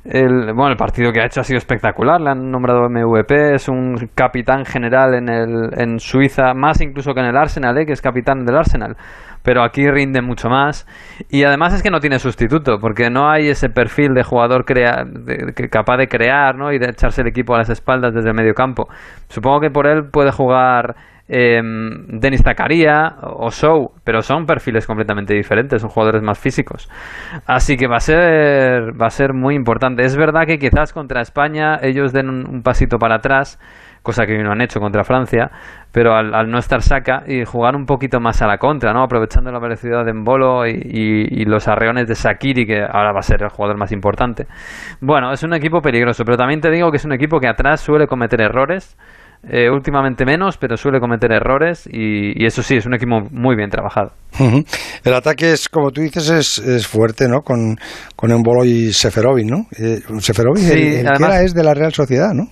el, 0.04 0.52
bueno, 0.54 0.68
el 0.70 0.76
partido 0.76 1.12
que 1.12 1.20
ha 1.20 1.26
hecho 1.26 1.40
ha 1.40 1.44
sido 1.44 1.58
espectacular, 1.58 2.20
le 2.20 2.30
han 2.30 2.50
nombrado 2.50 2.88
MVP, 2.90 3.54
es 3.54 3.68
un 3.68 3.94
capitán 4.14 4.64
general 4.64 5.14
en, 5.14 5.28
el, 5.28 5.70
en 5.78 5.98
Suiza, 5.98 6.52
más 6.54 6.80
incluso 6.80 7.14
que 7.14 7.20
en 7.20 7.26
el 7.26 7.36
Arsenal, 7.36 7.78
¿eh? 7.78 7.86
que 7.86 7.92
es 7.92 8.02
capitán 8.02 8.44
del 8.44 8.56
Arsenal. 8.56 8.96
Pero 9.46 9.62
aquí 9.62 9.88
rinde 9.88 10.20
mucho 10.22 10.48
más. 10.50 10.86
Y 11.30 11.44
además 11.44 11.72
es 11.72 11.82
que 11.82 11.90
no 11.90 12.00
tiene 12.00 12.18
sustituto, 12.18 12.80
porque 12.80 13.10
no 13.10 13.30
hay 13.30 13.48
ese 13.48 13.70
perfil 13.70 14.12
de 14.12 14.24
jugador 14.24 14.64
crea, 14.64 15.04
de- 15.06 15.54
capaz 15.70 15.98
de 15.98 16.08
crear 16.08 16.56
¿no? 16.56 16.72
y 16.72 16.78
de 16.78 16.90
echarse 16.90 17.20
el 17.22 17.28
equipo 17.28 17.54
a 17.54 17.58
las 17.58 17.70
espaldas 17.70 18.12
desde 18.12 18.30
el 18.30 18.34
medio 18.34 18.54
campo. 18.54 18.88
Supongo 19.28 19.60
que 19.60 19.70
por 19.70 19.86
él 19.86 20.06
puede 20.10 20.32
jugar 20.32 20.96
eh, 21.28 21.60
Denis 22.08 22.42
Zakaria 22.42 23.16
o 23.22 23.50
Show, 23.52 23.92
pero 24.04 24.20
son 24.22 24.46
perfiles 24.46 24.84
completamente 24.86 25.34
diferentes, 25.34 25.80
son 25.80 25.90
jugadores 25.90 26.22
más 26.22 26.38
físicos. 26.38 26.88
Así 27.46 27.76
que 27.76 27.86
va 27.86 27.96
a 27.96 28.00
ser 28.00 29.00
va 29.00 29.06
a 29.06 29.10
ser 29.10 29.32
muy 29.32 29.54
importante. 29.54 30.04
Es 30.04 30.16
verdad 30.16 30.46
que 30.46 30.58
quizás 30.58 30.92
contra 30.92 31.20
España 31.20 31.78
ellos 31.82 32.12
den 32.12 32.28
un, 32.30 32.48
un 32.48 32.62
pasito 32.62 32.98
para 32.98 33.16
atrás, 33.16 33.58
cosa 34.06 34.24
que 34.24 34.38
no 34.38 34.52
han 34.52 34.60
hecho 34.62 34.78
contra 34.80 35.02
Francia, 35.04 35.50
pero 35.92 36.14
al, 36.14 36.32
al 36.34 36.48
no 36.48 36.58
estar 36.58 36.80
saca 36.80 37.24
y 37.26 37.44
jugar 37.44 37.74
un 37.74 37.84
poquito 37.84 38.20
más 38.20 38.40
a 38.40 38.46
la 38.46 38.56
contra, 38.58 38.92
¿no? 38.92 39.02
aprovechando 39.02 39.50
la 39.50 39.58
velocidad 39.58 40.04
de 40.04 40.12
Embolo 40.12 40.66
y, 40.66 40.70
y- 40.72 41.42
y 41.42 41.44
los 41.44 41.66
arreones 41.68 42.06
de 42.06 42.14
Sakiri, 42.14 42.64
que 42.66 42.80
ahora 42.80 43.12
va 43.12 43.18
a 43.18 43.22
ser 43.22 43.42
el 43.42 43.48
jugador 43.48 43.76
más 43.76 43.92
importante. 43.92 44.46
Bueno, 45.00 45.32
es 45.32 45.42
un 45.42 45.52
equipo 45.54 45.80
peligroso, 45.80 46.24
pero 46.24 46.36
también 46.36 46.60
te 46.60 46.70
digo 46.70 46.90
que 46.90 46.96
es 46.98 47.04
un 47.04 47.12
equipo 47.12 47.40
que 47.40 47.48
atrás 47.48 47.80
suele 47.80 48.06
cometer 48.06 48.40
errores. 48.40 48.96
eh, 49.48 49.68
últimamente 49.70 50.24
menos, 50.24 50.56
pero 50.56 50.76
suele 50.76 50.98
cometer 50.98 51.30
errores 51.30 51.86
y, 51.92 52.42
y 52.42 52.46
eso 52.46 52.62
sí, 52.62 52.76
es 52.78 52.86
un 52.86 52.94
equipo 52.94 53.20
muy 53.30 53.54
bien 53.54 53.68
trabajado. 53.70 54.10
El 55.04 55.14
ataque 55.14 55.52
es, 55.52 55.68
como 55.68 55.90
tú 55.92 56.00
dices, 56.00 56.28
es, 56.30 56.58
es 56.58 56.86
fuerte, 56.86 57.28
¿no? 57.28 57.42
Con, 57.42 57.76
con 58.16 58.30
Embolo 58.32 58.64
y 58.64 58.92
Seferovic, 58.92 59.46
¿no? 59.48 59.66
Eh, 59.78 60.00
Seferovic, 60.18 60.62
Sí, 60.62 60.72
el, 60.72 61.06
el 61.06 61.12
que 61.18 61.22
era 61.24 61.42
es 61.42 61.54
de 61.54 61.62
la 61.62 61.74
Real 61.74 61.92
Sociedad, 61.92 62.32
¿no? 62.34 62.44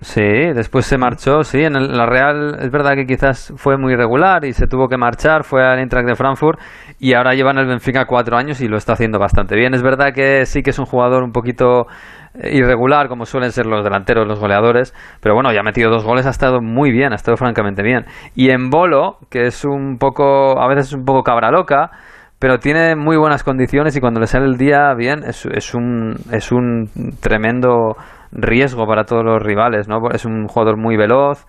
Sí, 0.00 0.22
después 0.22 0.86
se 0.86 0.96
marchó, 0.96 1.42
sí, 1.42 1.58
en 1.64 1.74
el- 1.74 1.96
la 1.96 2.06
Real 2.06 2.56
es 2.60 2.70
verdad 2.70 2.94
que 2.94 3.04
quizás 3.04 3.52
fue 3.56 3.76
muy 3.76 3.96
regular 3.96 4.44
y 4.44 4.52
se 4.52 4.68
tuvo 4.68 4.86
que 4.88 4.96
marchar, 4.96 5.42
fue 5.42 5.64
al 5.66 5.80
Eintracht 5.80 6.06
de 6.06 6.14
Frankfurt 6.14 6.60
y 7.00 7.14
ahora 7.14 7.34
lleva 7.34 7.50
en 7.50 7.58
el 7.58 7.66
Benfica 7.66 8.04
cuatro 8.06 8.36
años 8.36 8.60
y 8.60 8.68
lo 8.68 8.76
está 8.76 8.92
haciendo 8.92 9.18
bastante 9.18 9.56
bien. 9.56 9.74
Es 9.74 9.82
verdad 9.82 10.12
que 10.14 10.46
sí 10.46 10.62
que 10.62 10.70
es 10.70 10.78
un 10.78 10.84
jugador 10.86 11.24
un 11.24 11.32
poquito 11.32 11.86
eh, 12.34 12.56
irregular 12.56 13.08
como 13.08 13.26
suelen 13.26 13.50
ser 13.50 13.66
los 13.66 13.82
delanteros, 13.82 14.24
los 14.28 14.38
goleadores, 14.38 14.94
pero 15.20 15.34
bueno, 15.34 15.52
ya 15.52 15.60
ha 15.60 15.64
metido 15.64 15.90
dos 15.90 16.04
goles, 16.04 16.26
ha 16.26 16.30
estado 16.30 16.60
muy 16.62 16.92
bien, 16.92 17.12
ha 17.12 17.16
estado 17.16 17.36
francamente 17.36 17.82
bien. 17.82 18.04
Y 18.36 18.50
en 18.50 18.70
Bolo, 18.70 19.18
que 19.30 19.46
es 19.46 19.64
un 19.64 19.98
poco, 19.98 20.60
a 20.62 20.68
veces 20.68 20.88
es 20.88 20.92
un 20.92 21.04
poco 21.04 21.24
cabra 21.24 21.50
loca, 21.50 21.90
pero 22.38 22.60
tiene 22.60 22.94
muy 22.94 23.16
buenas 23.16 23.42
condiciones 23.42 23.96
y 23.96 24.00
cuando 24.00 24.20
le 24.20 24.28
sale 24.28 24.44
el 24.46 24.58
día 24.58 24.94
bien 24.94 25.24
es, 25.26 25.44
es 25.46 25.74
un 25.74 26.14
es 26.30 26.52
un 26.52 26.88
tremendo 27.20 27.96
riesgo 28.32 28.86
para 28.86 29.04
todos 29.04 29.24
los 29.24 29.42
rivales, 29.42 29.88
¿no? 29.88 29.98
Es 30.12 30.24
un 30.24 30.46
jugador 30.46 30.76
muy 30.76 30.96
veloz 30.96 31.44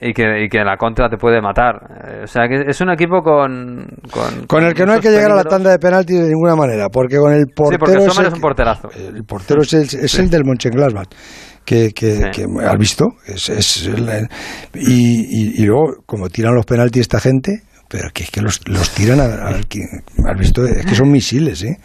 y 0.00 0.12
que, 0.14 0.44
y 0.44 0.48
que 0.48 0.58
en 0.58 0.66
la 0.66 0.76
contra 0.76 1.08
te 1.08 1.16
puede 1.16 1.40
matar. 1.40 1.76
Eh, 2.06 2.20
O 2.24 2.26
sea 2.26 2.48
que 2.48 2.64
es 2.68 2.80
un 2.80 2.90
equipo 2.90 3.22
con... 3.22 3.86
Con, 4.10 4.46
Con 4.46 4.64
el 4.64 4.74
que 4.74 4.84
no 4.84 4.94
hay 4.94 5.00
que 5.00 5.10
llegar 5.10 5.30
a 5.30 5.36
la 5.36 5.44
tanda 5.44 5.70
de 5.70 5.78
penaltis 5.78 6.18
de 6.18 6.28
ninguna 6.28 6.56
manera, 6.56 6.88
porque 6.88 7.16
con 7.18 7.32
el 7.32 7.44
Sí, 7.46 7.52
portero 7.54 7.78
porque 7.78 7.96
es 7.96 8.18
el 8.18 8.26
es 8.26 8.32
un 8.32 8.40
porterazo. 8.40 8.88
El 8.96 9.24
portero 9.24 9.62
es 9.62 9.72
el, 9.74 9.82
es 9.82 10.18
el 10.18 10.28
del 10.28 10.44
Mönchengladbach, 10.44 11.08
que, 11.64 11.90
que, 11.92 12.30
que 12.32 12.44
has 12.64 12.78
visto, 12.78 13.06
es, 13.26 13.48
es 13.48 13.86
el- 13.86 14.28
y, 14.74 15.20
y, 15.20 15.62
y 15.62 15.66
luego 15.66 16.02
como 16.04 16.28
tiran 16.28 16.54
los 16.56 16.66
penaltis 16.66 17.02
esta 17.02 17.20
gente, 17.20 17.62
pero 17.88 18.08
que 18.12 18.24
es 18.24 18.30
que 18.30 18.40
los, 18.40 18.66
los 18.68 18.90
tiran 18.94 19.20
al 19.20 19.30
has 19.44 20.38
visto, 20.38 20.66
es 20.66 20.84
que 20.84 20.94
son 20.96 21.12
misiles, 21.12 21.62
¿eh? 21.62 21.76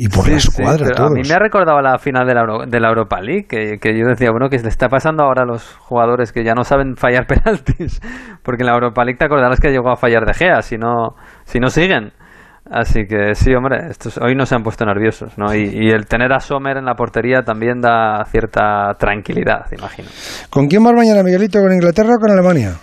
Y 0.00 0.08
por 0.08 0.24
Sí, 0.26 0.30
la 0.30 0.38
sí, 0.38 0.48
escuadra 0.50 0.84
pero 0.84 0.94
todos. 0.94 1.10
A 1.10 1.14
mí 1.14 1.22
me 1.28 1.34
ha 1.34 1.38
recordado 1.40 1.80
la 1.82 1.98
final 1.98 2.24
de 2.26 2.32
la, 2.34 2.40
Euro- 2.42 2.66
de 2.66 2.80
la 2.80 2.88
Europa 2.88 3.20
League, 3.20 3.46
que, 3.48 3.78
que 3.80 3.98
yo 3.98 4.06
decía, 4.06 4.30
bueno, 4.30 4.48
que 4.48 4.56
le 4.58 4.68
está 4.68 4.88
pasando 4.88 5.24
ahora 5.24 5.42
a 5.42 5.44
los 5.46 5.74
jugadores 5.78 6.30
que 6.32 6.44
ya 6.44 6.54
no 6.54 6.62
saben 6.62 6.94
fallar 6.96 7.26
penaltis, 7.28 8.00
porque 8.44 8.62
en 8.62 8.68
la 8.68 8.74
Europa 8.74 9.04
League 9.04 9.18
te 9.18 9.24
acordarás 9.24 9.58
que 9.58 9.70
llegó 9.70 9.90
a 9.90 9.96
fallar 9.96 10.24
De 10.24 10.34
Gea, 10.34 10.62
si 10.62 10.78
no, 10.78 11.16
si 11.44 11.58
no 11.58 11.68
siguen. 11.68 12.12
Así 12.70 13.06
que 13.08 13.34
sí, 13.34 13.52
hombre, 13.54 13.88
estos 13.90 14.18
hoy 14.18 14.34
no 14.36 14.44
se 14.44 14.54
han 14.54 14.62
puesto 14.62 14.84
nerviosos, 14.84 15.36
¿no? 15.38 15.54
Y, 15.54 15.62
y 15.72 15.88
el 15.90 16.06
tener 16.06 16.32
a 16.34 16.38
Sommer 16.38 16.76
en 16.76 16.84
la 16.84 16.94
portería 16.94 17.40
también 17.42 17.80
da 17.80 18.22
cierta 18.26 18.92
tranquilidad, 18.98 19.64
imagino. 19.76 20.08
¿Con 20.50 20.66
quién 20.68 20.84
vas 20.84 20.92
mañana, 20.94 21.22
Miguelito? 21.22 21.60
¿Con 21.60 21.72
Inglaterra 21.72 22.16
o 22.16 22.20
con 22.20 22.30
Alemania? 22.30 22.74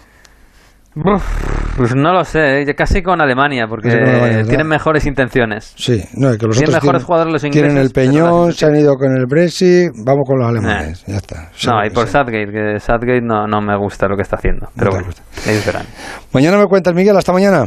Uf, 0.95 1.75
pues 1.75 1.93
no 1.93 2.13
lo 2.13 2.23
sé, 2.23 2.61
¿eh? 2.61 2.73
casi 2.73 3.01
con 3.03 3.19
Alemania, 3.21 3.67
porque 3.67 3.89
con 3.89 4.47
tienen 4.47 4.65
mejores 4.67 5.05
intenciones. 5.05 5.73
Sí, 5.75 6.01
no, 6.13 6.29
es 6.29 6.37
que 6.37 6.45
los 6.47 6.55
Tienen 6.57 6.73
otros 6.75 6.83
mejores 6.83 6.83
tienen, 6.83 7.05
jugadores 7.05 7.33
los 7.33 7.43
ingleses. 7.43 7.69
tienen 7.69 7.83
el 7.83 7.91
Peñón, 7.91 8.53
se 8.53 8.65
han 8.65 8.75
ido 8.77 8.95
con 8.95 9.11
el 9.11 9.25
Brexit, 9.25 9.91
vamos 10.05 10.23
con 10.25 10.39
los 10.39 10.47
alemanes, 10.47 11.01
Eh. 11.01 11.11
ya 11.11 11.17
está. 11.17 11.49
No, 11.67 11.85
y 11.85 11.89
por 11.89 12.07
Southgate, 12.07 12.47
que 12.51 12.79
Southgate 12.79 13.21
no, 13.21 13.45
no 13.45 13.59
me 13.59 13.75
gusta 13.77 14.07
lo 14.07 14.15
que 14.15 14.21
está 14.21 14.37
haciendo. 14.37 14.69
Pero 14.77 14.91
bueno, 14.91 15.07
ellos 15.45 15.65
verán. 15.65 15.85
Mañana 16.33 16.57
me 16.57 16.65
cuentas, 16.67 16.93
Miguel, 16.95 17.17
hasta 17.17 17.33
mañana. 17.33 17.65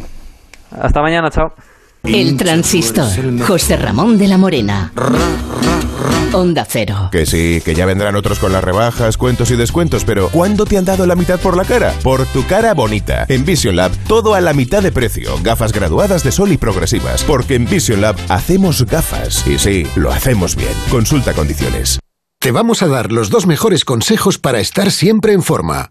Hasta 0.70 1.02
mañana, 1.02 1.28
chao. 1.30 1.48
El 2.04 2.36
transistor. 2.36 3.08
José 3.46 3.76
Ramón 3.76 4.18
de 4.18 4.28
la 4.28 4.38
Morena. 4.38 4.92
Onda 6.32 6.66
Cero. 6.68 7.08
Que 7.10 7.26
sí, 7.26 7.60
que 7.64 7.74
ya 7.74 7.86
vendrán 7.86 8.14
otros 8.14 8.38
con 8.38 8.52
las 8.52 8.62
rebajas, 8.62 9.16
cuentos 9.16 9.50
y 9.50 9.56
descuentos, 9.56 10.04
pero 10.04 10.28
¿cuándo 10.28 10.64
te 10.64 10.76
han 10.76 10.84
dado 10.84 11.06
la 11.06 11.16
mitad 11.16 11.40
por 11.40 11.56
la 11.56 11.64
cara? 11.64 11.94
Por 12.02 12.26
tu 12.26 12.46
cara 12.46 12.74
bonita. 12.74 13.24
En 13.28 13.44
Vision 13.44 13.76
Lab, 13.76 13.92
todo 14.06 14.34
a 14.34 14.40
la 14.40 14.52
mitad 14.52 14.82
de 14.82 14.92
precio. 14.92 15.34
Gafas 15.42 15.72
graduadas 15.72 16.22
de 16.22 16.32
sol 16.32 16.52
y 16.52 16.56
progresivas. 16.56 17.24
Porque 17.24 17.54
en 17.54 17.64
Vision 17.66 18.00
Lab 18.00 18.16
hacemos 18.28 18.84
gafas. 18.84 19.46
Y 19.46 19.58
sí, 19.58 19.86
lo 19.96 20.10
hacemos 20.10 20.54
bien. 20.54 20.72
Consulta 20.90 21.32
condiciones. 21.32 21.98
Te 22.40 22.52
vamos 22.52 22.82
a 22.82 22.88
dar 22.88 23.10
los 23.10 23.30
dos 23.30 23.46
mejores 23.46 23.84
consejos 23.84 24.38
para 24.38 24.60
estar 24.60 24.92
siempre 24.92 25.32
en 25.32 25.42
forma. 25.42 25.90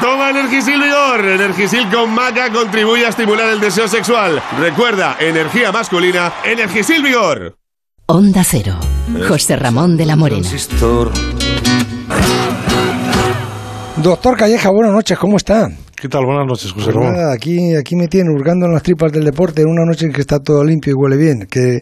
Toma 0.00 0.30
Energisil 0.30 0.80
Vigor. 0.80 1.24
Energisil 1.24 1.88
con 1.90 2.10
maca 2.14 2.50
contribuye 2.52 3.04
a 3.04 3.08
estimular 3.08 3.48
el 3.52 3.60
deseo 3.60 3.88
sexual. 3.88 4.40
Recuerda, 4.60 5.16
energía 5.18 5.72
masculina, 5.72 6.32
Energisil 6.44 7.02
Vigor. 7.02 7.56
Onda 8.06 8.44
Cero. 8.44 8.76
José 9.26 9.56
Ramón 9.56 9.96
de 9.96 10.06
la 10.06 10.16
Morena. 10.16 10.48
Doctor 13.96 14.36
Calleja, 14.36 14.70
buenas 14.70 14.92
noches, 14.94 15.18
¿cómo 15.18 15.36
está? 15.36 15.68
¿Qué 16.00 16.08
tal? 16.08 16.24
Buenas 16.26 16.46
noches, 16.46 16.72
José 16.72 16.86
Pues 16.86 16.96
Ramón. 16.96 17.12
nada, 17.14 17.32
aquí, 17.32 17.76
aquí 17.76 17.94
me 17.94 18.08
tiene 18.08 18.30
hurgando 18.30 18.66
en 18.66 18.72
las 18.72 18.82
tripas 18.82 19.12
del 19.12 19.24
deporte 19.24 19.62
en 19.62 19.68
una 19.68 19.84
noche 19.84 20.06
en 20.06 20.12
que 20.12 20.20
está 20.20 20.40
todo 20.40 20.64
limpio 20.64 20.92
y 20.92 20.94
huele 20.94 21.16
bien. 21.16 21.46
Que 21.48 21.80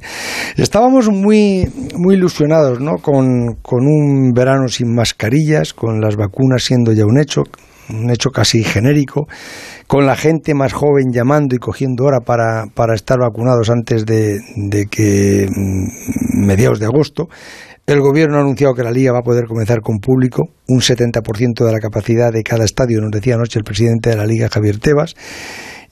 estábamos 0.56 1.08
muy, 1.08 1.66
muy 1.96 2.16
ilusionados, 2.16 2.80
¿no? 2.80 2.96
Con, 2.96 3.56
con 3.62 3.86
un 3.86 4.32
verano 4.34 4.68
sin 4.68 4.94
mascarillas, 4.94 5.72
con 5.72 6.00
las 6.00 6.16
vacunas 6.16 6.62
siendo 6.62 6.92
ya 6.92 7.06
un 7.06 7.18
hecho, 7.18 7.44
un 7.92 8.10
hecho 8.10 8.30
casi 8.30 8.62
genérico, 8.64 9.26
con 9.86 10.06
la 10.06 10.16
gente 10.16 10.54
más 10.54 10.72
joven 10.72 11.12
llamando 11.12 11.54
y 11.54 11.58
cogiendo 11.58 12.04
hora 12.04 12.20
para, 12.20 12.66
para 12.74 12.94
estar 12.94 13.18
vacunados 13.18 13.70
antes 13.70 14.06
de, 14.06 14.38
de 14.56 14.86
que 14.86 15.46
mm, 15.48 16.46
mediados 16.46 16.80
de 16.80 16.86
agosto. 16.86 17.28
El 17.86 18.00
gobierno 18.00 18.36
ha 18.36 18.40
anunciado 18.40 18.74
que 18.74 18.84
la 18.84 18.92
liga 18.92 19.12
va 19.12 19.18
a 19.18 19.22
poder 19.22 19.46
comenzar 19.46 19.80
con 19.80 19.98
público, 19.98 20.50
un 20.68 20.80
70% 20.80 21.64
de 21.64 21.72
la 21.72 21.80
capacidad 21.80 22.32
de 22.32 22.42
cada 22.42 22.64
estadio, 22.64 23.00
nos 23.00 23.10
decía 23.10 23.34
anoche 23.34 23.58
el 23.58 23.64
presidente 23.64 24.10
de 24.10 24.16
la 24.16 24.26
liga, 24.26 24.48
Javier 24.48 24.78
Tebas. 24.78 25.14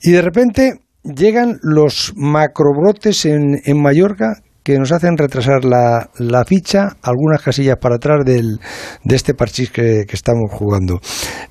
Y 0.01 0.11
de 0.11 0.21
repente 0.21 0.79
llegan 1.03 1.59
los 1.61 2.13
macrobrotes 2.15 3.25
en, 3.25 3.59
en 3.65 3.81
Mallorca 3.81 4.41
que 4.69 4.77
nos 4.77 4.91
hacen 4.91 5.17
retrasar 5.17 5.65
la, 5.65 6.11
la 6.19 6.45
ficha 6.45 6.95
algunas 7.01 7.41
casillas 7.41 7.77
para 7.81 7.95
atrás 7.95 8.23
del, 8.23 8.59
de 9.03 9.15
este 9.15 9.33
parchís 9.33 9.71
que, 9.71 10.05
que 10.07 10.15
estamos 10.15 10.51
jugando. 10.51 10.99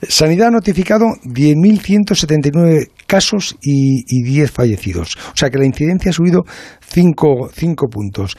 Sanidad 0.09 0.49
ha 0.49 0.51
notificado 0.53 1.07
10.179 1.25 2.91
casos 3.09 3.57
y, 3.61 4.05
y 4.07 4.23
10 4.23 4.53
fallecidos. 4.53 5.17
O 5.33 5.37
sea 5.37 5.51
que 5.51 5.59
la 5.59 5.65
incidencia 5.65 6.11
ha 6.11 6.13
subido 6.13 6.45
5 6.81 7.51
puntos. 7.91 8.37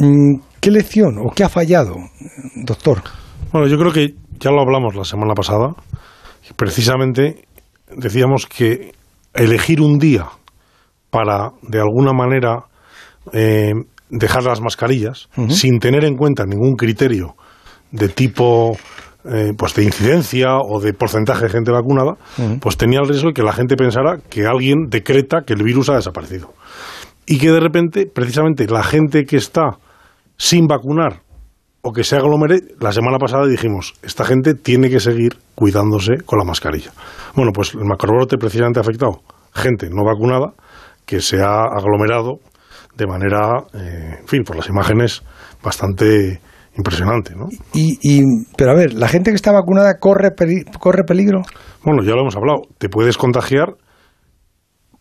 Mm, 0.00 0.40
¿Qué 0.58 0.72
lección 0.72 1.18
o 1.18 1.30
qué 1.30 1.44
ha 1.44 1.48
fallado, 1.48 1.94
doctor? 2.56 3.02
Bueno, 3.52 3.68
yo 3.68 3.78
creo 3.78 3.92
que 3.92 4.16
ya 4.40 4.50
lo 4.50 4.60
hablamos 4.60 4.96
la 4.96 5.04
semana 5.04 5.34
pasada. 5.34 5.74
Precisamente 6.56 7.46
decíamos 7.96 8.46
que 8.46 8.90
elegir 9.32 9.80
un 9.80 10.00
día 10.00 10.26
para, 11.10 11.52
de 11.62 11.78
alguna 11.78 12.12
manera, 12.12 12.64
eh, 13.32 13.74
dejar 14.10 14.44
las 14.44 14.60
mascarillas, 14.60 15.28
sin 15.48 15.78
tener 15.78 16.04
en 16.04 16.16
cuenta 16.16 16.44
ningún 16.46 16.76
criterio 16.76 17.34
de 17.90 18.08
tipo 18.08 18.76
eh, 19.24 19.52
pues 19.56 19.74
de 19.74 19.84
incidencia 19.84 20.58
o 20.58 20.80
de 20.80 20.92
porcentaje 20.94 21.44
de 21.44 21.50
gente 21.50 21.70
vacunada, 21.70 22.14
pues 22.60 22.76
tenía 22.76 23.00
el 23.00 23.08
riesgo 23.08 23.28
de 23.28 23.34
que 23.34 23.42
la 23.42 23.52
gente 23.52 23.76
pensara 23.76 24.18
que 24.30 24.46
alguien 24.46 24.88
decreta 24.88 25.42
que 25.46 25.54
el 25.54 25.62
virus 25.62 25.90
ha 25.90 25.96
desaparecido. 25.96 26.52
Y 27.26 27.38
que 27.38 27.50
de 27.50 27.60
repente, 27.60 28.06
precisamente, 28.06 28.66
la 28.66 28.82
gente 28.82 29.24
que 29.24 29.36
está 29.36 29.78
sin 30.36 30.66
vacunar 30.66 31.20
o 31.82 31.92
que 31.92 32.04
se 32.04 32.16
aglomere, 32.16 32.60
la 32.80 32.92
semana 32.92 33.18
pasada 33.18 33.46
dijimos, 33.46 33.94
esta 34.02 34.24
gente 34.24 34.54
tiene 34.54 34.88
que 34.88 35.00
seguir 35.00 35.36
cuidándose 35.54 36.22
con 36.24 36.38
la 36.38 36.44
mascarilla. 36.44 36.92
Bueno, 37.34 37.52
pues 37.52 37.74
el 37.74 37.84
macrobrote 37.84 38.38
precisamente 38.38 38.80
ha 38.80 38.82
afectado 38.82 39.20
gente 39.54 39.88
no 39.90 40.04
vacunada 40.04 40.52
que 41.04 41.20
se 41.20 41.40
ha 41.40 41.62
aglomerado 41.64 42.38
de 42.98 43.06
manera, 43.06 43.64
eh, 43.74 44.16
en 44.20 44.26
fin, 44.26 44.42
por 44.42 44.56
las 44.56 44.68
imágenes 44.68 45.22
bastante 45.62 46.40
impresionante, 46.76 47.34
¿no? 47.34 47.46
Y, 47.72 47.98
y, 48.02 48.22
pero 48.56 48.72
a 48.72 48.74
ver, 48.74 48.92
¿la 48.92 49.08
gente 49.08 49.30
que 49.30 49.36
está 49.36 49.52
vacunada 49.52 49.98
corre, 49.98 50.30
peri- 50.36 50.64
corre 50.78 51.04
peligro? 51.04 51.42
Bueno, 51.84 52.02
ya 52.02 52.12
lo 52.14 52.20
hemos 52.22 52.36
hablado, 52.36 52.62
te 52.78 52.88
puedes 52.88 53.16
contagiar 53.16 53.74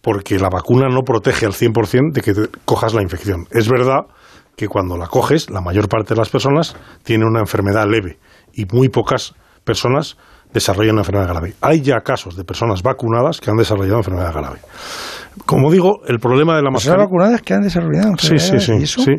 porque 0.02 0.40
la 0.40 0.50
vacuna 0.50 0.88
no 0.90 1.02
protege 1.02 1.46
al 1.46 1.54
100% 1.54 2.14
de 2.14 2.22
que 2.22 2.34
te 2.34 2.48
cojas 2.66 2.94
la 2.94 3.02
infección. 3.02 3.46
Es 3.52 3.68
verdad 3.70 4.02
que 4.56 4.68
cuando 4.68 4.98
la 4.98 5.08
coges, 5.08 5.50
la 5.50 5.62
mayor 5.62 5.90
parte 5.90 6.14
de 6.14 6.20
las 6.20 6.30
personas 6.30 6.76
tiene 7.04 7.26
una 7.26 7.40
enfermedad 7.42 7.86
leve 7.90 8.18
y 8.54 8.66
muy 8.72 8.90
pocas 8.90 9.34
personas 9.64 10.18
desarrollan 10.54 10.94
una 10.94 11.02
enfermedad 11.02 11.30
grave. 11.30 11.54
Hay 11.62 11.82
ya 11.82 12.02
casos 12.02 12.36
de 12.36 12.44
personas 12.44 12.82
vacunadas 12.82 13.40
que 13.40 13.50
han 13.52 13.58
desarrollado 13.58 13.98
enfermedad 13.98 14.34
grave. 14.34 14.60
Como 15.46 15.72
digo, 15.72 16.02
el 16.08 16.20
problema 16.20 16.56
de 16.56 16.64
la 16.64 16.72
Personas 16.72 16.98
mascarilla... 16.98 17.06
vacunadas 17.06 17.42
que 17.44 17.54
han 17.54 17.62
desarrollado 17.62 18.14
Sí, 18.18 18.40
sí, 18.40 18.40
sí, 18.40 18.56
enfermedades, 18.56 18.80
¿y 18.80 18.84
eso? 18.84 19.02
sí. 19.02 19.12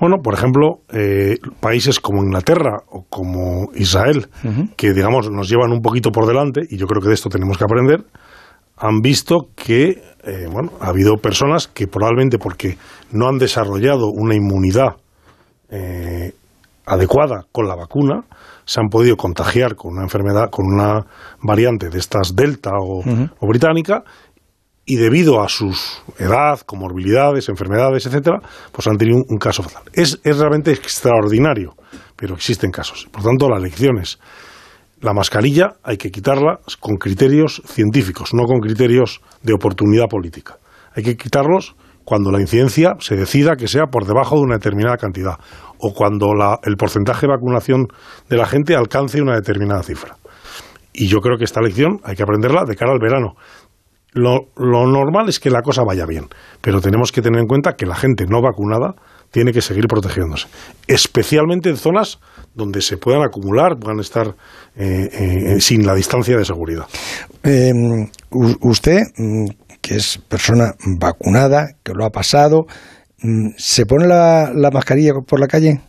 Bueno, 0.00 0.18
por 0.22 0.34
ejemplo, 0.34 0.78
eh, 0.92 1.38
países 1.60 1.98
como 1.98 2.22
Inglaterra 2.22 2.82
o 2.88 3.04
como 3.08 3.70
Israel, 3.74 4.28
que 4.76 4.92
digamos 4.92 5.30
nos 5.30 5.48
llevan 5.48 5.72
un 5.72 5.80
poquito 5.80 6.10
por 6.12 6.26
delante, 6.26 6.62
y 6.68 6.76
yo 6.76 6.86
creo 6.86 7.02
que 7.02 7.08
de 7.08 7.14
esto 7.14 7.28
tenemos 7.28 7.58
que 7.58 7.64
aprender, 7.64 8.04
han 8.76 9.00
visto 9.00 9.48
que 9.56 10.00
eh, 10.26 10.46
bueno, 10.50 10.70
ha 10.80 10.88
habido 10.88 11.16
personas 11.16 11.66
que 11.68 11.86
probablemente 11.86 12.38
porque 12.38 12.78
no 13.12 13.28
han 13.28 13.38
desarrollado 13.38 14.08
una 14.08 14.34
inmunidad 14.34 14.96
eh, 15.70 16.32
adecuada 16.86 17.46
con 17.52 17.66
la 17.68 17.74
vacuna, 17.74 18.22
se 18.64 18.80
han 18.80 18.88
podido 18.88 19.16
contagiar 19.16 19.74
con 19.76 19.92
una 19.92 20.02
enfermedad, 20.02 20.50
con 20.50 20.66
una 20.66 21.04
variante 21.42 21.88
de 21.90 21.98
estas 21.98 22.34
delta 22.34 22.70
o, 22.80 23.00
o 23.00 23.46
británica, 23.46 24.02
y 24.86 24.96
debido 24.96 25.42
a 25.42 25.48
su 25.48 25.72
edad, 26.18 26.60
comorbilidades, 26.60 27.48
enfermedades, 27.48 28.04
etcétera, 28.06 28.40
pues 28.70 28.86
han 28.86 28.98
tenido 28.98 29.18
un, 29.18 29.24
un 29.28 29.38
caso 29.38 29.62
fatal. 29.62 29.82
Es, 29.92 30.20
es 30.22 30.38
realmente 30.38 30.72
extraordinario, 30.72 31.74
pero 32.16 32.34
existen 32.34 32.70
casos. 32.70 33.08
Por 33.10 33.22
tanto, 33.22 33.48
la 33.48 33.58
lección 33.58 33.98
es 33.98 34.18
la 35.04 35.12
mascarilla 35.12 35.74
hay 35.82 35.98
que 35.98 36.10
quitarla 36.10 36.60
con 36.80 36.96
criterios 36.96 37.62
científicos, 37.66 38.32
no 38.32 38.44
con 38.44 38.60
criterios 38.60 39.20
de 39.42 39.52
oportunidad 39.52 40.06
política. 40.08 40.56
Hay 40.96 41.02
que 41.02 41.16
quitarlos 41.16 41.76
cuando 42.04 42.30
la 42.30 42.40
incidencia 42.40 42.94
se 43.00 43.14
decida 43.14 43.56
que 43.56 43.68
sea 43.68 43.86
por 43.90 44.06
debajo 44.06 44.36
de 44.36 44.42
una 44.42 44.54
determinada 44.56 44.96
cantidad 44.96 45.38
o 45.86 45.92
cuando 45.92 46.34
la- 46.34 46.58
el 46.64 46.76
porcentaje 46.76 47.26
de 47.26 47.32
vacunación 47.32 47.86
de 48.30 48.36
la 48.38 48.46
gente 48.46 48.74
alcance 48.74 49.20
una 49.20 49.34
determinada 49.34 49.82
cifra. 49.82 50.16
Y 50.94 51.08
yo 51.08 51.18
creo 51.20 51.36
que 51.36 51.44
esta 51.44 51.60
lección 51.60 51.98
hay 52.04 52.16
que 52.16 52.22
aprenderla 52.22 52.64
de 52.66 52.74
cara 52.76 52.92
al 52.92 53.00
verano. 53.00 53.34
Lo, 54.12 54.46
normal 54.56 55.28
es 55.28 55.40
que 55.40 55.50
la 55.50 55.60
cosa 55.60 55.82
vaya 55.84 56.06
bien, 56.06 56.28
pero 56.60 56.80
tenemos 56.80 57.10
que 57.10 57.20
tener 57.20 57.40
en 57.40 57.48
cuenta 57.48 57.72
que 57.72 57.84
la 57.84 57.96
gente 57.96 58.26
no 58.28 58.40
vacunada 58.40 58.94
tiene 59.32 59.52
que 59.52 59.60
seguir 59.60 59.88
protegiéndose, 59.88 60.46
especialmente 60.86 61.68
en 61.68 61.76
zonas 61.76 62.20
donde 62.54 62.80
se 62.80 62.96
puedan 62.96 63.22
acumular, 63.24 63.76
puedan 63.76 63.98
estar 63.98 64.28
eh, 64.76 65.08
eh, 65.12 65.60
sin 65.60 65.84
la 65.84 65.94
distancia 65.94 66.36
de 66.36 66.44
seguridad. 66.44 66.86
Eh, 67.42 67.72
usted, 68.30 69.00
mm, 69.16 69.46
que 69.80 69.96
es 69.96 70.18
persona 70.28 70.74
vacunada, 71.00 71.70
que 71.82 71.92
lo 71.92 72.04
ha 72.04 72.10
pasado, 72.10 72.66
¿se 73.56 73.86
pone 73.86 74.06
la, 74.06 74.50
la 74.54 74.70
mascarilla 74.70 75.12
por 75.26 75.40
la 75.40 75.46
calle? 75.46 75.80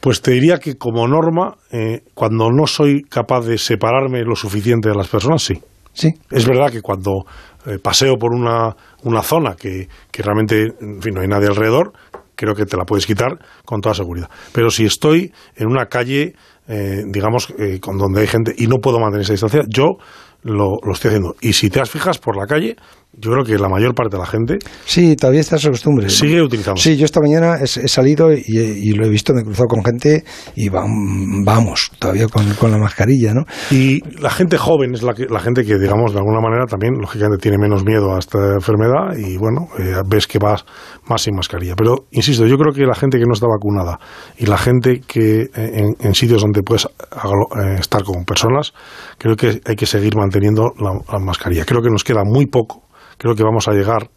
Pues 0.00 0.22
te 0.22 0.30
diría 0.30 0.58
que 0.58 0.76
como 0.76 1.06
norma, 1.06 1.56
eh, 1.70 2.02
cuando 2.14 2.50
no 2.50 2.66
soy 2.66 3.02
capaz 3.02 3.42
de 3.42 3.58
separarme 3.58 4.22
lo 4.22 4.34
suficiente 4.34 4.88
de 4.88 4.94
las 4.94 5.08
personas, 5.08 5.42
sí. 5.42 5.60
Sí. 5.92 6.08
Es 6.30 6.46
verdad 6.46 6.70
que 6.70 6.80
cuando 6.80 7.24
eh, 7.66 7.78
paseo 7.82 8.16
por 8.16 8.32
una, 8.32 8.74
una 9.02 9.22
zona 9.22 9.56
que, 9.56 9.88
que 10.10 10.22
realmente 10.22 10.68
en 10.80 11.02
fin, 11.02 11.14
no 11.14 11.20
hay 11.20 11.28
nadie 11.28 11.48
alrededor, 11.48 11.92
creo 12.34 12.54
que 12.54 12.64
te 12.64 12.76
la 12.76 12.84
puedes 12.84 13.04
quitar 13.04 13.38
con 13.66 13.80
toda 13.80 13.94
seguridad. 13.94 14.30
Pero 14.52 14.70
si 14.70 14.86
estoy 14.86 15.32
en 15.56 15.66
una 15.66 15.86
calle, 15.86 16.34
eh, 16.68 17.02
digamos, 17.06 17.52
con 17.82 17.98
donde 17.98 18.22
hay 18.22 18.26
gente 18.26 18.54
y 18.56 18.68
no 18.68 18.76
puedo 18.76 19.00
mantener 19.00 19.24
esa 19.24 19.32
distancia, 19.32 19.62
yo 19.68 19.98
lo, 20.42 20.76
lo 20.82 20.92
estoy 20.92 21.08
haciendo. 21.08 21.34
Y 21.42 21.52
si 21.52 21.68
te 21.68 21.80
has 21.80 21.90
fijas 21.90 22.18
por 22.18 22.36
la 22.38 22.46
calle, 22.46 22.76
yo 23.12 23.32
creo 23.32 23.44
que 23.44 23.58
la 23.58 23.68
mayor 23.68 23.94
parte 23.94 24.16
de 24.16 24.20
la 24.20 24.26
gente 24.26 24.58
Sí, 24.86 25.16
todavía 25.16 25.40
está 25.40 25.56
esa 25.56 25.68
costumbre. 25.70 26.08
sigue 26.08 26.40
utilizando. 26.42 26.80
Sí, 26.80 26.96
yo 26.96 27.04
esta 27.04 27.20
mañana 27.20 27.56
he, 27.60 27.64
he 27.64 27.88
salido 27.88 28.32
y, 28.32 28.42
y 28.46 28.92
lo 28.92 29.04
he 29.04 29.08
visto, 29.08 29.34
me 29.34 29.40
he 29.40 29.44
cruzado 29.44 29.66
con 29.68 29.84
gente 29.84 30.24
y 30.56 30.68
vam- 30.68 31.44
vamos, 31.44 31.90
todavía 31.98 32.28
con, 32.28 32.48
con 32.54 32.70
la 32.70 32.78
mascarilla, 32.78 33.34
¿no? 33.34 33.44
Y 33.70 34.00
la 34.20 34.30
gente 34.30 34.56
joven 34.56 34.94
es 34.94 35.02
la, 35.02 35.12
que, 35.14 35.26
la 35.26 35.40
gente 35.40 35.64
que, 35.64 35.78
digamos, 35.78 36.12
de 36.12 36.18
alguna 36.18 36.40
manera 36.40 36.66
también, 36.66 36.94
lógicamente, 37.00 37.42
tiene 37.42 37.58
menos 37.58 37.84
miedo 37.84 38.14
a 38.14 38.18
esta 38.18 38.38
enfermedad 38.54 39.16
y, 39.18 39.36
bueno, 39.36 39.68
eh, 39.78 39.96
ves 40.06 40.26
que 40.26 40.38
vas 40.38 40.64
más 41.08 41.22
sin 41.22 41.34
mascarilla. 41.34 41.74
Pero, 41.76 42.06
insisto, 42.12 42.46
yo 42.46 42.56
creo 42.56 42.72
que 42.72 42.82
la 42.86 42.94
gente 42.94 43.18
que 43.18 43.24
no 43.26 43.32
está 43.34 43.46
vacunada 43.46 43.98
y 44.38 44.46
la 44.46 44.56
gente 44.56 45.00
que 45.06 45.42
eh, 45.42 45.48
en, 45.54 45.94
en 46.00 46.14
sitios 46.14 46.42
donde 46.42 46.62
puedes 46.62 46.84
eh, 46.86 47.76
estar 47.78 48.02
con 48.04 48.24
personas, 48.24 48.72
creo 49.18 49.36
que 49.36 49.60
hay 49.64 49.76
que 49.76 49.86
seguir 49.86 50.16
manteniendo 50.16 50.72
la, 50.78 50.92
la 51.12 51.18
mascarilla. 51.18 51.64
Creo 51.64 51.82
que 51.82 51.90
nos 51.90 52.04
queda 52.04 52.22
muy 52.24 52.46
poco. 52.46 52.84
Creo 53.20 53.34
que 53.34 53.42
vamos 53.42 53.68
a 53.68 53.72
llegar 53.72 54.08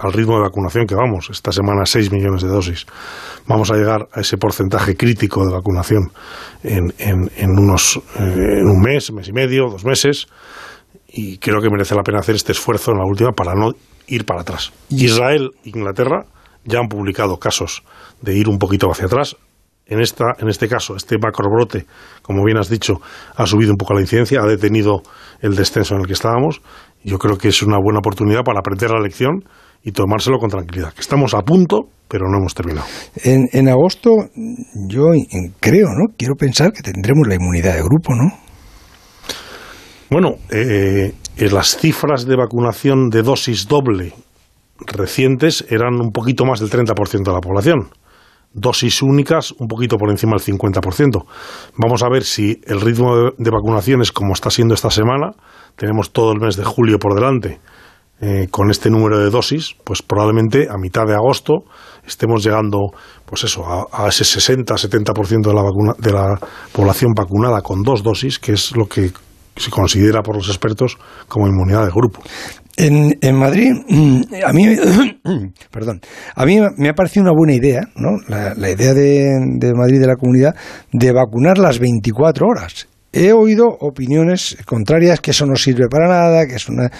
al 0.00 0.12
ritmo 0.12 0.34
de 0.34 0.42
vacunación 0.42 0.84
que 0.84 0.96
vamos, 0.96 1.30
esta 1.30 1.52
semana 1.52 1.86
6 1.86 2.10
millones 2.10 2.42
de 2.42 2.48
dosis, 2.48 2.86
vamos 3.46 3.70
a 3.70 3.76
llegar 3.76 4.08
a 4.12 4.20
ese 4.20 4.36
porcentaje 4.36 4.96
crítico 4.96 5.46
de 5.46 5.52
vacunación 5.52 6.10
en, 6.64 6.92
en, 6.98 7.30
en 7.36 7.50
unos, 7.56 7.98
eh, 8.18 8.58
en 8.58 8.66
un 8.66 8.80
mes, 8.80 9.12
mes 9.12 9.28
y 9.28 9.32
medio, 9.32 9.68
dos 9.70 9.84
meses, 9.84 10.26
y 11.06 11.38
creo 11.38 11.60
que 11.62 11.70
merece 11.70 11.94
la 11.94 12.02
pena 12.02 12.18
hacer 12.18 12.34
este 12.34 12.50
esfuerzo 12.50 12.90
en 12.90 12.98
la 12.98 13.04
última 13.04 13.30
para 13.30 13.54
no 13.54 13.70
ir 14.08 14.24
para 14.24 14.40
atrás. 14.40 14.72
Israel 14.88 15.50
e 15.64 15.68
Inglaterra 15.68 16.24
ya 16.64 16.80
han 16.80 16.88
publicado 16.88 17.38
casos 17.38 17.84
de 18.22 18.36
ir 18.36 18.48
un 18.48 18.58
poquito 18.58 18.90
hacia 18.90 19.06
atrás. 19.06 19.36
En, 19.86 20.00
esta, 20.00 20.34
en 20.38 20.48
este 20.48 20.68
caso, 20.68 20.96
este 20.96 21.16
macrobrote, 21.16 21.86
como 22.22 22.44
bien 22.44 22.58
has 22.58 22.68
dicho, 22.68 23.00
ha 23.36 23.46
subido 23.46 23.70
un 23.70 23.78
poco 23.78 23.94
la 23.94 24.00
incidencia, 24.00 24.40
ha 24.40 24.46
detenido 24.46 25.02
el 25.40 25.54
descenso 25.54 25.94
en 25.94 26.02
el 26.02 26.06
que 26.06 26.12
estábamos. 26.12 26.60
Yo 27.04 27.18
creo 27.18 27.36
que 27.38 27.48
es 27.48 27.62
una 27.62 27.78
buena 27.78 27.98
oportunidad 28.00 28.42
para 28.44 28.58
aprender 28.60 28.90
la 28.90 29.00
lección 29.00 29.44
y 29.82 29.92
tomárselo 29.92 30.38
con 30.38 30.50
tranquilidad. 30.50 30.92
Que 30.92 31.00
estamos 31.00 31.34
a 31.34 31.42
punto, 31.42 31.82
pero 32.08 32.26
no 32.28 32.38
hemos 32.38 32.54
terminado. 32.54 32.86
En, 33.22 33.48
en 33.52 33.68
agosto, 33.68 34.10
yo 34.88 35.12
en- 35.14 35.54
creo, 35.60 35.88
¿no? 35.88 36.14
Quiero 36.16 36.34
pensar 36.34 36.72
que 36.72 36.82
tendremos 36.82 37.26
la 37.28 37.36
inmunidad 37.36 37.74
de 37.76 37.82
grupo, 37.82 38.14
¿no? 38.14 38.30
Bueno, 40.10 40.36
eh, 40.50 41.12
eh, 41.36 41.50
las 41.50 41.76
cifras 41.76 42.24
de 42.26 42.36
vacunación 42.36 43.10
de 43.10 43.22
dosis 43.22 43.68
doble 43.68 44.14
recientes 44.86 45.64
eran 45.68 45.94
un 46.00 46.10
poquito 46.12 46.44
más 46.44 46.60
del 46.60 46.70
30% 46.70 47.24
de 47.24 47.32
la 47.32 47.40
población. 47.40 47.90
Dosis 48.54 49.02
únicas 49.02 49.52
un 49.58 49.68
poquito 49.68 49.96
por 49.98 50.10
encima 50.10 50.32
del 50.32 50.40
50%. 50.40 51.24
Vamos 51.76 52.02
a 52.02 52.08
ver 52.08 52.24
si 52.24 52.60
el 52.66 52.80
ritmo 52.80 53.14
de, 53.16 53.30
de 53.36 53.50
vacunación 53.50 54.00
es 54.00 54.10
como 54.10 54.32
está 54.32 54.50
siendo 54.50 54.72
esta 54.74 54.90
semana. 54.90 55.32
Tenemos 55.78 56.12
todo 56.12 56.32
el 56.32 56.40
mes 56.40 56.56
de 56.56 56.64
julio 56.64 56.98
por 56.98 57.14
delante. 57.14 57.58
eh, 58.20 58.48
con 58.50 58.70
este 58.70 58.90
número 58.90 59.18
de 59.18 59.30
dosis, 59.30 59.76
pues 59.84 60.02
probablemente 60.02 60.66
a 60.68 60.76
mitad 60.76 61.06
de 61.06 61.14
agosto 61.14 61.64
estemos 62.06 62.42
llegando, 62.44 62.90
pues 63.24 63.44
eso, 63.44 63.64
a, 63.64 63.86
a 63.92 64.08
ese 64.08 64.24
60-70% 64.24 65.46
de 65.46 65.54
la 65.54 65.62
vacuna, 65.62 65.92
de 65.98 66.12
la 66.12 66.38
población 66.72 67.12
vacunada 67.14 67.60
con 67.62 67.82
dos 67.82 68.02
dosis, 68.02 68.38
que 68.38 68.52
es 68.52 68.74
lo 68.76 68.86
que 68.86 69.12
se 69.56 69.70
considera 69.70 70.22
por 70.22 70.36
los 70.36 70.48
expertos 70.48 70.96
como 71.28 71.46
inmunidad 71.46 71.84
de 71.84 71.90
grupo. 71.92 72.20
En, 72.76 73.16
en 73.20 73.36
Madrid, 73.36 73.72
mm, 73.88 74.22
a 74.44 74.52
mí, 74.52 74.66
perdón, 75.70 76.00
a 76.34 76.44
mí 76.44 76.58
me 76.76 76.88
ha 76.88 76.94
parecido 76.94 77.22
una 77.24 77.32
buena 77.36 77.54
idea, 77.54 77.82
¿no? 77.96 78.18
La, 78.28 78.70
idea 78.70 78.94
de, 78.94 79.30
de 79.58 79.74
Madrid, 79.74 80.00
de 80.00 80.06
la 80.06 80.16
comunidad, 80.16 80.54
de 80.92 81.12
vacunar 81.12 81.58
las 81.58 81.78
24 81.78 82.46
horas. 82.46 82.88
He 83.12 83.32
oído 83.32 83.66
opiniones 83.80 84.56
contrarias 84.66 85.20
que 85.20 85.30
eso 85.30 85.46
no 85.46 85.56
sirve 85.56 85.88
para 85.88 86.08
nada, 86.08 86.46
que 86.46 86.56
es 86.56 86.68
una... 86.68 86.90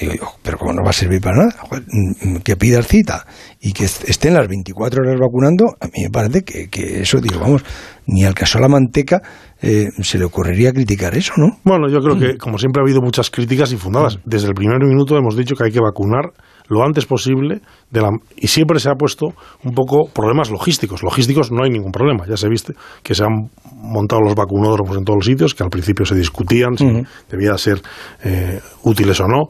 Digo 0.00 0.14
yo, 0.14 0.26
pero 0.42 0.58
¿cómo 0.58 0.72
no 0.72 0.82
va 0.82 0.90
a 0.90 0.92
servir 0.94 1.20
para 1.20 1.36
nada? 1.36 1.54
Mm, 1.92 2.36
Que 2.38 2.56
pidas 2.56 2.88
cita 2.88 3.26
y 3.60 3.72
que 3.72 3.84
est- 3.84 4.08
estén 4.08 4.34
las 4.34 4.48
24 4.48 5.02
horas 5.02 5.20
vacunando, 5.20 5.76
a 5.80 5.86
mí 5.86 6.02
me 6.02 6.10
parece 6.10 6.42
que, 6.42 6.68
que 6.68 7.02
eso, 7.02 7.20
digo, 7.20 7.38
vamos, 7.38 7.62
ni 8.06 8.24
al 8.24 8.34
caso 8.34 8.58
de 8.58 8.62
la 8.62 8.68
manteca 8.68 9.22
eh, 9.60 9.88
se 10.02 10.18
le 10.18 10.24
ocurriría 10.24 10.72
criticar 10.72 11.14
eso, 11.16 11.34
¿no? 11.36 11.58
Bueno, 11.62 11.88
yo 11.88 12.00
creo 12.00 12.18
que, 12.18 12.38
como 12.38 12.58
siempre, 12.58 12.80
ha 12.80 12.84
habido 12.84 13.00
muchas 13.00 13.30
críticas 13.30 13.70
infundadas. 13.70 14.18
Desde 14.24 14.48
el 14.48 14.54
primer 14.54 14.78
minuto 14.80 15.16
hemos 15.16 15.36
dicho 15.36 15.54
que 15.54 15.64
hay 15.64 15.70
que 15.72 15.80
vacunar 15.80 16.32
lo 16.72 16.82
antes 16.82 17.04
posible 17.04 17.60
de 17.90 18.00
la, 18.00 18.08
y 18.34 18.48
siempre 18.48 18.80
se 18.80 18.88
ha 18.88 18.94
puesto 18.94 19.34
un 19.62 19.74
poco 19.74 20.08
problemas 20.10 20.50
logísticos. 20.50 21.02
Logísticos 21.02 21.52
no 21.52 21.64
hay 21.64 21.70
ningún 21.70 21.92
problema. 21.92 22.24
Ya 22.26 22.38
se 22.38 22.48
viste 22.48 22.72
que 23.02 23.14
se 23.14 23.24
han 23.24 23.50
montado 23.74 24.22
los 24.22 24.34
vacunódromos 24.34 24.96
en 24.96 25.04
todos 25.04 25.18
los 25.18 25.26
sitios, 25.26 25.54
que 25.54 25.62
al 25.62 25.68
principio 25.68 26.06
se 26.06 26.14
discutían 26.14 26.78
si 26.78 26.86
debía 27.28 27.58
ser 27.58 27.82
eh, 28.24 28.58
útiles 28.84 29.20
o 29.20 29.28
no. 29.28 29.48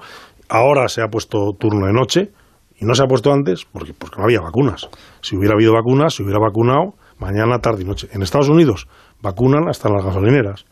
Ahora 0.49 0.89
se 0.89 1.01
ha 1.01 1.07
puesto 1.07 1.53
turno 1.57 1.87
de 1.87 1.93
noche 1.93 2.33
y 2.77 2.85
no 2.85 2.95
se 2.97 3.05
ha 3.05 3.07
puesto 3.07 3.33
antes 3.33 3.65
porque, 3.71 3.95
porque 3.95 4.17
no 4.19 4.25
había 4.25 4.41
vacunas. 4.41 4.89
Si 5.21 5.37
hubiera 5.37 5.55
habido 5.55 5.73
vacunas, 5.73 6.15
se 6.15 6.25
hubiera 6.25 6.41
vacunado 6.41 6.95
mañana, 7.19 7.61
tarde 7.61 7.83
y 7.83 7.85
noche. 7.85 8.09
En 8.11 8.23
Estados 8.23 8.49
Unidos 8.49 8.89
vacunan 9.23 9.69
hasta 9.69 9.89
las 9.89 10.05
gasolineras. 10.05 10.65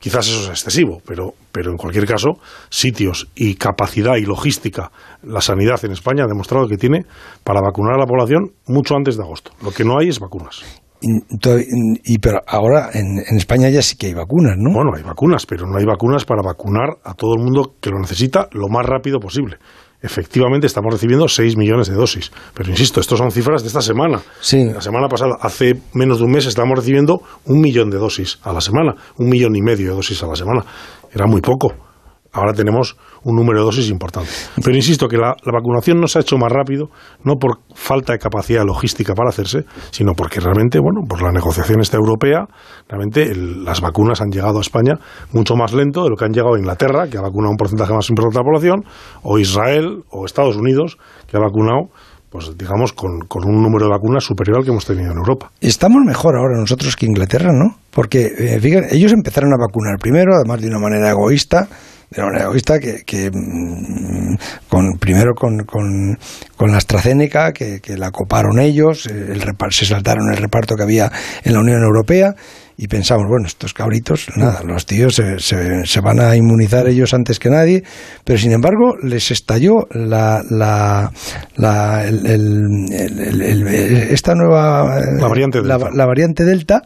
Quizás 0.00 0.26
eso 0.28 0.44
es 0.44 0.48
excesivo, 0.48 1.02
pero, 1.06 1.34
pero 1.52 1.70
en 1.70 1.76
cualquier 1.76 2.06
caso, 2.06 2.40
sitios 2.70 3.28
y 3.34 3.54
capacidad 3.56 4.16
y 4.16 4.22
logística, 4.22 4.90
la 5.22 5.42
sanidad 5.42 5.78
en 5.84 5.92
España 5.92 6.24
ha 6.24 6.26
demostrado 6.26 6.66
que 6.66 6.78
tiene 6.78 7.04
para 7.44 7.60
vacunar 7.60 7.96
a 7.96 7.98
la 7.98 8.06
población 8.06 8.52
mucho 8.66 8.96
antes 8.96 9.18
de 9.18 9.24
agosto. 9.24 9.52
Lo 9.62 9.70
que 9.72 9.84
no 9.84 9.98
hay 9.98 10.08
es 10.08 10.18
vacunas. 10.18 10.64
Y, 11.02 12.18
pero 12.18 12.40
ahora 12.46 12.90
en, 12.94 13.18
en 13.26 13.36
España 13.36 13.68
ya 13.68 13.82
sí 13.82 13.96
que 13.96 14.06
hay 14.06 14.14
vacunas, 14.14 14.56
¿no? 14.56 14.72
Bueno, 14.72 14.90
hay 14.96 15.02
vacunas, 15.02 15.44
pero 15.44 15.66
no 15.66 15.78
hay 15.78 15.84
vacunas 15.84 16.24
para 16.24 16.42
vacunar 16.42 16.96
a 17.04 17.12
todo 17.12 17.34
el 17.34 17.42
mundo 17.42 17.74
que 17.80 17.90
lo 17.90 17.98
necesita 17.98 18.48
lo 18.52 18.68
más 18.68 18.86
rápido 18.86 19.18
posible. 19.18 19.58
Efectivamente, 20.02 20.66
estamos 20.66 20.92
recibiendo 20.92 21.28
6 21.28 21.56
millones 21.56 21.88
de 21.88 21.94
dosis. 21.94 22.32
Pero 22.54 22.70
insisto, 22.70 23.00
estos 23.00 23.18
son 23.18 23.30
cifras 23.30 23.62
de 23.62 23.68
esta 23.68 23.82
semana. 23.82 24.20
Sí. 24.40 24.64
La 24.64 24.80
semana 24.80 25.08
pasada, 25.08 25.36
hace 25.40 25.74
menos 25.92 26.18
de 26.18 26.24
un 26.24 26.32
mes, 26.32 26.46
estábamos 26.46 26.78
recibiendo 26.78 27.22
un 27.44 27.60
millón 27.60 27.90
de 27.90 27.98
dosis 27.98 28.38
a 28.42 28.52
la 28.52 28.60
semana. 28.60 28.94
Un 29.16 29.28
millón 29.28 29.54
y 29.56 29.62
medio 29.62 29.90
de 29.90 29.96
dosis 29.96 30.22
a 30.22 30.26
la 30.26 30.36
semana. 30.36 30.64
Era 31.12 31.26
muy 31.26 31.42
poco. 31.42 31.89
Ahora 32.32 32.52
tenemos 32.52 32.96
un 33.24 33.34
número 33.34 33.58
de 33.58 33.64
dosis 33.64 33.90
importante. 33.90 34.30
Pero 34.62 34.76
insisto 34.76 35.08
que 35.08 35.16
la, 35.16 35.34
vacunación 35.52 36.00
no 36.00 36.06
se 36.06 36.18
ha 36.18 36.22
hecho 36.22 36.36
más 36.38 36.52
rápido, 36.52 36.88
no 37.24 37.34
por 37.40 37.58
falta 37.74 38.12
de 38.12 38.18
capacidad 38.20 38.64
logística 38.64 39.14
para 39.14 39.30
hacerse, 39.30 39.64
sino 39.90 40.12
porque 40.14 40.38
realmente, 40.38 40.78
bueno, 40.78 41.00
por 41.08 41.22
la 41.22 41.32
negociación 41.32 41.80
esta 41.80 41.96
europea, 41.96 42.46
realmente 42.88 43.22
el- 43.24 43.64
las 43.64 43.80
vacunas 43.80 44.20
han 44.20 44.30
llegado 44.30 44.58
a 44.58 44.60
España 44.60 44.94
mucho 45.32 45.56
más 45.56 45.72
lento 45.72 46.04
de 46.04 46.10
lo 46.10 46.16
que 46.16 46.24
han 46.24 46.32
llegado 46.32 46.54
a 46.54 46.58
Inglaterra, 46.58 47.08
que 47.10 47.18
ha 47.18 47.22
vacunado 47.22 47.50
un 47.50 47.56
porcentaje 47.56 47.92
más 47.92 48.08
importante 48.10 48.38
de 48.38 48.44
la 48.44 48.48
población, 48.48 48.84
o 49.22 49.38
Israel, 49.38 50.04
o 50.10 50.24
Estados 50.24 50.56
Unidos, 50.56 50.98
que 51.26 51.36
ha 51.36 51.40
vacunado, 51.40 51.88
pues 52.30 52.56
digamos, 52.56 52.92
con, 52.92 53.22
con 53.26 53.44
un 53.44 53.60
número 53.60 53.86
de 53.86 53.90
vacunas 53.90 54.22
superior 54.22 54.58
al 54.58 54.64
que 54.64 54.70
hemos 54.70 54.86
tenido 54.86 55.10
en 55.10 55.18
Europa. 55.18 55.50
Estamos 55.60 56.02
mejor 56.06 56.36
ahora 56.36 56.60
nosotros 56.60 56.94
que 56.94 57.06
Inglaterra, 57.06 57.50
¿no? 57.52 57.74
Porque, 57.90 58.26
eh, 58.38 58.60
fíjate, 58.60 58.94
ellos 58.94 59.12
empezaron 59.12 59.52
a 59.52 59.56
vacunar 59.58 59.98
primero, 60.00 60.36
además 60.36 60.60
de 60.60 60.68
una 60.68 60.78
manera 60.78 61.10
egoísta, 61.10 61.66
de 62.10 62.20
una 62.20 62.26
manera 62.30 62.44
egoísta 62.46 62.78
que, 62.80 63.02
que, 63.06 63.30
mm, 63.32 64.34
con, 64.68 64.98
primero 64.98 65.32
con, 65.34 65.64
con, 65.64 66.18
con 66.56 66.70
la 66.72 66.78
AstraZeneca, 66.78 67.52
que, 67.52 67.80
que 67.80 67.96
la 67.96 68.10
coparon 68.10 68.58
ellos, 68.58 69.06
eh, 69.06 69.28
el 69.32 69.40
repar- 69.42 69.70
se 69.72 69.84
saltaron 69.86 70.30
el 70.30 70.36
reparto 70.38 70.74
que 70.76 70.82
había 70.82 71.10
en 71.44 71.52
la 71.52 71.60
Unión 71.60 71.82
Europea 71.82 72.34
y 72.76 72.88
pensamos, 72.88 73.26
bueno, 73.28 73.46
estos 73.46 73.74
cabritos, 73.74 74.26
nada, 74.36 74.62
los 74.64 74.86
tíos 74.86 75.14
se, 75.14 75.38
se, 75.38 75.84
se 75.84 76.00
van 76.00 76.18
a 76.18 76.34
inmunizar 76.34 76.88
ellos 76.88 77.12
antes 77.12 77.38
que 77.38 77.50
nadie, 77.50 77.82
pero 78.24 78.38
sin 78.38 78.52
embargo 78.52 78.96
les 79.02 79.30
estalló 79.30 79.86
la, 79.90 80.42
la, 80.48 81.12
la 81.56 82.04
el- 82.06 82.26
el- 82.26 83.66
esta 84.10 84.34
nueva 84.34 84.98
La 85.18 85.28
variante 85.28 85.60
la, 85.62 85.76
Delta. 85.78 85.90
la 85.94 86.06
variante 86.06 86.44
Delta 86.44 86.82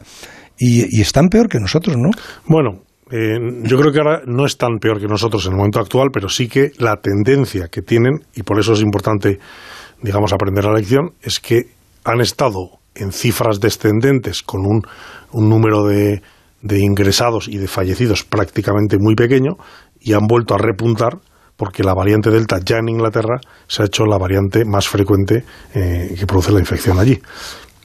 y, 0.57 0.97
y 0.97 1.01
están 1.01 1.29
peor 1.29 1.47
que 1.49 1.59
nosotros, 1.59 1.95
¿no? 1.97 2.09
Bueno, 2.47 2.81
eh, 3.11 3.37
yo 3.63 3.77
creo 3.77 3.91
que 3.91 3.99
ahora 3.99 4.21
no 4.25 4.45
es 4.45 4.57
tan 4.57 4.79
peor 4.79 4.99
que 4.99 5.07
nosotros 5.07 5.45
en 5.45 5.51
el 5.51 5.57
momento 5.57 5.79
actual, 5.79 6.09
pero 6.11 6.27
sí 6.29 6.47
que 6.47 6.71
la 6.79 6.97
tendencia 6.97 7.67
que 7.67 7.81
tienen, 7.81 8.21
y 8.35 8.43
por 8.43 8.59
eso 8.59 8.73
es 8.73 8.81
importante, 8.81 9.39
digamos, 10.01 10.33
aprender 10.33 10.65
la 10.65 10.73
lección, 10.73 11.11
es 11.21 11.39
que 11.39 11.67
han 12.03 12.21
estado 12.21 12.79
en 12.95 13.11
cifras 13.11 13.59
descendentes 13.59 14.41
con 14.41 14.61
un, 14.65 14.81
un 15.31 15.49
número 15.49 15.85
de, 15.85 16.21
de 16.61 16.79
ingresados 16.79 17.47
y 17.47 17.57
de 17.57 17.67
fallecidos 17.67 18.23
prácticamente 18.23 18.97
muy 18.99 19.15
pequeño 19.15 19.57
y 19.99 20.13
han 20.13 20.27
vuelto 20.27 20.55
a 20.55 20.57
repuntar 20.57 21.19
porque 21.57 21.83
la 21.83 21.93
variante 21.93 22.29
Delta 22.29 22.59
ya 22.63 22.77
en 22.77 22.89
Inglaterra 22.89 23.39
se 23.67 23.83
ha 23.83 23.85
hecho 23.85 24.05
la 24.05 24.17
variante 24.17 24.65
más 24.65 24.87
frecuente 24.87 25.45
eh, 25.73 26.15
que 26.17 26.25
produce 26.25 26.51
la 26.51 26.59
infección 26.59 26.99
allí. 26.99 27.21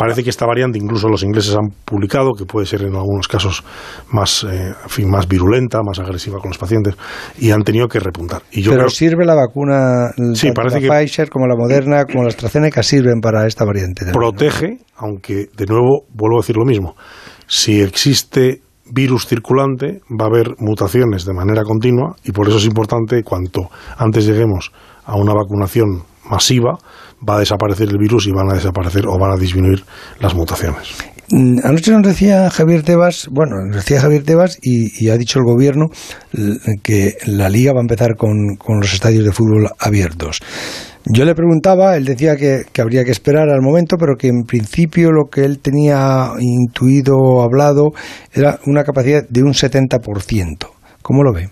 Parece 0.01 0.24
que 0.24 0.31
esta 0.31 0.47
variante, 0.47 0.78
incluso 0.78 1.09
los 1.09 1.22
ingleses 1.22 1.55
han 1.55 1.70
publicado, 1.85 2.32
que 2.32 2.47
puede 2.47 2.66
ser 2.66 2.82
en 2.82 2.94
algunos 2.94 3.28
casos 3.28 3.62
más, 4.10 4.44
eh, 4.44 4.68
en 4.82 4.89
fin, 4.89 5.10
más 5.10 5.28
virulenta, 5.28 5.81
más 5.86 5.98
agresiva 5.98 6.39
con 6.39 6.48
los 6.51 6.59
pacientes, 6.59 6.94
y 7.39 7.51
han 7.51 7.62
tenido 7.62 7.86
que 7.86 8.01
repuntar. 8.01 8.43
Y 8.51 8.62
yo 8.62 8.70
Pero 8.70 8.85
creo 8.85 8.90
sirve 8.90 9.24
la 9.27 9.35
vacuna, 9.35 10.10
Sí, 10.35 10.47
tanto 10.48 10.55
parece 10.55 10.81
la 10.81 10.81
que- 10.81 10.89
Pfizer 11.05 11.28
como 11.28 11.47
la 11.47 11.55
Moderna, 11.55 12.05
como 12.06 12.22
la 12.22 12.31
AstraZeneca, 12.31 12.82
sirven 12.82 13.20
para 13.20 13.47
esta 13.47 13.64
variante. 13.64 14.06
Protege, 14.12 14.78
aunque 14.97 15.48
de 15.56 15.66
nuevo 15.66 16.05
vuelvo 16.14 16.39
a 16.39 16.40
decir 16.43 16.56
lo 16.56 16.64
mismo. 16.64 16.97
Si 17.47 17.81
existe 17.82 18.62
virus 18.93 19.27
circulante, 19.27 20.01
va 20.10 20.24
a 20.24 20.28
haber 20.28 20.55
mutaciones 20.59 21.24
de 21.24 21.35
manera 21.35 21.62
continua 21.62 22.16
y 22.24 22.32
por 22.32 22.48
eso 22.48 22.56
es 22.59 22.64
importante 22.64 23.22
cuanto 23.22 23.68
antes 23.98 24.27
lleguemos 24.27 24.72
a 25.05 25.16
una 25.16 25.32
vacunación 25.35 26.02
masiva, 26.28 26.78
va 27.29 27.37
a 27.37 27.41
desaparecer 27.41 27.89
el 27.89 27.99
virus 27.99 28.27
y 28.27 28.33
van 28.33 28.51
a 28.51 28.55
desaparecer 28.55 29.07
o 29.07 29.19
van 29.19 29.33
a 29.33 29.37
disminuir 29.37 29.85
las 30.21 30.35
mutaciones. 30.35 30.89
Mm, 31.31 31.59
Anoche 31.65 31.93
nos 31.93 32.03
decía 32.03 32.51
Javier 32.51 32.83
Tebas, 32.83 33.29
bueno, 33.31 33.57
nos 33.67 33.77
decía 33.77 34.01
Javier 34.01 34.25
Tebas 34.25 34.59
y, 34.63 35.05
y 35.05 35.11
ha 35.11 35.17
dicho 35.17 35.39
el 35.39 35.45
gobierno 35.45 35.87
l- 36.33 36.59
que 36.83 37.15
la 37.27 37.49
liga 37.49 37.73
va 37.73 37.79
a 37.79 37.83
empezar 37.83 38.17
con, 38.17 38.57
con 38.59 38.81
los 38.81 38.93
estadios 38.93 39.25
de 39.25 39.33
fútbol 39.33 39.69
abiertos. 39.79 40.41
Yo 41.07 41.25
le 41.25 41.35
preguntaba, 41.35 41.97
él 41.97 42.05
decía 42.05 42.37
que, 42.37 42.65
que 42.73 42.83
habría 42.83 43.05
que 43.05 43.11
esperar 43.11 43.49
al 43.49 43.63
momento, 43.63 43.97
pero 43.97 44.17
que 44.19 44.29
en 44.29 44.43
principio 44.43 45.13
lo 45.13 45.31
que 45.31 45.45
él 45.45 45.61
tenía 45.61 46.31
intuido 46.41 47.17
o 47.17 47.43
hablado 47.43 47.91
era 48.35 48.59
una 48.67 48.85
capacidad 48.85 49.23
de 49.29 49.43
un 49.43 49.53
70%. 49.53 50.67
¿Cómo 51.01 51.23
lo 51.23 51.33
ve? 51.33 51.49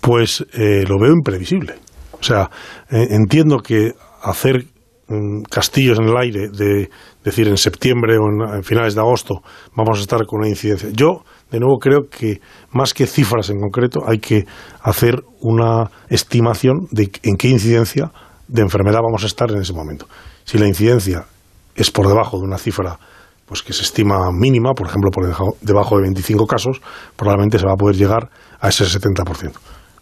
Pues 0.00 0.44
eh, 0.52 0.84
lo 0.86 0.98
veo 1.00 1.12
imprevisible. 1.12 1.74
O 2.12 2.22
sea, 2.22 2.48
eh, 2.90 3.08
entiendo 3.10 3.58
que 3.58 3.92
hacer 4.22 4.66
mm, 5.08 5.42
castillos 5.50 5.98
en 5.98 6.08
el 6.08 6.16
aire, 6.16 6.48
de 6.48 6.90
decir 7.24 7.48
en 7.48 7.56
septiembre 7.56 8.16
o 8.18 8.54
en, 8.54 8.62
finales 8.62 8.94
de 8.94 9.00
agosto 9.00 9.42
vamos 9.74 9.98
a 9.98 10.02
estar 10.02 10.24
con 10.26 10.40
una 10.40 10.48
incidencia. 10.48 10.88
Yo, 10.92 11.24
de 11.50 11.60
nuevo, 11.60 11.78
creo 11.78 12.08
que 12.10 12.40
más 12.72 12.94
que 12.94 13.06
cifras 13.06 13.50
en 13.50 13.60
concreto, 13.60 14.00
hay 14.06 14.18
que 14.18 14.46
hacer 14.82 15.22
una 15.40 15.90
estimación 16.08 16.88
de 16.90 17.10
en 17.22 17.36
qué 17.36 17.48
incidencia 17.48 18.12
de 18.46 18.62
enfermedad 18.62 19.00
vamos 19.02 19.24
a 19.24 19.26
estar 19.26 19.50
en 19.50 19.58
ese 19.58 19.72
momento. 19.72 20.06
Si 20.44 20.58
la 20.58 20.66
incidencia 20.66 21.26
es 21.74 21.90
por 21.90 22.08
debajo 22.08 22.38
de 22.38 22.44
una 22.44 22.58
cifra 22.58 22.98
pues 23.46 23.62
que 23.62 23.72
se 23.72 23.82
estima 23.82 24.30
mínima, 24.30 24.74
por 24.74 24.88
ejemplo, 24.88 25.10
por 25.10 25.24
debajo 25.62 25.96
de 25.96 26.02
25 26.02 26.46
casos, 26.46 26.82
probablemente 27.16 27.58
se 27.58 27.66
va 27.66 27.72
a 27.72 27.76
poder 27.76 27.96
llegar 27.96 28.28
a 28.60 28.68
ese 28.68 28.84
70%. 28.84 29.52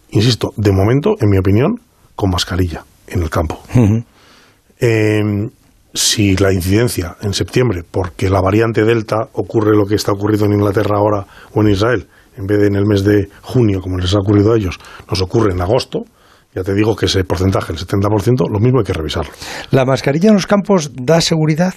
Insisto, 0.09 0.49
de 0.57 0.73
momento, 0.73 1.15
en 1.21 1.29
mi 1.29 1.37
opinión, 1.37 1.79
con 2.15 2.29
mascarilla 2.29 2.83
en 3.07 3.23
el 3.23 3.29
campo. 3.29 3.61
Eh, 4.79 5.49
si 5.93 6.35
la 6.35 6.53
incidencia 6.53 7.17
en 7.21 7.33
septiembre, 7.33 7.83
porque 7.89 8.29
la 8.29 8.41
variante 8.41 8.83
Delta 8.83 9.29
ocurre 9.33 9.75
lo 9.75 9.85
que 9.85 9.95
está 9.95 10.11
ocurriendo 10.11 10.45
en 10.45 10.53
Inglaterra 10.53 10.97
ahora 10.97 11.25
o 11.53 11.61
en 11.61 11.69
Israel, 11.69 12.07
en 12.37 12.45
vez 12.45 12.59
de 12.59 12.67
en 12.67 12.75
el 12.75 12.85
mes 12.85 13.03
de 13.03 13.29
junio, 13.41 13.81
como 13.81 13.97
les 13.97 14.13
ha 14.13 14.19
ocurrido 14.19 14.53
a 14.53 14.57
ellos, 14.57 14.77
nos 15.09 15.21
ocurre 15.21 15.53
en 15.53 15.61
agosto, 15.61 16.03
ya 16.53 16.63
te 16.63 16.73
digo 16.73 16.95
que 16.95 17.07
ese 17.07 17.23
porcentaje, 17.23 17.73
el 17.73 17.79
70%, 17.79 18.49
lo 18.49 18.59
mismo 18.59 18.79
hay 18.79 18.85
que 18.85 18.93
revisarlo. 18.93 19.31
¿La 19.71 19.85
mascarilla 19.85 20.29
en 20.29 20.35
los 20.35 20.47
campos 20.47 20.91
da 20.93 21.19
seguridad? 21.21 21.73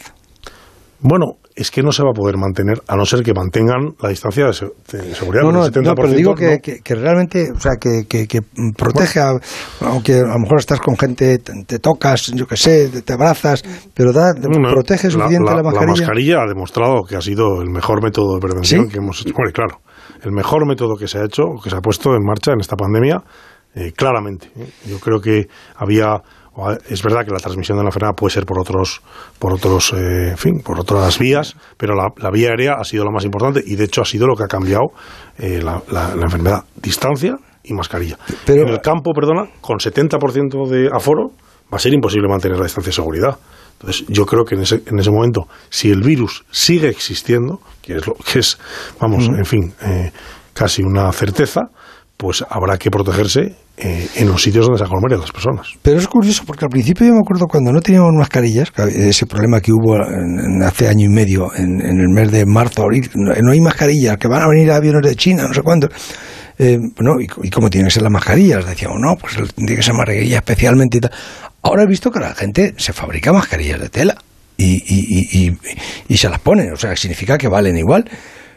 Bueno, 1.01 1.39
es 1.57 1.71
que 1.71 1.83
no 1.83 1.91
se 1.93 2.03
va 2.03 2.11
a 2.11 2.15
poder 2.15 2.37
mantener, 2.37 2.81
a 2.87 2.97
no 2.97 3.05
ser 3.05 3.23
que 3.23 3.35
mantengan 3.35 3.95
la 4.01 4.09
distancia 4.09 4.47
de, 4.47 4.53
se- 4.53 4.71
de 4.93 5.15
seguridad. 5.15 5.43
No, 5.43 5.53
no, 5.53 5.69
del 5.69 5.83
no, 5.85 5.93
70%, 5.93 5.95
pero 5.97 6.09
digo 6.13 6.35
que, 6.35 6.51
¿no? 6.53 6.59
que- 6.63 6.81
que 6.81 6.95
realmente, 6.95 7.51
o 7.55 7.59
sea, 7.61 7.73
que, 7.81 8.07
que- 8.09 8.27
que 8.27 8.41
protege, 8.77 9.21
a- 9.21 9.39
aunque 9.81 10.15
a 10.21 10.23
lo 10.35 10.39
mejor 10.39 10.59
estás 10.61 10.81
con 10.81 10.97
gente, 10.97 11.39
te, 11.39 11.53
te 11.67 11.79
tocas, 11.81 12.29
yo 12.35 12.47
qué 12.47 12.57
sé, 12.57 12.89
te, 12.89 13.03
te 13.03 13.13
abrazas, 13.13 13.63
pero 13.95 14.13
da, 14.13 14.33
No, 14.33 14.71
protege 14.71 15.09
la- 15.09 15.13
suficiente 15.13 15.51
la, 15.51 15.63
mascarilla. 15.63 15.87
mascarilla 15.87 16.43
ha 16.43 16.47
demostrado 16.47 17.03
que 17.03 17.17
ha 17.17 17.21
sido 17.21 17.61
el 17.63 17.71
mejor 17.71 18.03
método 18.03 18.35
de 18.35 18.41
prevención 18.41 18.85
¿Sí? 18.87 18.93
que 18.93 18.99
hemos 18.99 19.21
hecho. 19.21 19.35
Claro, 19.53 19.81
el 20.23 20.33
mejor 20.33 20.67
método 20.67 20.97
que 20.97 21.09
se 21.09 21.19
ha 21.19 21.25
hecho, 21.25 21.43
que 21.63 21.69
se 21.71 21.77
ha 21.77 21.81
puesto 21.81 22.15
en 22.15 22.23
marcha 22.25 22.53
en 22.53 22.61
esta 22.61 22.77
pandemia, 22.77 23.23
eh, 23.75 23.93
claramente. 23.97 24.49
¿eh? 24.57 24.69
Yo 24.87 24.99
creo 24.99 25.21
que 25.21 25.47
había. 25.77 26.21
Es 26.89 27.03
verdad 27.03 27.25
que 27.25 27.31
la 27.31 27.39
transmisión 27.39 27.79
de 27.79 27.85
la 27.85 27.89
enfermedad 27.89 28.15
puede 28.17 28.33
ser 28.35 28.45
por 28.45 28.59
otros, 28.61 29.01
por 29.39 29.53
otros, 29.55 29.93
eh, 29.93 30.31
en 30.31 30.37
fin, 30.39 30.61
por 30.63 30.79
otras 30.81 31.19
vías, 31.19 31.57
pero 31.77 31.95
la, 31.95 32.09
la 32.17 32.31
vía 32.31 32.51
aérea 32.51 32.75
ha 32.79 32.85
sido 32.85 33.05
lo 33.05 33.13
más 33.13 33.25
importante 33.25 33.63
y 33.65 33.77
de 33.77 33.85
hecho 33.85 34.03
ha 34.03 34.05
sido 34.05 34.27
lo 34.27 34.35
que 34.37 34.45
ha 34.45 34.49
cambiado 34.49 34.89
eh, 35.39 35.61
la, 35.63 35.81
la- 35.91 36.15
la 36.15 36.25
enfermedad. 36.25 36.65
Distancia 36.77 37.37
y 37.63 37.73
mascarilla. 37.75 38.19
en 38.63 38.69
el 38.69 38.81
campo, 38.81 39.13
perdona, 39.15 39.49
con 39.61 39.79
70% 39.79 40.69
de 40.69 40.89
aforo 40.93 41.31
va 41.73 41.77
a 41.77 41.79
ser 41.79 41.93
imposible 41.95 42.29
mantener 42.29 42.59
la 42.59 42.65
distancia 42.65 42.91
de 42.91 42.95
seguridad. 42.95 43.39
Entonces, 43.79 44.05
yo 44.09 44.27
creo 44.27 44.45
que 44.45 44.57
en 44.57 44.63
ese, 44.63 44.83
en 44.87 44.99
ese 44.99 45.11
momento, 45.11 45.47
si 45.71 45.91
el 45.91 46.03
virus 46.03 46.45
sigue 46.51 46.89
existiendo, 46.89 47.61
que 47.81 47.97
es 47.97 48.07
lo 48.07 48.15
que 48.15 48.41
es, 48.41 48.59
vamos, 49.01 49.27
en 49.29 49.45
fin, 49.47 49.73
eh, 49.83 50.11
casi 50.53 50.83
una 50.83 51.11
certeza, 51.13 51.63
pues 52.21 52.45
habrá 52.51 52.77
que 52.77 52.91
protegerse 52.91 53.55
eh, 53.79 54.07
en 54.17 54.29
los 54.29 54.43
sitios 54.43 54.67
donde 54.67 54.79
se 54.79 54.85
aglomeran 54.85 55.21
las 55.21 55.33
personas. 55.33 55.69
Pero 55.81 55.99
es 55.99 56.07
curioso 56.07 56.43
porque 56.47 56.67
al 56.67 56.69
principio 56.71 57.07
yo 57.07 57.15
me 57.15 57.21
acuerdo 57.21 57.47
cuando 57.47 57.73
no 57.73 57.81
teníamos 57.81 58.13
mascarillas, 58.13 58.71
ese 58.95 59.25
problema 59.25 59.61
que 59.63 59.73
hubo 59.73 59.97
en- 59.97 60.63
hace 60.63 60.87
año 60.87 61.07
y 61.07 61.09
medio, 61.09 61.49
en, 61.57 61.81
en 61.81 61.99
el 61.99 62.09
mes 62.11 62.31
de 62.31 62.45
marzo, 62.45 62.83
abril, 62.83 63.09
no, 63.15 63.33
hay 63.51 63.61
mascarillas, 63.61 64.19
que 64.19 64.29
van 64.29 64.43
a 64.43 64.49
venir 64.49 64.71
aviones 64.71 65.01
de 65.09 65.17
China, 65.17 65.45
no 65.49 65.55
sé 65.55 65.63
cuándo. 65.63 65.89
Eh, 66.59 66.77
y, 67.43 67.49
cómo 67.49 67.71
tienen 67.71 67.87
que 67.89 67.95
ser 67.95 68.03
las 68.03 68.13
mascarillas, 68.13 68.67
decíamos, 68.67 68.99
no, 69.01 69.17
pues 69.17 69.39
tiene 69.55 69.77
que 69.77 69.83
ser 69.83 69.95
mascarilla 69.95 70.37
especialmente 70.37 70.99
y 70.99 71.01
tal. 71.01 71.13
Ahora 71.63 71.85
he 71.85 71.87
visto 71.87 72.11
que 72.11 72.21
la 72.21 72.35
gente 72.35 72.75
se 72.77 72.93
fabrica 72.93 73.33
mascarillas 73.33 73.81
de 73.81 73.89
tela 73.89 74.15
y, 74.59 74.75
y- 74.87 75.57
y 76.07 76.17
se 76.19 76.29
las 76.29 76.41
pone, 76.41 76.71
o 76.71 76.77
sea, 76.77 76.95
significa 76.97 77.39
que 77.39 77.49
valen 77.49 77.79
igual. 77.79 78.05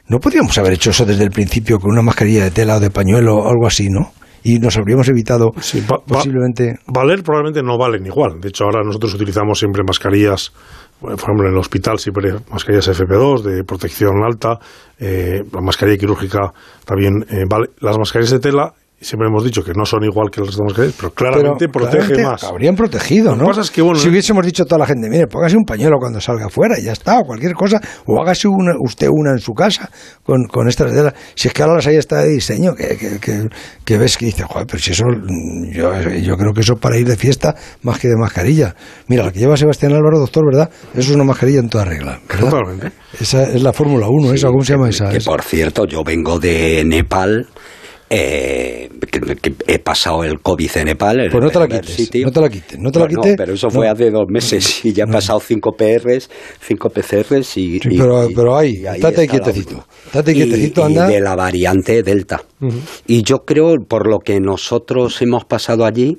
No 0.08 0.20
podríamos 0.20 0.58
haber 0.58 0.74
hecho 0.74 0.90
eso 0.92 1.06
desde 1.06 1.24
el 1.24 1.32
principio 1.32 1.80
con 1.80 1.92
una 1.92 2.02
mascarilla 2.02 2.44
de 2.44 2.52
tela 2.52 2.78
o 2.78 2.80
de 2.80 2.90
pañuelo 2.90 3.36
o 3.38 3.50
algo 3.50 3.66
así, 3.68 3.90
¿no? 3.90 4.12
Y 4.44 4.60
nos 4.60 4.76
habríamos 4.78 5.08
evitado 5.08 5.52
Va- 5.90 6.04
posiblemente... 6.06 6.78
Valer 6.88 7.24
probablemente 7.24 7.64
no 7.64 7.78
valen 7.78 8.06
igual. 8.06 8.42
De 8.42 8.50
hecho, 8.50 8.66
ahora 8.66 8.84
nosotros 8.84 9.14
utilizamos 9.14 9.58
siempre 9.60 9.84
mascarillas, 9.88 10.52
por 11.00 11.14
ejemplo, 11.14 11.48
en 11.48 11.54
el 11.54 11.58
hospital 11.60 11.98
siempre 12.00 12.34
mascarillas 12.52 12.90
FP2 12.90 13.42
de 13.42 13.64
protección 13.64 14.22
alta, 14.24 14.60
eh, 15.00 15.44
la 15.52 15.62
mascarilla 15.62 15.98
quirúrgica 15.98 16.52
también 16.86 17.26
eh, 17.30 17.46
vale. 17.48 17.68
Las 17.80 17.98
mascarillas 17.98 18.32
de 18.32 18.40
tela 18.40 18.74
siempre 19.04 19.28
hemos 19.28 19.44
dicho 19.44 19.64
que 19.64 19.74
no 19.74 19.86
son 19.86 20.04
igual 20.04 20.30
que 20.32 20.42
las 20.42 20.56
de 20.56 20.64
mascarillas, 20.64 20.96
pero 20.98 21.14
claramente 21.14 21.68
Pero 21.68 21.72
protege 21.72 22.14
claramente 22.14 22.24
más. 22.24 22.44
Habrían 22.44 22.76
protegido, 22.76 23.36
¿no? 23.36 23.46
pasa 23.46 23.62
es 23.62 23.72
que, 23.72 23.82
bueno, 23.82 24.00
si 24.00 24.10
hubiésemos 24.10 24.46
dicho 24.46 24.64
a 24.64 24.66
toda 24.66 24.80
la 24.80 24.86
gente, 24.86 25.10
mire, 25.10 25.28
póngase 25.28 25.58
un 25.58 25.66
pañuelo 25.66 25.98
cuando 26.00 26.20
salga 26.22 26.48
afuera 26.48 26.80
y 26.80 26.84
ya 26.84 26.94
está, 26.94 27.20
o 27.20 27.24
cualquier 27.24 27.54
cosa, 27.54 27.82
o 28.06 28.22
hágase 28.22 28.48
una, 28.48 28.74
usted 28.80 29.08
una 29.12 29.32
en 29.32 29.40
su 29.40 29.54
casa 29.54 29.90
con, 30.24 30.46
con 30.46 30.68
estas 30.68 30.94
de 30.94 31.14
Si 31.36 31.48
es 31.48 31.54
que 31.54 31.62
ahora 31.64 31.76
las 31.76 31.88
hay 31.88 31.98
hasta 31.98 32.22
de 32.22 32.30
diseño, 32.30 32.74
que, 32.76 32.98
que, 32.98 33.20
que, 33.20 33.50
que 33.84 33.98
ves 33.98 34.18
que 34.18 34.26
dice, 34.28 34.44
joder, 34.44 34.66
pero 34.68 34.80
si 34.80 34.92
eso, 34.92 35.06
mm, 35.06 35.72
yo, 35.72 35.92
yo 36.02 36.38
creo 36.38 36.54
que 36.54 36.62
eso 36.62 36.76
para 36.76 36.98
ir 36.98 37.08
de 37.08 37.16
fiesta 37.16 37.56
más 37.82 38.00
que 38.00 38.08
de 38.08 38.16
mascarilla. 38.16 38.76
Mira, 39.08 39.24
la 39.24 39.32
que 39.32 39.40
lleva 39.40 39.58
Sebastián 39.58 39.94
Álvaro, 39.94 40.20
doctor, 40.20 40.44
¿verdad? 40.46 40.70
Eso 40.94 41.10
es 41.10 41.16
una 41.16 41.24
mascarilla 41.24 41.60
en 41.60 41.70
toda 41.70 41.86
regla. 41.86 42.20
¿verdad? 42.28 42.50
Totalmente. 42.50 42.92
Esa 43.20 43.44
es 43.44 43.62
la 43.62 43.74
Fórmula 43.74 44.08
1, 44.10 44.34
esa, 44.34 44.48
¿cómo 44.48 44.64
se 44.64 44.74
llama 44.74 44.90
esa? 44.90 45.10
Que 45.10 45.18
Esa. 45.18 45.30
por 45.30 45.42
cierto, 45.42 45.86
yo 45.86 46.04
vengo 46.04 46.40
de 46.40 46.84
Nepal. 46.86 47.48
Eh, 48.16 48.90
que, 49.12 49.20
que 49.38 49.54
he 49.68 49.80
pasado 49.80 50.24
el 50.24 50.40
COVID 50.40 50.70
en 50.78 50.86
Nepal. 50.86 51.28
Pues 51.32 51.44
no 51.44 51.50
te 51.50 51.60
la 51.60 51.68
quites, 51.68 51.96
sitio. 51.96 52.26
no 52.28 52.32
te 52.32 52.42
la 52.42 52.50
quites, 52.50 52.80
no 52.80 52.92
te 52.92 53.00
la 53.00 53.06
No, 53.08 53.12
no, 53.14 53.22
quites. 53.22 53.38
pero 53.38 53.54
eso 53.54 53.68
no. 53.68 53.72
fue 53.72 53.88
hace 53.90 54.12
dos 54.12 54.26
meses 54.30 54.86
y 54.86 54.94
ya 54.94 55.06
he 55.06 55.12
pasado 55.12 55.40
cinco 55.40 55.72
PRs, 55.76 56.30
cinco 56.62 56.90
PCRs 56.90 57.58
y. 57.58 57.80
Sí, 57.80 57.90
y- 57.90 57.98
pero, 57.98 58.28
pero 58.36 58.56
ahí, 58.58 58.86
estate 58.86 59.28
quietecito. 59.28 59.86
Estate 60.06 60.34
quietecito, 60.34 60.82
y 60.82 60.86
anda. 60.86 61.08
de 61.08 61.20
la 61.22 61.36
variante 61.36 62.04
Delta. 62.04 62.44
Y 63.08 63.24
yo 63.24 63.40
creo, 63.40 63.76
por 63.88 64.08
lo 64.08 64.20
que 64.20 64.40
nosotros 64.40 65.22
hemos 65.22 65.46
pasado 65.46 65.84
allí, 65.86 66.18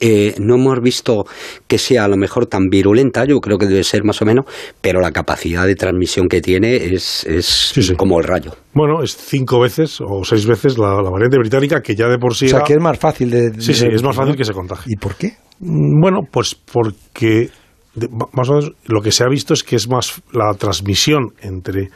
eh, 0.00 0.34
no 0.38 0.54
hemos 0.54 0.80
visto 0.80 1.24
que 1.66 1.76
sea 1.78 2.04
a 2.04 2.08
lo 2.08 2.16
mejor 2.16 2.46
tan 2.46 2.68
virulenta, 2.68 3.24
yo 3.24 3.38
creo 3.40 3.58
que 3.58 3.66
debe 3.66 3.82
ser 3.84 4.04
más 4.04 4.22
o 4.22 4.24
menos, 4.24 4.44
pero 4.80 5.00
la 5.00 5.10
capacidad 5.10 5.66
de 5.66 5.74
transmisión 5.74 6.28
que 6.28 6.40
tiene 6.40 6.76
es, 6.76 7.24
es 7.24 7.72
como 7.96 8.18
el 8.20 8.24
rayo. 8.24 8.52
Bueno, 8.74 9.02
es 9.02 9.16
cinco 9.16 9.60
veces 9.60 9.98
o 10.00 10.24
seis 10.24 10.46
veces 10.46 10.78
la, 10.78 11.02
la 11.02 11.10
variante 11.10 11.38
británica, 11.38 11.80
que 11.82 11.94
ya 11.96 12.06
de 12.08 12.18
por 12.18 12.34
sí 12.34 12.46
O 12.46 12.48
sea, 12.48 12.58
era- 12.58 12.66
que 12.66 12.74
es 12.74 12.80
más 12.80 12.98
fácil 12.98 13.30
de... 13.30 13.52
Sí, 13.60 13.74
sí, 13.74 13.86
de- 13.88 13.94
es 13.96 14.02
más 14.02 14.14
fácil 14.16 14.36
que 14.36 14.44
se 14.44 14.52
contagie. 14.52 14.92
¿Y 14.92 14.96
por 14.96 15.16
qué? 15.16 15.32
Mm, 15.60 16.00
Bueno, 16.00 16.20
pues 16.30 16.54
porque 16.54 17.50
de- 17.94 18.08
más 18.32 18.48
o 18.48 18.52
menos 18.54 18.72
lo 18.86 19.00
que 19.02 19.10
se 19.10 19.24
ha 19.24 19.28
visto 19.28 19.52
es 19.52 19.62
que 19.64 19.76
es 19.76 19.88
más 19.88 20.22
la 20.32 20.54
transmisión 20.54 21.30
entre 21.40 21.88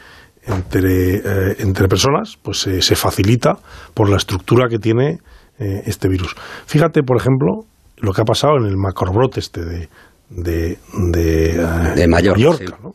entre, 0.48 1.16
eh, 1.16 1.56
entre 1.58 1.88
personas, 1.88 2.36
pues 2.40 2.66
eh, 2.68 2.80
se 2.80 2.94
facilita 2.94 3.54
por 3.94 4.08
la 4.08 4.16
estructura 4.16 4.68
que 4.68 4.78
tiene 4.78 5.18
eh, 5.58 5.82
este 5.86 6.08
virus. 6.08 6.36
Fíjate, 6.66 7.02
por 7.02 7.16
ejemplo, 7.16 7.62
lo 7.98 8.12
que 8.12 8.20
ha 8.22 8.24
pasado 8.24 8.56
en 8.58 8.66
el 8.66 8.76
macrobrote 8.76 9.40
este 9.40 9.64
de 9.64 9.88
de, 10.28 10.76
de, 10.92 11.50
eh, 11.50 11.92
De 11.94 12.08
Mallorca, 12.08 12.64
¿no? 12.82 12.94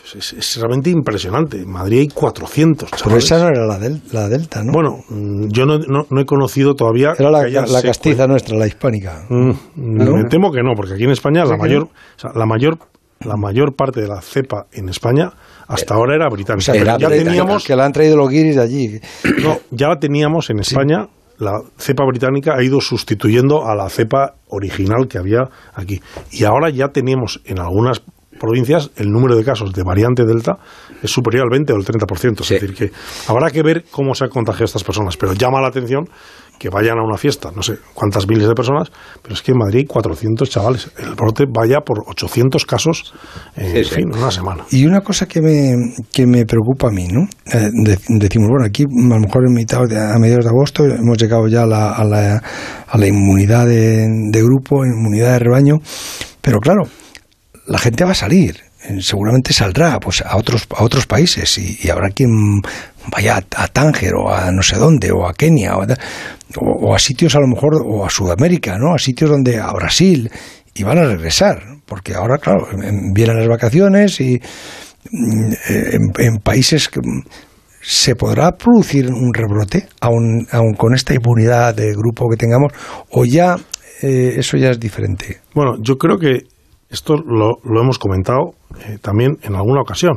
Pues 0.00 0.14
es, 0.16 0.32
es 0.32 0.56
realmente 0.56 0.90
impresionante. 0.90 1.58
En 1.58 1.70
Madrid 1.70 2.00
hay 2.00 2.08
400. 2.08 2.90
Pero 3.04 3.16
esa 3.16 3.38
no 3.38 3.48
era 3.48 3.66
la, 3.66 3.78
del- 3.78 4.00
la 4.12 4.28
Delta, 4.28 4.62
¿no? 4.64 4.72
Bueno, 4.72 4.98
mm, 5.08 5.48
yo 5.48 5.64
no, 5.66 5.78
no- 5.78 6.06
no 6.08 6.20
he 6.20 6.24
conocido 6.26 6.74
todavía. 6.74 7.14
Era 7.18 7.30
la, 7.30 7.82
castiza 7.82 8.26
nuestra, 8.28 8.56
la 8.56 8.66
hispánica. 8.66 9.26
Mm, 9.28 9.50
¿No? 9.76 10.16
Me 10.16 10.24
temo 10.24 10.50
que 10.52 10.62
no, 10.62 10.74
porque 10.76 10.94
aquí 10.94 11.04
en 11.04 11.10
España 11.10 11.44
¿Sí 11.44 11.50
la 11.50 11.56
mayor, 11.56 11.82
o 11.84 11.90
sea, 12.16 12.30
la 12.34 12.46
mayor, 12.46 12.78
la 13.24 13.36
mayor 13.36 13.74
parte 13.74 14.00
de 14.00 14.08
la 14.08 14.20
cepa 14.20 14.66
en 14.72 14.88
España 14.88 15.32
hasta 15.68 15.94
ahora 15.94 16.14
era 16.16 16.26
O 16.28 16.30
británica. 16.30 16.64
sea, 16.64 16.74
que, 16.74 16.80
Pero 16.80 16.98
ya 16.98 17.08
que- 17.08 17.24
teníamos, 17.24 17.64
que 17.64 17.74
la 17.76 17.84
han 17.86 17.92
traído 17.92 18.16
los 18.16 18.28
guiris 18.28 18.56
de 18.56 18.62
allí. 18.62 19.00
no, 19.42 19.58
ya 19.70 19.88
la 19.88 19.98
teníamos 19.98 20.48
en 20.50 20.58
España. 20.60 21.08
La 21.42 21.60
cepa 21.76 22.04
británica 22.06 22.54
ha 22.54 22.62
ido 22.62 22.80
sustituyendo 22.80 23.66
a 23.66 23.74
la 23.74 23.88
cepa 23.88 24.34
original 24.46 25.08
que 25.08 25.18
había 25.18 25.48
aquí. 25.74 26.00
Y 26.30 26.44
ahora 26.44 26.70
ya 26.70 26.90
teníamos 26.92 27.40
en 27.44 27.58
algunas 27.58 28.00
provincias 28.38 28.92
el 28.94 29.10
número 29.10 29.34
de 29.34 29.42
casos 29.42 29.72
de 29.72 29.82
variante 29.82 30.24
Delta 30.24 30.58
es 31.02 31.10
superior 31.10 31.42
al 31.42 31.50
20 31.50 31.72
o 31.72 31.76
al 31.76 31.84
30%. 31.84 32.42
Es 32.42 32.48
decir, 32.48 32.74
que 32.74 32.92
habrá 33.26 33.50
que 33.50 33.60
ver 33.64 33.84
cómo 33.90 34.14
se 34.14 34.22
han 34.22 34.30
contagiado 34.30 34.66
estas 34.66 34.84
personas. 34.84 35.16
Pero 35.16 35.32
llama 35.32 35.60
la 35.60 35.66
atención 35.66 36.04
que 36.62 36.68
vayan 36.70 36.96
a 36.96 37.02
una 37.02 37.16
fiesta, 37.16 37.50
no 37.56 37.60
sé 37.60 37.74
cuántas 37.92 38.28
miles 38.28 38.46
de 38.46 38.54
personas, 38.54 38.88
pero 39.20 39.34
es 39.34 39.42
que 39.42 39.50
en 39.50 39.58
Madrid 39.58 39.80
hay 39.80 39.84
400 39.86 40.48
chavales. 40.48 40.90
El 40.96 41.16
brote 41.16 41.44
vaya 41.52 41.80
por 41.80 42.04
800 42.06 42.64
casos 42.64 43.12
en, 43.56 43.72
Sí, 43.72 43.84
sí. 43.84 43.94
fin, 43.96 44.08
en 44.12 44.18
una 44.18 44.30
semana. 44.30 44.64
Y 44.70 44.86
una 44.86 45.00
cosa 45.00 45.26
que 45.26 45.40
me, 45.42 45.74
que 46.12 46.24
me 46.24 46.46
preocupa 46.46 46.86
a 46.86 46.90
mí, 46.92 47.08
¿no? 47.08 47.22
Eh, 47.52 47.68
de- 47.72 47.98
decimos, 48.20 48.48
bueno, 48.48 48.64
aquí 48.64 48.84
a 48.84 48.86
lo 49.14 49.18
mejor 49.20 49.42
en 49.48 49.54
mitad 49.54 49.88
de- 49.88 49.98
a 49.98 50.16
mediados 50.20 50.44
de 50.44 50.50
agosto 50.50 50.84
hemos 50.84 51.18
llegado 51.18 51.48
ya 51.48 51.64
a 51.64 51.66
la, 51.66 51.92
a 51.94 52.04
la, 52.04 52.40
a 52.86 52.96
la 52.98 53.06
inmunidad 53.08 53.66
de, 53.66 54.06
de 54.30 54.42
grupo, 54.44 54.84
inmunidad 54.84 55.32
de 55.32 55.38
rebaño, 55.40 55.78
pero 56.40 56.60
claro, 56.60 56.82
la 57.66 57.78
gente 57.78 58.04
va 58.04 58.12
a 58.12 58.14
salir, 58.14 58.56
eh, 58.84 58.98
seguramente 59.00 59.52
saldrá 59.52 59.98
pues 60.00 60.22
a 60.22 60.36
otros 60.36 60.66
a 60.76 60.82
otros 60.82 61.06
países 61.06 61.56
y, 61.58 61.78
y 61.82 61.90
habrá 61.90 62.10
quien 62.10 62.30
vaya 63.10 63.42
a, 63.56 63.68
Tánger 63.68 64.14
o 64.14 64.32
a 64.32 64.50
no 64.52 64.62
sé 64.62 64.76
dónde 64.76 65.10
o 65.12 65.26
a 65.26 65.34
Kenia 65.34 65.76
o, 65.76 66.94
a- 66.94 66.98
sitios 66.98 67.34
a 67.34 67.40
lo 67.40 67.46
mejor 67.48 67.82
o 67.84 68.04
a 68.04 68.10
Sudamérica, 68.10 68.78
¿no? 68.78 68.94
A 68.94 68.98
sitios 68.98 69.30
donde 69.30 69.58
a 69.58 69.72
Brasil 69.72 70.30
y 70.74 70.82
van 70.84 70.98
a 70.98 71.04
regresar, 71.04 71.62
porque 71.86 72.14
ahora 72.14 72.38
claro, 72.38 72.66
em- 72.82 73.12
vienen 73.12 73.38
las 73.38 73.48
vacaciones 73.48 74.20
y 74.20 74.40
mm, 75.10 75.52
en, 75.68 76.12
en 76.18 76.36
países 76.38 76.88
que 76.88 77.00
mm, 77.00 77.24
se 77.80 78.14
podrá 78.14 78.52
producir 78.52 79.10
un 79.10 79.34
rebrote 79.34 79.88
aun, 80.00 80.46
aun 80.52 80.74
con 80.74 80.94
esta 80.94 81.14
inmunidad 81.14 81.74
de 81.74 81.92
grupo 81.92 82.28
que 82.30 82.36
tengamos 82.36 82.72
o 83.10 83.24
ya 83.24 83.56
eh, 84.02 84.34
eso 84.38 84.56
ya 84.56 84.70
es 84.70 84.78
diferente. 84.80 85.40
Bueno, 85.54 85.74
yo 85.80 85.96
creo 85.96 86.16
que 86.18 86.44
esto 86.90 87.14
lo, 87.16 87.58
lo 87.64 87.80
hemos 87.80 87.98
comentado 87.98 88.54
eh, 88.86 88.98
también 89.00 89.38
en 89.42 89.54
alguna 89.56 89.80
ocasión. 89.80 90.14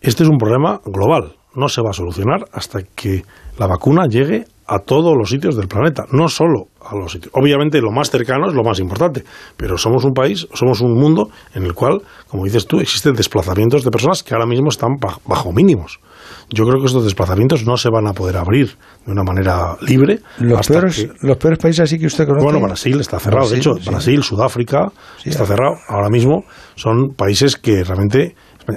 Este 0.00 0.22
es 0.22 0.28
un 0.28 0.38
problema 0.38 0.80
global. 0.86 1.34
No 1.56 1.68
se 1.68 1.82
va 1.82 1.90
a 1.90 1.92
solucionar 1.94 2.44
hasta 2.52 2.80
que 2.94 3.22
la 3.58 3.66
vacuna 3.66 4.06
llegue 4.08 4.44
a 4.66 4.78
todos 4.78 5.14
los 5.16 5.28
sitios 5.28 5.56
del 5.56 5.68
planeta, 5.68 6.04
no 6.10 6.26
solo 6.28 6.68
a 6.80 6.96
los 6.96 7.12
sitios. 7.12 7.30
Obviamente 7.34 7.80
lo 7.82 7.90
más 7.92 8.10
cercano 8.10 8.48
es 8.48 8.54
lo 8.54 8.64
más 8.64 8.80
importante, 8.80 9.22
pero 9.58 9.76
somos 9.76 10.04
un 10.04 10.12
país, 10.14 10.48
somos 10.54 10.80
un 10.80 10.94
mundo 10.94 11.28
en 11.54 11.64
el 11.64 11.74
cual, 11.74 12.00
como 12.28 12.44
dices 12.44 12.66
tú, 12.66 12.80
existen 12.80 13.12
desplazamientos 13.12 13.84
de 13.84 13.90
personas 13.90 14.22
que 14.22 14.32
ahora 14.34 14.46
mismo 14.46 14.68
están 14.70 14.96
ba- 14.98 15.18
bajo 15.26 15.52
mínimos. 15.52 16.00
Yo 16.48 16.64
creo 16.64 16.80
que 16.80 16.86
estos 16.86 17.04
desplazamientos 17.04 17.66
no 17.66 17.76
se 17.76 17.90
van 17.90 18.06
a 18.06 18.14
poder 18.14 18.38
abrir 18.38 18.74
de 19.04 19.12
una 19.12 19.22
manera 19.22 19.76
libre. 19.82 20.20
Los 20.38 20.66
peores, 20.66 20.96
que- 20.96 21.26
los 21.26 21.36
peores 21.36 21.58
países 21.58 21.80
así 21.80 21.98
que 21.98 22.06
usted 22.06 22.24
conoce. 22.26 22.44
bueno, 22.44 22.60
Brasil 22.60 22.98
está 23.00 23.18
cerrado. 23.20 23.48
de 23.48 23.58
hecho, 23.58 23.74
sí. 23.74 23.88
Brasil, 23.90 24.22
Sudáfrica 24.22 24.90
Sí, 25.22 25.28
está 25.28 25.44
cerrado. 25.44 25.74
Ahora 25.88 26.08
mismo 26.08 26.44
son 26.74 27.10
países 27.14 27.56
que 27.56 27.84
realmente, 27.84 28.34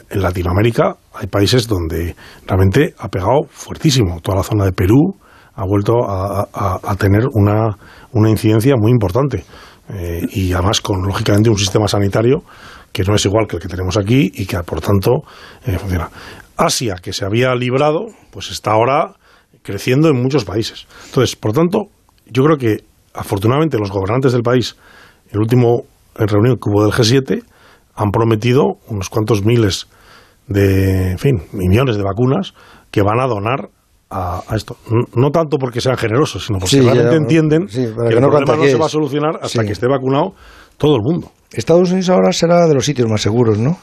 en 0.09 0.21
Latinoamérica, 0.21 0.95
hay 1.13 1.27
países 1.27 1.67
donde 1.67 2.15
realmente 2.45 2.93
ha 2.97 3.07
pegado 3.09 3.43
fuertísimo. 3.49 4.19
Toda 4.21 4.37
la 4.37 4.43
zona 4.43 4.65
de 4.65 4.71
Perú 4.71 5.15
ha 5.55 5.65
vuelto 5.65 5.93
a, 6.07 6.95
tener 6.97 7.23
una, 7.33 7.75
una 8.11 8.29
incidencia 8.29 8.75
muy 8.77 8.91
importante. 8.91 9.43
Eh, 9.89 10.21
y 10.31 10.53
además 10.53 10.81
con, 10.81 11.01
lógicamente, 11.01 11.49
un 11.49 11.57
sistema 11.57 11.87
sanitario 11.87 12.43
que 12.91 13.03
no 13.03 13.15
es 13.15 13.25
igual 13.25 13.47
que 13.47 13.55
el 13.55 13.61
que 13.61 13.67
tenemos 13.67 13.97
aquí 13.97 14.31
y 14.33 14.45
que, 14.45 14.57
por 14.63 14.81
tanto, 14.81 15.21
eh, 15.65 15.77
funciona. 15.77 16.09
Asia, 16.57 16.95
que 17.01 17.13
se 17.13 17.25
había 17.25 17.53
librado, 17.55 18.07
pues 18.31 18.51
está 18.51 18.71
ahora 18.71 19.13
creciendo 19.61 20.09
en 20.09 20.21
muchos 20.21 20.45
países. 20.45 20.87
Entonces, 21.05 21.35
por 21.35 21.53
tanto, 21.53 21.85
yo 22.25 22.43
creo 22.43 22.57
que 22.57 22.83
afortunadamente 23.13 23.77
los 23.77 23.91
gobernantes 23.91 24.33
del 24.33 24.41
país, 24.41 24.75
el 25.31 25.39
último 25.39 25.83
en 26.17 26.27
reunión 26.27 26.55
que 26.55 26.69
hubo 26.69 26.83
del 26.83 26.93
G7, 26.93 27.43
han 27.97 28.11
prometido 28.11 28.77
unos 28.87 29.09
cuantos 29.09 29.43
miles 29.43 29.87
de, 30.47 31.11
en 31.11 31.17
fin, 31.17 31.41
millones 31.51 31.97
de 31.97 32.03
vacunas 32.03 32.53
que 32.91 33.01
van 33.01 33.19
a 33.19 33.27
donar 33.27 33.69
a, 34.09 34.41
a 34.47 34.55
esto. 34.55 34.77
No, 35.15 35.31
tanto 35.31 35.57
porque 35.57 35.81
sean 35.81 35.97
generosos, 35.97 36.45
sino 36.45 36.59
porque 36.59 36.77
Sí, 36.77 36.79
realmente 36.81 37.11
ya, 37.11 37.17
entienden 37.17 37.67
sí, 37.67 37.81
que, 37.87 38.07
que 38.07 38.13
el 38.15 38.21
no 38.21 38.29
problema 38.29 38.55
no 38.55 38.63
se 38.63 38.77
va 38.77 38.85
a 38.85 38.89
solucionar 38.89 39.35
hasta 39.41 39.61
Sí. 39.61 39.65
que 39.65 39.73
esté 39.73 39.87
vacunado 39.87 40.33
todo 40.77 40.95
el 40.95 41.01
mundo. 41.01 41.31
Estados 41.51 41.89
Unidos 41.91 42.09
ahora 42.09 42.31
será 42.31 42.67
de 42.67 42.73
los 42.75 42.85
sitios 42.85 43.09
más 43.09 43.21
seguros, 43.21 43.57
¿no? 43.57 43.77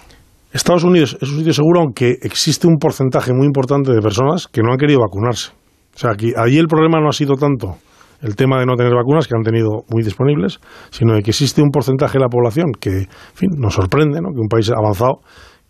Estados 0.53 0.85
Unidos 0.85 1.19
es 1.21 1.29
un 1.29 1.39
sitio 1.39 1.53
seguro, 1.53 1.81
aunque 1.81 2.15
existe 2.23 2.67
un 2.69 2.77
porcentaje 2.77 3.33
muy 3.35 3.45
importante 3.47 3.93
de 3.93 4.01
personas 4.01 4.47
que 4.47 4.63
no 4.63 4.71
han 4.71 4.79
querido 4.79 5.01
vacunarse. 5.01 5.51
O 5.95 5.99
sea, 5.99 6.13
aquí, 6.13 6.33
allí 6.37 6.59
el 6.59 6.69
problema 6.69 7.01
no 7.01 7.09
ha 7.09 7.13
sido 7.13 7.35
tanto 7.35 7.77
el 8.25 8.37
tema 8.37 8.59
de 8.59 8.67
no 8.67 8.75
tener 8.75 8.95
vacunas, 8.95 9.29
que 9.29 9.35
han 9.37 9.43
tenido 9.43 9.85
muy 9.91 10.03
disponibles, 10.03 10.59
sino 10.91 11.15
de 11.15 11.23
que 11.23 11.31
existe 11.31 11.61
un 11.61 11.71
porcentaje 11.71 12.19
de 12.19 12.25
la 12.25 12.29
población 12.29 12.73
que, 12.81 12.91
en 12.91 13.35
fin, 13.35 13.51
nos 13.59 13.75
sorprende, 13.75 14.21
¿no? 14.21 14.31
que 14.33 14.41
un 14.41 14.49
país 14.49 14.71
avanzado, 14.71 15.21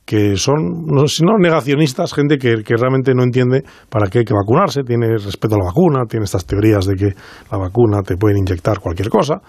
que 0.04 0.36
son, 0.36 0.84
no 0.86 1.04
no 1.22 1.38
negacionistas, 1.38 2.12
gente 2.12 2.36
que, 2.36 2.62
que 2.62 2.76
realmente 2.76 3.14
no 3.14 3.22
entiende 3.22 3.64
para 3.88 4.08
qué 4.08 4.20
hay 4.20 4.24
que 4.24 4.34
vacunarse, 4.34 4.82
tiene 4.82 5.16
respeto 5.16 5.56
a 5.56 5.58
la 5.58 5.64
vacuna, 5.64 6.04
tiene 6.08 6.24
estas 6.24 6.46
teorías 6.46 6.86
de 6.86 6.94
que 6.94 7.08
la 7.50 7.58
vacuna 7.58 8.02
te 8.02 8.16
pueden 8.16 8.38
inyectar 8.38 8.78
cualquier 8.78 9.08
cosa. 9.08 9.40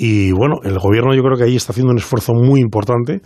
Y 0.00 0.30
bueno, 0.30 0.60
el 0.62 0.78
gobierno 0.78 1.12
yo 1.12 1.22
creo 1.24 1.36
que 1.36 1.42
ahí 1.42 1.56
está 1.56 1.72
haciendo 1.72 1.90
un 1.90 1.98
esfuerzo 1.98 2.32
muy 2.32 2.60
importante 2.60 3.20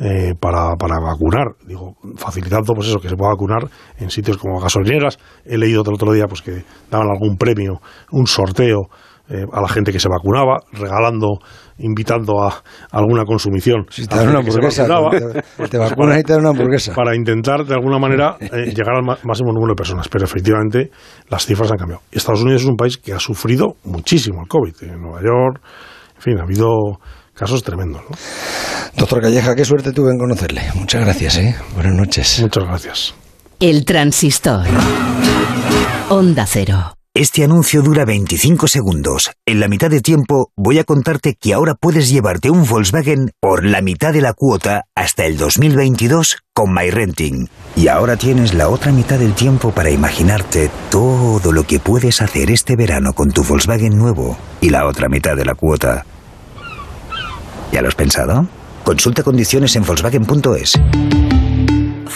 eh, 0.00 0.32
para, 0.40 0.74
para 0.76 0.98
vacunar, 0.98 1.48
digo, 1.66 1.96
facilitando 2.16 2.72
pues 2.72 2.88
eso, 2.88 2.98
que 2.98 3.10
se 3.10 3.14
pueda 3.14 3.32
vacunar 3.32 3.68
en 3.98 4.08
sitios 4.08 4.38
como 4.38 4.58
gasolineras. 4.58 5.18
He 5.44 5.58
leído 5.58 5.82
el 5.82 5.92
otro 5.92 6.14
día 6.14 6.24
pues 6.26 6.40
que 6.40 6.64
daban 6.90 7.10
algún 7.10 7.36
premio, 7.36 7.82
un 8.10 8.26
sorteo 8.26 8.88
eh, 9.28 9.44
a 9.52 9.60
la 9.60 9.68
gente 9.68 9.92
que 9.92 10.00
se 10.00 10.08
vacunaba, 10.08 10.60
regalando, 10.72 11.40
invitando 11.78 12.42
a, 12.42 12.62
alguna 12.90 13.26
consumición. 13.26 13.84
Si 13.90 14.06
te 14.06 14.16
dan 14.16 14.30
una 14.30 14.38
hamburguesa, 14.38 14.86
te, 14.86 15.20
pues, 15.58 15.70
te 15.70 15.78
pues, 15.78 15.90
vacunas 15.90 15.96
para- 15.96 16.20
y 16.20 16.22
te 16.22 16.32
dan 16.32 16.40
una 16.40 16.50
hamburguesa. 16.50 16.94
para 16.94 17.14
intentar 17.14 17.66
de 17.66 17.74
alguna 17.74 17.98
manera 17.98 18.36
eh, 18.40 18.72
llegar 18.74 18.96
al 18.96 19.04
máximo 19.04 19.52
número 19.52 19.72
de 19.72 19.76
personas. 19.76 20.08
Pero 20.08 20.24
efectivamente 20.24 20.90
las 21.28 21.44
cifras 21.44 21.70
han 21.70 21.76
cambiado. 21.76 22.02
Estados 22.10 22.42
Unidos 22.42 22.62
es 22.62 22.68
un 22.68 22.76
país 22.76 22.96
que 22.96 23.12
ha 23.12 23.18
sufrido 23.18 23.76
muchísimo 23.84 24.40
el 24.40 24.48
COVID. 24.48 24.74
En 24.82 25.02
Nueva 25.02 25.20
York, 25.22 25.60
fin, 26.24 26.38
ha 26.38 26.42
habido 26.42 26.98
casos 27.34 27.62
tremendos. 27.62 28.02
¿no? 28.08 28.16
Doctor 28.96 29.20
Calleja, 29.20 29.54
qué 29.54 29.64
suerte 29.64 29.92
tuve 29.92 30.10
en 30.10 30.18
conocerle. 30.18 30.62
Muchas 30.74 31.02
gracias, 31.02 31.36
¿eh? 31.38 31.56
Buenas 31.74 31.94
noches. 31.94 32.40
Muchas 32.40 32.64
gracias. 32.64 33.14
El 33.60 33.84
transistor. 33.84 34.66
Onda 36.08 36.46
cero. 36.46 36.94
Este 37.16 37.44
anuncio 37.44 37.80
dura 37.80 38.04
25 38.04 38.66
segundos. 38.66 39.30
En 39.46 39.60
la 39.60 39.68
mitad 39.68 39.88
de 39.88 40.00
tiempo 40.00 40.50
voy 40.56 40.80
a 40.80 40.84
contarte 40.84 41.36
que 41.40 41.54
ahora 41.54 41.74
puedes 41.74 42.10
llevarte 42.10 42.50
un 42.50 42.66
Volkswagen 42.66 43.30
por 43.40 43.64
la 43.64 43.82
mitad 43.82 44.12
de 44.12 44.20
la 44.20 44.32
cuota 44.32 44.82
hasta 44.96 45.24
el 45.24 45.36
2022 45.36 46.38
con 46.52 46.74
MyRenting. 46.74 47.48
Y 47.76 47.86
ahora 47.86 48.16
tienes 48.16 48.52
la 48.52 48.68
otra 48.68 48.90
mitad 48.90 49.20
del 49.20 49.34
tiempo 49.34 49.70
para 49.70 49.90
imaginarte 49.90 50.70
todo 50.90 51.52
lo 51.52 51.62
que 51.62 51.78
puedes 51.78 52.20
hacer 52.20 52.50
este 52.50 52.74
verano 52.74 53.12
con 53.12 53.30
tu 53.30 53.44
Volkswagen 53.44 53.96
nuevo 53.96 54.36
y 54.60 54.70
la 54.70 54.84
otra 54.84 55.08
mitad 55.08 55.36
de 55.36 55.44
la 55.44 55.54
cuota. 55.54 56.04
¿Ya 57.72 57.82
lo 57.82 57.88
has 57.88 57.94
pensado? 57.94 58.46
Consulta 58.84 59.22
condiciones 59.22 59.76
en 59.76 59.84
Volkswagen.es. 59.84 60.80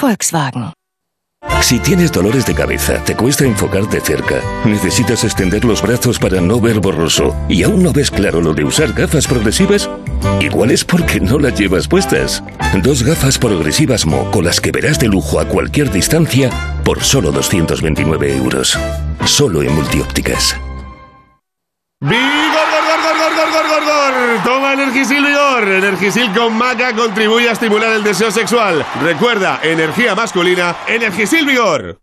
Volkswagen. 0.00 0.72
Si 1.62 1.78
tienes 1.78 2.12
dolores 2.12 2.46
de 2.46 2.54
cabeza, 2.54 3.02
te 3.04 3.14
cuesta 3.16 3.44
enfocarte 3.44 4.00
cerca, 4.00 4.36
necesitas 4.64 5.24
extender 5.24 5.64
los 5.64 5.82
brazos 5.82 6.18
para 6.18 6.40
no 6.40 6.60
ver 6.60 6.80
borroso 6.80 7.34
y 7.48 7.62
aún 7.62 7.82
no 7.82 7.92
ves 7.92 8.10
claro 8.10 8.40
lo 8.40 8.54
de 8.54 8.64
usar 8.64 8.92
gafas 8.92 9.26
progresivas, 9.26 9.88
igual 10.40 10.70
es 10.70 10.84
porque 10.84 11.20
no 11.20 11.38
las 11.38 11.58
llevas 11.58 11.88
puestas. 11.88 12.42
Dos 12.82 13.02
gafas 13.02 13.38
progresivas 13.38 14.06
Mo 14.06 14.30
con 14.30 14.44
las 14.44 14.60
que 14.60 14.72
verás 14.72 14.98
de 14.98 15.08
lujo 15.08 15.40
a 15.40 15.46
cualquier 15.46 15.90
distancia 15.90 16.50
por 16.84 17.02
solo 17.02 17.32
229 17.32 18.36
euros. 18.36 18.78
Solo 19.24 19.62
en 19.62 19.74
multiópticas. 19.74 20.56
¡Vigor, 22.00 22.77
Toma 24.44 24.72
Energisil 24.74 25.24
Vigor. 25.24 25.68
Energisil 25.68 26.32
con 26.34 26.56
maca 26.56 26.94
contribuye 26.94 27.48
a 27.48 27.52
estimular 27.52 27.92
el 27.92 28.02
deseo 28.04 28.30
sexual. 28.30 28.84
Recuerda, 29.02 29.60
energía 29.62 30.14
masculina, 30.14 30.76
Energisil 30.86 31.46
Vigor. 31.46 31.98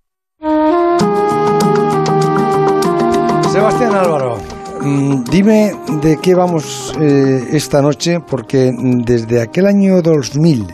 Sebastián 3.51 3.95
Álvaro, 3.95 4.37
mm, 4.81 5.23
dime 5.31 5.71
de 6.01 6.17
qué 6.21 6.35
vamos 6.35 6.93
eh, 6.99 7.47
esta 7.51 7.81
noche, 7.81 8.19
porque 8.19 8.71
desde 8.77 9.41
aquel 9.41 9.67
año 9.67 10.01
2000 10.01 10.65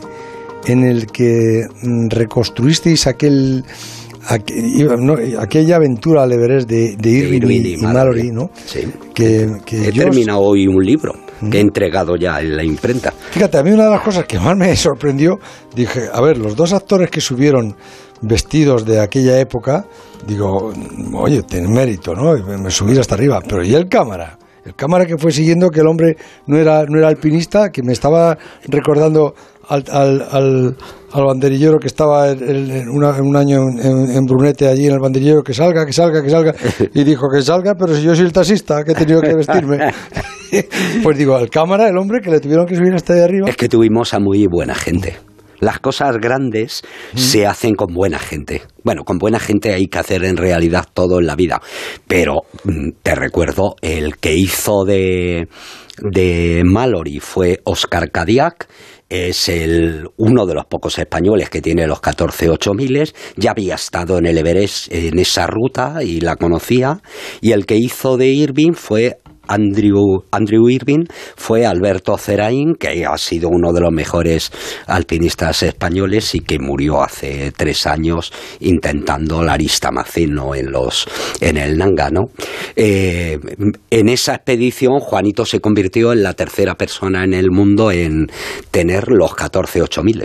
en 0.66 0.84
el 0.84 1.06
que 1.06 1.66
mm, 1.82 2.08
reconstruisteis 2.08 3.06
aquel, 3.06 3.64
aqu- 4.28 4.96
no, 4.98 5.16
aquella 5.40 5.76
aventura 5.76 6.24
al 6.24 6.32
Everest 6.32 6.68
de, 6.68 6.96
de 6.96 7.10
Irving, 7.10 7.46
y, 7.48 7.54
y 7.68 7.74
y 7.74 7.76
Mallory, 7.76 8.30
¿no? 8.32 8.50
Sí. 8.66 8.80
Que, 9.14 9.48
que 9.64 9.88
He 9.88 9.92
yo- 9.92 10.04
terminado 10.04 10.40
hoy 10.40 10.66
un 10.66 10.84
libro 10.84 11.14
que 11.50 11.60
entregado 11.60 12.16
ya 12.16 12.40
en 12.40 12.56
la 12.56 12.64
imprenta. 12.64 13.12
Fíjate, 13.12 13.58
a 13.58 13.62
mí 13.62 13.70
una 13.70 13.84
de 13.84 13.90
las 13.90 14.02
cosas 14.02 14.24
que 14.26 14.38
más 14.38 14.56
me 14.56 14.74
sorprendió, 14.76 15.38
dije, 15.74 16.08
a 16.12 16.20
ver, 16.20 16.38
los 16.38 16.56
dos 16.56 16.72
actores 16.72 17.10
que 17.10 17.20
subieron 17.20 17.76
vestidos 18.20 18.84
de 18.84 19.00
aquella 19.00 19.38
época, 19.38 19.84
digo, 20.26 20.72
oye, 21.14 21.42
tienen 21.42 21.72
mérito, 21.72 22.14
¿no? 22.14 22.34
Me 22.58 22.70
subí 22.70 22.96
hasta 22.98 23.14
arriba, 23.14 23.40
pero 23.46 23.64
¿y 23.64 23.74
el 23.74 23.88
cámara? 23.88 24.38
El 24.64 24.74
cámara 24.76 25.06
que 25.06 25.18
fue 25.18 25.32
siguiendo 25.32 25.70
que 25.70 25.80
el 25.80 25.88
hombre 25.88 26.16
no 26.46 26.56
era, 26.56 26.84
no 26.84 26.96
era 26.98 27.08
alpinista, 27.08 27.70
que 27.70 27.82
me 27.82 27.92
estaba 27.92 28.38
recordando 28.68 29.34
al, 29.68 29.84
al, 29.90 30.22
al, 30.30 30.76
al 31.12 31.24
banderillero 31.24 31.78
que 31.78 31.86
estaba 31.86 32.30
en, 32.30 32.42
en 32.70 32.88
una- 32.88 33.16
en 33.16 33.24
un 33.26 33.36
año 33.36 33.58
en, 33.82 34.10
en 34.10 34.24
Brunete 34.24 34.68
allí 34.68 34.86
en 34.86 34.94
el 34.94 34.98
banderillero 35.00 35.42
que 35.42 35.54
salga, 35.54 35.84
que 35.86 35.92
salga, 35.92 36.22
que 36.22 36.30
salga. 36.30 36.54
Y 36.94 37.04
dijo 37.04 37.28
que 37.32 37.42
salga, 37.42 37.74
pero 37.78 37.94
si 37.94 38.02
yo 38.02 38.14
soy 38.14 38.26
el 38.26 38.32
taxista 38.32 38.82
que 38.84 38.92
he 38.92 38.94
tenido 38.94 39.20
que 39.20 39.34
vestirme. 39.34 39.78
pues 41.02 41.16
digo, 41.18 41.36
al 41.36 41.48
cámara, 41.50 41.88
el 41.88 41.96
hombre 41.96 42.20
que 42.22 42.30
le 42.30 42.40
tuvieron 42.40 42.66
que 42.66 42.76
subir 42.76 42.94
hasta 42.94 43.14
ahí 43.14 43.20
arriba. 43.20 43.48
Es 43.48 43.56
que 43.56 43.68
tuvimos 43.68 44.12
a 44.14 44.18
muy 44.18 44.46
buena 44.46 44.74
gente. 44.74 45.16
Las 45.60 45.78
cosas 45.78 46.16
grandes 46.20 46.82
se 47.14 47.46
hacen 47.46 47.76
con 47.76 47.94
buena 47.94 48.18
gente. 48.18 48.62
Bueno, 48.82 49.04
con 49.04 49.18
buena 49.18 49.38
gente 49.38 49.72
hay 49.72 49.86
que 49.86 49.98
hacer 50.00 50.24
en 50.24 50.36
realidad 50.36 50.86
todo 50.92 51.20
en 51.20 51.26
la 51.26 51.36
vida. 51.36 51.60
Pero 52.08 52.40
mm, 52.64 52.88
te 53.00 53.14
recuerdo, 53.14 53.76
el 53.80 54.16
que 54.16 54.34
hizo 54.34 54.84
de, 54.84 55.46
de 55.98 56.62
Mallory 56.64 57.20
fue 57.20 57.60
Oscar 57.64 58.10
Cadillac. 58.10 58.66
Es 59.14 59.50
el, 59.50 60.08
uno 60.16 60.46
de 60.46 60.54
los 60.54 60.64
pocos 60.64 60.98
españoles 60.98 61.50
que 61.50 61.60
tiene 61.60 61.86
los 61.86 62.00
14 62.00 62.48
8000. 62.48 63.12
Ya 63.36 63.50
había 63.50 63.74
estado 63.74 64.16
en 64.16 64.24
el 64.24 64.38
Everest 64.38 64.90
en 64.90 65.18
esa 65.18 65.46
ruta 65.46 66.02
y 66.02 66.22
la 66.22 66.36
conocía. 66.36 67.02
Y 67.42 67.52
el 67.52 67.66
que 67.66 67.76
hizo 67.76 68.16
de 68.16 68.28
Irving 68.28 68.72
fue 68.72 69.20
Andrew, 69.52 70.24
Andrew 70.30 70.68
Irving 70.70 71.04
fue 71.36 71.66
Alberto 71.66 72.16
Ceraín, 72.16 72.74
que 72.78 73.04
ha 73.04 73.16
sido 73.18 73.48
uno 73.50 73.72
de 73.72 73.80
los 73.80 73.92
mejores 73.92 74.50
alpinistas 74.86 75.62
españoles 75.62 76.34
y 76.34 76.40
que 76.40 76.58
murió 76.58 77.02
hace 77.02 77.52
tres 77.56 77.86
años 77.86 78.32
intentando 78.60 79.42
la 79.42 79.52
aristamacino 79.52 80.54
en, 80.54 80.72
los, 80.72 81.06
en 81.40 81.56
el 81.58 81.76
Nangano. 81.76 82.22
Eh, 82.76 83.38
en 83.90 84.08
esa 84.08 84.34
expedición, 84.36 84.98
Juanito 85.00 85.44
se 85.44 85.60
convirtió 85.60 86.12
en 86.12 86.22
la 86.22 86.32
tercera 86.34 86.74
persona 86.74 87.24
en 87.24 87.34
el 87.34 87.50
mundo 87.50 87.90
en 87.92 88.26
tener 88.70 89.08
los 89.08 89.34
14 89.34 89.82
8000. 89.82 90.24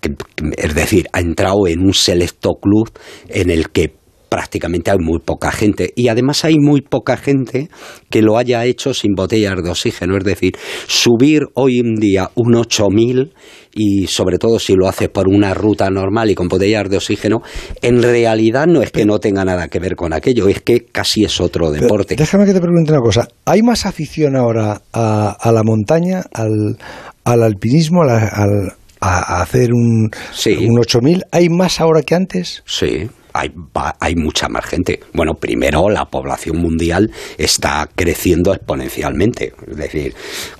Que- 0.00 0.14
Es 0.56 0.74
decir, 0.74 1.08
ha 1.12 1.20
entrado 1.20 1.66
en 1.66 1.80
un 1.80 1.92
selecto 1.94 2.54
club 2.60 2.88
en 3.28 3.50
el 3.50 3.70
que 3.70 3.97
prácticamente 4.28 4.90
hay 4.90 4.98
muy 4.98 5.18
poca 5.20 5.50
gente 5.50 5.92
y 5.96 6.08
además 6.08 6.44
hay 6.44 6.56
muy 6.58 6.80
poca 6.82 7.16
gente 7.16 7.68
que 8.10 8.22
lo 8.22 8.36
haya 8.38 8.64
hecho 8.64 8.94
sin 8.94 9.14
botellas 9.14 9.62
de 9.62 9.70
oxígeno, 9.70 10.16
es 10.16 10.24
decir, 10.24 10.52
subir 10.86 11.42
hoy 11.54 11.78
en 11.80 11.94
día 11.94 12.30
un 12.34 12.54
8000 12.54 13.32
y 13.74 14.06
sobre 14.06 14.38
todo 14.38 14.58
si 14.58 14.74
lo 14.74 14.88
haces 14.88 15.08
por 15.08 15.28
una 15.28 15.54
ruta 15.54 15.88
normal 15.90 16.30
y 16.30 16.34
con 16.34 16.48
botellas 16.48 16.88
de 16.88 16.96
oxígeno, 16.96 17.42
en 17.82 18.02
realidad 18.02 18.66
no 18.66 18.82
es 18.82 18.90
que 18.90 19.04
no 19.04 19.18
tenga 19.18 19.44
nada 19.44 19.68
que 19.68 19.78
ver 19.78 19.94
con 19.96 20.12
aquello, 20.12 20.48
es 20.48 20.60
que 20.62 20.84
casi 20.86 21.24
es 21.24 21.40
otro 21.40 21.70
Pero 21.70 21.82
deporte. 21.82 22.16
Déjame 22.16 22.44
que 22.46 22.52
te 22.54 22.60
pregunte 22.60 22.92
una 22.92 23.00
cosa. 23.02 23.28
¿Hay 23.44 23.62
más 23.62 23.86
afición 23.86 24.36
ahora 24.36 24.82
a, 24.92 25.30
a 25.40 25.52
la 25.52 25.62
montaña, 25.62 26.22
al, 26.32 26.76
al 27.24 27.42
alpinismo, 27.42 28.02
a, 28.02 28.06
la- 28.06 28.28
al- 28.28 28.72
a- 29.00 29.42
hacer 29.42 29.72
un, 29.72 30.10
un 30.56 30.78
8000? 30.80 31.24
¿Hay 31.30 31.48
más 31.48 31.80
ahora 31.80 32.02
que 32.02 32.14
antes? 32.14 32.62
Sí, 32.66 33.08
hay, 33.32 33.48
va- 33.76 33.94
hay 34.00 34.14
mucha 34.16 34.48
más 34.48 34.64
gente. 34.66 35.00
Bueno, 35.14 35.34
primero 35.34 35.88
la 35.88 36.04
población 36.06 36.58
mundial 36.58 37.10
está 37.36 37.88
creciendo 37.94 38.52
exponencialmente. 38.54 39.52
Es 39.66 39.76
decir, 39.76 40.14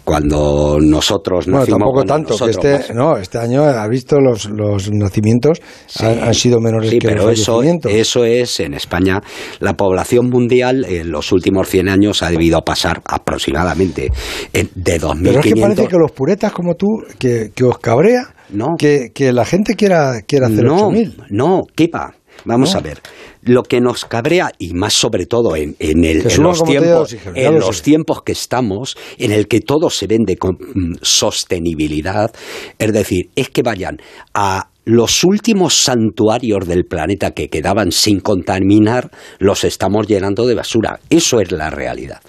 cuando 0.05 0.79
nosotros 0.81 1.47
Bueno, 1.47 1.61
nacimos... 1.61 1.79
tampoco 1.79 1.95
bueno, 1.99 2.13
tanto, 2.15 2.29
que 2.37 2.45
nosotros 2.53 2.81
este, 2.81 2.95
no, 2.95 3.17
este 3.17 3.39
año 3.39 3.65
ha 3.65 3.87
visto 3.89 4.21
los, 4.21 4.49
los 4.51 4.91
nacimientos 4.91 5.61
han, 6.01 6.19
han 6.23 6.35
sido 6.35 6.61
menores 6.61 6.91
Sí, 6.91 6.99
que 6.99 7.09
pero 7.09 7.27
los 7.27 7.39
eso, 7.39 7.63
eso 7.63 8.25
es 8.25 8.61
en 8.61 8.75
España. 8.75 9.21
La 9.61 9.75
población 9.75 10.31
mundial 10.31 10.85
en 10.89 11.11
los 11.11 11.33
últimos 11.33 11.69
100 11.69 11.89
años 11.89 12.23
ha 12.23 12.31
debido 12.31 12.61
pasar 12.63 13.03
aproximadamente 13.05 14.11
en- 14.53 14.71
de 14.75 15.01
2.500... 15.01 15.21
Pero 15.23 15.41
es 15.41 15.47
que 15.47 15.61
parece 15.61 15.87
que 15.89 15.97
los 15.97 16.13
puretas 16.13 16.53
como 16.53 16.75
tú, 16.75 16.87
que, 17.19 17.51
que 17.55 17.65
os 17.65 17.79
cabrea, 17.79 18.35
que, 18.79 19.11
que 19.15 19.33
la 19.33 19.45
gente 19.45 19.75
quiera, 19.75 20.23
quiera 20.27 20.47
hacer 20.47 20.65
no, 20.65 20.89
8000. 20.89 21.17
no, 21.31 21.63
¿qué 21.75 21.89
va? 21.93 22.15
Vamos 22.45 22.73
No. 22.73 22.79
a 22.79 22.83
ver. 22.83 23.01
Lo 23.43 23.63
que 23.63 23.81
nos 23.81 24.05
cabrea, 24.05 24.51
y 24.59 24.75
más 24.75 24.95
sobre 24.95 25.27
todo 25.27 25.57
en, 25.57 25.77
en 25.79 26.05
el, 26.05 26.31
en 26.31 26.43
los, 26.43 26.63
tiempos, 26.63 27.13
oxígeno, 27.13 27.37
en 27.37 27.55
lo 27.55 27.61
los 27.61 27.83
tiempos 27.83 28.23
que 28.23 28.33
estamos, 28.33 28.97
en 29.19 29.33
el 29.33 29.47
que 29.49 29.61
todo 29.61 29.91
se 29.91 30.07
vende 30.07 30.37
con 30.37 30.55
mm, 30.55 30.97
sostenibilidad, 31.03 32.33
es 32.79 32.93
decir, 32.93 33.31
es 33.37 33.49
que 33.51 33.63
vayan 33.63 33.99
a 34.35 34.69
los 34.85 35.23
últimos 35.23 35.75
santuarios 35.75 36.67
del 36.67 36.87
planeta 36.87 37.33
que 37.33 37.49
quedaban 37.49 37.93
sin 37.93 38.21
contaminar, 38.21 39.11
los 39.39 39.65
estamos 39.65 40.07
llenando 40.07 40.47
de 40.47 40.55
basura. 40.55 40.99
Eso 41.11 41.41
es 41.41 41.53
la 41.53 41.69
realidad. 41.69 42.23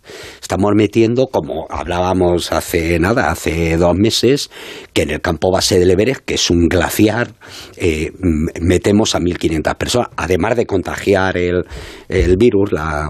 Estamos 0.50 0.72
metiendo, 0.74 1.28
como 1.28 1.68
hablábamos 1.70 2.52
hace 2.52 2.98
nada, 2.98 3.30
hace 3.30 3.78
dos 3.78 3.94
meses, 3.96 4.50
que 4.94 5.04
en 5.04 5.12
el 5.12 5.22
campo 5.22 5.52
base 5.52 5.78
del 5.78 5.92
Everest, 5.92 6.22
que 6.26 6.34
es 6.34 6.50
un 6.50 6.68
glaciar, 6.68 7.28
eh, 7.78 8.10
metemos 8.60 9.14
a 9.14 9.20
1.500 9.20 9.76
personas, 9.78 10.08
además 10.18 10.56
de 10.56 10.66
contagiar 10.66 11.38
el, 11.38 11.66
el 12.08 12.36
virus, 12.38 12.72
la, 12.72 13.10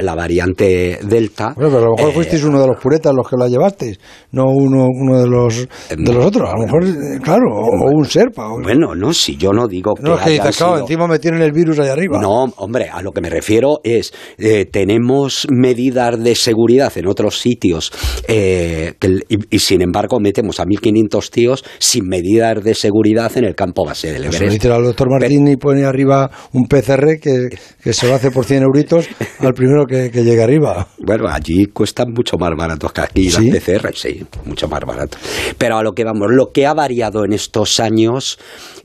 la 0.00 0.14
variante 0.14 1.00
Delta. 1.02 1.54
Bueno, 1.56 1.70
pero 1.72 1.82
a 1.82 1.86
lo 1.86 1.96
mejor 1.96 2.10
eh, 2.10 2.14
fuisteis 2.14 2.44
uno 2.44 2.60
de 2.60 2.68
los 2.68 2.76
puretas 2.80 3.12
los 3.12 3.28
que 3.28 3.36
la 3.36 3.48
llevasteis, 3.48 3.98
no 4.30 4.44
uno, 4.46 4.86
uno 4.88 5.20
de 5.22 5.26
los 5.26 5.66
de 5.90 6.12
los 6.12 6.24
otros. 6.24 6.48
A 6.48 6.52
lo 6.56 6.62
mejor, 6.66 6.84
eh, 6.84 7.18
claro, 7.20 7.46
o, 7.52 7.84
o 7.84 7.90
un 7.98 8.04
serpa. 8.04 8.46
o- 8.52 8.62
Bueno, 8.62 8.94
no, 8.94 9.12
si 9.12 9.36
yo 9.36 9.50
no 9.52 9.66
digo 9.66 9.94
que 9.96 10.04
no, 10.04 10.16
que 10.18 10.36
claro, 10.36 10.52
sido- 10.52 10.78
encima 10.82 11.08
me 11.08 11.18
tienen 11.18 11.42
el 11.42 11.50
virus 11.50 11.80
allá 11.80 11.94
arriba. 11.94 12.20
No, 12.22 12.44
hombre, 12.58 12.88
a 12.92 13.02
lo 13.02 13.10
que 13.10 13.20
me 13.20 13.28
refiero 13.28 13.80
es, 13.82 14.14
eh, 14.38 14.66
tenemos 14.66 15.48
medidas 15.50 16.22
de 16.22 16.43
seguridad 16.44 16.92
en 16.96 17.06
otros 17.08 17.40
sitios 17.40 17.90
eh, 18.28 18.94
que 19.00 19.06
el- 19.06 19.24
y, 19.28 19.56
y 19.56 19.58
sin 19.58 19.82
embargo 19.82 20.20
metemos 20.20 20.60
a 20.60 20.64
1.500 20.64 21.30
tíos 21.30 21.64
sin 21.78 22.06
medidas 22.06 22.62
de 22.62 22.74
seguridad 22.74 23.36
en 23.36 23.44
el 23.44 23.54
campo 23.54 23.84
base 23.84 24.12
del 24.12 24.24
Everest. 24.26 24.52
dice 24.52 24.68
al 24.70 24.84
doctor 24.84 25.08
Martín 25.10 25.48
y 25.48 25.56
pone 25.56 25.84
arriba 25.84 26.30
un 26.52 26.66
PCR 26.66 27.18
que, 27.20 27.48
que 27.82 27.92
se 27.92 28.06
lo 28.06 28.14
hace 28.14 28.30
por 28.30 28.44
100 28.44 28.62
euritos 28.62 29.08
al 29.40 29.52
primero 29.54 29.86
que, 29.86 30.10
que 30.10 30.22
llegue 30.24 30.42
arriba. 30.42 30.88
Bueno, 30.98 31.26
allí 31.28 31.66
cuestan 31.66 32.12
mucho 32.14 32.36
más 32.38 32.50
baratos 32.56 32.92
que 32.92 33.00
aquí 33.00 33.30
¿Sí? 33.30 33.50
las 33.50 33.62
PCR, 33.62 33.94
sí, 33.94 34.22
mucho 34.44 34.68
más 34.68 34.80
barato. 34.86 35.18
Pero 35.58 35.76
a 35.78 35.82
lo 35.82 35.92
que 35.92 36.04
vamos, 36.04 36.28
lo 36.30 36.52
que 36.52 36.66
ha 36.66 36.74
variado 36.74 37.24
en 37.24 37.32
estos 37.32 37.80
años 37.80 38.38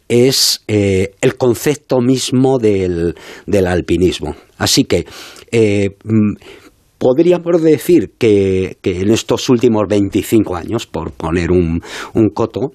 es 0.08 0.64
eh, 0.68 1.12
el 1.22 1.36
concepto 1.36 2.00
mismo 2.02 2.58
del, 2.58 3.16
del 3.46 3.68
alpinismo. 3.68 4.36
Así 4.58 4.84
que 4.86 5.06
eh, 5.52 5.92
mm, 6.04 6.34
podríamos 7.00 7.64
decir 7.64 8.12
que, 8.20 8.78
en 8.84 9.10
estos 9.10 9.50
últimos 9.50 9.84
25 9.90 10.56
años, 10.56 10.86
por 10.86 11.12
poner 11.12 11.50
un, 11.50 11.82
un 12.14 12.30
coto, 12.30 12.72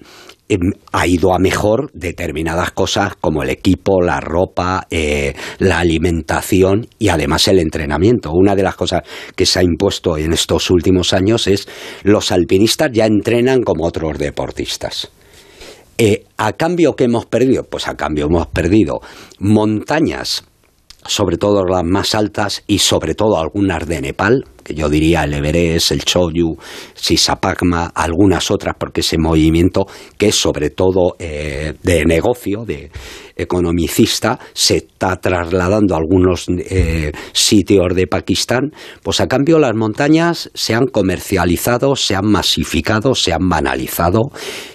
em, 0.49 0.71
ha 0.91 1.07
ido 1.07 1.33
a 1.33 1.39
mejor 1.39 1.91
determinadas 1.93 2.71
cosas 2.71 3.15
como 3.15 3.43
el 3.43 3.49
equipo, 3.49 4.01
la 4.01 4.19
ropa, 4.19 4.87
eh, 4.89 5.33
la 5.59 5.79
alimentación 5.79 6.87
y 6.99 7.09
además 7.09 7.47
el 7.47 7.59
entrenamiento. 7.59 8.31
Una 8.33 8.55
de 8.55 8.63
las 8.63 8.75
cosas 8.75 9.03
que 9.35 9.45
se 9.45 9.59
ha 9.59 9.63
impuesto 9.63 10.17
en 10.17 10.33
estos 10.33 10.69
últimos 10.69 11.13
años 11.13 11.47
es 11.47 11.67
los 12.03 12.31
alpinistas 12.31 12.91
ya 12.91 13.05
entrenan 13.05 13.61
como 13.61 13.85
otros 13.85 14.17
deportistas. 14.17 15.09
Eh, 15.97 16.25
¿A 16.37 16.51
cambio 16.53 16.95
que 16.95 17.05
hemos 17.05 17.25
perdido? 17.25 17.63
Pues 17.63 17.87
a 17.87 17.95
cambio 17.95 18.25
hemos 18.25 18.47
perdido 18.47 18.99
montañas, 19.39 20.43
sobre 21.07 21.37
todo 21.37 21.63
las 21.65 21.83
más 21.83 22.15
altas 22.15 22.63
y 22.67 22.79
sobre 22.79 23.15
todo 23.15 23.37
algunas 23.37 23.87
de 23.87 24.01
Nepal, 24.01 24.45
que 24.63 24.73
yo 24.73 24.89
diría 24.89 25.23
el 25.23 25.33
Everest, 25.33 25.91
el 25.91 26.03
Choyu, 26.03 26.57
Sisapagma, 26.93 27.91
algunas 27.93 28.49
otras, 28.49 28.75
porque 28.79 29.01
ese 29.01 29.17
movimiento 29.17 29.85
que 30.17 30.29
es 30.29 30.35
sobre 30.35 30.71
todo 30.71 31.15
eh, 31.19 31.73
de 31.83 32.05
negocio, 32.05 32.65
de 32.65 32.89
economicista, 33.35 34.39
se 34.53 34.77
está 34.77 35.17
trasladando 35.17 35.95
a 35.95 35.97
algunos 35.97 36.45
eh, 36.49 37.11
sitios 37.33 37.93
de 37.95 38.07
Pakistán, 38.07 38.71
pues 39.03 39.19
a 39.21 39.27
cambio 39.27 39.59
las 39.59 39.75
montañas 39.75 40.49
se 40.53 40.73
han 40.73 40.87
comercializado, 40.87 41.95
se 41.95 42.15
han 42.15 42.25
masificado, 42.25 43.15
se 43.15 43.33
han 43.33 43.47
banalizado 43.49 44.31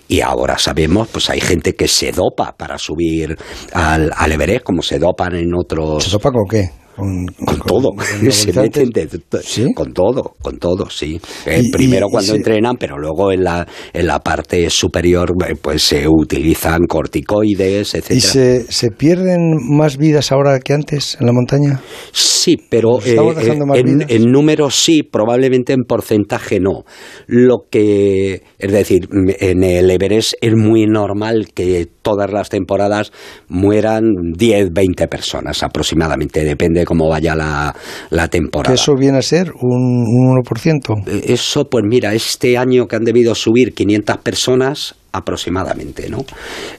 y 0.09 0.20
ahora 0.20 0.59
sabemos, 0.59 1.09
pues 1.09 1.31
hay 1.31 1.41
gente 1.41 1.74
que 1.74 1.89
se 1.89 2.12
dopa 2.12 2.53
para 2.57 2.78
subir 2.78 3.37
al, 3.73 4.32
Everest, 4.32 4.65
como 4.65 4.82
se 4.82 4.99
dopan 4.99 5.37
en 5.37 5.55
otros... 5.55 6.05
¿Se 6.05 6.11
sopa 6.11 6.31
con 6.31 6.47
qué? 6.51 6.70
Con, 7.01 7.27
con 7.27 7.59
todo, 7.66 7.90
se 8.31 8.51
anabolizantes? 8.51 8.56
meten 8.56 8.90
de- 8.90 9.74
con 9.74 9.93
todo, 9.93 10.35
con 10.40 10.59
todo, 10.59 10.89
sí. 10.90 11.20
Eh, 11.47 11.62
Y- 11.64 11.70
primero 11.70 12.06
y- 12.09 12.10
cuando 12.12 12.35
entrenan, 12.35 12.77
pero 12.78 12.98
luego 12.98 13.32
en 13.32 13.44
la, 13.44 13.66
en 13.93 14.06
la 14.06 14.20
parte 14.20 14.68
superior 14.70 15.32
eh, 15.48 15.55
pues 15.60 15.82
se 15.82 16.06
utilizan 16.09 16.86
corticoides, 16.86 17.94
etcétera. 17.94 18.14
¿Y 18.16 18.20
se, 18.20 18.72
se 18.72 18.90
pierden 18.90 19.56
más 19.70 19.97
vidas 19.97 20.32
ahora 20.32 20.59
que 20.60 20.72
antes 20.72 21.16
en 21.20 21.27
la 21.27 21.32
montaña? 21.32 21.81
Sí, 22.12 22.56
pero 22.68 22.93
¿Nos 22.93 23.06
estamos 23.06 23.35
eh, 23.77 23.81
en, 23.81 24.05
en 24.09 24.22
números 24.31 24.74
sí, 24.77 25.02
probablemente 25.02 25.72
en 25.72 25.85
porcentaje 25.86 26.60
no. 26.60 26.85
Lo 27.27 27.64
que, 27.70 28.43
es 28.59 28.72
decir, 28.72 29.09
en 29.39 29.62
el 29.64 29.90
Everest 29.90 30.35
es 30.40 30.55
muy 30.55 30.86
normal 30.86 31.48
que 31.55 31.86
todas 32.02 32.31
las 32.32 32.48
temporadas 32.48 33.12
mueran 33.48 34.05
10, 34.36 34.72
20 34.72 35.06
personas 35.09 35.62
aproximadamente, 35.62 36.44
depende 36.44 36.81
de 36.81 36.86
cómo 36.91 37.09
vaya 37.09 37.37
la, 37.37 37.73
la 38.11 38.25
Que 38.25 38.39
temporada. 38.39 38.75
eso 38.75 38.97
viene 38.97 39.19
a 39.19 39.23
ser 39.23 39.53
un, 39.61 40.03
un 40.05 40.43
1%. 40.43 41.07
Eh, 41.07 41.33
Eso, 41.33 41.67
pues 41.71 41.85
mira, 41.89 42.12
este 42.15 42.59
año 42.59 42.89
que 42.89 42.97
han 42.97 43.05
debido 43.05 43.33
subir 43.37 43.75
500 43.75 44.17
personas, 44.19 44.97
aproximadamente, 45.12 46.09
¿no? 46.11 46.25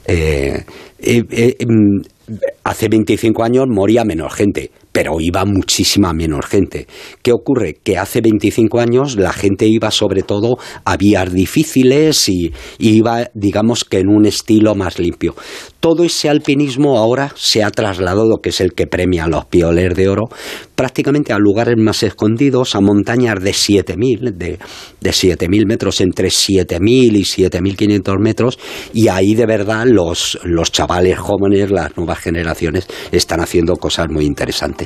Eh, 0.06 0.62
eh, 1.00 1.22
eh, 1.30 1.56
mm, 1.66 2.00
hace 2.64 2.88
25 2.88 3.42
años 3.42 3.64
moría 3.70 4.04
menos 4.04 4.34
gente, 4.34 4.70
pero 4.92 5.20
iba 5.20 5.44
muchísima 5.44 6.12
menos 6.12 6.46
gente. 6.46 6.86
¿Qué 7.22 7.32
ocurre? 7.32 7.78
Que 7.82 7.98
hace 7.98 8.20
25 8.20 8.78
años 8.78 9.16
la 9.16 9.32
gente 9.32 9.66
iba 9.66 9.90
sobre 9.90 10.22
todo 10.22 10.58
a 10.84 10.96
vías 10.96 11.32
difíciles 11.32 12.28
y, 12.28 12.52
iba, 12.78 13.30
digamos 13.34 13.84
que 13.84 13.98
en 13.98 14.08
un 14.08 14.26
estilo 14.26 14.74
más 14.74 14.98
limpio. 14.98 15.34
Todo 15.80 16.04
ese 16.04 16.28
alpinismo 16.28 16.96
ahora 16.98 17.32
se 17.34 17.64
ha 17.64 17.70
trasladado, 17.70 18.40
que 18.40 18.50
es 18.50 18.60
el 18.60 18.72
que 18.72 18.86
premia 18.86 19.24
a 19.24 19.28
los 19.28 19.46
pioleros 19.46 19.96
de 19.96 20.08
oro, 20.08 20.28
prácticamente 20.76 21.32
a 21.32 21.38
lugares 21.38 21.74
más 21.76 22.02
escondidos, 22.04 22.76
a 22.76 22.80
montañas 22.80 23.42
de 23.42 23.50
7.000, 23.50 24.32
de, 24.34 24.58
de 25.00 25.10
7.000 25.10 25.66
metros, 25.66 26.00
entre 26.00 26.28
7.000 26.28 26.80
y 27.16 27.24
7.500 27.24 28.18
metros, 28.20 28.58
y 28.92 29.08
ahí 29.08 29.34
de 29.34 29.46
verdad 29.46 29.84
los, 29.86 30.38
los 30.44 30.70
chavales 30.70 31.18
jóvenes, 31.18 31.70
las 31.72 31.96
nuevas 31.96 32.20
generaciones, 32.20 32.86
están 33.10 33.40
haciendo 33.40 33.74
cosas 33.74 34.06
muy 34.08 34.24
interesantes. 34.24 34.81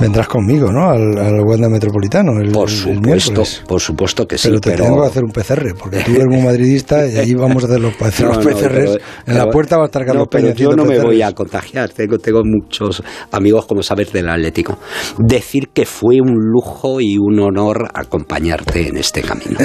Vendrás 0.00 0.26
conmigo, 0.26 0.72
¿no? 0.72 0.90
Al, 0.90 1.16
al 1.18 1.40
Wanda 1.42 1.68
Metropolitano 1.68 2.32
el, 2.40 2.50
Por 2.50 2.68
supuesto, 2.68 3.44
por 3.68 3.80
supuesto 3.80 4.26
que 4.26 4.36
sí, 4.38 4.48
Pero 4.48 4.60
te 4.60 4.70
pero... 4.70 4.84
tengo 4.84 5.02
que 5.02 5.06
hacer 5.08 5.22
un 5.22 5.30
PCR, 5.30 5.74
porque 5.78 5.98
tú 6.00 6.12
eres 6.12 6.26
muy 6.26 6.40
madridista 6.44 7.06
y 7.06 7.18
allí 7.18 7.34
vamos 7.34 7.62
a 7.62 7.66
hacer 7.66 7.80
los, 7.80 8.00
hacer 8.02 8.26
los 8.26 8.38
No, 8.38 8.42
no, 8.42 8.50
PCRs. 8.50 8.68
pero- 8.72 8.92
en 9.26 9.36
la 9.38 9.46
puerta 9.50 9.76
va 9.76 9.82
a 9.84 9.86
estar 9.86 10.04
Carlos 10.04 10.24
no, 10.24 10.30
pero 10.30 10.44
Peña 10.48 10.54
yo 10.56 10.70
no 10.74 10.84
me 10.84 10.94
PCRs. 10.94 11.04
voy 11.04 11.22
a 11.22 11.32
contagiar. 11.32 11.90
Tengo, 11.90 12.18
tengo 12.18 12.40
muchos 12.42 13.02
amigos, 13.30 13.66
como 13.66 13.82
sabes, 13.82 14.12
del 14.12 14.28
Atlético. 14.28 14.78
Decir 15.18 15.68
que 15.72 15.84
fue 15.84 16.20
un 16.20 16.34
lujo 16.36 17.00
y 17.00 17.16
un 17.18 17.38
honor 17.38 17.88
acompañarte 17.94 18.88
en 18.88 18.96
este 18.96 19.20
camino. 19.22 19.58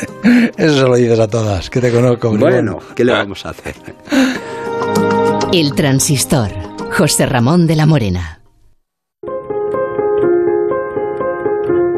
Eso 0.56 0.74
se 0.76 0.82
lo 0.84 0.94
dices 0.94 1.18
a 1.18 1.26
todas, 1.28 1.68
que 1.68 1.80
te 1.80 1.90
conozco. 1.90 2.34
bueno, 2.38 2.78
¿qué 2.94 3.04
le 3.04 3.12
vamos 3.12 3.44
a 3.44 3.50
hacer? 3.50 3.74
El 5.52 5.74
transistor. 5.74 6.50
José 6.96 7.26
Ramón 7.26 7.66
de 7.66 7.76
la 7.76 7.84
Morena. 7.86 8.38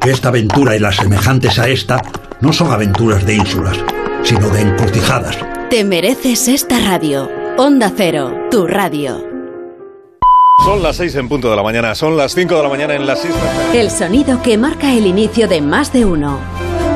que 0.00 0.10
esta 0.10 0.28
aventura 0.28 0.76
y 0.76 0.78
las 0.78 0.96
semejantes 0.96 1.58
a 1.58 1.68
esta 1.68 2.02
no 2.40 2.52
son 2.52 2.70
aventuras 2.70 3.24
de 3.26 3.36
ínsulas, 3.36 3.78
sino 4.22 4.48
de 4.50 4.62
encrucijadas. 4.62 5.38
Te 5.70 5.84
mereces 5.84 6.48
esta 6.48 6.78
radio. 6.78 7.30
Onda 7.56 7.92
Cero, 7.96 8.32
tu 8.50 8.66
radio. 8.66 9.24
Son 10.64 10.82
las 10.82 10.96
6 10.96 11.14
en 11.16 11.28
punto 11.28 11.50
de 11.50 11.56
la 11.56 11.62
mañana, 11.62 11.94
son 11.94 12.16
las 12.16 12.34
5 12.34 12.56
de 12.56 12.62
la 12.62 12.68
mañana 12.68 12.94
en 12.94 13.06
las 13.06 13.24
islas. 13.24 13.74
El 13.74 13.90
sonido 13.90 14.42
que 14.42 14.58
marca 14.58 14.92
el 14.92 15.06
inicio 15.06 15.48
de 15.48 15.60
más 15.60 15.92
de 15.92 16.04
uno. 16.04 16.38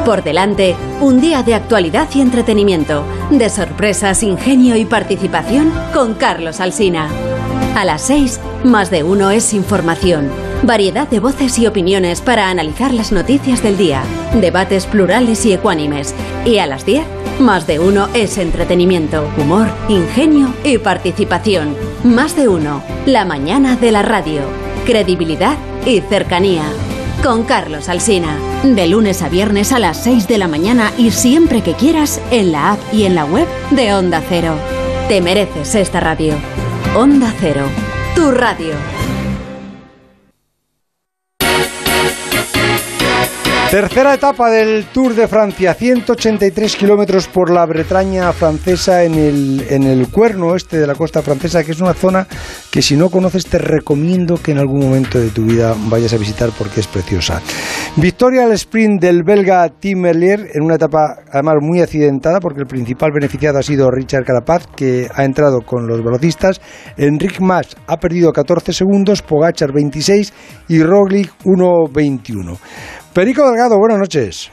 Por 0.04 0.24
delante, 0.24 0.74
un 1.00 1.20
día 1.20 1.42
de 1.42 1.54
actualidad 1.54 2.08
y 2.14 2.20
entretenimiento, 2.20 3.04
de 3.30 3.48
sorpresas, 3.50 4.22
ingenio 4.22 4.76
y 4.76 4.86
participación 4.86 5.72
con 5.92 6.14
Carlos 6.14 6.58
Alsina. 6.58 7.08
A 7.76 7.84
las 7.84 8.02
6, 8.02 8.40
más 8.64 8.90
de 8.90 9.02
uno 9.02 9.30
es 9.30 9.52
información. 9.52 10.49
Variedad 10.62 11.08
de 11.08 11.20
voces 11.20 11.58
y 11.58 11.66
opiniones 11.66 12.20
para 12.20 12.50
analizar 12.50 12.92
las 12.92 13.12
noticias 13.12 13.62
del 13.62 13.78
día. 13.78 14.02
Debates 14.34 14.84
plurales 14.84 15.46
y 15.46 15.54
ecuánimes. 15.54 16.14
Y 16.44 16.58
a 16.58 16.66
las 16.66 16.84
10, 16.84 17.02
más 17.40 17.66
de 17.66 17.78
uno 17.78 18.08
es 18.12 18.36
entretenimiento, 18.36 19.26
humor, 19.38 19.68
ingenio 19.88 20.52
y 20.62 20.76
participación. 20.76 21.74
Más 22.04 22.36
de 22.36 22.48
uno, 22.48 22.82
la 23.06 23.24
mañana 23.24 23.76
de 23.76 23.90
la 23.90 24.02
radio. 24.02 24.42
Credibilidad 24.84 25.56
y 25.86 26.02
cercanía. 26.02 26.64
Con 27.22 27.44
Carlos 27.44 27.88
Alsina. 27.88 28.36
De 28.62 28.86
lunes 28.86 29.22
a 29.22 29.30
viernes 29.30 29.72
a 29.72 29.78
las 29.78 30.02
6 30.02 30.28
de 30.28 30.36
la 30.36 30.46
mañana 30.46 30.92
y 30.98 31.10
siempre 31.10 31.62
que 31.62 31.72
quieras 31.72 32.20
en 32.30 32.52
la 32.52 32.72
app 32.72 32.80
y 32.92 33.04
en 33.04 33.14
la 33.14 33.24
web 33.24 33.48
de 33.70 33.94
Onda 33.94 34.22
Cero. 34.28 34.56
Te 35.08 35.22
mereces 35.22 35.74
esta 35.74 36.00
radio. 36.00 36.34
Onda 36.94 37.32
Cero. 37.40 37.64
Tu 38.14 38.30
radio. 38.30 38.74
Tercera 43.70 44.14
etapa 44.14 44.50
del 44.50 44.86
Tour 44.86 45.14
de 45.14 45.28
Francia, 45.28 45.74
183 45.74 46.74
kilómetros 46.74 47.28
por 47.28 47.52
la 47.52 47.64
Bretaña 47.66 48.32
francesa 48.32 49.04
en 49.04 49.14
el, 49.14 50.08
cuerno 50.10 50.56
este 50.56 50.80
de 50.80 50.88
la 50.88 50.96
costa 50.96 51.22
francesa, 51.22 51.62
que 51.62 51.70
es 51.70 51.80
una 51.80 51.94
zona 51.94 52.26
que 52.72 52.82
si 52.82 52.96
no 52.96 53.10
conoces 53.10 53.46
te 53.46 53.58
recomiendo 53.58 54.42
que 54.42 54.50
en 54.50 54.58
algún 54.58 54.80
momento 54.80 55.20
de 55.20 55.28
tu 55.28 55.44
vida 55.44 55.76
vayas 55.88 56.12
a 56.12 56.16
visitar 56.16 56.50
porque 56.58 56.80
es 56.80 56.88
preciosa. 56.88 57.40
Victoria 57.94 58.42
al 58.42 58.52
sprint 58.54 59.00
del 59.00 59.22
belga 59.22 59.68
Tim 59.68 60.00
Merlier 60.00 60.48
en 60.52 60.64
una 60.64 60.74
etapa 60.74 61.18
además 61.30 61.58
muy 61.60 61.80
accidentada 61.80 62.40
porque 62.40 62.62
el 62.62 62.66
principal 62.66 63.12
beneficiado 63.12 63.60
ha 63.60 63.62
sido 63.62 63.88
Richard 63.88 64.24
Carapaz 64.24 64.66
que 64.74 65.06
ha 65.14 65.24
entrado 65.24 65.60
con 65.60 65.86
los 65.86 66.02
velocistas. 66.02 66.60
Enric 66.96 67.40
Mas 67.40 67.76
ha 67.86 67.98
perdido 67.98 68.32
14 68.32 68.72
segundos, 68.72 69.22
Pogachar 69.22 69.72
26 69.72 70.32
y 70.66 70.82
Roglic 70.82 71.32
1.21. 71.44 72.58
Perico 73.14 73.42
Delgado, 73.48 73.78
buenas 73.78 73.98
noches. 73.98 74.52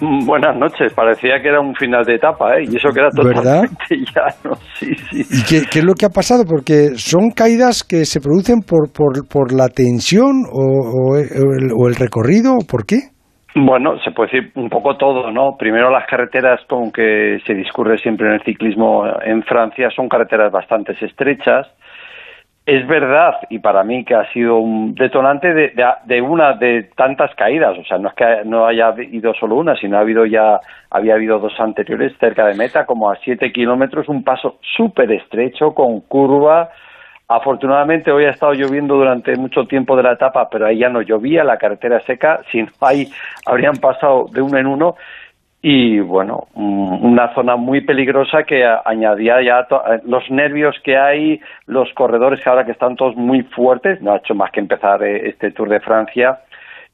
Mm, 0.00 0.26
Buenas 0.26 0.56
noches, 0.56 0.92
parecía 0.92 1.40
que 1.40 1.48
era 1.48 1.60
un 1.60 1.74
final 1.74 2.04
de 2.04 2.16
etapa, 2.16 2.56
¿eh? 2.56 2.64
Y 2.68 2.76
eso 2.76 2.90
que 2.90 3.00
era 3.00 3.08
¿Verdad? 3.14 3.62
totalmente 3.62 3.96
llano, 4.14 4.56
sí, 4.74 4.94
sí. 4.94 5.22
¿Y 5.30 5.42
qué, 5.44 5.66
qué 5.70 5.78
es 5.78 5.84
lo 5.84 5.94
que 5.94 6.06
ha 6.06 6.10
pasado? 6.10 6.44
Porque 6.44 6.96
son 6.96 7.30
caídas 7.30 7.84
que 7.84 8.04
se 8.04 8.20
producen 8.20 8.60
por, 8.60 8.92
por, 8.92 9.26
por 9.28 9.52
la 9.52 9.68
tensión 9.68 10.44
o, 10.50 11.12
o 11.12 11.16
el, 11.16 11.70
o 11.76 11.88
el 11.88 11.94
recorrido, 11.94 12.54
¿o 12.54 12.66
¿por 12.68 12.84
qué? 12.86 13.14
Bueno, 13.54 13.96
se 14.02 14.10
puede 14.10 14.32
decir 14.32 14.52
un 14.56 14.68
poco 14.68 14.96
todo, 14.96 15.30
¿no? 15.30 15.56
Primero 15.56 15.88
las 15.88 16.08
carreteras 16.08 16.60
con 16.68 16.90
que 16.90 17.38
se 17.46 17.54
discurre 17.54 17.96
siempre 17.98 18.26
en 18.26 18.34
el 18.34 18.42
ciclismo 18.42 19.04
en 19.24 19.44
Francia 19.44 19.90
son 19.94 20.08
carreteras 20.08 20.50
bastante 20.50 20.92
estrechas. 21.00 21.68
Es 22.66 22.86
verdad, 22.86 23.34
y 23.50 23.58
para 23.58 23.84
mí 23.84 24.06
que 24.06 24.14
ha 24.14 24.32
sido 24.32 24.56
un 24.56 24.94
detonante 24.94 25.52
de, 25.52 25.74
de, 26.06 26.22
una 26.22 26.54
de 26.54 26.84
tantas 26.96 27.34
caídas, 27.34 27.76
o 27.78 27.84
sea, 27.84 27.98
no 27.98 28.08
es 28.08 28.14
que 28.14 28.24
no 28.46 28.64
haya 28.64 28.86
habido 28.86 29.34
solo 29.34 29.56
una, 29.56 29.76
sino 29.76 29.98
ha 29.98 30.00
habido 30.00 30.24
ya, 30.24 30.60
había 30.88 31.12
habido 31.12 31.38
dos 31.38 31.52
anteriores 31.60 32.16
cerca 32.18 32.46
de 32.46 32.54
meta, 32.54 32.86
como 32.86 33.10
a 33.10 33.16
siete 33.16 33.52
kilómetros, 33.52 34.08
un 34.08 34.24
paso 34.24 34.60
súper 34.74 35.12
estrecho, 35.12 35.74
con 35.74 36.00
curva. 36.00 36.70
Afortunadamente 37.28 38.10
hoy 38.10 38.24
ha 38.24 38.30
estado 38.30 38.54
lloviendo 38.54 38.94
durante 38.94 39.36
mucho 39.36 39.66
tiempo 39.66 39.94
de 39.94 40.04
la 40.04 40.12
etapa, 40.12 40.48
pero 40.48 40.64
ahí 40.64 40.78
ya 40.78 40.88
no 40.88 41.02
llovía, 41.02 41.44
la 41.44 41.58
carretera 41.58 42.00
seca, 42.00 42.40
si 42.50 42.62
no 42.62 42.68
ahí 42.80 43.06
habrían 43.44 43.76
pasado 43.76 44.24
de 44.32 44.40
uno 44.40 44.56
en 44.56 44.66
uno 44.66 44.96
y 45.66 45.98
bueno, 45.98 46.48
mm, 46.56 47.06
una 47.06 47.32
zona 47.32 47.56
muy 47.56 47.80
peligrosa 47.80 48.42
que 48.42 48.66
añadía 48.84 49.40
ya 49.40 49.66
los 50.04 50.30
nervios 50.30 50.76
que 50.84 50.98
hay, 50.98 51.40
los 51.64 51.90
corredores 51.94 52.42
que 52.44 52.50
ahora 52.50 52.66
que 52.66 52.72
están 52.72 52.96
todos 52.96 53.16
muy 53.16 53.44
fuertes, 53.44 54.02
no 54.02 54.12
ha 54.12 54.18
hecho 54.18 54.34
más 54.34 54.50
que 54.50 54.60
empezar 54.60 55.02
eh, 55.02 55.26
este 55.30 55.52
Tour 55.52 55.70
de 55.70 55.80
Francia, 55.80 56.40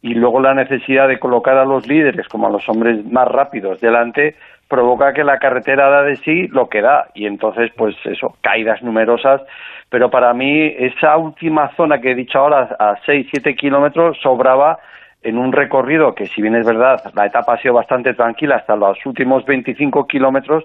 y 0.02 0.14
luego 0.14 0.38
la 0.38 0.54
necesidad 0.54 1.08
de 1.08 1.18
colocar 1.18 1.58
a 1.58 1.64
los 1.64 1.88
líderes 1.88 2.28
como 2.28 2.46
a 2.46 2.50
los 2.50 2.68
hombres 2.68 3.04
más 3.06 3.26
rápidos 3.26 3.80
delante 3.80 4.36
provoca 4.68 5.14
que 5.14 5.24
la 5.24 5.40
carretera 5.40 5.90
da 5.90 6.04
de 6.04 6.14
sí 6.14 6.46
lo 6.46 6.68
que 6.68 6.80
da. 6.80 7.08
Y 7.14 7.26
entonces 7.26 7.72
pues 7.76 7.96
eso, 8.04 8.36
caídas 8.40 8.84
numerosas, 8.84 9.42
pero 9.88 10.12
para 10.12 10.32
mí 10.32 10.72
esa 10.78 11.16
última 11.16 11.74
zona 11.74 12.00
que 12.00 12.12
he 12.12 12.14
dicho 12.14 12.38
ahora 12.38 12.76
a 12.78 12.94
6, 13.04 13.26
7 13.32 13.56
kilómetros 13.56 14.16
sobraba 14.22 14.78
en 15.22 15.38
un 15.38 15.52
recorrido 15.52 16.14
que 16.14 16.26
si 16.26 16.42
bien 16.42 16.54
es 16.54 16.66
verdad 16.66 17.12
la 17.14 17.26
etapa 17.26 17.54
ha 17.54 17.58
sido 17.58 17.74
bastante 17.74 18.14
tranquila 18.14 18.56
hasta 18.56 18.76
los 18.76 18.98
últimos 19.04 19.44
25 19.44 20.06
kilómetros 20.06 20.64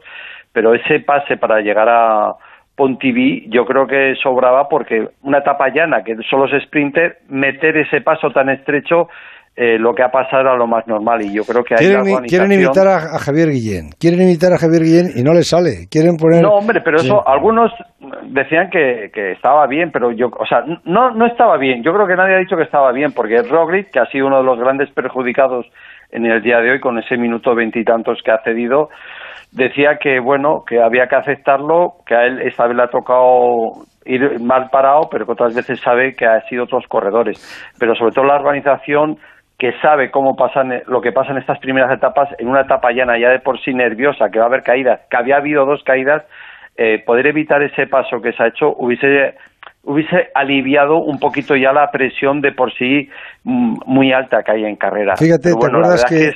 pero 0.52 0.74
ese 0.74 1.00
pase 1.02 1.38
para 1.38 1.62
llegar 1.62 1.90
a 1.90 2.36
Pontiví 2.76 3.46
yo 3.50 3.66
creo 3.66 3.88
que 3.88 4.16
sobraba 4.22 4.68
porque 4.68 5.10
una 5.22 5.38
etapa 5.40 5.70
llana 5.70 6.04
que 6.04 6.18
solo 6.30 6.46
es 6.46 6.64
sprinter, 6.64 7.20
meter 7.30 7.78
ese 7.78 8.02
paso 8.02 8.32
tan 8.32 8.50
estrecho 8.50 9.08
eh, 9.58 9.80
lo 9.80 9.94
que 9.94 10.04
ha 10.04 10.10
pasado 10.10 10.42
era 10.42 10.56
lo 10.58 10.68
más 10.68 10.86
normal 10.86 11.22
y 11.22 11.34
yo 11.34 11.44
creo 11.44 11.64
que 11.64 11.76
hay 11.76 11.88
quieren, 11.88 12.26
quieren 12.28 12.52
imitar 12.52 12.88
a, 12.88 13.18
Javier 13.20 13.48
Guillén. 13.50 13.92
Quieren 13.98 14.22
imitar 14.22 14.52
a 14.52 14.58
Javier 14.58 14.84
Guillén 14.84 15.12
y 15.16 15.24
no 15.24 15.34
les 15.34 15.48
sale. 15.48 15.88
Quieren 15.90 16.18
poner 16.18 16.42
no 16.44 16.56
hombre 16.56 16.82
pero 16.84 16.98
eso 16.98 17.26
algunos 17.26 17.72
decían 18.28 18.70
que, 18.70 19.10
que, 19.14 19.32
estaba 19.32 19.66
bien 19.68 19.92
pero 19.94 20.12
yo 20.12 20.28
o 20.28 20.46
sea 20.46 20.60
no 20.84 21.12
no 21.12 21.26
estaba 21.26 21.58
bien. 21.58 21.84
Yo 21.84 21.94
creo 21.94 22.06
que 22.06 22.18
nadie 22.18 22.36
ha 22.36 22.40
dicho 22.40 22.58
que 22.58 22.64
estaba 22.64 22.92
bien 22.92 23.14
porque 23.16 23.44
Roglic 23.44 23.92
que 23.92 24.00
ha 24.00 24.06
sido 24.08 24.28
uno 24.28 24.40
de 24.40 24.44
los 24.44 24.60
grandes 24.60 24.92
perjudicados 24.92 25.66
en 26.12 26.26
el 26.26 26.42
día 26.42 26.60
de 26.60 26.72
hoy 26.72 26.80
con 26.82 27.00
ese 27.00 27.16
minuto 27.16 27.56
veintitantos 27.56 28.20
que 28.26 28.32
ha 28.32 28.44
cedido 28.44 28.90
decía 29.54 30.00
que 30.02 30.20
bueno 30.20 30.64
que 30.68 30.82
había 30.82 31.08
que 31.08 31.16
aceptarlo 31.16 31.94
que 32.06 32.14
a 32.14 32.26
él 32.26 32.42
esta 32.42 32.68
vez 32.68 32.76
le 32.76 32.84
ha 32.84 32.88
tocado 32.88 33.86
ir 34.06 34.40
mal 34.42 34.68
parado 34.70 35.08
pero 35.10 35.26
que 35.26 35.32
otras 35.32 35.56
veces 35.56 35.80
sabe 35.80 36.14
que 36.14 36.26
ha 36.26 36.42
sido 36.50 36.66
otros 36.66 36.84
corredores. 36.90 37.40
Pero 37.80 37.96
sobre 37.96 38.12
todo 38.12 38.26
la 38.26 38.36
organización 38.36 39.18
que 39.66 39.74
sabe 39.82 40.12
cómo 40.12 40.36
pasan 40.36 40.84
lo 40.86 41.02
que 41.02 41.12
pasa 41.12 41.32
en 41.32 41.40
estas 41.40 41.58
primeras 41.58 41.92
etapas 41.92 42.30
en 42.38 42.48
una 42.48 42.62
etapa 42.62 42.92
llana 42.92 43.18
ya 43.18 43.30
de 43.30 43.40
por 43.40 43.60
sí 43.64 43.74
nerviosa 43.74 44.30
que 44.30 44.38
va 44.38 44.46
a 44.46 44.48
haber 44.48 44.62
caídas 44.62 45.02
que 45.10 45.18
había 45.18 45.38
habido 45.38 45.66
dos 45.66 45.82
caídas 45.84 46.22
eh, 46.78 47.02
poder 47.04 47.26
evitar 47.26 47.64
ese 47.64 47.88
paso 47.88 48.22
que 48.22 48.32
se 48.34 48.44
ha 48.44 48.48
hecho 48.48 48.76
hubiese 48.78 49.34
hubiese 49.82 50.30
aliviado 50.36 50.98
un 50.98 51.18
poquito 51.18 51.56
ya 51.56 51.74
la 51.74 51.90
presión 51.90 52.42
de 52.42 52.52
por 52.52 52.72
sí 52.76 53.10
mm, 53.44 53.78
muy 53.88 54.14
alta 54.14 54.44
que 54.44 54.52
hay 54.52 54.66
en 54.66 54.76
carrera. 54.76 55.16
Fíjate, 55.16 55.50
¿te 55.50 55.56
acuerdas 55.56 56.06
que, 56.06 56.32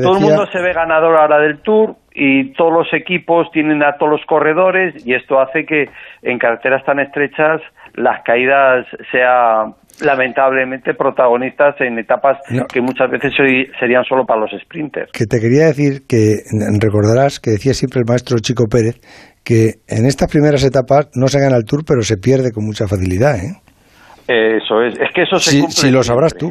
todo 0.00 0.16
el 0.16 0.22
mundo 0.22 0.46
se 0.50 0.60
ve 0.60 0.72
ganador 0.72 1.16
ahora 1.16 1.38
del 1.38 1.60
Tour 1.60 1.94
y 2.12 2.52
todos 2.54 2.72
los 2.72 2.92
equipos 2.92 3.50
tienen 3.52 3.84
a 3.84 3.96
todos 3.96 4.10
los 4.10 4.26
corredores 4.26 5.06
y 5.06 5.14
esto 5.14 5.38
hace 5.38 5.64
que 5.64 5.90
en 6.22 6.38
carreteras 6.38 6.84
tan 6.84 6.98
estrechas 6.98 7.60
las 7.94 8.22
caídas 8.22 8.86
sean 9.12 9.74
lamentablemente 10.02 10.94
protagonistas 10.94 11.80
en 11.80 11.98
etapas 11.98 12.38
que 12.72 12.80
muchas 12.80 13.10
veces 13.10 13.32
serían 13.78 14.04
solo 14.04 14.24
para 14.24 14.40
los 14.40 14.50
sprinters. 14.62 15.12
Que 15.12 15.26
te 15.26 15.40
quería 15.40 15.66
decir 15.66 16.06
que 16.08 16.42
recordarás 16.80 17.40
que 17.40 17.52
decía 17.52 17.74
siempre 17.74 18.00
el 18.00 18.06
maestro 18.08 18.38
Chico 18.38 18.64
Pérez 18.70 19.00
que 19.44 19.84
en 19.88 20.06
estas 20.06 20.30
primeras 20.30 20.64
etapas 20.64 21.10
no 21.14 21.28
se 21.28 21.38
gana 21.38 21.56
el 21.56 21.64
Tour, 21.64 21.84
pero 21.86 22.00
se 22.02 22.16
pierde 22.16 22.50
con 22.50 22.64
mucha 22.64 22.88
facilidad. 22.88 23.36
¿eh? 23.36 24.56
Eso 24.56 24.82
es, 24.82 24.98
es 24.98 25.10
que 25.14 25.22
eso 25.22 25.38
se 25.38 25.60
cumple. 25.60 25.74
Si 25.74 25.90
lo 25.90 26.02
sabrás 26.02 26.34
tú. 26.34 26.50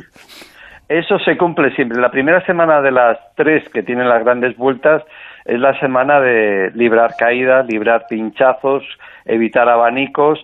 Eso 0.87 1.17
se 1.19 1.35
cumple 1.37 1.73
siempre. 1.75 1.99
La 1.99 2.11
primera 2.11 2.45
semana 2.45 2.81
de 2.81 2.91
las 2.91 3.17
tres 3.35 3.67
que 3.73 3.81
tienen 3.81 4.07
las 4.07 4.23
grandes 4.23 4.55
vueltas 4.57 5.01
es 5.45 5.59
la 5.59 5.77
semana 5.79 6.19
de 6.19 6.71
librar 6.75 7.11
caídas, 7.17 7.65
librar 7.67 8.05
pinchazos, 8.07 8.83
evitar 9.25 9.67
abanicos 9.67 10.39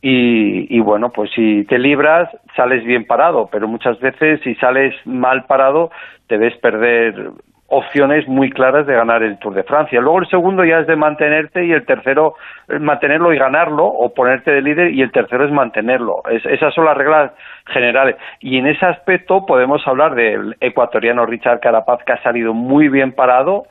y, 0.00 0.76
y, 0.76 0.80
bueno, 0.80 1.10
pues 1.10 1.30
si 1.34 1.64
te 1.64 1.78
libras 1.78 2.28
sales 2.54 2.84
bien 2.84 3.04
parado, 3.04 3.48
pero 3.50 3.66
muchas 3.66 3.98
veces 4.00 4.40
si 4.44 4.54
sales 4.56 4.94
mal 5.04 5.44
parado 5.46 5.90
te 6.28 6.36
ves 6.36 6.56
perder 6.58 7.32
opciones 7.70 8.26
muy 8.26 8.50
claras 8.50 8.86
de 8.86 8.94
ganar 8.94 9.22
el 9.22 9.38
Tour 9.38 9.54
de 9.54 9.62
Francia. 9.62 10.00
Luego 10.00 10.20
el 10.20 10.28
segundo 10.28 10.64
ya 10.64 10.78
es 10.78 10.86
de 10.86 10.96
mantenerte 10.96 11.66
y 11.66 11.72
el 11.72 11.84
tercero 11.84 12.34
es 12.66 12.80
mantenerlo 12.80 13.32
y 13.32 13.38
ganarlo 13.38 13.84
o 13.84 14.12
ponerte 14.14 14.50
de 14.50 14.62
líder 14.62 14.94
y 14.94 15.02
el 15.02 15.12
tercero 15.12 15.44
es 15.44 15.52
mantenerlo. 15.52 16.22
esas 16.30 16.74
son 16.74 16.86
las 16.86 16.96
reglas 16.96 17.32
generales. 17.66 18.16
Y 18.40 18.56
en 18.56 18.66
ese 18.66 18.86
aspecto 18.86 19.44
podemos 19.44 19.86
hablar 19.86 20.14
del 20.14 20.56
ecuatoriano 20.60 21.26
Richard 21.26 21.60
Carapaz 21.60 22.02
que 22.04 22.12
ha 22.12 22.22
salido 22.22 22.54
muy 22.54 22.88
bien 22.88 23.12
parado. 23.12 23.66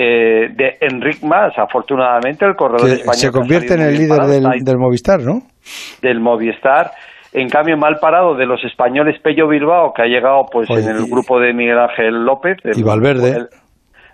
Eh, 0.00 0.50
de 0.54 0.76
Enric 0.80 1.24
Mas, 1.24 1.58
afortunadamente, 1.58 2.46
el 2.46 2.54
corredor 2.54 2.88
español. 2.88 3.14
Se 3.14 3.32
convierte 3.32 3.74
en 3.74 3.80
el 3.80 3.98
líder 3.98 4.26
del 4.62 4.78
Movistar, 4.78 5.20
¿no? 5.20 5.42
Del 6.00 6.20
Movistar 6.20 6.92
en 7.32 7.48
cambio, 7.48 7.76
mal 7.76 7.98
parado 8.00 8.34
de 8.34 8.46
los 8.46 8.64
españoles 8.64 9.20
Pello 9.22 9.48
Bilbao, 9.48 9.92
que 9.92 10.02
ha 10.02 10.06
llegado 10.06 10.46
pues 10.50 10.68
en 10.70 10.96
el 10.96 11.06
grupo 11.10 11.38
de 11.38 11.52
Miguel 11.52 11.78
Ángel 11.78 12.24
López. 12.24 12.56
y 12.64 12.82
Valverde. 12.82 13.48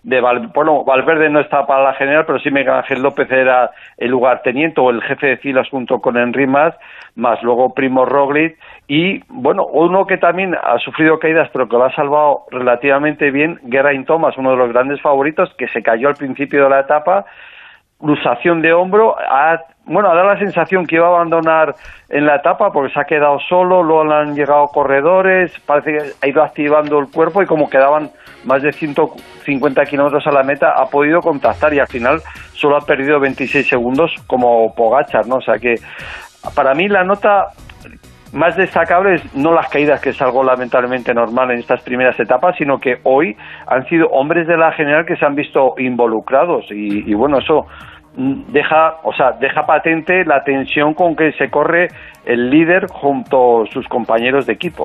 de 0.02 0.20
bueno, 0.52 0.84
Valverde 0.84 1.30
no 1.30 1.40
estaba 1.40 1.66
para 1.66 1.84
la 1.84 1.94
general, 1.94 2.24
pero 2.26 2.40
sí 2.40 2.50
Miguel 2.50 2.74
Ángel 2.74 3.02
López 3.02 3.30
era 3.30 3.70
el 3.98 4.10
lugarteniente 4.10 4.80
o 4.80 4.90
el 4.90 5.00
jefe 5.02 5.28
de 5.28 5.36
filas 5.36 5.68
junto 5.70 6.00
con 6.00 6.16
Henry 6.16 6.46
Mas, 6.46 6.74
más 7.14 7.40
luego 7.42 7.72
Primo 7.72 8.04
Roglic 8.04 8.58
y, 8.86 9.22
bueno, 9.28 9.64
uno 9.66 10.06
que 10.06 10.18
también 10.18 10.54
ha 10.54 10.78
sufrido 10.78 11.18
caídas, 11.18 11.48
pero 11.52 11.68
que 11.68 11.76
lo 11.76 11.84
ha 11.84 11.94
salvado 11.94 12.44
relativamente 12.50 13.30
bien, 13.30 13.58
Geraint 13.70 14.06
Thomas, 14.06 14.36
uno 14.36 14.50
de 14.50 14.56
los 14.56 14.72
grandes 14.72 15.00
favoritos, 15.00 15.54
que 15.56 15.68
se 15.68 15.82
cayó 15.82 16.08
al 16.08 16.16
principio 16.16 16.64
de 16.64 16.70
la 16.70 16.80
etapa, 16.80 17.24
cruzación 17.98 18.60
de 18.60 18.72
hombro, 18.72 19.16
ha 19.18 19.58
bueno, 19.86 20.14
da 20.14 20.24
la 20.24 20.38
sensación 20.38 20.86
que 20.86 20.96
iba 20.96 21.06
a 21.06 21.10
abandonar 21.10 21.74
en 22.08 22.24
la 22.24 22.36
etapa 22.36 22.70
porque 22.72 22.92
se 22.92 23.00
ha 23.00 23.04
quedado 23.04 23.38
solo, 23.48 23.82
luego 23.82 24.04
le 24.04 24.14
han 24.14 24.34
llegado 24.34 24.66
corredores, 24.68 25.52
parece 25.66 25.92
que 25.92 26.02
ha 26.22 26.26
ido 26.26 26.42
activando 26.42 26.98
el 26.98 27.10
cuerpo 27.10 27.42
y 27.42 27.46
como 27.46 27.68
quedaban 27.68 28.10
más 28.44 28.62
de 28.62 28.72
150 28.72 29.84
kilómetros 29.84 30.26
a 30.26 30.32
la 30.32 30.42
meta, 30.42 30.72
ha 30.74 30.86
podido 30.86 31.20
contactar 31.20 31.74
y 31.74 31.80
al 31.80 31.86
final 31.86 32.20
solo 32.54 32.78
ha 32.78 32.80
perdido 32.80 33.20
26 33.20 33.68
segundos 33.68 34.14
como 34.26 34.74
Pogachar, 34.74 35.26
¿no? 35.26 35.36
O 35.36 35.42
sea 35.42 35.58
que 35.58 35.74
para 36.54 36.74
mí 36.74 36.88
la 36.88 37.04
nota 37.04 37.48
más 38.34 38.56
destacable 38.56 39.14
es 39.14 39.34
no 39.34 39.52
las 39.52 39.68
caídas, 39.68 40.00
que 40.00 40.10
es 40.10 40.20
algo 40.20 40.42
lamentablemente 40.42 41.14
normal 41.14 41.50
en 41.52 41.58
estas 41.58 41.82
primeras 41.82 42.18
etapas, 42.18 42.56
sino 42.58 42.78
que 42.78 42.96
hoy 43.04 43.36
han 43.66 43.86
sido 43.86 44.08
hombres 44.08 44.46
de 44.46 44.56
la 44.56 44.72
general 44.72 45.06
que 45.06 45.16
se 45.16 45.24
han 45.24 45.34
visto 45.34 45.74
involucrados 45.78 46.66
y, 46.70 47.10
y 47.10 47.14
bueno, 47.14 47.38
eso 47.38 47.66
deja, 48.16 48.96
o 49.02 49.12
sea, 49.12 49.32
deja 49.40 49.66
patente 49.66 50.24
la 50.24 50.42
tensión 50.44 50.94
con 50.94 51.16
que 51.16 51.32
se 51.32 51.50
corre 51.50 51.88
el 52.24 52.48
líder 52.48 52.86
junto 52.88 53.62
a 53.62 53.66
sus 53.72 53.86
compañeros 53.88 54.46
de 54.46 54.52
equipo. 54.52 54.84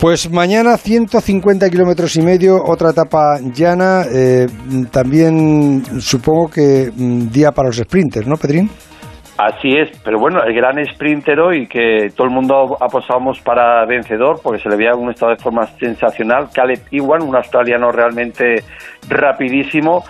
Pues 0.00 0.30
mañana 0.30 0.76
150 0.76 1.68
kilómetros 1.68 2.16
y 2.16 2.22
medio, 2.22 2.56
otra 2.64 2.90
etapa 2.90 3.38
llana, 3.52 4.02
eh, 4.12 4.46
también 4.92 5.84
supongo 6.00 6.48
que 6.48 6.90
mm, 6.94 7.30
día 7.30 7.52
para 7.52 7.68
los 7.68 7.76
sprinters, 7.76 8.26
¿no, 8.26 8.36
Pedrín? 8.36 8.70
Así 9.36 9.76
es, 9.76 9.90
pero 10.04 10.18
bueno, 10.20 10.40
el 10.44 10.54
gran 10.54 10.76
sprinter 10.86 11.40
hoy 11.40 11.66
que 11.66 12.10
todo 12.14 12.28
el 12.28 12.32
mundo 12.32 12.76
apostábamos 12.80 13.40
para 13.40 13.84
vencedor 13.84 14.40
porque 14.40 14.62
se 14.62 14.68
le 14.68 14.76
veía 14.76 14.94
un 14.94 15.10
estado 15.10 15.32
de 15.32 15.42
forma 15.42 15.66
sensacional, 15.66 16.50
Caleb 16.54 16.80
Iwan, 16.92 17.22
un 17.22 17.34
australiano 17.34 17.90
realmente 17.90 18.62
rapidísimo, 19.08 20.04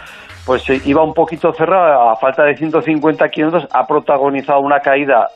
pues 0.44 0.68
eh, 0.68 0.78
iba 0.84 1.02
un 1.02 1.14
poquito 1.14 1.54
cerrado, 1.54 2.10
a 2.10 2.16
falta 2.16 2.44
de 2.44 2.54
150 2.54 3.26
kilómetros, 3.30 3.66
ha 3.72 3.86
protagonizado 3.86 4.60
una 4.60 4.80
caída 4.80 5.26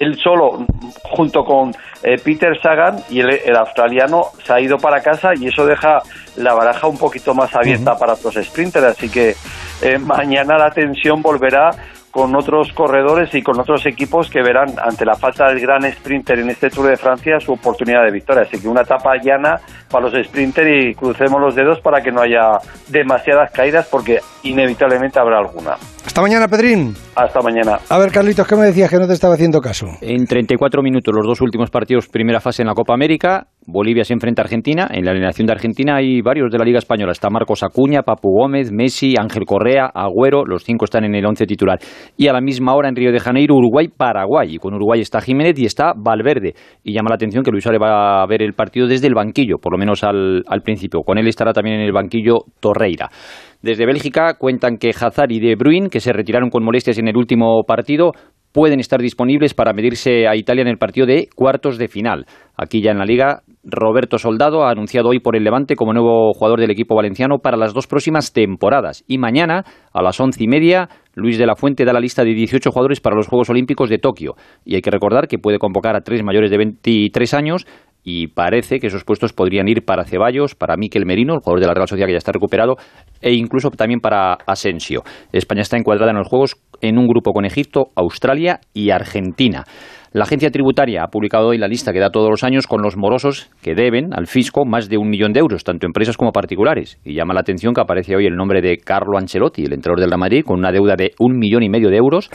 él 0.00 0.18
solo, 0.18 0.66
junto 1.02 1.44
con 1.44 1.72
eh, 2.02 2.16
Peter 2.24 2.58
Sagan, 2.60 2.96
y 3.10 3.20
el, 3.20 3.54
australiano 3.54 4.28
se 4.42 4.52
ha 4.52 4.60
ido 4.60 4.78
para 4.78 5.02
casa 5.02 5.32
y 5.38 5.48
eso 5.48 5.66
deja 5.66 6.00
la 6.36 6.54
baraja 6.54 6.86
un 6.86 6.96
poquito 6.96 7.34
más 7.34 7.54
abierta 7.54 7.96
para 7.98 8.14
los 8.24 8.34
sprinters. 8.34 8.86
Así 8.86 9.10
que 9.10 9.34
eh, 9.82 9.98
mañana 9.98 10.56
la 10.56 10.70
tensión 10.70 11.20
volverá 11.20 11.70
con 12.10 12.34
otros 12.34 12.72
corredores 12.72 13.34
y 13.34 13.42
con 13.42 13.60
otros 13.60 13.86
equipos 13.86 14.28
que 14.28 14.42
verán 14.42 14.74
ante 14.82 15.04
la 15.04 15.14
falta 15.14 15.48
del 15.48 15.60
gran 15.60 15.90
sprinter 15.90 16.40
en 16.40 16.50
este 16.50 16.70
Tour 16.70 16.88
de 16.88 16.96
Francia 16.96 17.38
su 17.40 17.52
oportunidad 17.52 18.04
de 18.04 18.10
victoria. 18.10 18.42
Así 18.42 18.60
que 18.60 18.68
una 18.68 18.82
etapa 18.82 19.16
llana 19.22 19.60
para 19.88 20.08
los 20.08 20.26
sprinters 20.26 20.68
y 20.68 20.94
crucemos 20.94 21.40
los 21.40 21.54
dedos 21.54 21.80
para 21.80 22.02
que 22.02 22.10
no 22.10 22.20
haya 22.20 22.58
demasiadas 22.88 23.50
caídas 23.52 23.86
porque 23.90 24.20
inevitablemente 24.42 25.18
habrá 25.18 25.38
alguna. 25.38 25.76
Hasta 26.10 26.22
mañana, 26.22 26.48
Pedrín. 26.48 26.92
Hasta 27.14 27.40
mañana. 27.40 27.78
A 27.88 27.98
ver, 28.00 28.10
Carlitos, 28.10 28.44
¿qué 28.44 28.56
me 28.56 28.64
decías 28.64 28.90
que 28.90 28.96
no 28.96 29.06
te 29.06 29.12
estaba 29.12 29.34
haciendo 29.34 29.60
caso? 29.60 29.86
En 30.00 30.26
34 30.26 30.82
minutos 30.82 31.14
los 31.14 31.24
dos 31.24 31.40
últimos 31.40 31.70
partidos, 31.70 32.08
primera 32.08 32.40
fase 32.40 32.62
en 32.62 32.66
la 32.66 32.74
Copa 32.74 32.94
América. 32.94 33.46
Bolivia 33.64 34.02
se 34.02 34.14
enfrenta 34.14 34.42
a 34.42 34.44
Argentina. 34.44 34.88
En 34.90 35.04
la 35.04 35.12
alineación 35.12 35.46
de 35.46 35.52
Argentina 35.52 35.94
hay 35.94 36.20
varios 36.20 36.50
de 36.50 36.58
la 36.58 36.64
Liga 36.64 36.78
Española. 36.78 37.12
Está 37.12 37.30
Marcos 37.30 37.62
Acuña, 37.62 38.02
Papu 38.02 38.28
Gómez, 38.28 38.72
Messi, 38.72 39.14
Ángel 39.16 39.44
Correa, 39.44 39.86
Agüero. 39.94 40.44
Los 40.44 40.64
cinco 40.64 40.84
están 40.84 41.04
en 41.04 41.14
el 41.14 41.24
once 41.24 41.46
titular. 41.46 41.78
Y 42.16 42.26
a 42.26 42.32
la 42.32 42.40
misma 42.40 42.74
hora 42.74 42.88
en 42.88 42.96
Río 42.96 43.12
de 43.12 43.20
Janeiro, 43.20 43.54
Uruguay-Paraguay. 43.54 44.54
Y 44.54 44.58
con 44.58 44.74
Uruguay 44.74 45.00
está 45.00 45.20
Jiménez 45.20 45.56
y 45.60 45.66
está 45.66 45.92
Valverde. 45.96 46.54
Y 46.82 46.92
llama 46.92 47.10
la 47.10 47.14
atención 47.14 47.44
que 47.44 47.52
Luis 47.52 47.62
Suárez 47.62 47.80
va 47.80 48.20
a 48.20 48.26
ver 48.26 48.42
el 48.42 48.54
partido 48.54 48.88
desde 48.88 49.06
el 49.06 49.14
banquillo, 49.14 49.58
por 49.58 49.72
lo 49.72 49.78
menos 49.78 50.02
al, 50.02 50.42
al 50.48 50.62
principio. 50.62 51.02
Con 51.02 51.18
él 51.18 51.28
estará 51.28 51.52
también 51.52 51.76
en 51.76 51.82
el 51.82 51.92
banquillo 51.92 52.38
Torreira. 52.58 53.08
Desde 53.62 53.84
Bélgica 53.84 54.34
cuentan 54.38 54.78
que 54.78 54.88
Hazard 54.88 55.32
y 55.32 55.38
De 55.38 55.54
Bruyne, 55.54 55.90
que 55.90 56.00
se 56.00 56.14
retiraron 56.14 56.48
con 56.48 56.64
molestias 56.64 56.98
en 56.98 57.08
el 57.08 57.16
último 57.16 57.62
partido, 57.66 58.12
pueden 58.52 58.80
estar 58.80 59.00
disponibles 59.00 59.52
para 59.52 59.74
medirse 59.74 60.26
a 60.26 60.34
Italia 60.34 60.62
en 60.62 60.68
el 60.68 60.78
partido 60.78 61.06
de 61.06 61.28
cuartos 61.34 61.76
de 61.76 61.88
final. 61.88 62.26
Aquí 62.56 62.82
ya 62.82 62.90
en 62.90 62.98
la 62.98 63.04
liga, 63.04 63.42
Roberto 63.62 64.18
Soldado 64.18 64.64
ha 64.64 64.70
anunciado 64.70 65.10
hoy 65.10 65.20
por 65.20 65.36
el 65.36 65.44
Levante 65.44 65.76
como 65.76 65.92
nuevo 65.92 66.32
jugador 66.32 66.60
del 66.60 66.70
equipo 66.70 66.96
valenciano 66.96 67.38
para 67.38 67.58
las 67.58 67.74
dos 67.74 67.86
próximas 67.86 68.32
temporadas. 68.32 69.04
Y 69.06 69.18
mañana, 69.18 69.64
a 69.92 70.02
las 70.02 70.18
once 70.20 70.42
y 70.42 70.48
media, 70.48 70.88
Luis 71.14 71.38
de 71.38 71.46
la 71.46 71.54
Fuente 71.54 71.84
da 71.84 71.92
la 71.92 72.00
lista 72.00 72.24
de 72.24 72.32
18 72.32 72.70
jugadores 72.70 73.00
para 73.00 73.16
los 73.16 73.28
Juegos 73.28 73.50
Olímpicos 73.50 73.90
de 73.90 73.98
Tokio. 73.98 74.36
Y 74.64 74.74
hay 74.74 74.80
que 74.80 74.90
recordar 74.90 75.28
que 75.28 75.38
puede 75.38 75.58
convocar 75.58 75.96
a 75.96 76.00
tres 76.00 76.22
mayores 76.22 76.50
de 76.50 76.56
23 76.56 77.34
años 77.34 77.66
y 78.02 78.28
parece 78.28 78.78
que 78.78 78.88
esos 78.88 79.04
puestos 79.04 79.32
podrían 79.32 79.68
ir 79.68 79.84
para 79.84 80.04
Ceballos, 80.04 80.54
para 80.54 80.76
Miquel 80.76 81.06
Merino, 81.06 81.34
el 81.34 81.40
jugador 81.40 81.60
de 81.60 81.66
la 81.66 81.74
Real 81.74 81.88
Sociedad 81.88 82.06
que 82.06 82.14
ya 82.14 82.18
está 82.18 82.32
recuperado, 82.32 82.76
e 83.20 83.32
incluso 83.32 83.70
también 83.70 84.00
para 84.00 84.34
Asensio. 84.46 85.02
España 85.32 85.62
está 85.62 85.76
encuadrada 85.76 86.10
en 86.10 86.18
los 86.18 86.28
Juegos 86.28 86.56
en 86.80 86.98
un 86.98 87.06
grupo 87.06 87.32
con 87.32 87.44
Egipto, 87.44 87.88
Australia 87.94 88.60
y 88.72 88.90
Argentina. 88.90 89.64
La 90.12 90.24
agencia 90.24 90.50
tributaria 90.50 91.04
ha 91.04 91.06
publicado 91.06 91.48
hoy 91.48 91.58
la 91.58 91.68
lista 91.68 91.92
que 91.92 92.00
da 92.00 92.10
todos 92.10 92.28
los 92.30 92.42
años 92.42 92.66
con 92.66 92.82
los 92.82 92.96
morosos 92.96 93.48
que 93.62 93.76
deben 93.76 94.12
al 94.12 94.26
fisco 94.26 94.64
más 94.64 94.88
de 94.88 94.98
un 94.98 95.08
millón 95.08 95.32
de 95.32 95.38
euros, 95.38 95.62
tanto 95.62 95.86
empresas 95.86 96.16
como 96.16 96.32
particulares. 96.32 96.98
Y 97.04 97.14
llama 97.14 97.32
la 97.32 97.40
atención 97.40 97.74
que 97.74 97.80
aparece 97.80 98.16
hoy 98.16 98.26
el 98.26 98.34
nombre 98.34 98.60
de 98.60 98.78
Carlo 98.78 99.16
Ancelotti, 99.18 99.62
el 99.62 99.72
entrenador 99.72 100.00
del 100.00 100.10
Real 100.10 100.18
Madrid, 100.18 100.42
con 100.44 100.58
una 100.58 100.72
deuda 100.72 100.96
de 100.96 101.12
un 101.20 101.38
millón 101.38 101.62
y 101.62 101.68
medio 101.68 101.90
de 101.90 101.96
euros. 101.98 102.28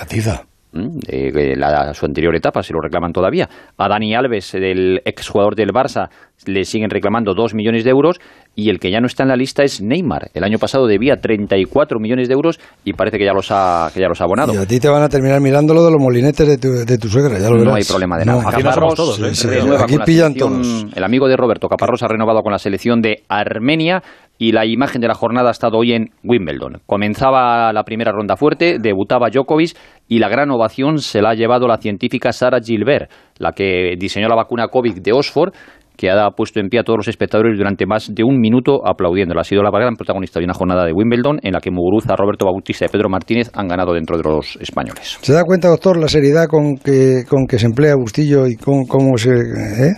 De 0.76 1.56
la, 1.56 1.94
su 1.94 2.06
anterior 2.06 2.36
etapa, 2.36 2.62
se 2.62 2.74
lo 2.74 2.82
reclaman 2.82 3.14
todavía. 3.14 3.50
A 3.78 3.88
Dani 3.88 4.14
Alves, 4.14 4.54
el 4.54 5.02
exjugador 5.06 5.56
del 5.56 5.72
Barça, 5.72 6.10
le 6.46 6.66
siguen 6.66 6.90
reclamando 6.90 7.34
dos 7.34 7.54
millones 7.54 7.84
de 7.84 7.92
euros 7.92 8.20
y 8.56 8.70
el 8.70 8.80
que 8.80 8.90
ya 8.90 9.00
no 9.00 9.08
está 9.08 9.24
en 9.24 9.30
la 9.30 9.36
lista 9.36 9.64
es 9.64 9.82
Neymar. 9.82 10.30
El 10.34 10.44
año 10.44 10.58
pasado 10.58 10.88
debía 10.88 11.18
34 11.18 12.00
millones 12.00 12.30
de 12.30 12.34
euros 12.34 12.60
y 12.86 12.94
parece 12.94 13.18
que 13.18 13.26
ya 13.26 13.34
los 13.34 13.48
ha, 13.52 13.90
que 13.94 14.00
ya 14.00 14.08
los 14.08 14.22
ha 14.22 14.24
abonado. 14.24 14.54
Y 14.54 14.58
a 14.58 14.66
ti 14.66 14.80
te 14.80 14.88
van 14.88 15.04
a 15.04 15.10
terminar 15.10 15.42
mirando 15.42 15.74
lo 15.74 15.84
de 15.84 15.92
los 15.92 16.02
molinetes 16.02 16.48
de 16.48 16.58
tu, 16.58 16.70
de 16.70 16.98
tu 16.98 17.10
suegra, 17.10 17.38
ya 17.38 17.50
lo 17.50 17.58
verás. 17.58 17.66
No 17.66 17.76
hay 17.76 17.84
problema 17.84 18.18
de 18.18 18.26
nada. 18.26 18.42
No, 18.42 18.50
Caparrós 18.50 18.96
todos, 18.96 19.20
¿eh? 19.20 19.36
Sí, 19.36 19.50
aquí 19.78 19.98
pillan 20.06 20.34
todos. 20.34 20.86
El 20.96 21.04
amigo 21.04 21.28
de 21.28 21.36
Roberto 21.36 21.68
Caparrós 21.68 22.02
ha 22.04 22.08
renovado 22.08 22.42
con 22.42 22.54
la 22.54 22.60
selección 22.60 23.02
de 23.02 23.24
Armenia 23.28 24.02
y 24.38 24.52
la 24.52 24.66
imagen 24.66 25.02
de 25.02 25.08
la 25.08 25.16
jornada 25.16 25.50
ha 25.50 25.52
estado 25.52 25.78
hoy 25.78 25.94
en 25.94 26.12
Wimbledon. 26.24 26.82
Comenzaba 26.86 27.72
la 27.74 27.84
primera 27.84 28.12
ronda 28.12 28.36
fuerte, 28.36 28.78
debutaba 28.80 29.30
Djokovic 29.30 29.76
y 30.08 30.20
la 30.20 30.30
gran 30.30 30.52
ovación 30.52 31.00
se 31.00 31.22
la 31.22 31.32
ha 31.32 31.36
llevado 31.36 31.68
la 31.68 31.78
científica 31.78 32.32
Sara 32.32 32.60
Gilbert, 32.60 33.10
la 33.38 33.52
que 33.54 33.96
diseñó 33.98 34.28
la 34.28 34.36
vacuna 34.36 34.68
COVID 34.68 35.02
de 35.02 35.14
Oxford 35.14 35.54
que 35.98 36.10
ha 36.10 36.30
puesto 36.32 36.60
en 36.60 36.70
pie 36.70 36.80
a 36.80 36.84
todos 36.84 36.98
los 36.98 37.08
espectadores 37.08 37.58
durante 37.58 37.86
más 37.86 38.14
de 38.14 38.24
un 38.24 38.40
minuto 38.40 38.86
aplaudiéndola. 38.86 39.42
Ha 39.42 39.44
sido 39.44 39.64
la 39.64 39.72
gran 39.72 39.96
protagonista 39.96 40.40
de 40.40 40.46
una 40.46 40.54
jornada 40.54 40.86
de 40.86 40.94
Wimbledon 40.94 41.40
en 41.42 41.54
la 41.54 41.60
que 41.60 41.72
Muguruza, 41.72 42.16
Roberto 42.16 42.46
Bautista 42.46 42.86
y 42.86 42.90
Pedro 42.90 43.10
Martínez 43.10 43.50
han 43.54 43.68
ganado 43.68 43.94
dentro 43.94 44.18
de 44.18 44.24
los 44.24 44.58
españoles. 44.62 45.18
¿Se 45.22 45.34
da 45.34 45.44
cuenta, 45.44 45.68
doctor, 45.68 45.98
la 45.98 46.08
seriedad 46.08 46.48
con 46.48 46.78
que, 46.78 47.24
con 47.28 47.46
que 47.48 47.60
se 47.60 47.66
emplea 47.66 47.96
Bustillo 47.96 48.48
y 48.48 48.56
con 48.56 48.86
cómo 48.86 49.18
se, 49.18 49.32
¿eh? 49.32 49.94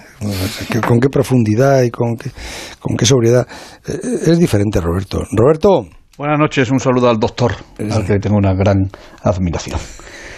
Con 0.87 0.99
qué 0.99 1.09
profundidad 1.09 1.83
y 1.83 1.91
con 1.91 2.15
qué, 2.15 2.29
con 2.79 2.95
qué 2.95 3.05
sobriedad? 3.05 3.47
Eh, 3.87 4.31
Es 4.31 4.39
diferente, 4.39 4.79
Roberto. 4.81 5.23
Roberto. 5.31 5.85
Buenas 6.17 6.39
noches, 6.39 6.71
un 6.71 6.79
saludo 6.79 7.09
al 7.09 7.19
doctor, 7.19 7.53
al 7.79 8.05
que 8.05 8.17
tengo 8.17 8.37
una 8.37 8.53
gran 8.55 8.89
admiración. 9.21 9.79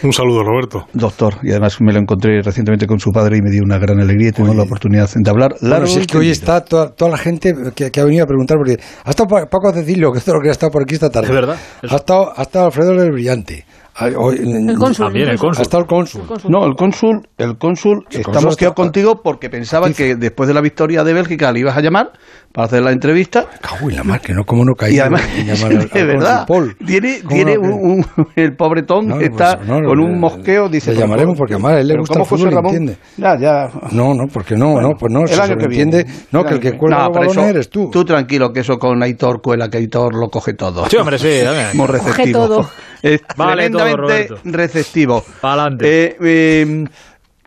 Un 0.01 0.13
saludo, 0.13 0.43
Roberto. 0.43 0.85
Doctor, 0.93 1.35
y 1.43 1.51
además 1.51 1.77
me 1.81 1.91
lo 1.91 1.99
encontré 1.99 2.41
recientemente 2.41 2.87
con 2.87 2.99
su 2.99 3.11
padre 3.11 3.37
y 3.37 3.41
me 3.41 3.51
dio 3.51 3.63
una 3.63 3.77
gran 3.77 3.99
alegría 3.99 4.29
y 4.29 4.31
tengo 4.31 4.53
la 4.53 4.63
oportunidad 4.63 5.09
de 5.13 5.29
hablar 5.29 5.55
Bueno, 5.59 5.75
largo 5.75 5.87
si 5.87 5.97
es 5.99 6.03
y 6.03 6.07
que 6.07 6.17
hoy 6.17 6.29
está 6.29 6.61
toda, 6.63 6.89
toda 6.91 7.11
la 7.11 7.17
gente 7.17 7.53
que, 7.75 7.91
que 7.91 7.99
ha 7.99 8.05
venido 8.05 8.23
a 8.23 8.27
preguntar, 8.27 8.57
porque 8.57 8.81
ha 9.03 9.09
estado 9.09 9.27
Pa- 9.27 9.45
Paco 9.47 9.73
Cecilio, 9.73 10.11
que 10.13 10.19
es 10.19 10.27
lo 10.27 10.39
que 10.41 10.47
ha 10.49 10.51
estado 10.51 10.71
por 10.71 10.83
aquí 10.83 10.93
esta 10.95 11.09
tarde. 11.09 11.27
Es 11.27 11.33
verdad. 11.35 11.57
Ha 11.89 11.95
estado, 11.95 12.31
ha 12.33 12.41
estado 12.43 12.65
Alfredo 12.67 12.93
del 12.93 13.11
Brillante. 13.11 13.65
El 14.01 14.77
cónsul, 14.77 15.05
También 15.07 15.29
el 15.29 15.37
cónsul. 15.37 15.59
Ha 15.59 15.63
estado 15.63 15.83
el 15.83 15.87
cónsul. 15.89 16.21
No, 16.47 16.65
el 16.65 16.75
cónsul, 16.75 17.27
el 17.37 17.57
cónsul 17.57 18.05
El 18.09 18.17
está 18.19 18.23
cónsul 18.31 18.45
mosqueado 18.45 18.71
está- 18.71 18.81
contigo 18.83 19.21
porque 19.21 19.49
pensaba 19.49 19.89
que 19.91 20.15
después 20.15 20.47
de 20.47 20.53
la 20.53 20.61
victoria 20.61 21.03
de 21.03 21.13
Bélgica 21.13 21.51
le 21.51 21.59
ibas 21.59 21.75
a 21.77 21.81
llamar 21.81 22.11
para 22.53 22.65
hacer 22.67 22.81
la 22.81 22.91
entrevista. 22.91 23.45
Uy, 23.81 23.93
la 23.93 24.03
mar, 24.03 24.21
que 24.21 24.33
no, 24.33 24.43
cómo 24.43 24.63
no 24.65 24.73
caí. 24.73 24.95
Y 24.95 24.99
además, 24.99 25.23
en 25.37 25.47
de 25.93 26.03
verdad, 26.05 26.45
Paul. 26.47 26.75
tiene, 26.85 27.19
¿Cómo 27.21 27.29
tiene 27.35 27.55
no? 27.55 27.61
un, 27.61 28.05
un- 28.17 28.27
el 28.35 28.55
pobre 28.55 28.83
Tom 28.83 29.07
No, 29.07 29.19
está 29.19 29.57
pues, 29.57 29.67
no, 29.67 29.75
con 29.83 29.97
le- 29.99 30.05
un 30.05 30.19
mosqueo, 30.19 30.69
dice. 30.69 30.93
le 30.93 30.99
llamaremos 30.99 31.37
porque 31.37 31.53
además 31.53 31.73
a 31.73 31.79
él 31.81 31.87
le 31.89 31.97
gusta 31.97 32.13
¿cómo 32.13 32.23
el 32.25 32.29
fútbol 32.29 32.51
y 32.51 32.55
Ramón? 32.55 32.75
entiende. 32.75 32.97
Ya, 33.17 33.37
ya. 33.39 33.69
No, 33.91 34.13
no, 34.13 34.27
porque 34.27 34.55
no, 34.55 34.73
Bueno, 34.73 34.89
no, 34.89 34.95
pues 34.97 35.11
no, 35.13 35.21
el 35.21 35.27
se 35.29 35.67
viene. 35.67 36.05
No, 36.31 36.41
El 36.41 36.45
que 36.47 36.53
el 36.55 36.59
que 36.59 36.77
cuelga 36.77 37.05
los 37.07 37.15
balones 37.17 37.45
eres 37.45 37.69
tú. 37.69 37.89
Tú 37.91 38.03
tranquilo, 38.05 38.51
que 38.51 38.61
eso 38.61 38.79
con 38.79 39.01
Aitor 39.03 39.41
cuela, 39.41 39.69
que 39.69 39.77
Aitor 39.77 40.15
lo 40.15 40.29
coge 40.29 40.53
todo. 40.53 40.87
Sí, 40.89 40.97
hombre, 40.97 41.19
sí. 41.19 41.27
Muy 41.73 41.87
receptivo. 41.87 42.47
todo. 42.47 42.69
Es 43.01 43.21
Vale 43.37 43.69
todo, 43.69 43.83
tremendamente 43.83 44.35
receptivo. 44.45 45.23
Pa'lante. 45.41 46.07
Eh, 46.07 46.15
eh, 46.21 46.85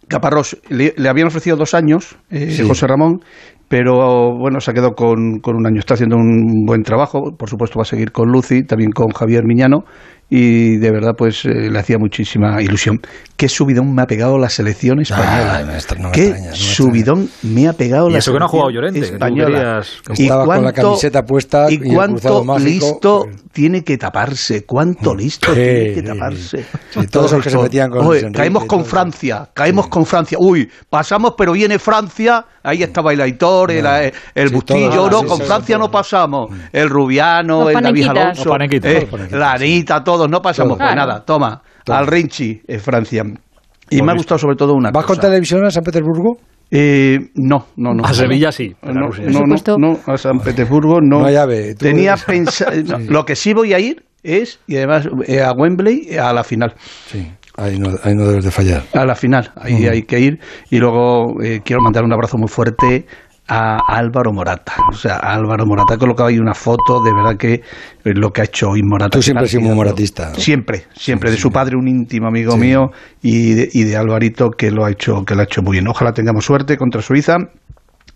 Caparrós, 0.09 0.57
le, 0.69 0.95
le 0.97 1.09
habían 1.09 1.29
ofrecido 1.29 1.57
dos 1.57 1.75
años, 1.75 2.17
eh, 2.31 2.51
Sí. 2.51 2.67
José 2.67 2.87
Ramón, 2.87 3.21
pero 3.69 4.37
bueno, 4.39 4.61
se 4.61 4.71
ha 4.71 4.75
quedado 4.75 4.93
con, 4.93 5.39
con 5.41 5.57
un 5.57 5.67
año. 5.67 5.79
Está 5.79 5.95
haciendo 5.95 6.17
un 6.17 6.65
buen 6.67 6.83
trabajo. 6.83 7.35
Por 7.39 7.49
supuesto, 7.49 7.79
va 7.79 7.83
a 7.83 7.87
seguir 7.87 8.13
con 8.13 8.31
Lucy, 8.31 8.65
también 8.65 8.91
con 8.91 9.09
Javier 9.09 9.45
Miñano. 9.47 9.85
Y 10.35 10.79
de 10.79 10.91
verdad, 10.91 11.13
pues 11.15 11.45
eh, 11.45 11.69
le 11.71 11.79
hacía 11.79 11.99
muchísima 11.99 12.63
ilusión. 12.63 13.01
Qué 13.37 13.51
subidón 13.51 13.95
me 13.95 14.01
ha 14.01 14.07
pegado 14.07 14.39
la 14.39 14.49
selección 14.49 14.99
española. 15.01 15.57
Ah, 15.57 15.61
no 15.61 15.67
me 15.67 15.75
extra- 15.75 15.99
no 15.99 16.09
me 16.09 16.13
Qué 16.15 16.23
extraña, 16.29 16.45
no 16.47 16.53
me 16.53 16.57
subidón 16.57 17.29
me 17.43 17.69
ha 17.69 17.73
pegado 17.75 18.09
Y 18.09 18.13
la 18.13 18.19
eso 18.19 18.33
que 18.33 18.39
no 18.39 18.45
ha 18.47 18.49
jugado 18.49 18.71
selección 18.71 18.95
Llorente, 18.95 19.15
española. 19.15 19.83
Que 20.17 20.23
estaba 20.23 20.47
con 20.47 20.65
la 20.65 20.73
camiseta 20.73 21.23
puesta 21.25 21.67
y 21.71 21.75
y 21.75 21.95
cuánto 21.95 22.45
mágico. 22.45 22.67
listo 22.67 23.27
tiene 23.53 23.85
que 23.85 23.99
taparse. 23.99 24.65
Cuánto 24.65 25.15
listo 25.15 25.49
Sí, 25.53 25.61
tiene 25.61 25.93
que 25.93 26.01
sí, 26.01 26.07
taparse. 26.07 26.65
Sí, 26.95 27.07
todos 27.09 27.33
los 27.33 27.43
que 27.45 27.51
se 27.51 27.59
metían 27.59 27.91
con 27.91 28.07
Oye, 28.07 28.33
caemos 28.33 28.65
y 28.65 28.67
con. 28.69 28.85
Francia, 28.87 29.51
caemos 29.53 29.89
con 29.89 30.07
Francia. 30.07 30.39
Uy, 30.41 30.67
pasamos, 30.89 31.35
pero 31.37 31.53
viene 31.53 31.79
Francia. 31.79 32.47
Ahí 32.63 32.83
estaba 32.83 33.13
el 33.13 33.21
Aitor, 33.21 33.71
el, 33.73 33.85
el, 33.87 34.13
el 34.35 34.49
Sí, 34.49 34.55
Bustillo, 34.55 34.91
todo, 34.91 35.11
¿no? 35.11 35.21
sí, 35.21 35.27
con 35.27 35.39
sí, 35.39 35.43
Francia 35.45 35.79
no 35.79 35.91
pasamos. 35.91 36.51
El 36.73 36.89
Rubiano, 36.89 37.65
Los 37.65 37.75
el 37.75 37.83
David. 37.83 38.09
Alonso, 38.09 38.57
eh, 38.59 39.09
la 39.33 39.53
Anita, 39.53 40.03
todos 40.05 40.29
no 40.29 40.41
pasamos. 40.41 40.79
Pues 40.79 40.89
Claro. 40.91 41.07
nada, 41.07 41.25
toma, 41.25 41.63
al 41.89 42.07
Rinchi, 42.07 42.61
eh, 42.67 42.79
Francia. 42.79 43.23
Y 43.91 44.01
me 44.03 44.13
ha 44.13 44.15
gustado 44.15 44.39
sobre 44.39 44.57
todo 44.57 44.73
una 44.75 44.91
¿Vas 44.91 45.05
con 45.05 45.19
televisión 45.19 45.65
a 45.67 45.71
San 45.71 45.83
Petersburgo? 45.83 46.37
Eh, 46.71 47.19
no, 47.35 47.67
no, 47.77 47.93
no. 47.93 48.03
A 48.05 48.15
Sevilla 48.15 48.51
sí, 48.51 48.75
No, 48.83 48.93
no, 48.93 49.11
no, 49.11 49.77
no, 49.79 49.99
a 50.07 50.17
San 50.17 50.39
Petersburgo 50.39 51.01
no. 51.03 51.21
No 51.21 51.27
hay 51.27 51.37
ave, 51.37 51.75
tú 51.75 51.85
Tenía 51.85 52.17
pensado. 52.17 52.73
Lo 53.11 53.25
que 53.27 53.37
sí 53.37 53.53
voy 53.53 53.75
a 53.75 53.79
ir 53.79 54.05
es, 54.23 54.59
y 54.67 54.77
además 54.77 55.07
eh, 55.27 55.43
a 55.43 55.53
Wembley, 55.53 56.17
a 56.17 56.33
la 56.33 56.43
final. 56.45 56.73
Sí, 57.07 57.31
ahí 57.57 57.79
no, 57.79 57.91
ahí 58.03 58.15
no 58.15 58.27
debes 58.27 58.45
de 58.45 58.51
fallar. 58.51 58.85
A 58.95 59.05
la 59.05 59.15
final, 59.15 59.53
ahí 59.57 59.87
hay 59.87 60.03
que 60.03 60.21
ir. 60.21 60.41
Y 60.71 60.79
luego 60.79 61.43
eh, 61.43 61.63
quiero 61.65 61.83
mandar 61.83 62.05
un 62.05 62.13
abrazo 62.13 62.39
muy 62.39 62.49
fuerte 62.49 63.07
a 63.49 63.79
Álvaro 63.87 64.33
Morata. 64.33 64.75
O 64.91 64.95
sea, 64.95 65.17
Álvaro 65.17 65.67
Morata 65.67 65.95
he 65.95 65.99
colocado 65.99 66.29
ahí 66.29 66.39
una 66.39 66.55
foto, 66.55 67.03
de 67.03 67.13
verdad 67.13 67.37
que 67.37 67.55
eh, 67.55 68.15
lo 68.15 68.33
que 68.33 68.43
ha 68.43 68.45
hecho 68.45 68.71
hoy 68.71 68.83
Morata. 68.83 69.11
Tú 69.11 69.23
siempre 69.23 69.43
ha 69.43 69.45
has 69.45 69.51
sido 69.51 69.63
muy 69.63 69.75
moratista. 69.75 70.35
Siempre, 70.35 70.87
siempre. 70.95 71.31
De 71.31 71.37
su 71.37 71.51
padre, 71.51 71.77
un 71.77 71.89
íntimo 71.89 72.29
amigo 72.29 72.57
mío, 72.57 72.93
y 73.21 73.55
de, 73.55 73.69
y 73.73 73.85
de 73.85 73.97
Alvarito, 73.97 74.51
que 74.51 74.71
lo, 74.71 74.85
ha 74.85 74.91
hecho, 74.91 75.25
que 75.25 75.35
lo 75.35 75.41
ha 75.43 75.45
hecho 75.45 75.63
muy 75.63 75.73
bien. 75.73 75.89
Ojalá 75.89 76.13
tengamos 76.13 76.45
suerte 76.45 76.77
contra 76.77 77.03
Suiza. 77.03 77.37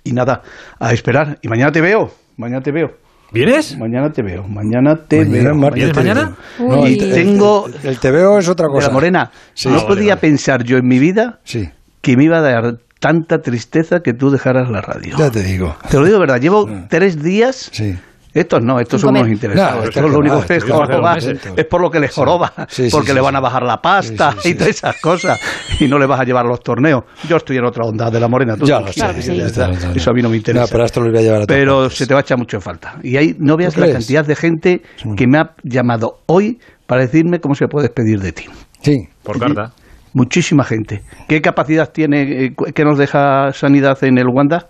Y 0.05 0.13
nada, 0.13 0.43
a 0.79 0.93
esperar. 0.93 1.39
Y 1.43 1.49
mañana 1.49 1.73
te 1.73 1.81
veo. 1.81 2.13
Mañana 2.37 2.63
te 2.63 2.71
veo. 2.71 3.06
¿Vienes? 3.37 3.77
Mañana 3.79 4.11
te 4.13 4.23
veo. 4.23 4.43
Mañana 4.49 4.97
te 4.97 5.25
Mañana 5.25 5.43
veo. 5.45 5.55
martes, 5.55 5.75
¿Vienes 5.77 5.95
te 5.97 6.01
mañana? 6.03 6.37
veo. 6.59 6.69
No, 6.69 6.87
el- 6.87 6.99
tengo- 7.13 7.67
El, 7.83 7.89
el 7.91 7.99
te 7.99 8.11
veo 8.11 8.39
es 8.39 8.49
otra 8.49 8.67
cosa. 8.69 8.89
la 8.89 8.93
Morena. 8.95 9.31
Sí. 9.55 9.69
no 9.69 9.75
Ah, 9.75 9.79
vale, 9.83 9.89
podía 9.95 10.15
vale. 10.15 10.21
pensar 10.21 10.65
yo 10.65 10.77
en 10.79 10.87
mi 10.87 10.99
vida 10.99 11.39
Sí, 11.45 11.69
que 12.01 12.17
me 12.17 12.25
iba 12.25 12.39
a 12.39 12.41
dar 12.43 12.79
tanta 12.99 13.43
tristeza 13.43 14.01
que 14.01 14.15
tú 14.15 14.31
dejaras 14.31 14.71
la 14.71 14.81
radio. 14.81 15.17
ya 15.19 15.31
te 15.31 15.43
digo. 15.43 15.77
Te 15.91 15.99
lo 15.99 16.05
digo 16.05 16.15
de 16.17 16.21
verdad, 16.21 16.41
llevo 16.41 16.69
tres 16.89 17.23
días. 17.23 17.69
Sí. 17.73 17.97
Estos 18.37 18.63
no, 18.63 18.79
estos 18.79 19.01
son 19.01 19.17
unos 19.17 19.29
interesados. 19.29 19.85
Esto 19.87 20.03
lo 20.03 20.11
que 20.11 20.17
único 20.17 20.41
que 20.43 20.59
que 20.59 20.73
joroba 20.73 21.15
meses. 21.15 21.39
es 21.57 21.65
por 21.65 21.81
lo 21.81 21.91
que 21.91 22.01
les 22.01 22.13
joroba, 22.13 22.53
Sí, 22.69 22.85
sí, 22.85 22.89
porque 22.91 23.09
sí, 23.09 23.15
le 23.15 23.21
van 23.23 23.35
a 23.35 23.41
bajar 23.41 23.63
la 23.63 23.79
pasta 23.79 24.33
Sí, 24.33 24.39
sí, 24.43 24.49
y 24.51 24.55
todas 24.55 24.67
sí. 24.67 24.71
esas 24.77 25.01
cosas 25.01 25.41
y 25.81 25.89
no 25.89 25.99
le 25.99 26.07
vas 26.07 26.21
a 26.21 26.25
llevar 26.25 26.45
a 26.45 26.49
los 26.49 26.61
torneos. 26.61 27.05
Yo 27.27 27.37
estoy 27.37 27.57
en 27.57 27.65
otra 27.65 27.85
onda 27.85 28.11
de 28.11 28.21
la 28.21 28.29
morena. 28.29 28.57
tú 28.57 28.67
Ya 28.67 28.81
lo 28.81 28.89
sé. 28.89 28.95
Claro 29.01 29.15
que 29.15 29.23
ya. 29.23 29.71
Eso 29.95 30.11
a 30.11 30.13
mí 30.13 30.21
no 30.21 30.29
me 30.29 30.37
interesa. 30.37 30.65
No, 30.65 30.69
pero 30.71 30.85
esto 30.85 31.01
lo 31.01 31.11
voy 31.11 31.19
a 31.19 31.23
llevar 31.23 31.43
a 31.43 31.47
Pero 31.47 31.89
se 31.89 32.07
te 32.07 32.13
va 32.13 32.21
a 32.21 32.23
echar 32.23 32.37
mucho 32.37 32.59
en 32.59 32.61
falta. 32.63 32.97
Y 33.03 33.17
ahí 33.17 33.35
no 33.39 33.57
veas 33.57 33.75
¿Tú 33.75 33.81
la 33.81 33.91
cantidad 33.91 34.25
de 34.27 34.37
gente 34.37 34.83
que 35.17 35.27
me 35.27 35.39
ha 35.39 35.55
llamado 35.65 36.19
hoy 36.27 36.59
para 36.87 37.03
decirme 37.03 37.41
cómo 37.41 37.55
se 37.55 37.67
puede 37.69 37.89
despedir 37.89 38.21
de 38.21 38.33
ti. 38.33 38.45
Sí. 38.83 39.09
Por 39.23 39.39
carta. 39.39 39.73
Muchísima 40.15 40.65
gente. 40.65 41.03
¿Qué 41.29 41.41
capacidad 41.43 41.91
tiene, 41.93 42.47
eh, 42.47 42.55
qué 42.75 42.85
nos 42.85 42.99
deja 42.99 43.53
Sanidad 43.53 44.03
en 44.03 44.19
el 44.19 44.27
Wanda? 44.29 44.67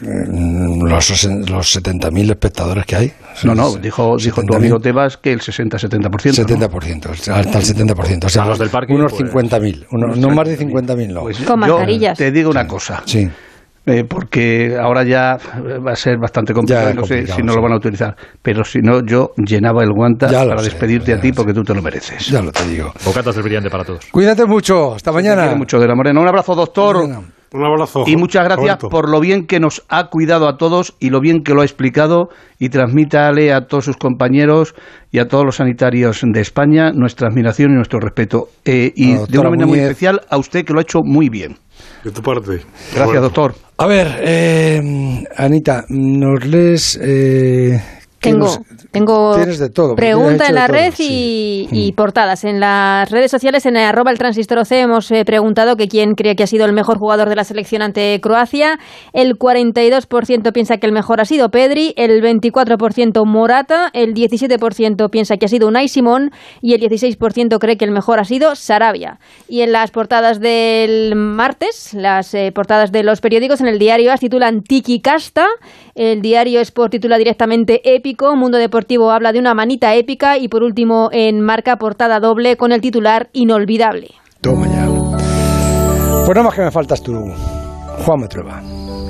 Mm, 0.00 0.84
Los, 0.84 1.24
los 1.48 1.76
70.000 1.76 2.30
espectadores 2.30 2.84
que 2.86 2.96
hay. 2.96 3.12
No, 3.44 3.54
no, 3.54 3.74
dijo, 3.76 4.16
dijo 4.16 4.42
tu 4.42 4.48
70.000. 4.52 4.56
amigo 4.56 4.78
Tebas 4.80 5.16
que 5.16 5.32
el 5.32 5.40
60-70%. 5.40 6.44
70%, 6.44 7.10
hasta 7.10 7.58
el 7.58 7.64
70%. 7.64 8.24
O 8.24 8.28
sea, 8.28 8.44
los 8.46 8.58
del 8.58 8.70
parque, 8.70 8.92
unos 8.94 9.12
pues, 9.12 9.32
50.000. 9.32 9.86
unos- 9.90 10.18
no 10.18 10.30
más 10.30 10.48
de 10.48 10.58
50.000, 10.58 11.08
no. 11.12 11.20
Pues 11.22 11.38
Con 11.40 11.60
mascarillas. 11.60 12.18
te 12.18 12.30
digo 12.30 12.50
una 12.50 12.66
cosa. 12.66 13.02
Sí. 13.06 13.28
eh, 13.84 14.04
porque 14.04 14.76
ahora 14.80 15.02
ya 15.02 15.36
va 15.84 15.92
a 15.92 15.96
ser 15.96 16.16
bastante 16.18 16.52
complicado, 16.54 16.94
no 16.94 17.04
sé 17.04 17.26
si 17.26 17.42
no 17.42 17.52
sí. 17.52 17.56
lo 17.56 17.62
van 17.62 17.72
a 17.72 17.76
utilizar, 17.76 18.14
pero 18.40 18.64
si 18.64 18.78
no, 18.80 19.04
yo 19.04 19.32
llenaba 19.36 19.82
el 19.82 19.90
guanta 19.92 20.28
para 20.28 20.58
sé, 20.58 20.64
despedirte 20.66 21.12
a 21.12 21.20
ti 21.20 21.32
porque 21.32 21.52
tú 21.52 21.64
te 21.64 21.74
lo 21.74 21.82
mereces. 21.82 22.28
Ya 22.28 22.40
lo 22.42 22.52
te 22.52 22.64
digo. 22.68 22.92
Bocatas 23.04 23.34
del 23.34 23.42
brillante 23.42 23.70
para 23.70 23.84
todos. 23.84 24.06
Cuídate 24.12 24.46
mucho. 24.46 24.94
Hasta 24.94 25.10
mañana. 25.10 25.42
quiero 25.42 25.56
mucho 25.56 25.78
de 25.80 25.88
la 25.88 25.94
morena. 25.96 26.20
Un 26.20 26.28
abrazo, 26.28 26.54
doctor. 26.54 27.08
Un 27.54 27.64
abrazo. 27.64 28.04
Y 28.06 28.16
muchas 28.16 28.44
gracias 28.44 28.66
Roberto. 28.66 28.88
por 28.88 29.10
lo 29.10 29.20
bien 29.20 29.46
que 29.46 29.60
nos 29.60 29.82
ha 29.88 30.08
cuidado 30.08 30.48
a 30.48 30.56
todos 30.56 30.94
y 31.00 31.10
lo 31.10 31.20
bien 31.20 31.42
que 31.42 31.52
lo 31.54 31.60
ha 31.60 31.64
explicado 31.64 32.28
y 32.58 32.68
transmítale 32.70 33.52
a 33.52 33.66
todos 33.66 33.84
sus 33.84 33.96
compañeros 33.96 34.74
y 35.10 35.18
a 35.18 35.28
todos 35.28 35.44
los 35.44 35.56
sanitarios 35.56 36.22
de 36.24 36.40
España 36.40 36.92
nuestra 36.92 37.28
admiración 37.28 37.72
y 37.72 37.74
nuestro 37.74 38.00
respeto. 38.00 38.48
Eh, 38.64 38.92
y 38.96 39.14
de 39.14 39.38
una 39.38 39.50
manera 39.50 39.66
muy 39.66 39.78
especial 39.80 40.20
a 40.30 40.38
usted 40.38 40.64
que 40.64 40.72
lo 40.72 40.78
ha 40.78 40.82
hecho 40.82 41.00
muy 41.04 41.28
bien. 41.28 41.56
De 42.04 42.10
tu 42.10 42.22
parte. 42.22 42.60
Gracias, 42.94 42.96
Roberto. 42.98 43.20
doctor. 43.22 43.54
A 43.78 43.86
ver, 43.86 44.08
eh, 44.20 45.24
Anita, 45.36 45.84
nos 45.88 46.44
lees... 46.46 46.98
Eh, 47.02 47.80
¿qué 48.20 48.30
Tengo, 48.30 48.46
nos- 48.46 48.60
tengo 48.92 49.36
de 49.36 49.70
todo, 49.70 49.96
pregunta 49.96 50.46
en 50.48 50.54
la 50.54 50.66
todo, 50.66 50.76
red 50.76 50.94
sí. 50.94 51.68
y, 51.70 51.88
y 51.88 51.92
portadas. 51.92 52.44
En 52.44 52.60
las 52.60 53.10
redes 53.10 53.30
sociales, 53.30 53.66
en 53.66 53.76
arroba 53.76 54.10
el 54.10 54.18
transistor 54.18 54.62
hemos 54.70 55.10
eh, 55.10 55.24
preguntado 55.24 55.76
que 55.76 55.88
quién 55.88 56.14
cree 56.14 56.36
que 56.36 56.42
ha 56.42 56.46
sido 56.46 56.66
el 56.66 56.72
mejor 56.72 56.98
jugador 56.98 57.28
de 57.28 57.36
la 57.36 57.44
selección 57.44 57.82
ante 57.82 58.20
Croacia. 58.20 58.78
El 59.12 59.38
42% 59.38 60.52
piensa 60.52 60.76
que 60.76 60.86
el 60.86 60.92
mejor 60.92 61.20
ha 61.20 61.24
sido 61.24 61.50
Pedri, 61.50 61.94
el 61.96 62.22
24% 62.22 63.24
Morata, 63.24 63.90
el 63.92 64.14
17% 64.14 65.10
piensa 65.10 65.36
que 65.36 65.46
ha 65.46 65.48
sido 65.48 65.68
Unai 65.68 65.88
Simón 65.88 66.30
y 66.60 66.74
el 66.74 66.80
16% 66.80 67.58
cree 67.58 67.76
que 67.76 67.84
el 67.84 67.90
mejor 67.90 68.20
ha 68.20 68.24
sido 68.24 68.54
Sarabia. 68.54 69.18
Y 69.48 69.62
en 69.62 69.72
las 69.72 69.90
portadas 69.90 70.40
del 70.40 71.14
martes, 71.16 71.94
las 71.94 72.34
eh, 72.34 72.52
portadas 72.54 72.92
de 72.92 73.02
los 73.02 73.20
periódicos, 73.20 73.60
en 73.60 73.68
el 73.68 73.78
diario 73.78 74.12
AS 74.12 74.20
titulan 74.20 74.62
Tiki 74.62 75.00
Casta, 75.00 75.46
el 75.94 76.22
diario 76.22 76.60
Sport 76.60 76.92
titula 76.92 77.18
directamente 77.18 77.80
épico, 77.84 78.36
Mundo 78.36 78.58
Deportivo 78.82 79.12
habla 79.12 79.30
de 79.30 79.38
una 79.38 79.54
manita 79.54 79.94
épica 79.94 80.38
y 80.38 80.48
por 80.48 80.64
último 80.64 81.08
en 81.12 81.40
marca 81.40 81.76
portada 81.76 82.18
doble 82.18 82.56
con 82.56 82.72
el 82.72 82.80
titular 82.80 83.28
inolvidable. 83.32 84.08
Toma 84.40 84.66
ya. 84.66 84.88
Pues 84.88 86.28
nada 86.30 86.42
más 86.42 86.54
que 86.56 86.62
me 86.62 86.70
faltas 86.72 87.00
tú, 87.00 87.12
Juan 88.04 88.20
Matrueva. 88.22 88.60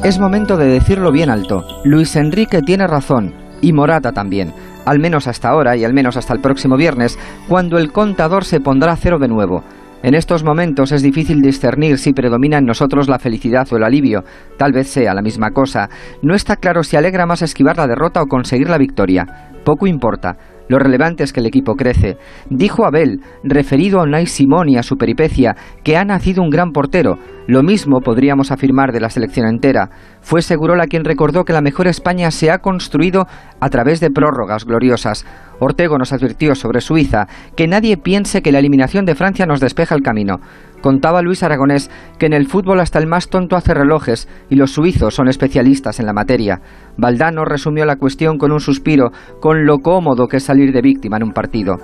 Es 0.05 0.19
momento 0.19 0.59
de 0.59 0.67
decirlo 0.67 1.11
bien 1.11 1.31
alto. 1.31 1.65
Luis 1.85 2.17
Enrique 2.17 2.61
tiene 2.61 2.87
razón. 2.87 3.33
Y 3.63 3.73
Morata 3.73 4.13
también. 4.13 4.53
Al 4.85 4.99
menos 4.99 5.27
hasta 5.27 5.49
ahora 5.49 5.75
y 5.75 5.85
al 5.85 5.95
menos 5.95 6.19
hasta 6.19 6.35
el 6.35 6.43
próximo 6.43 6.77
viernes, 6.77 7.19
cuando 7.49 7.79
el 7.79 7.93
contador 7.93 8.45
se 8.45 8.61
pondrá 8.61 8.93
a 8.93 8.97
cero 8.97 9.19
de 9.19 9.29
nuevo. 9.29 9.65
En 10.03 10.15
estos 10.15 10.45
momentos 10.45 10.93
es 10.93 11.01
difícil 11.01 11.41
discernir 11.41 11.97
si 11.97 12.13
predomina 12.13 12.59
en 12.59 12.67
nosotros 12.67 13.09
la 13.09 13.21
felicidad 13.21 13.67
o 13.73 13.77
el 13.77 13.85
alivio. 13.85 14.23
Tal 14.59 14.73
vez 14.73 14.89
sea 14.89 15.15
la 15.15 15.23
misma 15.23 15.53
cosa. 15.53 15.89
No 16.21 16.35
está 16.35 16.57
claro 16.57 16.83
si 16.83 16.97
alegra 16.97 17.25
más 17.25 17.41
esquivar 17.41 17.79
la 17.79 17.87
derrota 17.87 18.21
o 18.21 18.27
conseguir 18.27 18.69
la 18.69 18.79
victoria. 18.79 19.52
Poco 19.65 19.87
importa. 19.87 20.37
Lo 20.69 20.79
relevante 20.79 21.23
es 21.25 21.33
que 21.33 21.41
el 21.41 21.47
equipo 21.47 21.75
crece. 21.75 22.17
Dijo 22.49 22.87
Abel, 22.87 23.21
referido 23.45 24.01
a 24.01 24.05
Unai 24.05 24.27
Simón 24.27 24.69
y 24.69 24.79
a 24.79 24.83
su 24.83 24.97
peripecia, 24.97 25.55
que 25.85 25.97
ha 25.97 26.05
nacido 26.05 26.43
un 26.43 26.51
gran 26.51 26.73
portero. 26.73 27.19
Lo 27.47 27.63
mismo 27.63 28.01
podríamos 28.01 28.51
afirmar 28.51 28.93
de 28.93 29.01
la 29.01 29.11
selección 29.11 29.47
entera. 29.47 29.91
Fue 30.21 30.41
Segurola 30.41 30.87
quien 30.87 31.05
recordó 31.05 31.45
que 31.45 31.53
la 31.53 31.61
mejor 31.61 31.89
España 31.89 32.31
se 32.31 32.51
ha 32.51 32.59
construido 32.59 33.27
a 33.61 33.69
través 33.69 34.01
de 34.01 34.11
prórrogas 34.11 34.65
gloriosas. 34.65 35.27
Ortego 35.59 35.99
nos 35.99 36.13
advirtió 36.13 36.55
sobre 36.55 36.81
Suiza 36.81 37.27
que 37.57 37.69
nadie 37.69 37.97
piense 37.97 38.43
que 38.43 38.53
la 38.53 38.61
eliminación 38.61 39.05
de 39.05 39.15
Francia 39.15 39.47
nos 39.47 39.61
despeja 39.61 39.95
el 39.95 40.03
camino. 40.03 40.41
Contaba 40.83 41.23
Luis 41.23 41.43
Aragonés 41.45 41.91
que 42.19 42.27
en 42.27 42.33
el 42.33 42.49
fútbol 42.49 42.81
hasta 42.81 42.99
el 42.99 43.07
más 43.07 43.29
tonto 43.29 43.57
hace 43.57 43.73
relojes 43.73 44.29
y 44.51 44.57
los 44.57 44.73
suizos 44.73 45.15
son 45.15 45.29
especialistas 45.29 46.01
en 46.01 46.07
la 46.07 46.13
materia. 46.13 46.61
Valdano 46.99 47.45
resumió 47.45 47.87
la 47.87 47.97
cuestión 47.97 48.37
con 48.37 48.53
un 48.53 48.61
suspiro, 48.61 49.13
con 49.41 49.65
lo 49.65 49.79
cómodo 49.79 50.27
que 50.27 50.39
es 50.39 50.43
salir 50.43 50.73
de 50.73 50.83
víctima 50.83 51.17
en 51.17 51.23
un 51.23 51.33
partido. 51.33 51.77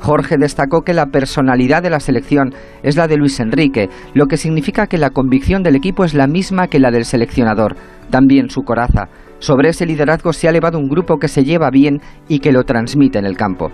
Jorge 0.00 0.36
destacó 0.38 0.82
que 0.82 0.94
la 0.94 1.06
personalidad 1.06 1.82
de 1.82 1.90
la 1.90 2.00
selección 2.00 2.54
es 2.82 2.96
la 2.96 3.08
de 3.08 3.16
Luis 3.16 3.40
Enrique, 3.40 3.88
lo 4.14 4.26
que 4.26 4.36
significa 4.36 4.86
que 4.86 4.98
la 4.98 5.10
convicción 5.10 5.62
del 5.62 5.76
equipo 5.76 6.04
es 6.04 6.14
la 6.14 6.26
misma 6.26 6.68
que 6.68 6.78
la 6.78 6.90
del 6.90 7.04
seleccionador, 7.04 7.76
también 8.10 8.48
su 8.50 8.62
coraza. 8.62 9.08
Sobre 9.38 9.68
ese 9.68 9.84
liderazgo 9.84 10.32
se 10.32 10.46
ha 10.46 10.50
elevado 10.50 10.78
un 10.78 10.88
grupo 10.88 11.18
que 11.18 11.28
se 11.28 11.44
lleva 11.44 11.70
bien 11.70 12.00
y 12.28 12.38
que 12.38 12.52
lo 12.52 12.64
transmite 12.64 13.18
en 13.18 13.26
el 13.26 13.36
campo. 13.36 13.70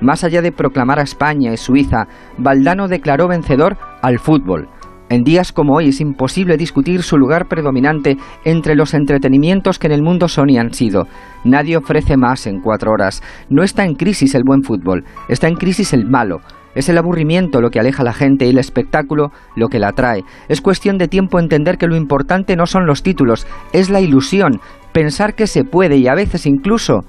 Más 0.00 0.24
allá 0.24 0.42
de 0.42 0.52
proclamar 0.52 0.98
a 0.98 1.02
España 1.02 1.52
y 1.52 1.56
Suiza, 1.56 2.06
Valdano 2.38 2.88
declaró 2.88 3.28
vencedor 3.28 3.76
al 4.02 4.18
fútbol. 4.18 4.68
En 5.08 5.22
días 5.22 5.52
como 5.52 5.74
hoy 5.74 5.90
es 5.90 6.00
imposible 6.00 6.56
discutir 6.56 7.02
su 7.02 7.16
lugar 7.16 7.46
predominante 7.46 8.16
entre 8.44 8.74
los 8.74 8.92
entretenimientos 8.92 9.78
que 9.78 9.86
en 9.86 9.92
el 9.92 10.02
mundo 10.02 10.26
son 10.26 10.50
y 10.50 10.58
han 10.58 10.74
sido. 10.74 11.06
Nadie 11.44 11.76
ofrece 11.76 12.16
más 12.16 12.46
en 12.48 12.60
cuatro 12.60 12.90
horas. 12.90 13.22
No 13.48 13.62
está 13.62 13.84
en 13.84 13.94
crisis 13.94 14.34
el 14.34 14.42
buen 14.44 14.64
fútbol, 14.64 15.04
está 15.28 15.46
en 15.46 15.54
crisis 15.54 15.92
el 15.92 16.06
malo. 16.06 16.40
Es 16.74 16.88
el 16.88 16.98
aburrimiento 16.98 17.60
lo 17.60 17.70
que 17.70 17.78
aleja 17.78 18.02
a 18.02 18.04
la 18.04 18.12
gente 18.12 18.46
y 18.46 18.50
el 18.50 18.58
espectáculo 18.58 19.30
lo 19.54 19.68
que 19.68 19.78
la 19.78 19.88
atrae. 19.88 20.24
Es 20.48 20.60
cuestión 20.60 20.98
de 20.98 21.08
tiempo 21.08 21.38
entender 21.38 21.78
que 21.78 21.86
lo 21.86 21.96
importante 21.96 22.56
no 22.56 22.66
son 22.66 22.84
los 22.84 23.02
títulos, 23.02 23.46
es 23.72 23.88
la 23.88 24.00
ilusión, 24.00 24.60
pensar 24.92 25.34
que 25.34 25.46
se 25.46 25.64
puede 25.64 25.96
y 25.98 26.08
a 26.08 26.14
veces 26.14 26.46
incluso 26.46 27.04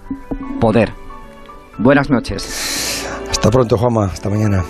poder. 0.62 1.07
Buenas 1.78 2.10
noches. 2.10 3.06
Hasta 3.30 3.52
pronto, 3.52 3.78
Juanma. 3.78 4.06
Hasta 4.06 4.30
mañana. 4.30 4.64